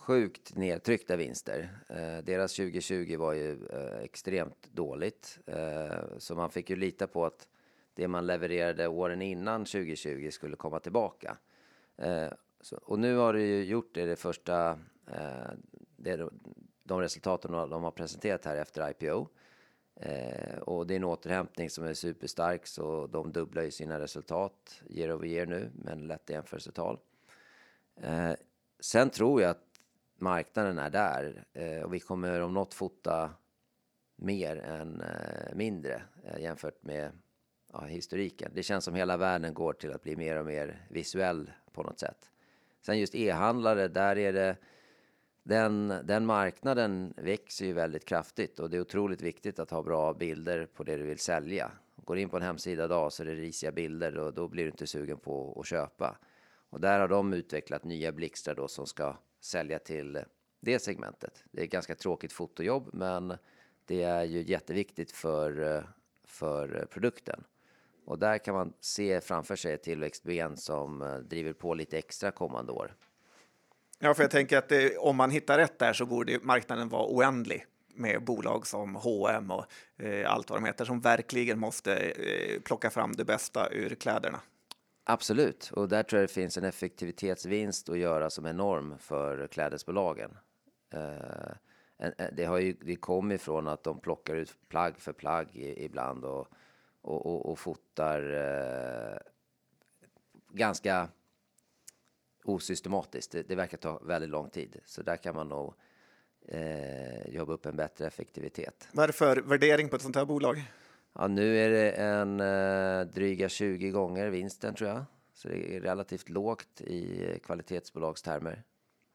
sjukt 0.01 0.55
nedtryckta 0.55 1.15
vinster. 1.15 1.69
Eh, 1.89 2.17
deras 2.23 2.55
2020 2.55 3.17
var 3.17 3.33
ju 3.33 3.67
eh, 3.67 4.03
extremt 4.03 4.69
dåligt, 4.71 5.39
eh, 5.45 6.17
så 6.17 6.35
man 6.35 6.49
fick 6.49 6.69
ju 6.69 6.75
lita 6.75 7.07
på 7.07 7.25
att 7.25 7.47
det 7.93 8.07
man 8.07 8.27
levererade 8.27 8.87
åren 8.87 9.21
innan 9.21 9.65
2020 9.65 10.29
skulle 10.31 10.55
komma 10.55 10.79
tillbaka. 10.79 11.37
Eh, 11.97 12.27
så, 12.61 12.77
och 12.77 12.99
nu 12.99 13.15
har 13.15 13.33
det 13.33 13.41
ju 13.41 13.63
gjort 13.63 13.93
det, 13.93 14.05
det 14.05 14.15
första, 14.15 14.79
eh, 15.07 15.51
det, 15.97 16.29
de 16.83 17.01
resultaten 17.01 17.51
de 17.51 17.83
har 17.83 17.91
presenterat 17.91 18.45
här 18.45 18.55
efter 18.55 18.89
IPO. 18.89 19.27
Eh, 19.95 20.57
och 20.57 20.87
det 20.87 20.93
är 20.93 20.95
en 20.95 21.03
återhämtning 21.03 21.69
som 21.69 21.85
är 21.85 21.93
superstark, 21.93 22.67
så 22.67 23.07
de 23.07 23.31
dubblar 23.31 23.63
ju 23.63 23.71
sina 23.71 23.99
resultat 23.99 24.81
year 24.89 25.15
over 25.15 25.27
year 25.27 25.45
nu, 25.45 25.71
men 25.73 26.07
lätt 26.07 26.29
jämförelsetal. 26.29 26.99
Eh, 28.01 28.31
sen 28.79 29.09
tror 29.09 29.41
jag 29.41 29.51
att 29.51 29.70
marknaden 30.21 30.79
är 30.79 30.89
där 30.89 31.45
eh, 31.53 31.81
och 31.81 31.93
vi 31.93 31.99
kommer 31.99 32.41
om 32.41 32.53
något 32.53 32.73
fota 32.73 33.29
mer 34.15 34.57
än 34.57 35.01
eh, 35.01 35.55
mindre 35.55 36.03
eh, 36.23 36.41
jämfört 36.41 36.83
med 36.83 37.11
ja, 37.73 37.81
historiken. 37.81 38.51
Det 38.55 38.63
känns 38.63 38.85
som 38.85 38.95
hela 38.95 39.17
världen 39.17 39.53
går 39.53 39.73
till 39.73 39.91
att 39.91 40.03
bli 40.03 40.15
mer 40.15 40.37
och 40.39 40.45
mer 40.45 40.85
visuell 40.89 41.51
på 41.71 41.83
något 41.83 41.99
sätt. 41.99 42.31
Sen 42.81 42.99
just 42.99 43.15
e-handlare, 43.15 43.87
där 43.87 44.17
är 44.17 44.33
det 44.33 44.57
den, 45.43 45.93
den 46.03 46.25
marknaden 46.25 47.13
växer 47.17 47.65
ju 47.65 47.73
väldigt 47.73 48.05
kraftigt 48.05 48.59
och 48.59 48.69
det 48.69 48.77
är 48.77 48.81
otroligt 48.81 49.21
viktigt 49.21 49.59
att 49.59 49.71
ha 49.71 49.83
bra 49.83 50.13
bilder 50.13 50.65
på 50.65 50.83
det 50.83 50.97
du 50.97 51.03
vill 51.03 51.19
sälja. 51.19 51.71
Går 51.95 52.17
in 52.17 52.29
på 52.29 52.37
en 52.37 52.43
hemsida 52.43 52.85
idag 52.85 53.13
så 53.13 53.23
är 53.23 53.27
det 53.27 53.33
risiga 53.33 53.71
bilder 53.71 54.17
och 54.17 54.33
då 54.33 54.47
blir 54.47 54.63
du 54.63 54.69
inte 54.69 54.87
sugen 54.87 55.17
på 55.17 55.57
att 55.59 55.67
köpa. 55.67 56.17
Och 56.69 56.81
där 56.81 56.99
har 56.99 57.07
de 57.07 57.33
utvecklat 57.33 57.83
nya 57.83 58.11
blixtar 58.11 58.55
då 58.55 58.67
som 58.67 58.85
ska 58.85 59.15
sälja 59.41 59.79
till 59.79 60.23
det 60.59 60.79
segmentet. 60.79 61.43
Det 61.51 61.61
är 61.61 61.65
ett 61.65 61.71
ganska 61.71 61.95
tråkigt 61.95 62.33
fotojobb, 62.33 62.89
men 62.93 63.37
det 63.85 64.03
är 64.03 64.23
ju 64.23 64.41
jätteviktigt 64.41 65.11
för, 65.11 65.83
för 66.23 66.87
produkten. 66.89 67.43
Och 68.05 68.19
där 68.19 68.37
kan 68.37 68.55
man 68.55 68.73
se 68.79 69.21
framför 69.21 69.55
sig 69.55 69.73
ett 69.73 69.83
tillväxtben 69.83 70.57
som 70.57 71.01
eh, 71.01 71.15
driver 71.15 71.53
på 71.53 71.73
lite 71.73 71.97
extra 71.97 72.31
kommande 72.31 72.71
år. 72.71 72.95
Ja, 73.99 74.13
för 74.13 74.23
jag 74.23 74.31
tänker 74.31 74.57
att 74.57 74.69
det, 74.69 74.97
om 74.97 75.15
man 75.15 75.31
hittar 75.31 75.57
rätt 75.57 75.79
där 75.79 75.93
så 75.93 76.05
borde 76.05 76.39
marknaden 76.41 76.89
vara 76.89 77.07
oändlig. 77.07 77.65
med 77.93 78.23
bolag 78.23 78.67
som 78.67 78.95
H&M 78.95 79.51
och 79.51 79.65
eh, 80.03 80.31
allt 80.31 80.49
vad 80.49 80.61
de 80.61 80.65
heter 80.65 80.85
som 80.85 81.01
verkligen 81.01 81.59
måste 81.59 81.95
eh, 81.95 82.61
plocka 82.61 82.89
fram 82.89 83.11
det 83.11 83.25
bästa 83.25 83.69
ur 83.71 83.95
kläderna. 83.95 84.39
Absolut, 85.03 85.71
och 85.71 85.89
där 85.89 86.03
tror 86.03 86.19
jag 86.21 86.29
det 86.29 86.33
finns 86.33 86.57
en 86.57 86.63
effektivitetsvinst 86.63 87.89
att 87.89 87.97
göra 87.97 88.29
som 88.29 88.45
enorm 88.45 88.97
för 88.97 89.47
klädesbolagen. 89.47 90.37
Eh, 90.93 91.51
eh, 91.97 92.27
det, 92.31 92.45
har 92.45 92.57
ju, 92.57 92.73
det 92.81 92.95
kom 92.95 93.31
ifrån 93.31 93.67
att 93.67 93.83
de 93.83 93.99
plockar 93.99 94.35
ut 94.35 94.55
plagg 94.67 94.99
för 94.99 95.13
plagg 95.13 95.47
ibland 95.55 96.25
och, 96.25 96.47
och, 97.01 97.25
och, 97.25 97.51
och 97.51 97.59
fotar 97.59 98.33
eh, 98.33 99.17
ganska 100.49 101.07
osystematiskt. 102.43 103.31
Det, 103.31 103.41
det, 103.47 103.55
verkar 103.55 103.77
ta 103.77 103.99
väldigt 103.99 104.29
lång 104.29 104.49
tid, 104.49 104.79
så 104.85 105.01
där 105.01 105.17
kan 105.17 105.35
man 105.35 105.49
nog 105.49 105.73
eh, 106.47 107.27
jobba 107.29 107.53
upp 107.53 107.65
en 107.65 107.75
bättre 107.75 108.07
effektivitet. 108.07 108.87
Vad 108.91 109.03
är 109.03 109.07
det 109.07 109.13
för 109.13 109.37
värdering 109.37 109.89
på 109.89 109.95
ett 109.95 110.01
sånt 110.01 110.15
här 110.15 110.25
bolag? 110.25 110.63
Ja, 111.13 111.27
nu 111.27 111.57
är 111.57 111.69
det 111.69 111.91
en 111.91 112.39
eh, 112.39 113.13
dryga 113.13 113.49
20 113.49 113.89
gånger 113.89 114.29
vinsten 114.29 114.75
tror 114.75 114.89
jag. 114.89 115.03
Så 115.33 115.47
det 115.47 115.75
är 115.75 115.81
relativt 115.81 116.29
lågt 116.29 116.81
i 116.81 117.39
kvalitetsbolagstermer. 117.43 118.63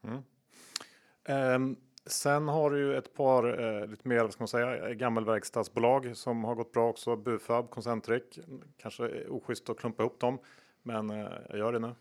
Mm. 0.05 0.23
Um, 1.55 1.77
sen 2.07 2.49
har 2.49 2.71
du 2.71 2.79
ju 2.79 2.97
ett 2.97 3.15
par 3.15 3.61
eh, 3.61 3.87
lite 3.87 4.09
mer, 4.09 4.23
vad 4.23 4.33
ska 4.33 4.43
man 4.43 4.49
säga, 4.49 4.95
gammelverkstadsbolag 4.95 6.17
som 6.17 6.45
har 6.45 6.55
gått 6.55 6.73
bra 6.73 6.89
också. 6.89 7.17
Bufab, 7.17 7.71
Concentric. 7.71 8.23
Kanske 8.77 9.29
oschysst 9.29 9.71
att 9.71 9.79
klumpa 9.79 10.03
ihop 10.03 10.21
dem, 10.21 10.39
men 10.83 11.11
eh, 11.11 11.29
jag 11.49 11.59
gör 11.59 11.73
det 11.73 11.79
nu. 11.79 11.95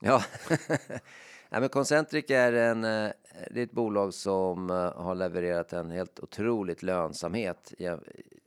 Ja, 0.00 0.22
ja 1.50 1.60
men 1.60 1.68
Concentric 1.68 2.30
är, 2.30 2.52
en, 2.52 2.84
eh, 2.84 3.12
det 3.50 3.60
är 3.60 3.64
ett 3.64 3.72
bolag 3.72 4.14
som 4.14 4.70
har 4.96 5.14
levererat 5.14 5.72
en 5.72 5.90
helt 5.90 6.20
otroligt 6.20 6.82
lönsamhet 6.82 7.74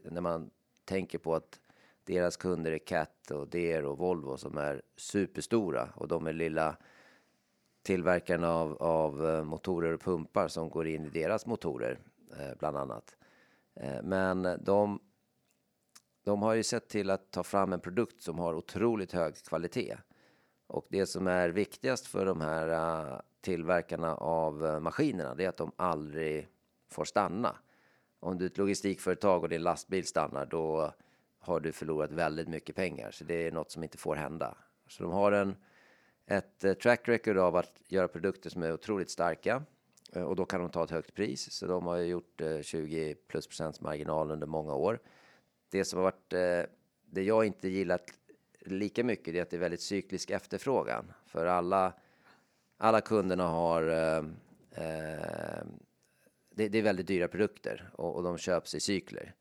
när 0.03 0.21
man 0.21 0.49
tänker 0.85 1.17
på 1.17 1.35
att 1.35 1.59
deras 2.03 2.37
kunder 2.37 2.71
är 2.71 2.77
Cat 2.77 3.31
och 3.31 3.47
Deer 3.47 3.85
och 3.85 3.97
Volvo 3.97 4.37
som 4.37 4.57
är 4.57 4.81
superstora 4.97 5.89
och 5.95 6.07
de 6.07 6.27
är 6.27 6.33
lilla 6.33 6.77
tillverkarna 7.83 8.53
av, 8.53 8.77
av 8.83 9.27
eh, 9.27 9.43
motorer 9.43 9.93
och 9.93 10.01
pumpar 10.01 10.47
som 10.47 10.69
går 10.69 10.87
in 10.87 11.05
i 11.05 11.09
deras 11.09 11.45
motorer 11.45 11.99
eh, 12.39 12.57
bland 12.59 12.77
annat. 12.77 13.15
Eh, 13.75 14.03
men 14.03 14.47
de, 14.61 14.99
de 16.23 16.41
har 16.41 16.53
ju 16.53 16.63
sett 16.63 16.89
till 16.89 17.09
att 17.09 17.31
ta 17.31 17.43
fram 17.43 17.73
en 17.73 17.79
produkt 17.79 18.21
som 18.21 18.39
har 18.39 18.53
otroligt 18.53 19.11
hög 19.11 19.35
kvalitet. 19.35 19.97
Och 20.67 20.87
det 20.89 21.05
som 21.05 21.27
är 21.27 21.49
viktigast 21.49 22.07
för 22.07 22.25
de 22.25 22.41
här 22.41 23.21
tillverkarna 23.41 24.15
av 24.15 24.79
maskinerna, 24.81 25.35
det 25.35 25.45
är 25.45 25.49
att 25.49 25.57
de 25.57 25.71
aldrig 25.75 26.47
får 26.89 27.05
stanna. 27.05 27.55
Om 28.23 28.37
du 28.37 28.45
är 28.45 28.49
ett 28.49 28.57
logistikföretag 28.57 29.43
och 29.43 29.49
din 29.49 29.63
lastbil 29.63 30.07
stannar, 30.07 30.45
då 30.45 30.93
har 31.39 31.59
du 31.59 31.71
förlorat 31.71 32.11
väldigt 32.11 32.47
mycket 32.47 32.75
pengar. 32.75 33.11
Så 33.11 33.23
det 33.23 33.47
är 33.47 33.51
något 33.51 33.71
som 33.71 33.83
inte 33.83 33.97
får 33.97 34.15
hända. 34.15 34.57
Så 34.87 35.03
de 35.03 35.11
har 35.11 35.31
en, 35.31 35.55
ett 36.25 36.63
eh, 36.63 36.73
track 36.73 37.07
record 37.07 37.37
av 37.37 37.55
att 37.55 37.81
göra 37.87 38.07
produkter 38.07 38.49
som 38.49 38.63
är 38.63 38.73
otroligt 38.73 39.09
starka. 39.09 39.63
Eh, 40.13 40.23
och 40.23 40.35
då 40.35 40.45
kan 40.45 40.59
de 40.59 40.69
ta 40.69 40.83
ett 40.83 40.91
högt 40.91 41.13
pris. 41.13 41.51
Så 41.51 41.67
de 41.67 41.85
har 41.85 41.97
gjort 41.97 42.41
eh, 42.41 42.61
20 42.61 43.15
plus 43.15 43.47
procents 43.47 43.81
marginal 43.81 44.31
under 44.31 44.47
många 44.47 44.75
år. 44.75 44.99
Det 45.69 45.85
som 45.85 45.97
har 45.99 46.03
varit 46.03 46.29
det 47.05 47.23
jag 47.23 47.45
inte 47.45 47.67
gillat 47.69 48.11
lika 48.59 49.03
mycket 49.03 49.35
är 49.35 49.41
att 49.41 49.49
det 49.49 49.57
är 49.57 49.59
väldigt 49.59 49.81
cyklisk 49.81 50.29
efterfrågan. 50.29 51.13
För 51.25 51.45
alla, 51.45 51.93
alla 52.77 53.01
kunderna 53.01 53.47
har... 53.47 53.87
Eh, 53.87 54.23
eh, 54.85 55.63
det, 56.55 56.69
det, 56.69 56.77
är 56.77 56.81
väldigt 56.81 57.07
dyra 57.07 57.27
produkter 57.27 57.89
och, 57.93 58.15
och 58.15 58.23
de 58.23 58.37
köps 58.37 58.75
i 58.75 58.79
cykler. 58.79 59.35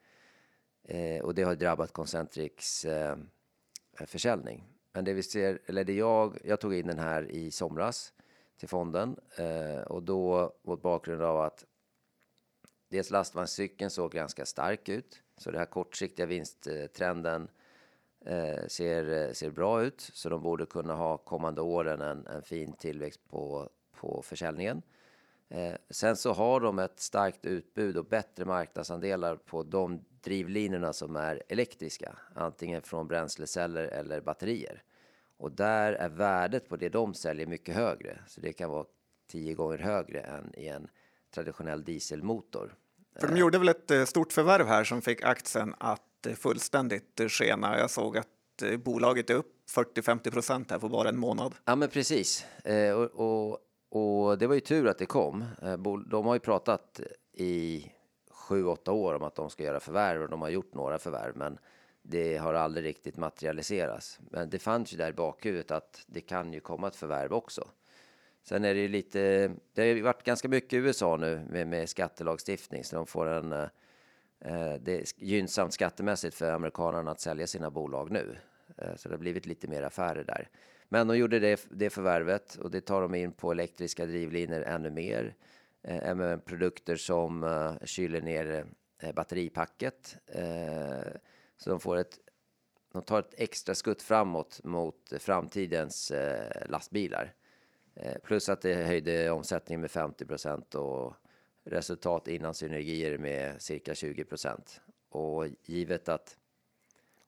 Eh, 0.84 1.22
och 1.22 1.34
det 1.34 1.42
har 1.42 1.54
drabbat 1.54 1.92
Concentrics 1.92 2.84
eh, 2.84 3.16
försäljning. 4.06 4.64
Men 4.92 5.04
det 5.04 5.12
vi 5.12 5.22
ser, 5.22 5.58
eller 5.66 5.84
det 5.84 5.92
jag, 5.94 6.38
jag 6.44 6.60
tog 6.60 6.74
in 6.74 6.86
den 6.86 6.98
här 6.98 7.30
i 7.30 7.50
somras 7.50 8.12
till 8.56 8.68
fonden 8.68 9.16
eh, 9.36 9.82
och 9.82 10.02
då 10.02 10.54
mot 10.62 10.82
bakgrund 10.82 11.22
av 11.22 11.40
att 11.40 11.64
dels 12.88 13.10
lastvagnscykeln 13.10 13.90
såg 13.90 14.12
ganska 14.12 14.46
stark 14.46 14.88
ut. 14.88 15.22
Så 15.36 15.50
det 15.50 15.58
här 15.58 15.66
kortsiktiga 15.66 16.26
vinsttrenden 16.26 17.48
eh, 18.24 18.66
ser, 18.68 19.32
ser 19.32 19.50
bra 19.50 19.82
ut. 19.82 20.00
Så 20.00 20.28
de 20.28 20.42
borde 20.42 20.66
kunna 20.66 20.94
ha 20.94 21.16
kommande 21.16 21.60
åren 21.60 22.00
en, 22.00 22.26
en 22.26 22.42
fin 22.42 22.72
tillväxt 22.72 23.20
på, 23.28 23.68
på 23.92 24.22
försäljningen. 24.22 24.82
Eh, 25.55 25.74
sen 25.90 26.16
så 26.16 26.32
har 26.32 26.61
de 26.61 26.78
ett 26.78 27.00
starkt 27.00 27.44
utbud 27.44 27.96
och 27.96 28.05
bättre 28.05 28.44
marknadsandelar 28.44 29.36
på 29.36 29.62
de 29.62 30.05
drivlinorna 30.24 30.92
som 30.92 31.16
är 31.16 31.42
elektriska, 31.48 32.16
antingen 32.34 32.82
från 32.82 33.09
bränsleceller 33.09 33.84
eller 33.84 34.20
batterier. 34.20 34.82
Och 35.36 35.53
där 35.53 35.92
är 35.92 36.09
värdet 36.09 36.68
på 36.68 36.76
det 36.76 36.88
de 36.88 37.14
säljer 37.14 37.46
mycket 37.46 37.74
högre, 37.74 38.18
så 38.26 38.40
det 38.40 38.53
kan 38.53 38.70
vara 38.70 38.84
tio 39.30 39.55
gånger 39.55 39.78
högre 39.78 40.20
än 40.20 40.55
i 40.57 40.68
en 40.68 40.88
traditionell 41.34 41.84
dieselmotor. 41.84 42.74
För 43.20 43.28
de 43.28 43.36
gjorde 43.36 43.59
väl 43.59 43.68
ett 43.68 43.90
eh, 43.90 44.05
stort 44.05 44.32
förvärv 44.32 44.66
här 44.66 44.84
som 44.84 45.03
fick 45.03 45.22
aktien 45.22 45.74
att 45.78 46.26
fullständigt 46.36 47.20
skena. 47.28 47.78
Jag 47.78 47.90
såg 47.90 48.18
att 48.18 48.62
eh, 48.62 48.76
bolaget 48.76 49.30
är 49.30 49.34
upp 49.34 49.55
40-50 49.70 50.30
procent 50.30 50.70
här 50.70 50.78
på 50.78 50.88
bara 50.88 51.09
en 51.09 51.18
månad. 51.18 51.55
Ja, 51.64 51.76
men 51.76 51.88
precis. 51.88 52.46
Eh, 52.64 52.92
och, 52.92 53.11
och, 53.50 53.59
och, 53.93 54.38
det 54.38 54.47
var 54.47 54.55
ju 54.55 54.61
tur 54.61 54.88
att 54.88 54.99
det 54.99 55.07
kom. 55.07 55.45
Eh, 55.62 55.78
de 56.07 56.26
har 56.26 56.34
ju 56.34 56.40
pratat 56.40 57.01
i 57.32 57.86
sju, 58.30 58.64
åtta 58.64 58.93
år 58.93 59.14
om 59.14 59.22
att 59.22 59.34
de 59.34 59.51
ska 59.51 59.64
göra 59.64 59.80
förvärv 59.80 60.22
och 60.22 60.28
de 60.28 60.43
har 60.43 60.49
gjort 60.49 60.74
några 60.74 60.99
förvärv, 60.99 61.36
men 61.36 61.59
det 62.03 62.36
har 62.36 62.55
aldrig 62.55 62.84
riktigt 62.84 63.16
materialiserats. 63.16 64.20
Men 64.30 64.51
det 64.51 64.59
fanns 64.59 64.93
ju 64.93 64.97
där 64.97 65.11
i 65.11 65.12
bakhuvudet 65.12 65.70
att 65.70 66.05
det 66.07 66.20
kan 66.20 66.53
ju 66.53 66.61
komma 66.61 66.88
ett 66.88 66.97
förvärv 66.97 67.32
också. 67.32 67.68
Sen 68.45 68.64
är 68.64 68.74
det 68.74 68.80
ju 68.80 68.88
lite, 68.88 69.53
det 69.74 69.82
har 69.82 69.86
ju 69.86 70.03
varit 70.03 70.22
ganska 70.22 70.49
mycket 70.49 70.72
i 70.72 70.76
USA 70.76 71.16
nu 71.16 71.47
med, 71.51 71.66
med 71.66 71.88
skattelagstiftning, 71.88 72.84
så 72.84 72.97
de 72.97 73.07
får 73.07 73.26
en 73.26 73.68
Eh, 74.45 74.72
eh 74.72 74.74
det 74.80 75.01
är 75.01 75.05
gynnsamt 75.16 75.72
skattemässigt 75.72 76.34
för 76.34 76.53
amerikanerna 76.53 77.11
att 77.11 77.20
sälja 77.20 77.47
sina 77.47 77.70
bolag 77.70 78.11
nu. 78.11 78.36
Eh, 78.78 78.97
så 78.97 79.09
det 79.09 79.14
har 79.14 79.18
blivit 79.18 79.47
lite 79.47 79.68
mer 79.68 79.82
affärer 79.82 80.24
där. 80.24 80.49
Men 80.93 81.07
de 81.07 81.16
gjorde 81.18 81.38
det, 81.38 81.66
det 81.70 81.90
förvärvet 81.90 82.57
och 82.57 82.70
det 82.70 82.80
tar 82.80 83.03
de 83.03 83.14
in 83.14 83.32
på 83.32 83.53
elektriska 83.53 84.07
drivlinor 84.07 84.62
ännu 84.62 84.90
mer. 84.90 85.34
Eh, 85.82 86.09
även 86.09 86.40
produkter 86.40 86.97
som 86.97 87.45
eh, 87.45 87.74
kyler 87.84 88.20
ner 88.20 88.66
eh, 88.99 89.12
batteripacket. 89.12 90.16
Så 91.57 91.70
de 91.70 91.80
får 91.80 91.97
ett 91.97 92.18
de 92.93 93.03
tar 93.03 93.18
ett 93.20 93.34
extra 93.36 93.74
skutt 93.74 94.03
framåt 94.03 94.61
mot 94.64 95.12
framtidens 95.18 96.12
lastbilar. 96.66 97.34
Plus 98.22 98.49
att 98.49 98.61
det 98.61 98.74
höjde 98.74 99.30
omsättningen 99.30 99.80
med 99.80 99.90
50 99.90 100.26
procent 100.26 100.74
och 100.74 101.14
resultat 101.64 102.28
innan 102.28 102.55
synergier 102.55 103.18
med 103.18 103.62
cirka 103.62 103.95
20 103.95 104.24
procent. 104.24 104.80
Och 105.09 105.47
givet 105.64 106.09
att 106.09 106.36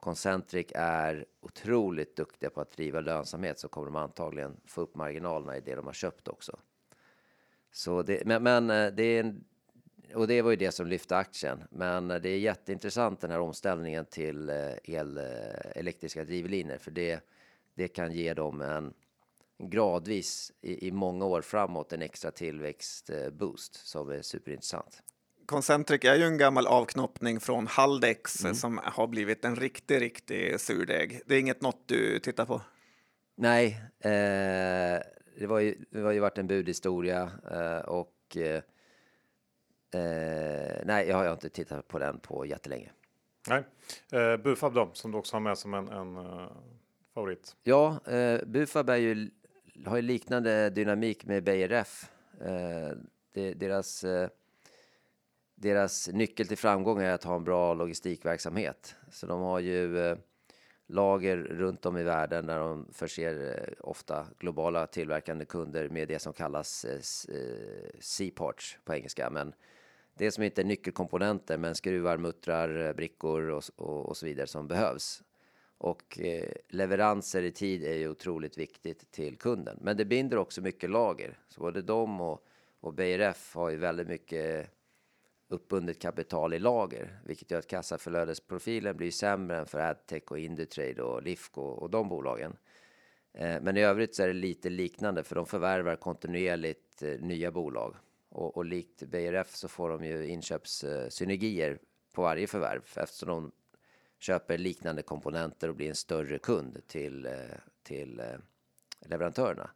Concentric 0.05 0.67
är 0.75 1.25
otroligt 1.41 2.17
duktiga 2.17 2.51
på 2.51 2.61
att 2.61 2.71
driva 2.71 3.01
lönsamhet 3.01 3.59
så 3.59 3.69
kommer 3.69 3.87
de 3.87 3.97
antagligen 3.97 4.57
få 4.67 4.81
upp 4.81 4.95
marginalerna 4.95 5.57
i 5.57 5.61
det 5.61 5.75
de 5.75 5.87
har 5.87 5.93
köpt 5.93 6.29
också. 6.29 6.59
Så 7.73 8.03
det, 8.03 8.27
men, 8.27 8.43
men 8.43 8.71
eh, 8.71 8.93
det 8.93 9.03
är 9.03 9.21
en, 9.21 9.45
och 10.15 10.27
det 10.27 10.43
var 10.43 10.51
ju 10.51 10.57
det 10.57 10.73
som 10.73 10.87
lyfte 10.87 11.17
aktien. 11.17 11.65
Men 11.71 12.11
eh, 12.11 12.21
det 12.21 12.29
är 12.29 12.39
jätteintressant 12.39 13.21
den 13.21 13.31
här 13.31 13.41
omställningen 13.41 14.05
till 14.05 14.49
eh, 14.49 14.73
el, 14.85 15.19
elektriska 15.75 16.25
drivlinor 16.25 16.79
för 16.79 16.91
det, 16.91 17.21
det 17.75 17.89
kan 17.89 18.13
ge 18.13 18.35
dem 18.35 18.61
en 18.61 18.95
gradvis 19.59 20.53
i, 20.61 20.89
i 20.89 20.93
många 20.93 21.25
år 21.25 21.43
framåt 21.43 21.93
en 21.93 22.03
extra 22.03 22.31
tillväxtboost 22.31 23.87
som 23.87 24.11
är 24.11 24.23
superintressant. 24.23 25.03
Concentric 25.47 26.05
är 26.05 26.15
ju 26.15 26.25
en 26.25 26.39
gammal 26.39 26.67
avknoppning 26.67 27.41
från 27.41 27.67
Haldex 27.67 28.45
mm. 28.45 28.55
som 28.55 28.81
har 28.85 29.07
blivit 29.07 29.45
en 29.45 29.57
riktig, 29.57 30.01
riktig 30.01 30.61
surdeg. 30.61 31.21
Det 31.27 31.35
är 31.35 31.41
inget 31.41 31.61
något 31.63 31.83
du 31.87 32.19
tittar 32.19 32.47
på? 32.47 32.63
Nej, 33.37 33.81
eh, 34.01 35.01
det, 35.39 35.47
var 35.47 35.59
ju, 35.59 35.85
det 35.91 36.01
har 36.01 36.13
ju 36.13 36.21
varit 36.21 36.39
en 36.39 36.47
budhistoria 36.47 37.31
eh, 37.51 37.79
och 37.79 38.37
eh, 38.37 38.63
eh 40.01 40.83
nej, 40.85 41.09
jag 41.09 41.17
har 41.17 41.33
inte 41.33 41.49
tittat 41.49 41.89
på 41.89 41.99
den 41.99 42.19
på 42.19 42.47
jättelänge. 42.47 42.91
Nej, 43.49 43.65
eh, 44.13 44.37
Bufab 44.37 44.75
då, 44.75 44.91
som 44.93 45.13
du 45.13 45.19
också 45.19 45.37
har 45.37 45.41
med 45.41 45.59
som 45.59 45.75
en, 45.75 45.89
en 45.89 46.17
uh, 46.17 46.47
favorit. 47.15 47.57
Ja, 47.63 48.01
eh, 48.07 48.41
Bufab 48.47 48.89
är 48.89 48.97
ju 48.97 49.31
har 49.87 49.97
ju 49.97 50.03
liknande 50.03 50.71
dynamik 50.71 51.25
med 51.25 51.45
BRF. 51.45 52.11
Eh, 52.41 52.97
deras, 53.57 54.05
eh, 54.05 54.29
deras 55.55 56.09
nyckel 56.09 56.49
till 56.49 56.59
framgång 56.59 57.03
är 57.03 57.11
att 57.11 57.25
ha 57.25 57.37
en 57.37 57.45
bra 57.45 57.75
logistikverksamhet. 57.75 58.95
Så 59.11 59.27
de 59.27 59.41
har 59.41 59.61
ju 59.61 59.99
eh, 59.99 60.17
lager 60.87 61.37
runt 61.37 61.87
om 61.87 61.97
i 61.97 62.03
världen 62.03 62.47
där 62.47 62.59
de 62.59 62.87
förser 62.93 63.59
eh, 63.59 63.75
ofta 63.81 64.27
globala 64.39 64.87
tillverkande 64.87 65.45
kunder 65.45 65.89
med 65.89 66.09
det 66.09 66.19
som 66.19 66.33
kallas 66.33 66.85
eh, 66.85 67.01
C-parts 68.01 68.79
på 68.85 68.95
engelska. 68.95 69.31
Men 69.31 69.55
det 70.15 70.31
som 70.31 70.45
inte 70.45 70.63
är 70.63 70.65
nyckelkomponenter, 70.65 71.59
men 71.59 71.75
skruvar, 71.75 72.17
muttrar, 72.17 72.95
brickor 72.95 73.51
och, 73.51 73.65
och, 73.77 74.07
och 74.07 74.17
så 74.17 74.27
vidare 74.27 74.47
som 74.47 74.69
behövs. 74.69 75.23
Och 75.79 76.21
eh, 76.21 76.53
leveranser 76.69 77.43
i 77.43 77.51
tid 77.51 77.85
är 77.85 77.95
ju 77.95 78.09
otroligt 78.09 78.59
viktigt 78.59 79.11
till 79.11 79.37
kunden. 79.37 79.79
Men 79.81 79.97
det 79.97 80.05
binder 80.05 80.37
också 80.37 80.63
mycket 80.63 80.91
lager. 80.91 81.39
Så 81.49 81.61
både 81.61 81.83
de 81.83 82.21
och, 82.21 82.47
och 82.81 82.95
BRF 82.95 83.55
har 83.55 83.71
ju 83.71 83.77
väldigt 83.77 84.09
mycket 84.09 84.71
uppbundet 85.55 85.99
kapital 85.99 86.55
i 86.55 86.59
lager, 86.59 87.21
vilket 87.25 87.51
gör 87.51 87.59
att 87.59 87.67
kassaflödesprofilen 87.67 88.97
blir 88.97 89.11
sämre 89.11 89.59
än 89.59 89.67
för 89.67 89.79
Adtech 89.79 90.23
och 90.31 90.39
Indutrade 90.39 91.03
och 91.03 91.23
Lifco 91.23 91.61
och 91.61 91.91
de 91.91 92.09
bolagen. 92.09 92.57
Eh, 93.33 93.61
men 93.61 93.77
i 93.77 93.81
övrigt 93.81 94.15
så 94.15 94.23
är 94.23 94.27
det 94.27 94.33
lite 94.33 94.71
liknande 94.71 95.25
för 95.25 95.35
de 95.35 95.47
förvärvar 95.47 95.97
kontinuerligt 95.97 97.03
eh, 97.03 97.21
nya 97.21 97.51
bolag 97.51 97.95
och, 98.29 98.57
och 98.57 98.65
likt 98.65 99.03
BRF 99.03 99.55
så 99.55 99.69
får 99.69 99.91
de 99.91 100.05
ju 100.05 100.27
inköpssynergier 100.27 101.71
eh, 101.71 101.79
på 102.13 102.23
varje 102.23 102.47
förvärv 102.47 102.83
eftersom 102.97 103.29
de 103.29 103.53
köper 104.19 104.59
liknande 104.59 105.03
komponenter 105.03 105.69
och 105.69 105.77
blir 105.77 105.89
en 105.89 105.95
större 105.95 106.39
kund 106.39 106.87
till, 106.87 107.29
till 107.83 108.23
leverantörerna. 109.01 109.71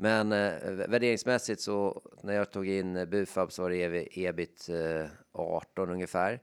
Men 0.00 0.32
eh, 0.32 0.70
värderingsmässigt 0.70 1.60
så 1.60 2.02
när 2.22 2.34
jag 2.34 2.50
tog 2.50 2.68
in 2.68 3.08
Bufab 3.10 3.52
så 3.52 3.62
var 3.62 3.70
det 3.70 3.76
e 3.76 4.08
ebit 4.26 4.68
eh, 4.68 5.06
18 5.32 5.90
ungefär. 5.90 6.40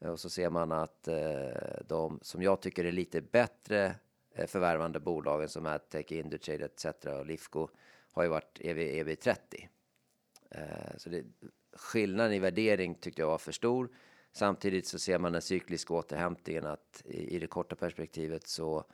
Eh, 0.00 0.10
och 0.10 0.20
så 0.20 0.30
ser 0.30 0.50
man 0.50 0.72
att 0.72 1.08
eh, 1.08 1.84
de 1.88 2.18
som 2.22 2.42
jag 2.42 2.60
tycker 2.60 2.84
är 2.84 2.92
lite 2.92 3.20
bättre 3.20 3.94
Eh, 4.34 4.46
förvärvande 4.46 5.00
bolagen 5.00 5.48
som 5.48 5.66
Adtech, 5.66 6.12
Indutrade 6.12 6.64
etc. 6.64 6.86
och 7.06 7.26
Lifco 7.26 7.68
har 8.12 8.22
ju 8.22 8.28
varit 8.28 8.58
EV, 8.60 8.78
EV 8.78 9.14
30. 9.14 9.68
Så 10.96 11.10
det, 11.10 11.24
skillnaden 11.72 12.32
i 12.32 12.38
värdering 12.38 12.94
tyckte 12.94 13.22
jag 13.22 13.28
var 13.28 13.38
för 13.38 13.52
stor. 13.52 13.88
Samtidigt 14.32 14.86
så 14.86 14.98
ser 14.98 15.18
man 15.18 15.32
den 15.32 15.42
cykliska 15.42 15.94
återhämtningen 15.94 16.66
att 16.66 17.02
i, 17.04 17.36
i 17.36 17.38
det 17.38 17.46
korta 17.46 17.76
perspektivet 17.76 18.46
så 18.46 18.84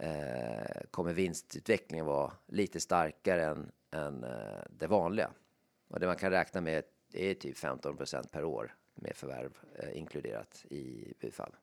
eh, 0.00 0.80
kommer 0.90 1.12
vinstutvecklingen 1.12 2.06
vara 2.06 2.32
lite 2.46 2.80
starkare 2.80 3.44
än, 3.44 3.70
än 3.90 4.24
eh, 4.24 4.30
det 4.70 4.86
vanliga. 4.86 5.30
Och 5.88 6.00
det 6.00 6.06
man 6.06 6.16
kan 6.16 6.30
räkna 6.30 6.60
med 6.60 6.82
är 7.12 7.34
typ 7.34 7.56
15% 7.56 8.28
per 8.32 8.44
år 8.44 8.74
med 8.94 9.16
förvärv 9.16 9.58
eh, 9.78 9.98
inkluderat 9.98 10.64
i 10.70 11.14
Bufab. 11.20 11.54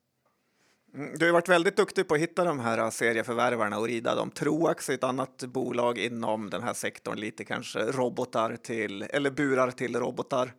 Mm, 0.94 1.18
du 1.18 1.26
har 1.26 1.34
varit 1.34 1.50
väldigt 1.50 1.78
duktig 1.78 2.08
på 2.08 2.14
att 2.14 2.20
hitta 2.20 2.44
de 2.44 2.60
här 2.60 2.90
serieförvärvarna 2.90 3.80
och 3.80 3.88
rida 3.88 4.16
dem. 4.16 4.32
Troax 4.32 4.90
är 4.90 4.94
ett 4.94 5.04
annat 5.04 5.44
bolag 5.48 5.98
inom 5.98 6.50
den 6.50 6.64
här 6.64 6.74
sektorn, 6.74 7.20
lite 7.20 7.46
kanske 7.46 7.80
robotar 7.80 8.56
till, 8.56 9.02
eller 9.02 9.32
burar 9.32 9.72
till 9.72 9.96
robotar. 9.96 10.54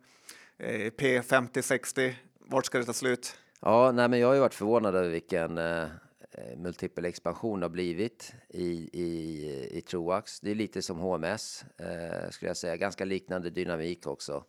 Eh, 0.57 0.91
P5060, 0.91 2.13
vart 2.39 2.65
ska 2.65 2.77
det 2.77 2.85
ta 2.85 2.93
slut? 2.93 3.37
Ja, 3.59 3.91
nej, 3.91 4.09
men 4.09 4.19
jag 4.19 4.27
har 4.27 4.33
ju 4.33 4.39
varit 4.39 4.53
förvånad 4.53 4.95
över 4.95 5.09
vilken 5.09 5.57
eh, 5.57 5.83
eh 5.83 5.89
Eh, 6.37 6.57
multipel 6.57 7.05
expansion 7.05 7.61
har 7.61 7.69
blivit 7.69 8.33
i, 8.49 8.89
i, 8.93 9.77
i 9.77 9.81
Troax. 9.81 10.39
Det 10.39 10.51
är 10.51 10.55
lite 10.55 10.81
som 10.81 10.99
HMS, 10.99 11.65
eh, 11.77 12.29
skulle 12.29 12.49
jag 12.49 12.57
säga. 12.57 12.77
Ganska 12.77 13.05
liknande 13.05 13.49
dynamik 13.49 14.07
också. 14.07 14.43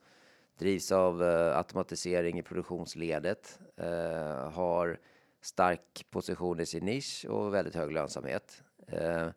Drivs 0.59 0.93
av 0.93 1.23
eh, 1.23 1.57
automatisering 1.57 2.39
i 2.39 2.43
produktionsledet. 2.43 3.59
Eh, 3.77 4.51
har 4.51 4.99
stark 5.41 6.07
position 6.11 6.61
i 6.61 6.67
sin 6.67 6.85
nisch 6.85 7.27
och 7.29 7.55
väldigt 7.55 7.75
hög 7.75 7.93
lönsamhet. 7.93 8.63
Eh, 8.89 9.29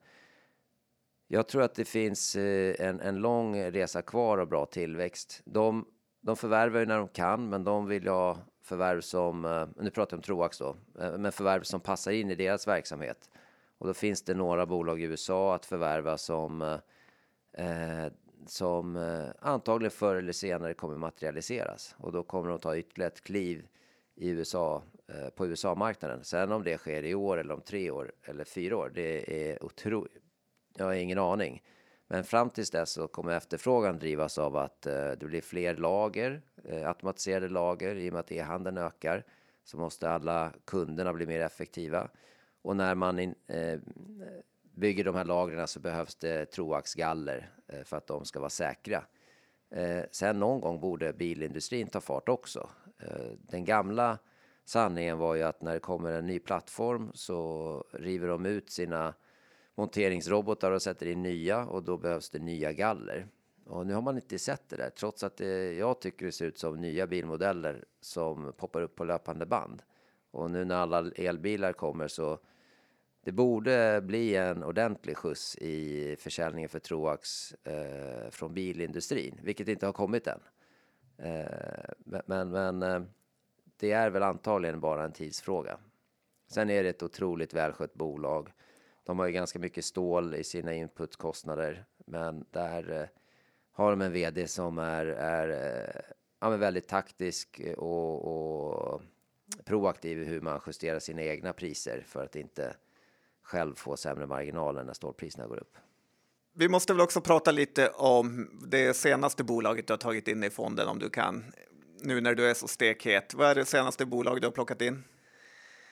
jag 1.28 1.48
tror 1.48 1.62
att 1.62 1.76
det 1.76 1.86
finns 1.86 2.36
eh, 2.36 2.88
en, 2.88 3.00
en 3.00 3.16
lång 3.16 3.62
resa 3.62 4.02
kvar 4.02 4.38
och 4.38 4.48
bra 4.48 4.66
tillväxt. 4.66 5.42
De, 5.46 5.86
de 6.22 6.36
förvärvar 6.36 6.80
ju 6.80 6.86
när 6.86 6.98
de 6.98 7.08
kan, 7.08 7.50
men 7.50 7.64
de 7.64 7.88
vill 7.88 8.08
ha 8.08 8.38
förvärv 8.70 9.02
som, 9.02 9.46
eh, 9.46 9.68
nu 9.78 9.90
pratar 9.90 10.16
jag 10.16 10.20
om 10.20 10.24
Troax 10.24 10.58
då, 10.58 10.76
eh, 11.00 11.18
men 11.18 11.32
förvärv 11.32 11.64
som 11.64 11.80
passar 11.80 12.12
in 12.12 12.32
i 12.32 12.36
deras 12.36 12.68
verksamhet. 12.68 13.30
Och 13.78 13.88
då 13.88 13.94
finns 13.94 14.22
det 14.22 14.34
några 14.34 14.66
bolag 14.66 15.02
i 15.02 15.04
USA 15.04 15.56
att 15.56 15.66
förvärva 15.66 16.18
som, 16.18 16.62
eh, 16.62 16.76
eh 17.66 18.12
som 18.46 18.98
antagligen 19.40 19.92
förr 19.92 20.16
eller 20.16 20.32
senare 20.32 20.74
kommer 20.74 20.98
materialiseras. 20.98 21.96
Och 21.98 22.12
då 22.12 22.24
kommer 22.24 22.50
de 22.50 22.60
ta 22.60 22.78
ytterligare 22.78 23.12
ett 23.12 23.24
kliv 23.24 23.68
i 24.16 24.30
USA 24.30 24.84
Eh, 25.14 25.30
på 25.30 25.48
USA-marknaden. 25.48 26.24
Sen 26.24 26.52
om 26.52 26.64
det 26.64 26.78
sker 26.78 27.04
i 27.04 27.16
år 27.16 27.38
eller 27.38 27.54
om 27.54 27.62
tre 27.62 27.92
år 27.92 28.12
eller 28.24 28.44
fyra 28.44 28.78
år, 28.78 28.92
det 28.96 29.52
är 29.52 29.64
otroligt. 29.64 30.24
Jag 30.78 30.86
har 30.86 30.94
ingen 30.94 31.20
aning. 31.20 31.64
Men 32.08 32.24
fram 32.24 32.50
tills 32.50 32.72
dess 32.72 32.92
så 32.92 33.08
kommer 33.08 33.32
efterfrågan 33.32 34.00
drivas 34.00 34.38
av 34.38 34.58
att 34.58 34.86
eh, 34.86 35.12
det 35.12 35.26
blir 35.26 35.42
fler 35.42 35.76
lager, 35.76 36.42
Eh, 36.66 36.88
automatiserade 36.88 37.50
lager 37.50 37.96
i 37.96 38.10
och 38.10 38.14
med 38.14 38.20
att 38.20 38.32
e-handeln 38.32 38.78
ökar. 38.78 39.24
Så 39.64 39.78
måste 39.78 40.10
alla 40.10 40.54
kunderna 40.66 41.14
bli 41.14 41.26
mer 41.26 41.40
effektiva. 41.40 42.10
Och 42.62 42.76
när 42.76 42.96
man 42.96 43.20
in, 43.20 43.36
eh, 43.48 43.80
bygger 44.62 45.04
de 45.04 45.16
här 45.16 45.26
lagren 45.26 45.68
så 45.68 45.80
behövs 45.80 46.16
det 46.16 46.46
troaxgaller 46.46 47.50
eh, 47.68 47.84
för 47.84 47.98
att 47.98 48.08
de 48.08 48.26
ska 48.26 48.40
vara 48.40 48.50
säkra. 48.50 49.04
Eh, 49.72 50.04
sen 50.12 50.40
någon 50.40 50.62
gång 50.62 50.80
borde 50.80 51.14
bilindustrin 51.14 51.88
ta 51.88 52.02
fart 52.02 52.30
också. 52.30 52.70
Eh, 53.00 53.32
den 53.40 53.66
gamla 53.66 54.18
sanningen 54.66 55.18
var 55.18 55.36
ju 55.36 55.44
att 55.44 55.62
när 55.62 55.74
det 55.74 55.80
kommer 55.80 56.12
en 56.12 56.26
ny 56.26 56.40
plattform 56.40 57.12
så 57.14 57.84
river 57.92 58.28
de 58.28 58.46
ut 58.46 58.70
sina 58.70 59.14
monteringsrobotar 59.76 60.72
och 60.72 60.82
sätter 60.82 61.06
in 61.06 61.24
nya 61.24 61.66
och 61.66 61.84
då 61.84 61.98
behövs 61.98 62.30
det 62.30 62.40
nya 62.40 62.74
galler. 62.74 63.28
Och 63.70 63.88
nu 63.88 63.94
har 63.94 64.02
man 64.02 64.16
inte 64.16 64.40
sett 64.40 64.70
det 64.70 64.76
där, 64.76 64.90
trots 64.90 65.24
att 65.24 65.38
det, 65.38 65.74
jag 65.74 66.02
tycker 66.02 66.26
det 66.26 66.32
ser 66.32 66.46
ut 66.46 66.58
som 66.58 66.82
nya 66.82 67.08
bilmodeller 67.08 67.86
som 68.02 68.54
poppar 68.58 68.82
upp 68.82 68.96
på 68.96 69.04
löpande 69.04 69.46
band. 69.46 69.82
Och 70.32 70.52
nu 70.52 70.66
när 70.66 70.76
alla 70.76 71.12
elbilar 71.16 71.74
kommer 71.74 72.08
så 72.08 72.40
det 73.24 73.32
borde 73.32 74.02
bli 74.02 74.36
en 74.36 74.64
ordentlig 74.64 75.18
skjuts 75.18 75.56
i 75.58 76.16
försäljningen 76.20 76.70
för 76.70 76.80
Troax 76.80 77.54
eh, 77.54 78.30
från 78.30 78.54
bilindustrin, 78.54 79.40
vilket 79.44 79.68
inte 79.68 79.86
har 79.86 79.94
kommit 79.94 80.28
än. 80.28 80.40
Eh, 81.18 81.90
men, 82.26 82.50
men 82.50 82.84
eh, 82.84 83.02
det 83.78 83.92
är 83.92 84.10
väl 84.10 84.24
antagligen 84.24 84.80
bara 84.80 85.04
en 85.04 85.12
tidsfråga. 85.12 85.80
Sen 86.48 86.70
är 86.70 86.84
det 86.84 86.90
ett 86.90 87.04
otroligt 87.04 87.54
välskött 87.54 87.94
bolag. 87.94 88.50
De 89.04 89.20
har 89.20 89.26
ju 89.26 89.32
ganska 89.32 89.60
mycket 89.60 89.86
stål 89.86 90.36
i 90.36 90.44
sina 90.44 90.74
inputkostnader, 90.74 91.86
men 92.06 92.46
där 92.52 93.02
eh, 93.02 93.19
har 93.80 93.90
de 93.90 94.02
en 94.02 94.12
vd 94.12 94.48
som 94.48 94.78
är, 94.78 95.06
är 95.06 95.50
eh, 95.50 96.02
ja, 96.42 96.50
väldigt 96.50 96.88
taktisk 96.88 97.62
och, 97.78 98.26
och 98.26 99.02
proaktiv 99.66 100.22
i 100.22 100.26
hur 100.26 100.42
man 100.42 100.62
justerar 100.68 101.00
sina 101.00 101.22
egna 101.22 101.54
priser 101.54 102.04
för 102.08 102.24
att 102.24 102.36
inte 102.36 102.76
själv 103.44 103.76
få 103.76 103.98
sämre 103.98 104.28
marginaler 104.28 104.84
när 104.84 104.94
stålpriserna 104.94 105.48
går 105.48 105.60
upp. 105.60 105.78
Vi 106.54 106.70
måste 106.70 106.94
väl 106.94 107.02
också 107.02 107.22
prata 107.22 107.52
lite 107.52 107.90
om 107.90 108.50
det 108.68 108.94
senaste 108.94 109.44
bolaget 109.44 109.88
du 109.88 109.94
har 109.94 109.98
tagit 109.98 110.28
in 110.28 110.44
i 110.44 110.50
fonden, 110.50 110.88
om 110.88 111.00
du 111.00 111.10
kan 111.10 111.44
nu 112.02 112.22
när 112.22 112.36
du 112.36 112.50
är 112.50 112.54
så 112.54 112.68
stekhet. 112.68 113.34
Vad 113.34 113.48
är 113.48 113.56
det 113.56 113.66
senaste 113.66 114.06
bolag 114.06 114.42
du 114.42 114.48
har 114.48 114.52
plockat 114.52 114.82
in? 114.82 115.04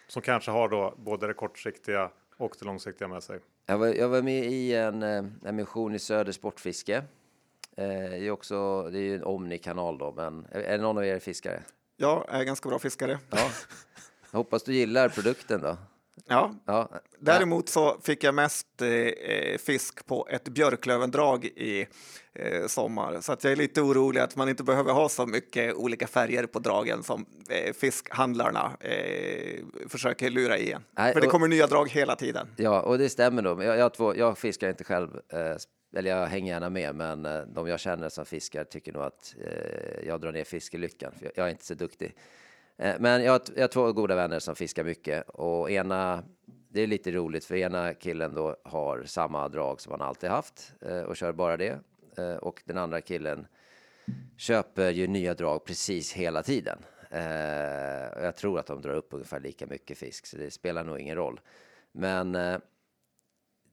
Som 0.08 0.22
kanske 0.22 0.52
har 0.52 0.70
då 0.70 0.96
både 0.98 1.28
det 1.28 1.34
kortsiktiga 1.34 2.12
och 2.38 2.56
det 2.60 2.66
långsiktiga 2.66 3.08
med 3.08 3.24
sig. 3.24 3.40
Jag 3.66 3.78
var, 3.78 3.88
jag 3.88 4.10
var 4.10 4.22
med 4.22 4.46
i 4.46 4.76
en 4.76 5.04
eh, 5.04 5.26
emission 5.46 5.96
i 5.96 6.00
Söder 6.00 6.32
Sportfiske. 6.32 7.04
Eh, 7.78 7.88
det 7.88 8.28
är 8.28 8.32
också, 8.32 8.90
det 8.90 8.98
är 8.98 9.02
ju 9.02 9.16
en 9.16 9.24
Omni-kanal 9.24 9.98
då, 9.98 10.14
men 10.16 10.48
är, 10.52 10.78
det 10.78 10.78
någon 10.78 10.98
av 10.98 11.06
er 11.06 11.20
fiskare? 11.20 11.64
Ja, 11.98 12.26
jag 12.28 12.40
är 12.40 12.44
ganska 12.44 12.70
bra 12.70 12.80
fiskare. 12.80 13.20
Ja. 13.30 13.50
Jag 14.32 14.38
hoppas 14.38 14.64
du 14.64 14.74
gillar 14.74 15.10
produkten 15.10 15.62
då. 15.62 15.78
Ja. 16.28 16.54
ja. 16.66 16.90
Däremot 17.20 17.70
så 17.70 17.98
fick 18.02 18.24
jag 18.24 18.36
mest 18.36 18.82
eh, 18.82 19.58
fisk 19.58 20.06
på 20.06 20.28
ett 20.30 20.50
björklövendrag 20.50 21.46
i 21.46 21.88
eh, 22.34 22.68
sommar. 22.68 23.22
Så 23.22 23.34
att 23.34 23.44
jag 23.44 23.54
är 23.54 23.56
lite 23.56 23.82
orolig 23.82 24.22
att 24.22 24.36
man 24.36 24.50
inte 24.50 24.64
behöver 24.64 24.94
ha 24.94 25.10
så 25.10 25.26
mycket 25.26 25.76
olika 25.76 26.08
färger 26.08 26.46
på 26.46 26.60
dragen 26.60 27.04
som 27.04 27.26
eh, 27.50 27.74
fiskhandlarna 27.74 28.72
eh, 28.80 29.64
försöker 29.88 30.30
lura 30.30 30.58
i 30.58 30.72
en. 30.72 30.84
Nej, 30.98 31.14
För 31.14 31.22
det 31.22 31.28
kommer 31.28 31.48
nya 31.48 31.68
drag 31.68 31.90
hela 31.90 32.16
tiden. 32.16 32.48
Ja, 32.58 32.82
och 32.82 32.98
det 32.98 33.10
stämmer 33.10 33.42
då. 33.42 33.64
Jag, 33.64 33.78
jag, 33.78 33.94
två, 33.94 34.16
jag 34.16 34.38
fiskar 34.38 34.70
inte 34.70 34.84
själv, 34.84 35.10
eh, 35.30 35.56
eller 35.96 36.10
jag 36.10 36.26
hänger 36.26 36.54
gärna 36.54 36.70
med, 36.70 36.96
men 36.96 37.26
eh, 37.26 37.42
de 37.42 37.68
jag 37.68 37.80
känner 37.80 38.10
som 38.10 38.26
fiskar 38.26 38.64
tycker 38.64 38.94
nog 38.94 39.04
att 39.04 39.36
eh, 39.42 40.08
jag 40.08 40.22
drar 40.22 40.32
ner 40.32 40.44
fiskelyckan. 40.44 41.12
För 41.20 41.32
jag, 41.36 41.48
är 41.48 41.52
inte 41.52 41.66
så 41.66 41.74
duktig. 41.74 42.16
Eh, 42.78 42.96
men 43.00 43.24
jag 43.24 43.32
har, 43.32 43.42
jag 43.56 43.64
har 43.64 43.68
två 43.68 43.94
goda 43.94 44.16
vänner 44.16 44.40
som 44.40 44.56
fiskar 44.56 44.84
mycket 44.84 45.30
och 45.30 45.72
ena, 45.72 46.24
det 46.70 46.82
är 46.82 46.88
lite 46.88 47.12
roligt 47.12 47.46
för 47.46 47.56
ena 47.56 47.94
killen 47.94 48.34
då 48.34 48.56
har 48.64 49.04
samma 49.04 49.48
drag 49.48 49.82
som 49.82 49.92
han 49.92 50.02
alltid 50.02 50.30
haft 50.30 50.74
eh, 50.82 51.02
och 51.02 51.18
kör 51.18 51.32
bara 51.32 51.58
det. 51.58 51.80
Eh, 52.18 52.36
och 52.36 52.64
den 52.66 52.78
andra 52.78 53.02
killen 53.02 53.48
köper 54.38 54.90
ju 54.90 55.08
nya 55.08 55.34
drag 55.34 55.66
precis 55.66 56.14
hela 56.14 56.44
tiden. 56.44 56.78
Eh, 57.12 58.24
jag 58.24 58.36
tror 58.36 58.60
att 58.60 58.68
de 58.68 58.82
drar 58.82 58.94
upp 58.94 59.14
ungefär 59.14 59.40
lika 59.40 59.66
mycket 59.66 59.98
fisk 59.98 60.26
så 60.26 60.38
det 60.38 60.52
spelar 60.52 60.84
nog 60.84 61.00
ingen 61.00 61.16
roll. 61.16 61.40
Men 61.92 62.38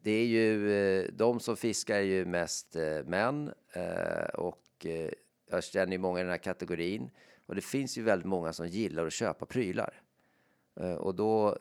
det 0.05 0.11
är 0.11 0.27
ju, 0.27 0.73
eh, 0.73 1.09
de 1.13 1.41
som 1.41 1.57
fiskar 1.57 1.95
är 1.95 2.01
ju 2.01 2.25
mest 2.25 2.77
eh, 2.77 3.05
män 3.07 3.53
eh, 3.73 4.29
och 4.35 4.61
jag 5.51 5.65
känner 5.65 5.93
ju 5.93 5.99
många 5.99 6.21
i 6.21 6.23
den 6.23 6.31
här 6.31 6.39
kategorin 6.39 7.11
och 7.47 7.55
det 7.55 7.61
finns 7.61 7.99
ju 7.99 8.03
väldigt 8.03 8.27
många 8.27 8.53
som 8.53 8.69
gillar 8.69 9.07
att 9.07 9.13
köpa 9.13 9.47
prylar. 9.47 10.01
Och 10.99 11.15
då 11.15 11.59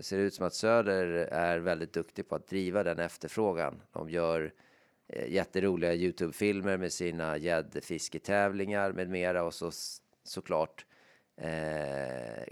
ser 0.00 0.16
det 0.16 0.22
ut 0.22 0.34
som 0.34 0.46
att 0.46 0.54
Söder 0.54 1.06
är 1.30 1.58
väldigt 1.58 1.92
duktig 1.92 2.28
på 2.28 2.34
att 2.34 2.46
driva 2.46 2.82
den 2.82 2.98
efterfrågan. 2.98 3.82
De 3.92 4.10
gör 4.10 4.52
jätteroliga 5.28 5.94
Youtube-filmer 5.94 6.76
med 6.76 6.92
sina 6.92 7.36
gäddfisketävlingar 7.36 8.92
med 8.92 9.08
mera 9.08 9.44
och 9.44 9.54
så 9.54 9.70
såklart 10.24 10.86
eh, 11.36 12.42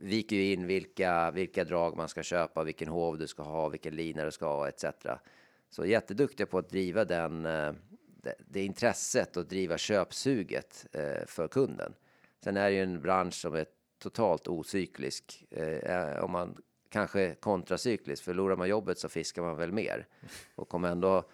viker 0.00 0.36
ju 0.36 0.52
in 0.52 0.66
vilka, 0.66 1.30
vilka 1.30 1.64
drag 1.64 1.96
man 1.96 2.08
ska 2.08 2.22
köpa, 2.22 2.64
vilken 2.64 2.88
hov 2.88 3.18
du 3.18 3.26
ska 3.26 3.42
ha, 3.42 3.68
vilken 3.68 3.96
lina 3.96 4.24
du 4.24 4.30
ska 4.30 4.46
ha 4.46 4.68
etc. 4.68 4.84
Så 5.70 5.84
jätteduktiga 5.84 6.46
på 6.46 6.58
att 6.58 6.68
driva 6.68 7.04
den, 7.04 7.46
eh, 7.46 7.72
det, 8.22 8.34
det 8.38 8.64
intresset 8.64 9.36
och 9.36 9.46
driva 9.46 9.78
köpsuget 9.78 10.86
eh, 10.92 11.26
för 11.26 11.48
kunden. 11.48 11.94
Sen 12.44 12.56
är 12.56 12.70
det 12.70 12.76
ju 12.76 12.82
en 12.82 13.00
bransch 13.00 13.34
som 13.34 13.54
är 13.54 13.66
totalt 13.98 14.48
ocyklisk. 14.48 15.44
Eh, 15.50 16.24
om 16.24 16.30
man 16.30 16.56
kanske 16.88 17.34
kontracyklisk, 17.34 18.24
förlorar 18.24 18.56
man 18.56 18.68
jobbet 18.68 18.98
så 18.98 19.08
fiskar 19.08 19.42
man 19.42 19.56
väl 19.56 19.72
mer 19.72 20.06
och 20.54 20.68
kommer 20.68 20.88
ändå 20.88 21.24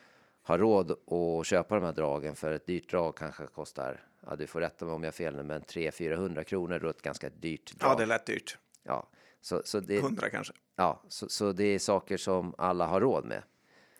ha 0.42 0.58
råd 0.58 0.90
att 0.90 1.46
köpa 1.46 1.74
de 1.74 1.84
här 1.84 1.92
dragen 1.92 2.36
för 2.36 2.52
ett 2.52 2.66
dyrt 2.66 2.90
drag 2.90 3.16
kanske 3.16 3.46
kostar, 3.46 4.00
ja 4.28 4.36
du 4.36 4.46
får 4.46 4.60
rätta 4.60 4.84
mig 4.84 4.94
om 4.94 5.02
jag 5.02 5.08
har 5.08 5.12
fel 5.12 5.42
men 5.42 5.62
300-400 5.62 6.42
kronor 6.42 6.78
då 6.78 6.88
ett 6.88 7.02
ganska 7.02 7.28
dyrt 7.28 7.72
drag. 7.78 7.90
Ja, 7.90 7.96
det 7.96 8.02
är 8.02 8.06
lätt 8.06 8.26
dyrt. 8.26 8.58
Ja, 8.82 9.08
så, 9.40 9.62
så 9.64 9.80
det, 9.80 9.96
100 9.96 10.30
kanske. 10.30 10.52
ja, 10.76 11.02
så, 11.08 11.28
så 11.28 11.52
det 11.52 11.64
är 11.64 11.78
saker 11.78 12.16
som 12.16 12.54
alla 12.58 12.86
har 12.86 13.00
råd 13.00 13.24
med. 13.24 13.42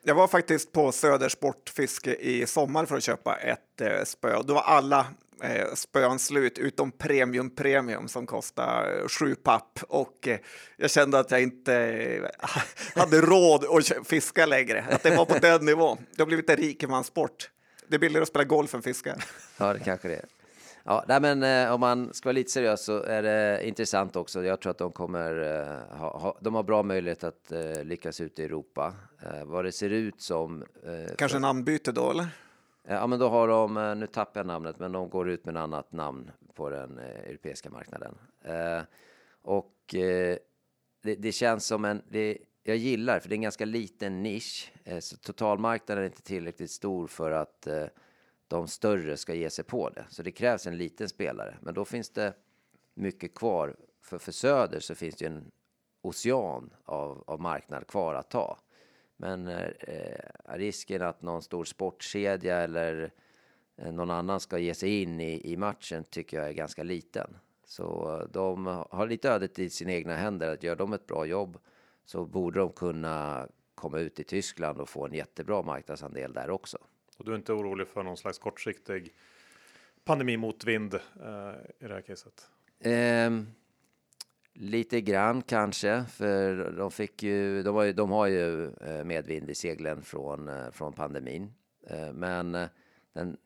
Jag 0.02 0.14
var 0.14 0.28
faktiskt 0.28 0.72
på 0.72 0.92
Söder 0.92 1.28
Sportfiske 1.28 2.14
i 2.14 2.46
sommar 2.46 2.86
för 2.86 2.96
att 2.96 3.02
köpa 3.02 3.36
ett 3.36 3.80
eh, 3.80 4.05
spö. 4.05 4.42
Då 4.42 4.55
var 4.55 4.62
alla 4.62 5.06
eh, 5.42 5.74
spön 5.74 6.18
slut 6.18 6.59
utom 6.59 6.92
Premium 6.92 7.50
Premium 7.50 8.09
som 8.09 8.26
kostar 8.26 9.00
eh, 9.02 9.09
sju 9.09 9.34
papp 9.34 9.78
och 9.88 10.28
eh, 10.28 10.38
jag 10.76 10.90
kände 10.90 11.18
att 11.18 11.30
jag 11.30 11.42
inte 11.42 11.74
eh, 11.74 12.48
hade 13.00 13.20
råd 13.20 13.64
att 13.64 14.06
fiska 14.06 14.46
längre. 14.46 14.84
Att 14.90 15.02
det 15.02 15.16
var 15.16 15.24
på 15.24 15.38
den 15.38 15.64
nivån. 15.64 15.98
Det 16.16 16.22
har 16.22 16.26
blivit 16.26 16.50
en 16.50 16.56
rikemanssport. 16.56 17.50
Det 17.89 17.97
är 17.97 17.98
billigare 17.98 18.23
att 18.23 18.28
spela 18.28 18.44
golf 18.44 18.74
än 18.74 18.82
fiska. 18.82 19.16
Ja, 19.59 19.73
det 19.73 19.81
kanske 19.81 20.09
det 20.09 20.15
är. 20.16 20.24
Ja, 20.85 21.05
nej, 21.09 21.20
men 21.20 21.43
eh, 21.43 21.74
om 21.74 21.81
man 21.81 22.15
ska 22.15 22.28
vara 22.28 22.32
lite 22.32 22.51
seriös 22.51 22.85
så 22.85 23.02
är 23.02 23.23
det 23.23 23.66
intressant 23.69 24.16
också. 24.16 24.44
Jag 24.44 24.60
tror 24.60 24.70
att 24.70 24.78
de 24.78 24.93
kommer 24.93 25.43
eh, 25.43 25.98
ha, 25.98 26.19
ha, 26.19 26.39
de 26.40 26.55
har 26.55 26.62
bra 26.62 26.82
möjlighet 26.82 27.24
att 27.24 27.52
eh, 27.52 27.85
lyckas 27.85 28.20
ute 28.20 28.43
i 28.43 28.44
Europa. 28.44 28.94
Eh, 29.23 29.44
vad 29.44 29.65
det 29.65 29.73
ser 29.73 29.90
ut 29.90 30.20
som. 30.20 30.62
Eh, 30.62 31.15
Kanske 31.16 31.39
namnbyte 31.39 31.93
då, 31.93 32.10
eller? 32.10 32.27
Ja, 32.89 33.06
men 33.06 33.19
då 33.19 33.28
har 33.28 33.48
de, 33.48 33.77
eh, 33.77 33.94
nu 33.94 34.06
tappar 34.06 34.40
jag 34.40 34.47
namnet, 34.47 34.78
men 34.78 34.93
de 34.93 35.09
går 35.09 35.31
ut 35.31 35.44
med 35.44 35.56
ett 35.56 35.62
annat 35.62 35.93
namn 35.93 36.31
på 36.55 36.70
den 36.70 36.98
europeiska 36.98 37.70
marknaden. 37.70 38.15
Och 39.43 39.74
det, 41.02 41.15
det 41.19 41.32
känns 41.32 41.66
som 41.66 41.85
en, 41.85 42.02
det, 42.09 42.39
jag 42.69 42.77
gillar, 42.77 43.20
för 43.20 43.28
det 43.28 43.32
är 43.32 43.36
en 43.36 43.43
ganska 43.43 43.65
liten 43.65 44.23
nisch, 44.23 44.73
eh, 44.85 44.99
så 44.99 45.16
totalmarknaden 45.16 46.05
är 46.05 46.07
inte 46.07 46.23
tillräckligt 46.23 46.70
stor 46.70 47.07
för 47.07 47.31
att 47.31 47.66
eh, 47.66 47.86
de 48.49 48.69
större 48.69 49.16
ska 49.16 49.35
ge 49.35 49.51
sig 49.51 49.65
på 49.65 49.89
det. 49.89 50.05
Så 50.09 50.23
det 50.23 50.31
krävs 50.31 50.66
en 50.66 50.77
liten 50.77 51.09
spelare, 51.09 51.59
men 51.61 51.74
då 51.74 51.85
finns 51.85 52.11
det 52.11 52.32
mycket 52.95 53.35
kvar. 53.35 53.77
För, 54.03 54.19
för 54.19 54.32
Söder 54.32 54.81
så 54.81 54.95
finns 54.95 55.16
det 55.16 55.24
ju 55.24 55.31
en 55.31 55.51
ocean 56.03 56.70
av, 56.85 57.24
av 57.27 57.40
marknad 57.40 57.86
kvar 57.86 58.15
att 58.15 58.31
ta. 58.31 58.59
Men 59.16 59.47
eh, 59.47 59.69
eh 59.81 60.57
risken 60.57 61.03
att 61.03 61.23
någon 61.23 61.43
stor 61.43 61.65
sportkedja 61.65 62.57
eller 62.57 63.12
någon 63.77 64.11
annan 64.11 64.40
ska 64.40 64.59
ge 64.59 64.74
sig 64.74 65.03
in 65.03 65.20
i, 65.20 65.53
i 65.53 65.57
matchen 65.57 66.05
tycker 66.05 66.36
jag 66.36 66.49
är 66.49 66.53
ganska 66.53 66.82
liten. 66.82 67.36
Så 67.65 68.23
de 68.32 68.66
har 68.90 69.07
lite 69.07 69.31
ödet 69.31 69.59
i 69.59 69.70
sina 69.70 69.93
egna 69.93 70.16
händer. 70.16 70.53
Att 70.53 70.62
gör 70.62 70.77
de 70.77 70.93
ett 70.93 71.07
bra 71.07 71.27
jobb 71.27 71.59
så 72.09 72.26
borde 72.26 72.59
de 72.59 72.72
kunna 72.72 73.48
komma 73.74 73.98
ut 73.98 74.20
i 74.20 74.24
Tyskland 74.24 74.80
och 74.80 74.89
få 74.89 75.06
en 75.06 75.14
jättebra 75.14 75.62
marknadsandel 75.62 76.32
där 76.32 76.51
också. 76.51 76.78
Och 77.16 77.24
du 77.24 77.32
är 77.32 77.36
inte 77.36 77.52
orolig 77.52 77.89
för 77.89 78.02
någon 78.02 78.16
slags 78.16 78.39
kortsiktig 78.39 79.14
pandemimotvind 80.05 80.94
eh, 80.94 81.01
i 81.78 81.89
det 81.89 81.94
här 81.94 82.01
caset? 82.01 82.48
Ehm, 82.80 83.47
lite 84.52 85.01
grann 85.01 85.43
kanske, 85.43 86.05
för 86.05 86.70
de 86.70 86.90
fick 86.90 87.22
ju, 87.22 87.62
de 87.62 87.74
har 87.74 87.85
ju, 87.85 87.93
de 87.93 88.10
har 88.10 88.26
ju 88.26 88.66
eh, 88.66 89.05
medvind 89.05 89.51
i 89.51 89.55
seglen 89.55 90.02
från, 90.02 90.48
eh, 90.48 90.70
från 90.70 90.93
pandemin. 90.93 91.55
Eh, 91.86 92.12
Men 92.12 92.55
eh, 92.55 92.68
den, 93.12 93.36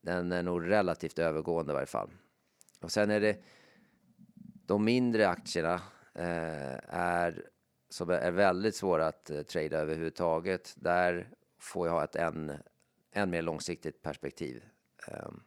den 0.00 0.32
är 0.32 0.42
nog 0.42 0.70
relativt 0.70 1.18
övergående 1.18 1.72
i 1.72 1.74
varje 1.74 1.86
fall. 1.86 2.10
Och 2.80 2.92
sen 2.92 3.10
är 3.10 3.20
det 3.20 3.36
de 4.66 4.84
mindre 4.84 5.28
aktierna 5.28 5.74
eh, 6.14 6.94
är, 6.94 7.46
som 7.88 8.10
är 8.10 8.30
väldigt 8.30 8.76
svåra 8.76 9.06
att 9.06 9.30
eh, 9.30 9.42
trada 9.42 9.78
överhuvudtaget. 9.78 10.74
Där 10.76 11.28
får 11.58 11.86
jag 11.86 11.94
ha 11.94 12.04
ett 12.04 12.16
än, 12.16 12.52
än 13.12 13.30
mer 13.30 13.42
långsiktigt 13.42 14.02
perspektiv. 14.02 14.64
Um, 15.08 15.42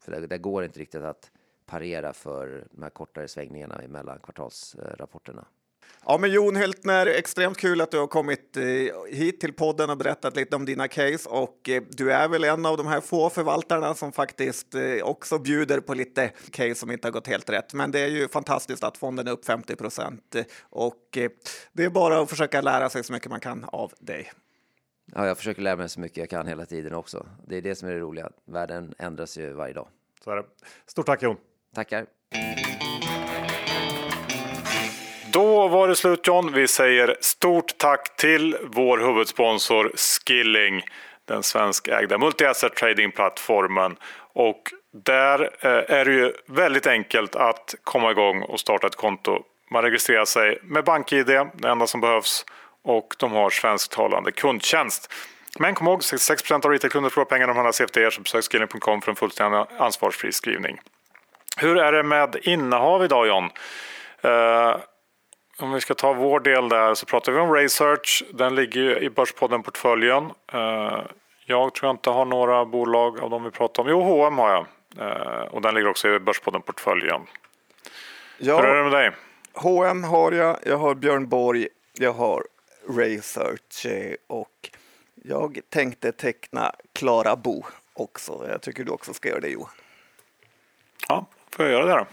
för 0.00 0.12
det, 0.12 0.26
det 0.26 0.38
går 0.38 0.64
inte 0.64 0.80
riktigt 0.80 1.02
att 1.02 1.30
parera 1.66 2.12
för 2.12 2.68
de 2.70 2.82
här 2.82 2.90
kortare 2.90 3.28
svängningarna 3.28 3.80
mellan 3.88 4.18
kvartalsrapporterna. 4.18 5.46
Ja, 6.04 6.18
men 6.18 6.30
Jon 6.30 6.56
Hultner, 6.56 7.06
extremt 7.06 7.58
kul 7.58 7.80
att 7.80 7.90
du 7.90 7.98
har 7.98 8.06
kommit 8.06 8.56
eh, 8.56 8.64
hit 9.10 9.40
till 9.40 9.52
podden 9.52 9.90
och 9.90 9.96
berättat 9.98 10.36
lite 10.36 10.56
om 10.56 10.64
dina 10.64 10.88
case. 10.88 11.28
Och 11.28 11.68
eh, 11.68 11.82
du 11.90 12.12
är 12.12 12.28
väl 12.28 12.44
en 12.44 12.66
av 12.66 12.76
de 12.76 12.86
här 12.86 13.00
få 13.00 13.30
förvaltarna 13.30 13.94
som 13.94 14.12
faktiskt 14.12 14.74
eh, 14.74 15.02
också 15.02 15.38
bjuder 15.38 15.80
på 15.80 15.94
lite 15.94 16.28
case 16.50 16.74
som 16.74 16.90
inte 16.90 17.06
har 17.06 17.12
gått 17.12 17.26
helt 17.26 17.50
rätt. 17.50 17.74
Men 17.74 17.90
det 17.90 18.00
är 18.00 18.08
ju 18.08 18.28
fantastiskt 18.28 18.84
att 18.84 18.96
fonden 18.96 19.26
är 19.26 19.32
upp 19.32 19.44
50 19.44 19.76
procent 19.76 20.36
och 20.60 21.18
det 21.72 21.84
är 21.84 21.90
bara 21.90 22.20
att 22.20 22.30
försöka 22.30 22.60
lära 22.60 22.90
sig 22.90 23.04
så 23.04 23.12
mycket 23.12 23.30
man 23.30 23.40
kan 23.40 23.64
av 23.64 23.92
dig. 23.98 24.32
Ja, 25.14 25.26
jag 25.26 25.38
försöker 25.38 25.62
lära 25.62 25.76
mig 25.76 25.88
så 25.88 26.00
mycket 26.00 26.16
jag 26.18 26.30
kan 26.30 26.46
hela 26.46 26.66
tiden 26.66 26.94
också. 26.94 27.26
Det 27.46 27.56
är 27.56 27.62
det 27.62 27.74
som 27.74 27.88
är 27.88 27.92
det 27.92 27.98
roliga. 27.98 28.30
Världen 28.44 28.94
ändras 28.98 29.38
ju 29.38 29.52
varje 29.52 29.74
dag. 29.74 29.88
Så 30.24 30.30
är 30.30 30.36
det. 30.36 30.44
Stort 30.86 31.06
tack 31.06 31.22
Jon! 31.22 31.36
Tackar! 31.74 32.06
Då 35.38 35.68
var 35.68 35.88
det 35.88 35.96
slut 35.96 36.26
John. 36.26 36.52
Vi 36.52 36.68
säger 36.68 37.16
stort 37.20 37.78
tack 37.78 38.16
till 38.16 38.56
vår 38.62 38.98
huvudsponsor 38.98 39.92
Skilling, 39.96 40.82
den 41.24 41.42
svenskägda 41.42 42.18
multi-asset 42.18 42.74
tradingplattformen. 42.74 43.96
Och 44.32 44.62
där 45.04 45.50
eh, 45.60 45.98
är 45.98 46.04
det 46.04 46.12
ju 46.12 46.32
väldigt 46.46 46.86
enkelt 46.86 47.36
att 47.36 47.74
komma 47.84 48.10
igång 48.10 48.42
och 48.42 48.60
starta 48.60 48.86
ett 48.86 48.96
konto. 48.96 49.42
Man 49.70 49.82
registrerar 49.82 50.24
sig 50.24 50.58
med 50.62 50.84
BankID, 50.84 51.26
det 51.26 51.68
enda 51.68 51.86
som 51.86 52.00
behövs, 52.00 52.44
och 52.84 53.14
de 53.18 53.32
har 53.32 53.50
svensktalande 53.50 54.32
kundtjänst. 54.32 55.12
Men 55.58 55.74
kom 55.74 55.86
ihåg, 55.86 56.00
66% 56.00 56.64
av 56.64 56.72
retailkunder 56.72 57.10
förlorar 57.10 57.28
pengar 57.28 57.44
om 57.44 57.48
de 57.48 57.56
handlar 57.56 57.72
CFD, 57.72 58.10
så 58.10 58.20
besök 58.20 58.44
skilling.com 58.44 59.02
för 59.02 59.10
en 59.10 59.16
fullständig 59.16 59.64
ansvarsfri 59.78 60.32
skrivning. 60.32 60.78
Hur 61.56 61.78
är 61.78 61.92
det 61.92 62.02
med 62.02 62.36
innehav 62.42 63.04
idag 63.04 63.26
John? 63.26 63.50
Eh, 64.22 64.76
om 65.60 65.72
vi 65.72 65.80
ska 65.80 65.94
ta 65.94 66.12
vår 66.12 66.40
del 66.40 66.68
där 66.68 66.94
så 66.94 67.06
pratar 67.06 67.32
vi 67.32 67.38
om 67.38 67.52
Research. 67.52 68.22
Den 68.30 68.54
ligger 68.54 68.80
ju 68.80 68.98
i 68.98 69.10
Börspodden-portföljen. 69.10 70.30
Eh, 70.52 71.00
jag 71.46 71.74
tror 71.74 71.88
jag 71.88 71.90
inte 71.90 72.10
har 72.10 72.24
några 72.24 72.64
bolag 72.64 73.20
av 73.20 73.30
de 73.30 73.44
vi 73.44 73.50
pratar 73.50 73.82
om. 73.82 73.88
Jo, 73.88 74.02
H&M 74.02 74.38
har 74.38 74.50
jag. 74.50 74.66
Eh, 74.98 75.42
och 75.42 75.62
den 75.62 75.74
ligger 75.74 75.88
också 75.88 76.08
i 76.08 76.18
Börspodden-portföljen. 76.18 77.20
Hur 78.38 78.48
är 78.48 78.66
Ja, 78.66 78.74
det 78.74 78.82
med 78.82 78.92
dig? 78.92 79.10
H&M 79.52 80.04
har 80.04 80.32
jag, 80.32 80.58
jag 80.66 80.76
har 80.76 80.94
Björn 80.94 81.28
Borg, 81.28 81.68
jag 81.98 82.12
har 82.12 82.44
Research 82.88 83.86
eh, 83.86 84.14
och 84.26 84.70
jag 85.14 85.60
tänkte 85.70 86.12
teckna 86.12 86.74
Klara 86.92 87.36
Bo 87.36 87.64
också. 87.94 88.46
Jag 88.50 88.62
tycker 88.62 88.84
du 88.84 88.90
också 88.92 89.14
ska 89.14 89.28
göra 89.28 89.40
det 89.40 89.48
Johan. 89.48 89.70
Ja, 91.08 91.26
får 91.56 91.64
jag 91.66 91.72
göra 91.72 91.86
det 91.86 91.94
då. 91.94 92.06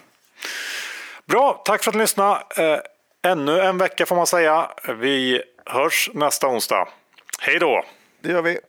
Bra, 1.26 1.62
tack 1.66 1.84
för 1.84 1.92
att 1.92 1.96
ni 1.96 2.02
lyssnade. 2.02 2.42
Ännu 3.26 3.60
en 3.60 3.78
vecka 3.78 4.06
får 4.06 4.16
man 4.16 4.28
säga. 4.28 4.72
Vi 5.00 5.42
hörs 5.66 6.10
nästa 6.14 6.48
onsdag. 6.48 6.88
Hej 7.40 7.60
då! 7.60 7.84
Det 8.22 8.32
gör 8.32 8.42
vi. 8.42 8.60